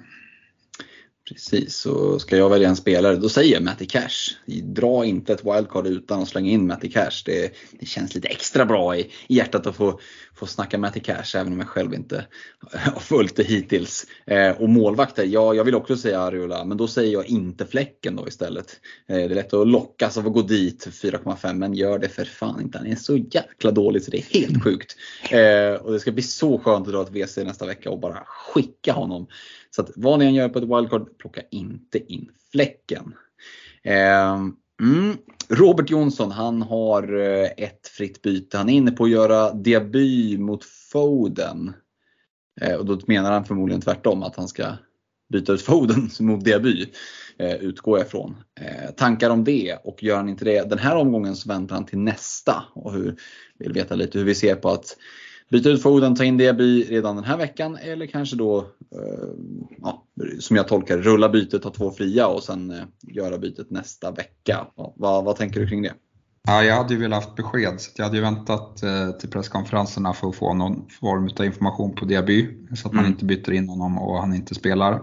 Precis, 1.29 1.75
så 1.75 2.19
ska 2.19 2.37
jag 2.37 2.49
välja 2.49 2.69
en 2.69 2.75
spelare, 2.75 3.15
då 3.15 3.29
säger 3.29 3.53
jag 3.53 3.63
Matty 3.63 3.85
Cash. 3.85 4.35
Dra 4.63 5.05
inte 5.05 5.33
ett 5.33 5.45
wildcard 5.45 5.87
utan 5.87 6.21
att 6.21 6.27
slänga 6.27 6.51
in 6.51 6.67
Matty 6.67 6.91
Cash. 6.91 7.23
Det, 7.25 7.53
det 7.79 7.85
känns 7.85 8.15
lite 8.15 8.27
extra 8.27 8.65
bra 8.65 8.95
i, 8.95 9.01
i 9.27 9.35
hjärtat 9.35 9.67
att 9.67 9.75
få, 9.75 9.99
få 10.35 10.45
snacka 10.45 10.77
Matty 10.77 10.99
Cash, 10.99 11.35
även 11.35 11.53
om 11.53 11.59
jag 11.59 11.67
själv 11.67 11.93
inte 11.93 12.25
har 12.71 12.99
följt 12.99 13.35
det 13.35 13.43
hittills. 13.43 14.05
Eh, 14.25 14.51
och 14.51 14.69
målvakter, 14.69 15.23
ja, 15.23 15.53
jag 15.53 15.63
vill 15.63 15.75
också 15.75 15.97
säga 15.97 16.19
Ariola, 16.19 16.65
men 16.65 16.77
då 16.77 16.87
säger 16.87 17.13
jag 17.13 17.25
inte 17.25 17.65
Fläcken 17.65 18.15
då 18.15 18.27
istället. 18.27 18.79
Eh, 19.07 19.15
det 19.15 19.23
är 19.23 19.29
lätt 19.29 19.53
att 19.53 19.67
lockas 19.67 20.17
av 20.17 20.27
att 20.27 20.33
gå 20.33 20.41
dit 20.41 20.87
4,5, 20.87 21.53
men 21.53 21.73
gör 21.73 21.99
det 21.99 22.09
för 22.09 22.25
fan 22.25 22.61
inte. 22.61 22.77
Han 22.77 22.87
är 22.87 22.95
så 22.95 23.17
jäkla 23.17 23.71
dålig 23.71 24.03
så 24.03 24.11
det 24.11 24.17
är 24.17 24.39
helt 24.39 24.63
sjukt. 24.63 24.95
Eh, 25.31 25.85
och 25.85 25.93
det 25.93 25.99
ska 25.99 26.11
bli 26.11 26.23
så 26.23 26.59
skönt 26.59 26.87
att 26.87 26.93
dra 26.93 27.01
ett 27.01 27.11
WC 27.11 27.37
nästa 27.37 27.65
vecka 27.65 27.89
och 27.89 27.99
bara 27.99 28.23
skicka 28.25 28.93
honom 28.93 29.27
så 29.75 29.81
att 29.81 29.91
vad 29.95 30.19
ni 30.19 30.25
än 30.25 30.33
gör 30.33 30.49
på 30.49 30.59
ett 30.59 30.77
wildcard, 30.77 31.17
plocka 31.17 31.41
inte 31.51 32.13
in 32.13 32.31
fläcken. 32.51 33.13
Eh, 33.83 34.33
mm. 34.81 35.17
Robert 35.49 35.89
Jonsson, 35.89 36.31
han 36.31 36.61
har 36.61 37.19
eh, 37.19 37.49
ett 37.57 37.87
fritt 37.87 38.21
byte. 38.21 38.57
Han 38.57 38.69
är 38.69 38.73
inne 38.73 38.91
på 38.91 39.03
att 39.03 39.09
göra 39.09 39.53
debut 39.53 40.39
mot 40.39 40.63
Foden. 40.63 41.73
Eh, 42.61 42.75
och 42.75 42.85
då 42.85 42.99
menar 43.07 43.31
han 43.31 43.45
förmodligen 43.45 43.81
tvärtom, 43.81 44.23
att 44.23 44.35
han 44.35 44.47
ska 44.47 44.65
byta 45.29 45.53
ut 45.53 45.61
Foden 45.61 46.09
mot 46.19 46.45
Diaby, 46.45 46.91
Eh, 47.39 47.55
utgår 47.55 47.97
jag 47.97 48.07
ifrån. 48.07 48.37
Eh, 48.59 48.91
tankar 48.91 49.29
om 49.29 49.43
det 49.43 49.77
och 49.83 50.03
gör 50.03 50.15
han 50.15 50.29
inte 50.29 50.45
det 50.45 50.69
den 50.69 50.79
här 50.79 50.95
omgången 50.95 51.35
så 51.35 51.49
väntar 51.49 51.75
han 51.75 51.85
till 51.85 51.99
nästa. 51.99 52.63
Och 52.73 52.93
hur, 52.93 53.15
vill 53.59 53.73
veta 53.73 53.95
lite 53.95 54.17
hur 54.17 54.25
vi 54.25 54.35
ser 54.35 54.55
på 54.55 54.69
att 54.69 54.97
byta 55.49 55.69
ut 55.69 55.83
Foden, 55.83 56.15
ta 56.15 56.23
in 56.23 56.37
Diaby 56.37 56.83
redan 56.83 57.15
den 57.15 57.25
här 57.25 57.37
veckan 57.37 57.77
eller 57.81 58.05
kanske 58.05 58.35
då, 58.35 58.57
eh, 58.95 59.29
ja, 59.77 60.03
som 60.39 60.55
jag 60.55 60.67
tolkar 60.67 60.97
rulla 60.97 61.29
bytet, 61.29 61.61
ta 61.61 61.69
två 61.69 61.91
fria 61.91 62.27
och 62.27 62.43
sen 62.43 62.71
eh, 62.71 62.83
göra 63.01 63.37
bytet 63.37 63.71
nästa 63.71 64.11
vecka. 64.11 64.67
Ja, 64.75 64.93
vad, 64.97 65.25
vad 65.25 65.35
tänker 65.35 65.59
du 65.59 65.67
kring 65.67 65.81
det? 65.81 65.93
Ja, 66.47 66.63
jag 66.63 66.75
hade 66.75 66.93
ju 66.93 66.99
velat 66.99 67.23
haft 67.23 67.35
besked, 67.35 67.81
så 67.81 67.91
jag 67.95 68.03
hade 68.03 68.17
ju 68.17 68.23
väntat 68.23 68.83
eh, 68.83 69.11
till 69.11 69.29
presskonferenserna 69.29 70.13
för 70.13 70.29
att 70.29 70.35
få 70.35 70.53
någon 70.53 70.89
form 70.99 71.29
av 71.39 71.45
information 71.45 71.95
på 71.95 72.05
Diaby, 72.05 72.57
så 72.75 72.87
att 72.87 72.93
man 72.93 73.05
mm. 73.05 73.11
inte 73.11 73.25
byter 73.25 73.51
in 73.51 73.69
honom 73.69 73.97
och 73.97 74.19
han 74.19 74.33
inte 74.33 74.55
spelar. 74.55 75.01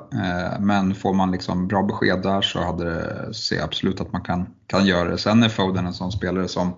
Men 0.60 0.94
får 0.94 1.14
man 1.14 1.30
liksom 1.30 1.68
bra 1.68 1.82
besked 1.82 2.22
där 2.22 2.42
så 2.42 2.58
hade 2.58 2.84
det, 2.84 3.34
ser 3.34 3.56
jag 3.56 3.64
absolut 3.64 4.00
att 4.00 4.12
man 4.12 4.22
kan, 4.22 4.46
kan 4.66 4.86
göra 4.86 5.10
det. 5.10 5.18
Sen 5.18 5.42
är 5.42 5.48
Foden 5.48 5.86
en 5.86 5.94
sån 5.94 6.12
spelare 6.12 6.48
som 6.48 6.74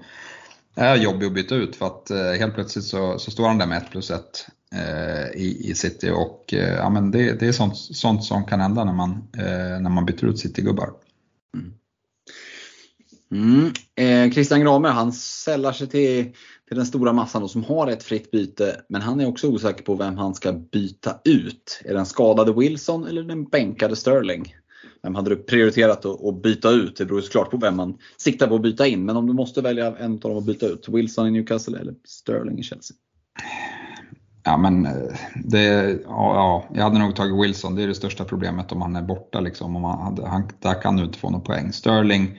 är 0.79 0.97
jobbig 0.97 1.27
att 1.27 1.35
byta 1.35 1.55
ut 1.55 1.77
för 1.77 1.87
att 1.87 2.11
eh, 2.11 2.33
helt 2.33 2.55
plötsligt 2.55 2.85
så, 2.85 3.19
så 3.19 3.31
står 3.31 3.49
han 3.49 3.59
där 3.59 3.67
med 3.67 3.79
1 3.79 3.91
plus 3.91 4.11
1 4.11 4.47
eh, 4.75 5.41
i, 5.41 5.71
i 5.71 5.75
City 5.75 6.11
och 6.11 6.55
eh, 6.55 6.75
ja, 6.75 6.91
men 6.91 7.11
det, 7.11 7.41
det 7.41 7.47
är 7.47 7.53
sånt, 7.53 7.77
sånt 7.77 8.25
som 8.25 8.45
kan 8.45 8.61
hända 8.61 8.85
när 8.85 8.93
man, 8.93 9.11
eh, 9.39 9.81
när 9.81 9.91
man 9.91 10.07
byter 10.07 10.25
ut 10.25 10.39
City-gubbar. 10.39 10.91
Mm. 11.55 11.73
Mm. 13.33 13.73
Eh, 13.95 14.33
Christian 14.33 14.61
Gramer 14.61 14.89
han 14.89 15.13
sällar 15.13 15.73
sig 15.73 15.87
till, 15.87 16.25
till 16.69 16.77
den 16.77 16.87
stora 16.87 17.13
massan 17.13 17.43
då, 17.43 17.49
som 17.49 17.65
har 17.65 17.87
ett 17.87 18.03
fritt 18.03 18.31
byte 18.31 18.81
men 18.89 19.03
han 19.03 19.21
är 19.21 19.27
också 19.27 19.49
osäker 19.49 19.85
på 19.85 19.95
vem 19.95 20.17
han 20.17 20.35
ska 20.35 20.53
byta 20.53 21.19
ut. 21.25 21.81
Är 21.85 21.89
det 21.89 21.95
den 21.95 22.07
skadade 22.07 22.53
Wilson 22.53 23.07
eller 23.07 23.23
den 23.23 23.45
bänkade 23.45 23.97
Sterling? 23.97 24.55
Vem 25.09 25.15
hade 25.15 25.31
du 25.31 25.37
prioriterat 25.37 26.05
att 26.05 26.43
byta 26.43 26.71
ut? 26.71 26.97
Det 26.97 27.05
beror 27.05 27.21
såklart 27.21 27.51
på 27.51 27.57
vem 27.57 27.77
man 27.77 27.99
siktar 28.17 28.47
på 28.47 28.55
att 28.55 28.63
byta 28.63 28.87
in. 28.87 29.05
Men 29.05 29.17
om 29.17 29.27
du 29.27 29.33
måste 29.33 29.61
välja 29.61 29.97
en 29.97 30.13
av 30.13 30.19
dem 30.19 30.39
att 30.39 30.45
byta 30.45 30.67
ut, 30.67 30.89
Wilson 30.89 31.27
i 31.27 31.31
Newcastle 31.31 31.79
eller 31.79 31.95
Sterling 32.05 32.59
i 32.59 32.63
Chelsea? 32.63 32.97
Ja, 34.45 34.57
men 34.57 34.87
eh, 34.87 34.93
det, 35.45 35.99
ja, 36.05 36.65
jag 36.75 36.83
hade 36.83 36.99
nog 36.99 37.17
tagit 37.17 37.45
Wilson. 37.45 37.75
Det 37.75 37.83
är 37.83 37.89
det 37.89 37.95
största 37.95 38.25
problemet 38.25 38.73
om 38.73 38.83
han 38.83 38.97
är 38.97 39.03
borta. 39.03 39.41
Liksom. 39.41 39.77
Om 39.77 39.85
han 39.85 40.03
hade, 40.03 40.29
han, 40.29 40.49
där 40.59 40.83
kan 40.83 40.97
du 40.97 41.05
inte 41.05 41.19
få 41.19 41.31
någon 41.31 41.45
poäng. 41.45 41.73
Sterling, 41.73 42.39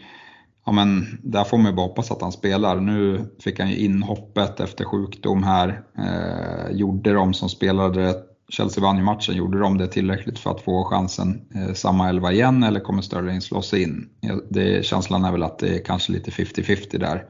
ja, 0.65 0.71
men 0.71 1.05
där 1.23 1.43
får 1.43 1.57
man 1.57 1.65
ju 1.65 1.75
bara 1.75 1.87
hoppas 1.87 2.11
att 2.11 2.21
han 2.21 2.31
spelar. 2.31 2.75
Nu 2.75 3.25
fick 3.43 3.59
han 3.59 3.69
ju 3.69 3.75
inhoppet 3.75 4.59
efter 4.59 4.85
sjukdom 4.85 5.43
här. 5.43 5.81
Eh, 5.97 6.75
gjorde 6.75 7.13
de 7.13 7.33
som 7.33 7.49
spelade 7.49 8.28
Chelsea 8.49 8.83
vann 8.83 8.97
ju 8.97 9.03
matchen, 9.03 9.35
gjorde 9.35 9.59
de 9.59 9.77
det 9.77 9.87
tillräckligt 9.87 10.39
för 10.39 10.51
att 10.51 10.61
få 10.61 10.83
chansen 10.83 11.41
eh, 11.55 11.73
samma 11.73 12.09
elva 12.09 12.31
igen 12.31 12.63
eller 12.63 12.79
kommer 12.79 13.01
Sterling 13.01 13.41
slå 13.41 13.61
sig 13.61 13.83
in? 13.83 14.09
Det, 14.49 14.85
känslan 14.85 15.25
är 15.25 15.31
väl 15.31 15.43
att 15.43 15.59
det 15.59 15.75
är 15.75 15.85
kanske 15.85 16.11
lite 16.11 16.31
50-50 16.31 16.97
där. 16.97 17.25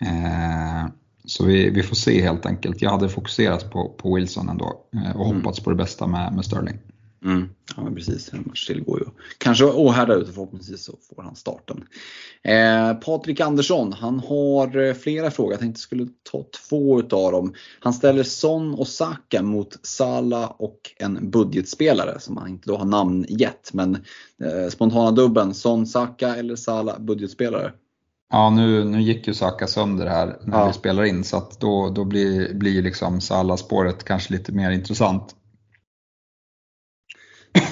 Eh, 0.00 0.86
så 1.24 1.44
vi, 1.44 1.70
vi, 1.70 1.82
får 1.82 1.96
se 1.96 2.22
helt 2.22 2.46
enkelt. 2.46 2.82
Jag 2.82 2.90
hade 2.90 3.08
fokuserat 3.08 3.70
på, 3.70 3.88
på 3.88 4.14
Wilson 4.14 4.48
ändå 4.48 4.80
eh, 4.94 5.16
och 5.16 5.26
mm. 5.26 5.36
hoppats 5.36 5.60
på 5.60 5.70
det 5.70 5.76
bästa 5.76 6.06
med, 6.06 6.32
med 6.32 6.44
Sterling. 6.44 6.78
Mm. 7.26 7.48
Ja 7.76 7.90
precis, 7.94 8.32
en 8.32 8.44
match 8.46 8.66
till 8.66 8.84
går 8.84 8.98
ju 8.98 9.06
kanske 9.38 9.64
åhärda 9.64 10.14
ut 10.14 10.28
och 10.28 10.34
förhoppningsvis 10.34 10.84
så 10.84 10.92
får 11.08 11.22
han 11.22 11.36
starten. 11.36 11.84
Eh, 12.42 12.94
Patrik 12.94 13.40
Andersson, 13.40 13.92
han 13.92 14.20
har 14.20 14.78
eh, 14.78 14.94
flera 14.94 15.30
frågor. 15.30 15.52
Jag 15.52 15.60
tänkte 15.60 15.80
skulle 15.80 16.08
ta 16.32 16.44
två 16.68 17.00
utav 17.00 17.32
dem. 17.32 17.54
Han 17.80 17.92
ställer 17.92 18.22
Son 18.22 18.74
och 18.74 18.88
Saka 18.88 19.42
mot 19.42 19.86
Sala 19.86 20.46
och 20.46 20.80
en 20.98 21.30
budgetspelare 21.30 22.20
som 22.20 22.36
han 22.36 22.48
inte 22.48 22.68
då 22.68 22.76
har 22.76 22.84
namn 22.84 23.26
gett. 23.28 23.72
Men 23.72 23.94
eh, 24.44 24.70
spontana 24.70 25.10
dubben, 25.10 25.54
Son, 25.54 25.86
Saka 25.86 26.36
eller 26.36 26.56
Sala 26.56 26.98
budgetspelare? 26.98 27.72
Ja, 28.30 28.50
nu, 28.50 28.84
nu 28.84 29.02
gick 29.02 29.26
ju 29.28 29.34
Saka 29.34 29.66
sönder 29.66 30.06
här 30.06 30.38
när 30.42 30.58
ja. 30.58 30.66
vi 30.66 30.72
spelar 30.72 31.04
in 31.04 31.24
så 31.24 31.36
att 31.36 31.60
då, 31.60 31.90
då 31.90 32.04
blir, 32.04 32.54
blir 32.54 32.82
liksom 32.82 33.20
Salah-spåret 33.20 34.04
kanske 34.04 34.32
lite 34.32 34.52
mer 34.52 34.70
intressant. 34.70 35.34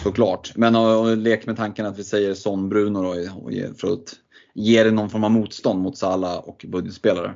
Såklart. 0.03 0.53
Men 0.57 0.77
och, 0.77 1.17
lek 1.17 1.47
med 1.47 1.57
tanken 1.57 1.87
att 1.87 1.99
vi 1.99 2.05
säger 2.05 2.35
Son 2.35 2.69
Bruno 2.69 3.03
då, 3.03 3.33
och 3.43 3.53
ge, 3.53 3.75
för 3.75 3.93
att 3.93 4.15
ge 4.55 4.85
det 4.85 4.91
någon 4.91 5.11
form 5.11 5.25
av 5.25 5.31
motstånd 5.31 5.81
mot 5.81 5.99
Salah 5.99 6.39
och 6.39 6.65
budgetspelare. 6.69 7.35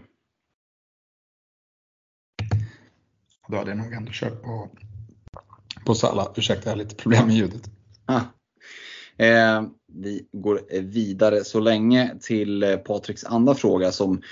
Då 3.49 3.57
hade 3.57 3.71
jag 3.71 3.79
nog 3.79 3.93
ändå 3.93 4.11
kört 4.15 4.43
på, 4.43 4.69
på 5.87 5.95
Salah. 5.95 6.29
Ursäkta, 6.37 6.65
jag 6.65 6.77
har 6.77 6.79
lite 6.83 6.95
problem 6.95 7.27
med 7.27 7.37
ljudet. 7.37 7.71
Ah. 8.07 8.21
Eh, 9.25 9.63
vi 9.95 10.27
går 10.33 10.61
eh, 10.69 10.83
vidare 10.83 11.45
så 11.45 11.61
länge 11.61 12.11
till 12.21 12.63
eh, 12.63 12.77
Patriks 12.77 13.25
andra 13.25 13.55
fråga 13.55 13.93
som 13.93 14.23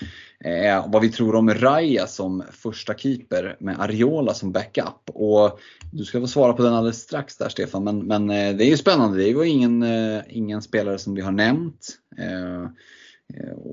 eh, 0.45 0.67
är 0.67 0.89
vad 0.89 1.03
vi 1.03 1.09
tror 1.09 1.35
om 1.35 1.55
Raya 1.55 2.07
som 2.07 2.43
första 2.53 2.95
keeper 2.95 3.57
med 3.61 3.81
Ariola 3.81 4.35
som 4.35 4.53
backup. 4.53 5.11
Och 5.15 5.61
du 5.93 6.05
ska 6.05 6.21
få 6.21 6.27
svara 6.27 6.53
på 6.53 6.63
den 6.63 6.75
alldeles 6.75 7.03
strax 7.03 7.37
där 7.37 7.49
Stefan, 7.49 7.85
men, 7.85 8.07
men 8.07 8.27
det 8.27 8.65
är 8.65 8.71
ju 8.71 8.77
spännande. 8.77 9.19
Det 9.19 9.25
är 9.25 9.45
ju 9.45 9.49
ingen, 9.49 9.85
ingen 10.29 10.63
spelare 10.63 10.99
som 10.99 11.15
vi 11.15 11.21
har 11.21 11.33
nämnt. 11.33 11.89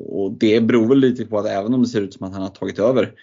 Och 0.08 0.32
det 0.32 0.62
beror 0.62 0.88
väl 0.88 0.98
lite 0.98 1.26
på 1.26 1.40
att 1.40 1.46
även 1.46 1.74
om 1.74 1.84
det 1.84 1.90
ser 1.90 2.02
ut 2.02 2.14
som 2.14 2.28
att 2.28 2.34
han 2.34 2.42
har 2.42 2.50
tagit 2.50 2.80
över 2.80 3.14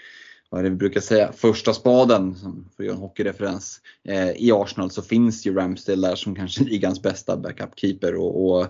vad 0.51 0.59
är 0.59 0.65
det 0.65 0.71
vi 0.71 0.77
brukar 0.77 1.01
säga, 1.01 1.33
första 1.33 1.75
spaden, 1.75 2.35
för 2.77 2.83
att 2.83 2.87
göra 2.87 2.97
en 2.97 3.03
hockeyreferens, 3.03 3.81
eh, 4.05 4.31
i 4.31 4.53
Arsenal 4.53 4.91
så 4.91 5.03
finns 5.03 5.47
ju 5.47 5.55
Ramsdale 5.55 6.09
där 6.09 6.15
som 6.15 6.35
kanske 6.35 6.65
ligans 6.71 7.03
bästa 7.03 7.37
backup-keeper. 7.37 8.15
Och, 8.15 8.45
och, 8.47 8.67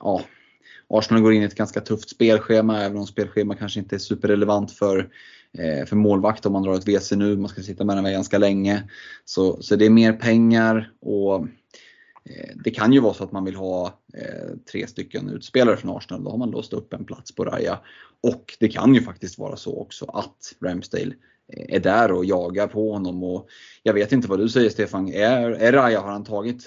ja, 0.00 0.22
Arsenal 0.88 1.22
går 1.22 1.32
in 1.32 1.42
i 1.42 1.44
ett 1.44 1.54
ganska 1.54 1.80
tufft 1.80 2.10
spelschema, 2.10 2.82
även 2.82 2.98
om 2.98 3.06
spelschema 3.06 3.54
kanske 3.54 3.80
inte 3.80 3.96
är 3.96 3.98
superrelevant 3.98 4.72
för, 4.72 4.98
eh, 5.58 5.86
för 5.86 5.96
målvakt 5.96 6.46
om 6.46 6.52
man 6.52 6.62
drar 6.62 6.74
ett 6.74 6.88
WC 6.88 7.12
nu, 7.12 7.36
man 7.36 7.48
ska 7.48 7.62
sitta 7.62 7.84
med 7.84 7.96
den 7.96 8.12
ganska 8.12 8.38
länge. 8.38 8.82
Så, 9.24 9.62
så 9.62 9.76
det 9.76 9.86
är 9.86 9.90
mer 9.90 10.12
pengar 10.12 10.92
och 11.00 11.46
Eh, 12.30 12.50
det 12.64 12.70
kan 12.70 12.92
ju 12.92 13.00
vara 13.00 13.14
så 13.14 13.24
att 13.24 13.32
man 13.32 13.44
vill 13.44 13.56
ha 13.56 13.86
eh, 14.14 14.56
tre 14.72 14.86
stycken 14.86 15.28
utspelare 15.28 15.76
från 15.76 15.96
Arsenal. 15.96 16.24
Då 16.24 16.30
har 16.30 16.38
man 16.38 16.50
låst 16.50 16.72
upp 16.72 16.92
en 16.92 17.04
plats 17.04 17.34
på 17.34 17.44
Raja. 17.44 17.80
Och 18.22 18.56
det 18.60 18.68
kan 18.68 18.94
ju 18.94 19.02
faktiskt 19.02 19.38
vara 19.38 19.56
så 19.56 19.80
också 19.80 20.04
att 20.04 20.54
Ramsdale 20.60 21.14
eh, 21.52 21.76
är 21.76 21.80
där 21.80 22.12
och 22.12 22.24
jagar 22.24 22.66
på 22.66 22.92
honom. 22.92 23.24
Och 23.24 23.48
jag 23.82 23.94
vet 23.94 24.12
inte 24.12 24.28
vad 24.28 24.38
du 24.38 24.48
säger 24.48 24.70
Stefan. 24.70 25.08
Är, 25.08 25.50
är 25.50 25.72
Raja, 25.72 26.00
har 26.00 26.12
han 26.12 26.24
tagit 26.24 26.66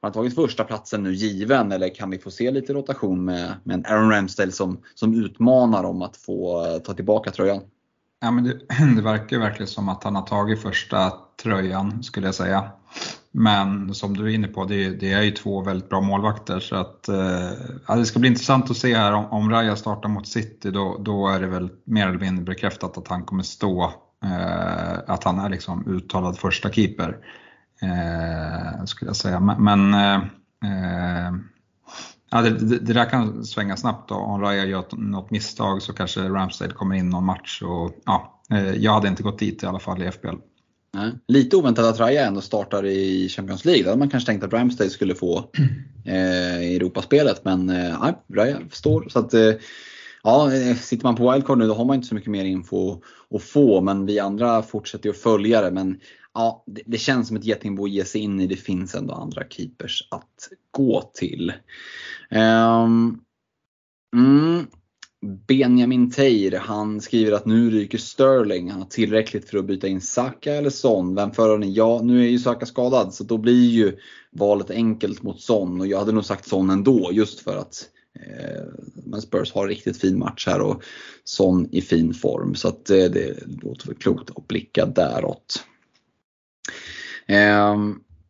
har 0.00 0.08
han 0.08 0.12
tagit 0.12 0.34
första 0.34 0.64
platsen 0.64 1.02
nu 1.02 1.14
given 1.14 1.72
eller 1.72 1.94
kan 1.94 2.10
vi 2.10 2.18
få 2.18 2.30
se 2.30 2.50
lite 2.50 2.72
rotation 2.72 3.24
med, 3.24 3.54
med 3.64 3.86
Aaron 3.86 4.10
Ramsdale 4.10 4.52
som, 4.52 4.82
som 4.94 5.24
utmanar 5.24 5.84
om 5.84 6.02
att 6.02 6.16
få 6.16 6.64
ta 6.84 6.94
tillbaka 6.94 7.30
tröjan? 7.30 7.60
Ja, 8.20 8.30
men 8.30 8.44
det, 8.44 8.60
det 8.96 9.02
verkar 9.02 9.38
verkligen 9.38 9.66
som 9.66 9.88
att 9.88 10.04
han 10.04 10.14
har 10.14 10.22
tagit 10.22 10.62
första 10.62 11.12
tröjan 11.42 12.02
skulle 12.02 12.26
jag 12.26 12.34
säga. 12.34 12.70
Men 13.38 13.94
som 13.94 14.16
du 14.16 14.24
är 14.24 14.34
inne 14.34 14.48
på, 14.48 14.64
det, 14.64 14.90
det 14.90 15.12
är 15.12 15.22
ju 15.22 15.30
två 15.30 15.62
väldigt 15.62 15.88
bra 15.88 16.00
målvakter. 16.00 16.60
Så 16.60 16.76
att, 16.76 17.08
eh, 17.08 17.52
ja, 17.86 17.94
det 17.96 18.06
ska 18.06 18.18
bli 18.18 18.28
intressant 18.28 18.70
att 18.70 18.76
se 18.76 18.94
här 18.96 19.12
om, 19.12 19.24
om 19.24 19.50
Raja 19.50 19.76
startar 19.76 20.08
mot 20.08 20.28
City, 20.28 20.70
då, 20.70 20.96
då 21.00 21.28
är 21.28 21.40
det 21.40 21.46
väl 21.46 21.70
mer 21.84 22.08
eller 22.08 22.18
mindre 22.18 22.44
bekräftat 22.44 22.98
att 22.98 23.08
han 23.08 23.24
kommer 23.24 23.42
stå, 23.42 23.92
eh, 24.24 24.98
att 25.06 25.24
han 25.24 25.38
är 25.38 25.48
liksom 25.48 25.86
uttalad 25.86 26.38
första 26.38 26.70
keeper. 26.70 27.16
Eh, 27.82 28.84
skulle 28.84 29.08
jag 29.08 29.16
säga. 29.16 29.40
Men, 29.40 29.64
men 29.64 29.94
eh, 29.94 30.16
eh 30.64 31.32
ja, 32.30 32.42
det, 32.42 32.50
det, 32.50 32.78
det, 32.78 32.92
där 32.92 33.10
kan 33.10 33.44
svänga 33.44 33.76
snabbt. 33.76 34.08
Då. 34.08 34.14
Om 34.14 34.40
Raja 34.40 34.64
gör 34.64 34.84
något 34.92 35.30
misstag 35.30 35.82
så 35.82 35.92
kanske 35.92 36.20
Ramsdale 36.20 36.72
kommer 36.72 36.96
in 36.96 37.10
någon 37.10 37.24
match. 37.24 37.62
Och, 37.62 37.90
ja, 38.04 38.42
eh, 38.50 38.72
jag 38.72 38.92
hade 38.92 39.08
inte 39.08 39.22
gått 39.22 39.38
dit 39.38 39.62
i 39.62 39.66
alla 39.66 39.78
fall 39.78 40.02
i 40.02 40.06
FBL. 40.06 40.36
Nej. 40.94 41.12
Lite 41.28 41.56
oväntat 41.56 41.84
att 41.84 42.00
Raja 42.00 42.26
ändå 42.26 42.40
startar 42.40 42.86
i 42.86 43.28
Champions 43.28 43.64
League. 43.64 43.82
Då 43.82 43.88
hade 43.88 43.98
man 43.98 44.10
kanske 44.10 44.26
tänkt 44.26 44.44
att 44.44 44.52
Ramsdale 44.52 44.90
skulle 44.90 45.14
få 45.14 45.38
eh, 46.04 46.74
Europaspelet. 46.74 47.44
Men 47.44 47.70
eh, 47.70 48.00
nej, 48.00 48.14
Raja 48.34 48.60
står. 48.70 49.08
Så 49.08 49.18
att, 49.18 49.34
eh, 49.34 49.54
ja, 50.22 50.54
eh, 50.54 50.76
sitter 50.76 51.04
man 51.04 51.16
på 51.16 51.32
wildcard 51.32 51.58
nu 51.58 51.66
då 51.66 51.74
har 51.74 51.84
man 51.84 51.96
inte 51.96 52.08
så 52.08 52.14
mycket 52.14 52.30
mer 52.30 52.44
info 52.44 53.02
att 53.34 53.42
få. 53.42 53.80
Men 53.80 54.06
vi 54.06 54.18
andra 54.18 54.62
fortsätter 54.62 55.10
att 55.10 55.16
följa 55.16 55.60
det. 55.60 55.70
Men 55.70 56.00
ja, 56.34 56.64
det, 56.66 56.82
det 56.86 56.98
känns 56.98 57.28
som 57.28 57.36
ett 57.36 57.44
getingbo 57.44 57.84
att 57.84 57.90
ge 57.90 58.04
sig 58.04 58.20
in 58.20 58.40
i. 58.40 58.46
Det 58.46 58.56
finns 58.56 58.94
ändå 58.94 59.14
andra 59.14 59.42
keepers 59.50 60.08
att 60.10 60.48
gå 60.70 61.10
till. 61.14 61.52
Um, 62.30 63.20
mm, 64.16 64.66
Benjamin 65.20 66.10
Teir, 66.10 66.58
han 66.58 67.00
skriver 67.00 67.32
att 67.32 67.46
nu 67.46 67.70
ryker 67.70 67.98
Sterling. 67.98 68.70
Han 68.70 68.80
har 68.80 68.88
tillräckligt 68.88 69.50
för 69.50 69.58
att 69.58 69.64
byta 69.64 69.88
in 69.88 70.00
Saka 70.00 70.54
eller 70.54 70.70
Son. 70.70 71.14
Vem 71.14 71.32
föredrar 71.32 71.58
ni? 71.58 71.72
Ja, 71.72 72.00
nu 72.02 72.24
är 72.24 72.28
ju 72.28 72.38
Saka 72.38 72.66
skadad 72.66 73.14
så 73.14 73.24
då 73.24 73.38
blir 73.38 73.70
ju 73.70 73.96
valet 74.30 74.70
enkelt 74.70 75.22
mot 75.22 75.40
Son. 75.40 75.80
Och 75.80 75.86
jag 75.86 75.98
hade 75.98 76.12
nog 76.12 76.24
sagt 76.24 76.48
Son 76.48 76.70
ändå 76.70 77.10
just 77.12 77.40
för 77.40 77.56
att 77.56 77.88
eh, 78.20 78.64
men 79.04 79.22
Spurs 79.22 79.52
har 79.52 79.68
riktigt 79.68 80.00
fin 80.00 80.18
match 80.18 80.46
här 80.46 80.60
och 80.60 80.82
Son 81.24 81.68
i 81.72 81.80
fin 81.80 82.14
form. 82.14 82.54
Så 82.54 82.68
att 82.68 82.90
eh, 82.90 82.96
det 82.96 83.46
låter 83.62 83.86
väl 83.86 83.96
klokt 83.96 84.30
att 84.36 84.48
blicka 84.48 84.86
däråt. 84.86 85.64
Eh, 87.26 87.76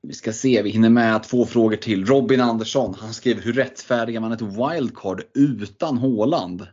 vi 0.03 0.15
ska 0.15 0.33
se, 0.33 0.63
vi 0.63 0.71
hinner 0.71 0.91
med 0.91 1.23
två 1.23 1.47
frågor 1.47 1.77
till. 1.77 2.07
Robin 2.07 2.41
Andersson, 2.41 2.95
han 2.99 3.15
skriver 3.15 3.43
hur 3.43 3.53
rättfärdigar 3.53 4.21
man 4.21 4.33
ett 4.33 4.43
wildcard 4.43 5.23
utan 5.35 5.99
Håland? 5.99 6.67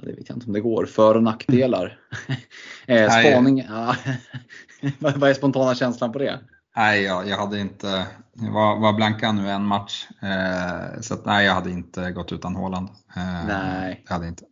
Ja, 0.00 0.08
det 0.08 0.16
vet 0.16 0.28
jag 0.28 0.36
inte 0.36 0.46
om 0.46 0.52
det 0.52 0.60
går. 0.60 0.86
För 0.86 1.14
och 1.14 1.22
nackdelar. 1.22 1.98
eh, 2.86 3.10
spaning, 3.10 3.64
ja. 3.68 3.96
vad 4.98 5.30
är 5.30 5.34
spontana 5.34 5.74
känslan 5.74 6.12
på 6.12 6.18
det? 6.18 6.40
Nej, 6.76 7.02
jag, 7.02 7.28
jag 7.28 7.36
hade 7.36 7.60
inte, 7.60 8.06
var, 8.32 8.80
var 8.80 8.92
blanka 8.92 9.32
nu 9.32 9.50
en 9.50 9.64
match. 9.64 10.08
Eh, 10.22 11.00
så 11.00 11.14
att, 11.14 11.24
nej, 11.24 11.46
jag 11.46 11.54
hade 11.54 11.70
inte 11.70 12.10
gått 12.10 12.32
utan 12.32 12.56
Håland. 12.56 12.88
Eh, 13.16 13.46
nej. 13.46 14.04
Jag 14.06 14.14
hade 14.14 14.28
inte. 14.28 14.44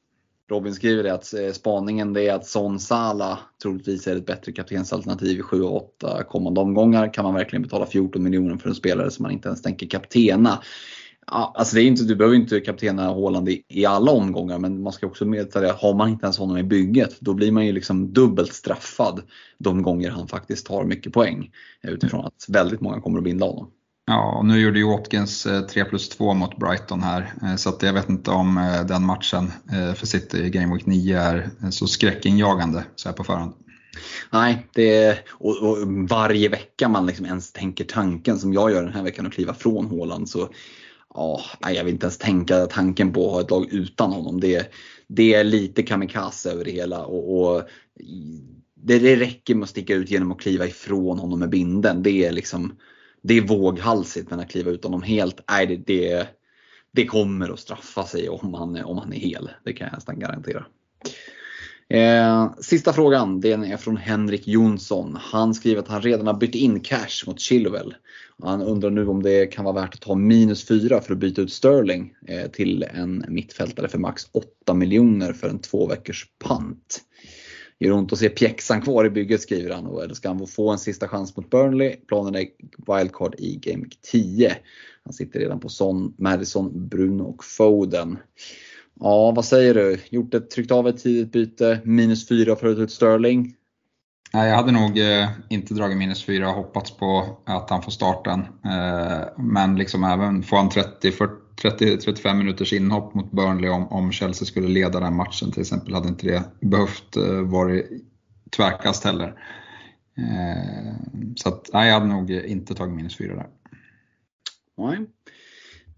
Robin 0.51 0.75
skriver 0.75 1.03
det 1.03 1.15
att 1.15 1.35
eh, 1.35 1.53
spaningen 1.53 2.13
det 2.13 2.29
är 2.29 2.35
att 2.35 2.47
Son 2.47 2.81
Sala 2.81 3.39
troligtvis 3.63 4.07
är 4.07 4.17
ett 4.17 4.27
bättre 4.27 4.53
kaptensalternativ 4.53 5.39
i 5.39 5.43
7 5.43 5.63
och 5.63 5.77
8 5.77 6.25
kommande 6.25 6.61
omgångar. 6.61 7.15
Kan 7.15 7.25
man 7.25 7.35
verkligen 7.35 7.63
betala 7.63 7.87
14 7.87 8.23
miljoner 8.23 8.57
för 8.57 8.69
en 8.69 8.75
spelare 8.75 9.11
som 9.11 9.23
man 9.23 9.33
inte 9.33 9.49
ens 9.49 9.63
tänker 9.63 9.87
kaptena? 9.87 10.63
Ja, 11.31 11.53
alltså 11.57 11.74
det 11.74 11.83
är 11.83 11.87
inte, 11.87 12.05
du 12.05 12.16
behöver 12.16 12.37
inte 12.37 12.61
kaptena 12.61 13.09
Håland 13.09 13.49
i, 13.49 13.62
i, 13.68 13.87
alla 13.87 14.12
omgångar 14.12 14.59
men 14.59 14.83
man 14.83 14.93
ska 14.93 15.07
också 15.07 15.24
medta 15.24 15.61
det 15.61 15.72
har 15.72 15.95
man 15.95 16.09
inte 16.09 16.26
ens 16.26 16.39
honom 16.39 16.59
i 16.59 16.62
bygget 16.62 17.20
då 17.20 17.35
blir 17.35 17.53
man 17.53 17.66
ju 17.66 17.72
liksom 17.72 18.12
dubbelt 18.12 18.55
straffad 18.55 19.22
de 19.59 19.83
gånger 19.83 20.11
han 20.11 20.29
faktiskt 20.29 20.66
tar 20.66 20.85
mycket 20.85 21.12
poäng. 21.12 21.51
Utifrån 21.83 22.24
att 22.24 22.45
väldigt 22.49 22.81
många 22.81 23.01
kommer 23.01 23.18
att 23.18 23.24
binda 23.24 23.47
honom. 23.47 23.70
Ja, 24.07 24.43
nu 24.45 24.61
gjorde 24.61 24.79
ju 24.79 24.87
Watkins 24.87 25.43
3 25.70 25.81
eh, 25.81 25.89
plus 25.89 26.09
2 26.09 26.35
mot 26.35 26.57
Brighton 26.57 27.03
här, 27.03 27.33
eh, 27.43 27.57
så 27.57 27.68
att 27.68 27.83
jag 27.83 27.93
vet 27.93 28.09
inte 28.09 28.31
om 28.31 28.59
eh, 28.59 28.87
den 28.87 29.05
matchen 29.05 29.53
för 29.97 30.07
City 30.07 30.39
i 30.39 30.51
Game 30.51 30.74
Week 30.74 30.87
9 30.87 31.18
är 31.18 31.51
så 31.70 31.87
skräckinjagande 31.87 32.85
så 32.97 33.09
här 33.09 33.16
på 33.16 33.24
förhand. 33.24 33.53
Nej, 34.31 34.66
det 34.74 34.97
är, 34.97 35.19
och, 35.31 35.62
och, 35.62 35.77
varje 36.09 36.48
vecka 36.48 36.89
man 36.89 37.07
liksom 37.07 37.27
ens 37.27 37.53
tänker 37.53 37.85
tanken 37.85 38.39
som 38.39 38.53
jag 38.53 38.70
gör 38.70 38.82
den 38.82 38.93
här 38.93 39.03
veckan 39.03 39.27
och 39.27 39.32
kliva 39.32 39.55
från 39.55 39.86
Håland 39.86 40.28
så 40.28 40.48
ja, 41.14 41.43
jag 41.60 41.85
vill 41.85 41.94
inte 41.94 42.06
ens 42.06 42.18
tänka 42.18 42.66
tanken 42.66 43.12
på 43.12 43.26
att 43.26 43.32
ha 43.32 43.40
ett 43.40 43.51
lag 43.51 43.72
utan 43.72 44.12
honom. 44.12 44.40
Det, 44.40 44.72
det 45.06 45.35
är 45.35 45.44
lite 45.44 45.82
kamikaze 45.82 46.52
över 46.52 46.64
det 46.64 46.70
hela. 46.70 47.05
Och, 47.05 47.40
och 47.40 47.62
det, 48.74 48.98
det 48.98 49.16
räcker 49.16 49.55
med 49.55 49.64
att 49.64 49.70
sticka 49.70 49.94
ut 49.94 50.10
genom 50.10 50.32
att 50.32 50.40
kliva 50.40 50.66
ifrån 50.66 51.18
honom 51.18 51.39
med 51.39 51.51
binden. 51.51 52.02
Det 52.02 52.24
är 52.24 52.32
liksom 52.32 52.76
det 53.22 53.35
är 53.35 53.43
våghalsigt 53.43 54.30
men 54.30 54.40
att 54.40 54.51
kliva 54.51 54.70
ut 54.70 54.85
honom 54.85 55.02
helt, 55.02 55.40
nej 55.51 55.66
det, 55.66 55.76
det, 55.76 56.28
det 56.93 57.06
kommer 57.06 57.51
att 57.51 57.60
straffa 57.60 58.05
sig 58.05 58.28
om 58.28 58.55
han, 58.55 58.85
om 58.85 58.98
han 58.98 59.12
är 59.12 59.18
hel. 59.18 59.51
Det 59.64 59.72
kan 59.72 59.86
jag 59.86 59.94
nästan 59.94 60.18
garantera. 60.18 60.66
Eh, 61.90 62.52
sista 62.60 62.93
frågan, 62.93 63.40
den 63.40 63.65
är 63.65 63.77
från 63.77 63.97
Henrik 63.97 64.48
Jonsson. 64.48 65.19
Han 65.20 65.55
skriver 65.55 65.81
att 65.81 65.89
han 65.89 66.02
redan 66.02 66.27
har 66.27 66.35
bytt 66.35 66.55
in 66.55 66.81
cash 66.81 67.27
mot 67.27 67.40
Chilwell. 67.40 67.94
Han 68.43 68.62
undrar 68.62 68.90
nu 68.90 69.06
om 69.06 69.23
det 69.23 69.47
kan 69.47 69.65
vara 69.65 69.74
värt 69.74 69.94
att 69.94 70.01
ta 70.01 70.15
minus 70.15 70.66
4 70.66 71.01
för 71.01 71.12
att 71.12 71.19
byta 71.19 71.43
ut 71.43 71.52
Sterling 71.52 72.15
eh, 72.27 72.51
till 72.51 72.82
en 72.82 73.24
mittfältare 73.28 73.89
för 73.89 73.98
max 73.98 74.23
8 74.32 74.74
miljoner 74.74 75.32
för 75.32 75.48
en 75.48 75.59
två 75.59 75.86
veckors 75.86 76.27
pant. 76.39 77.01
Gör 77.81 77.93
ont 77.93 78.12
att 78.12 78.19
se 78.19 78.28
pjäxan 78.28 78.82
kvar 78.82 79.05
i 79.05 79.10
bygget 79.10 79.40
skriver 79.40 79.74
han. 79.74 79.86
Eller 79.86 80.15
ska 80.15 80.28
han 80.28 80.47
få 80.47 80.70
en 80.70 80.78
sista 80.78 81.09
chans 81.09 81.36
mot 81.36 81.51
Burnley? 81.51 81.97
Planen 82.09 82.35
är 82.35 82.47
wildcard 82.86 83.35
i 83.39 83.56
Game 83.56 83.86
10. 84.12 84.56
Han 85.05 85.12
sitter 85.12 85.40
redan 85.40 85.60
på 85.60 85.69
Son, 85.69 86.15
Madison, 86.19 86.89
Bruno 86.89 87.23
och 87.23 87.44
Foden. 87.44 88.19
Ja, 89.01 89.31
vad 89.31 89.45
säger 89.45 89.75
du? 89.75 89.99
Gjort 90.11 90.35
ett, 90.35 90.51
tryckt 90.51 90.70
av 90.70 90.89
ett 90.89 91.03
tidigt 91.03 91.33
byte, 91.33 91.81
minus 91.85 92.29
4 92.29 92.57
för 92.57 92.66
att 92.66 92.79
ut 92.79 92.93
Sterling. 92.93 93.55
Nej, 94.33 94.49
jag 94.49 94.57
hade 94.57 94.73
nog 94.73 94.99
eh, 94.99 95.29
inte 95.49 95.75
dragit 95.75 95.97
minus 95.97 96.25
4 96.25 96.49
och 96.49 96.55
hoppats 96.55 96.97
på 96.97 97.39
att 97.45 97.70
han 97.70 97.83
får 97.83 97.91
starten. 97.91 98.41
Eh, 98.65 99.29
men 99.37 99.77
liksom 99.77 100.05
även 100.05 100.43
få 100.43 100.57
en 100.57 100.70
30-35 100.70 102.35
minuters 102.35 102.73
inhopp 102.73 103.15
mot 103.15 103.31
Burnley 103.31 103.70
om, 103.70 103.89
om 103.89 104.12
Chelsea 104.12 104.47
skulle 104.47 104.69
leda 104.69 105.01
den 105.01 105.16
matchen 105.16 105.53
till 105.53 105.61
exempel 105.61 105.95
hade 105.95 106.09
inte 106.09 106.27
det 106.27 106.66
behövt 106.66 107.16
eh, 107.16 107.41
vara 107.43 107.83
tvärkast 108.57 109.05
heller. 109.05 109.35
Så 111.37 111.49
att, 111.49 111.70
nej, 111.73 111.89
jag 111.89 111.95
hade 111.95 112.07
nog 112.07 112.31
inte 112.31 112.75
tagit 112.75 112.95
minus 112.95 113.16
4 113.16 113.35
där. 113.35 113.47
Nej. 114.77 114.99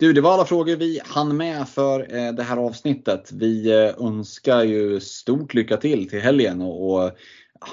Du, 0.00 0.12
det 0.12 0.20
var 0.20 0.32
alla 0.32 0.44
frågor 0.44 0.76
vi 0.76 1.00
hann 1.04 1.36
med 1.36 1.68
för 1.68 2.16
eh, 2.16 2.32
det 2.32 2.42
här 2.42 2.56
avsnittet. 2.56 3.32
Vi 3.32 3.70
eh, 3.70 4.06
önskar 4.06 4.64
ju 4.64 5.00
stort 5.00 5.54
lycka 5.54 5.76
till 5.76 6.08
till 6.08 6.20
helgen 6.20 6.60
och, 6.62 7.04
och 7.04 7.10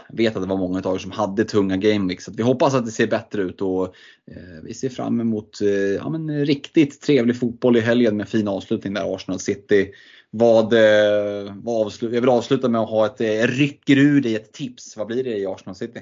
vet 0.10 0.36
att 0.36 0.41
det 0.41 0.48
var 0.48 0.58
många 0.58 0.82
av 0.82 0.95
er 0.95 0.99
som 0.99 1.12
hade 1.12 1.44
tunga 1.44 1.78
gameweeks. 1.78 2.26
Så 2.26 2.32
vi 2.32 2.44
hoppas 2.44 2.74
att 2.74 2.86
det 2.86 2.91
ser 2.91 3.08
bättre 3.08 3.41
ut 3.41 3.62
och 3.62 3.84
eh, 4.32 4.64
vi 4.64 4.74
ser 4.74 4.90
fram 4.90 5.22
emot 5.22 5.62
eh, 5.62 5.70
ja, 5.70 6.10
men, 6.10 6.45
riktigt 6.45 7.02
trevlig 7.02 7.40
fotboll 7.40 7.78
i 7.78 7.82
helgen 7.82 8.18
med 8.18 8.30
fin 8.30 8.48
avslutning 8.48 8.94
där 8.94 9.16
Arsenal 9.16 9.40
City. 9.40 9.91
Vad, 10.30 10.74
eh, 10.74 11.54
vad 11.56 11.86
avslut, 11.86 12.14
jag 12.14 12.22
vill 12.22 12.30
avsluta 12.30 12.70
med 12.70 12.82
att 12.82 12.90
ha 12.90 13.06
ett 13.06 13.22
eh, 13.22 13.48
rycker 13.48 13.98
ur 13.98 14.22
dig 14.22 14.36
ett 14.36 14.54
tips. 14.54 14.98
Vad 14.98 15.08
blir 15.08 15.24
det 15.24 15.38
i 15.38 15.45
Arsenal 15.45 15.76
City? 15.76 15.99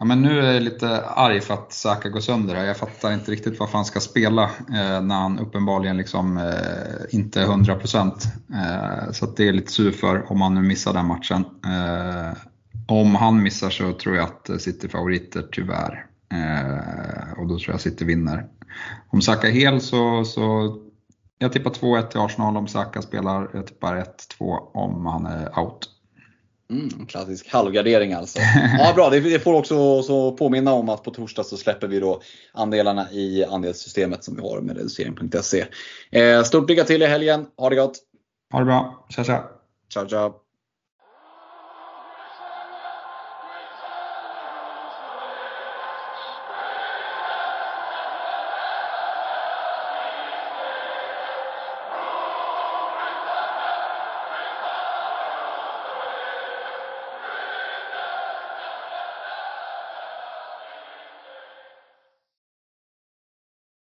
Ja, 0.00 0.06
men 0.06 0.22
nu 0.22 0.40
är 0.40 0.52
jag 0.52 0.62
lite 0.62 1.04
arg 1.04 1.40
för 1.40 1.54
att 1.54 1.72
Saka 1.72 2.08
går 2.08 2.20
sönder 2.20 2.54
här. 2.54 2.64
Jag 2.64 2.76
fattar 2.76 3.12
inte 3.12 3.30
riktigt 3.32 3.60
varför 3.60 3.78
han 3.78 3.84
ska 3.84 4.00
spela 4.00 4.42
eh, 4.44 5.02
när 5.02 5.14
han 5.14 5.38
uppenbarligen 5.38 5.96
liksom, 5.96 6.36
eh, 6.36 7.14
inte 7.14 7.40
är 7.40 7.46
100%. 7.46 8.24
Eh, 8.54 9.12
så 9.12 9.26
det 9.26 9.48
är 9.48 9.52
lite 9.52 9.72
sur 9.72 9.92
för 9.92 10.32
om 10.32 10.40
han 10.40 10.54
nu 10.54 10.62
missar 10.62 10.92
den 10.92 11.06
matchen. 11.06 11.44
Eh, 11.64 12.38
om 12.86 13.14
han 13.14 13.42
missar 13.42 13.70
så 13.70 13.92
tror 13.92 14.16
jag 14.16 14.24
att 14.24 14.62
City 14.62 14.88
favoriter 14.88 15.48
tyvärr. 15.52 16.06
Eh, 16.32 17.38
och 17.38 17.48
då 17.48 17.58
tror 17.58 17.74
jag 17.74 17.80
City 17.80 18.04
vinner. 18.04 18.46
Om 19.10 19.20
Saka 19.20 19.48
är 19.48 19.52
hel 19.52 19.80
så, 19.80 20.24
så 20.24 20.76
jag 21.38 21.52
tippar 21.52 21.70
2-1 21.70 22.02
till 22.02 22.20
Arsenal 22.20 22.56
om 22.56 22.68
Saka 22.68 23.02
spelar. 23.02 23.50
Jag 23.54 23.66
tippar 23.66 23.96
1-2 24.38 24.58
om 24.72 25.06
han 25.06 25.26
är 25.26 25.58
out. 25.58 25.99
Mm, 26.70 27.06
klassisk 27.06 27.48
halvgardering 27.48 28.12
alltså. 28.12 28.38
Ja, 28.78 28.92
bra. 28.94 29.10
Det 29.10 29.40
får 29.40 29.54
också 29.54 30.02
så 30.02 30.32
påminna 30.32 30.72
om 30.72 30.88
att 30.88 31.02
på 31.02 31.10
torsdag 31.10 31.44
så 31.44 31.56
släpper 31.56 31.88
vi 31.88 32.00
då 32.00 32.22
andelarna 32.52 33.12
i 33.12 33.44
andelssystemet 33.44 34.24
som 34.24 34.36
vi 34.36 34.42
har 34.42 34.60
med 34.60 34.76
reducering.se. 34.76 35.66
Eh, 36.10 36.42
stort 36.42 36.70
lycka 36.70 36.84
till 36.84 37.02
i 37.02 37.06
helgen. 37.06 37.46
Ha 37.56 37.70
det 37.70 37.76
gott! 37.76 37.98
Ha 38.52 38.58
det 38.58 38.64
bra. 38.64 39.06
Tja 39.10 39.24
tja! 39.24 39.44
Ciao 39.92 40.08
ciao! 40.08 40.49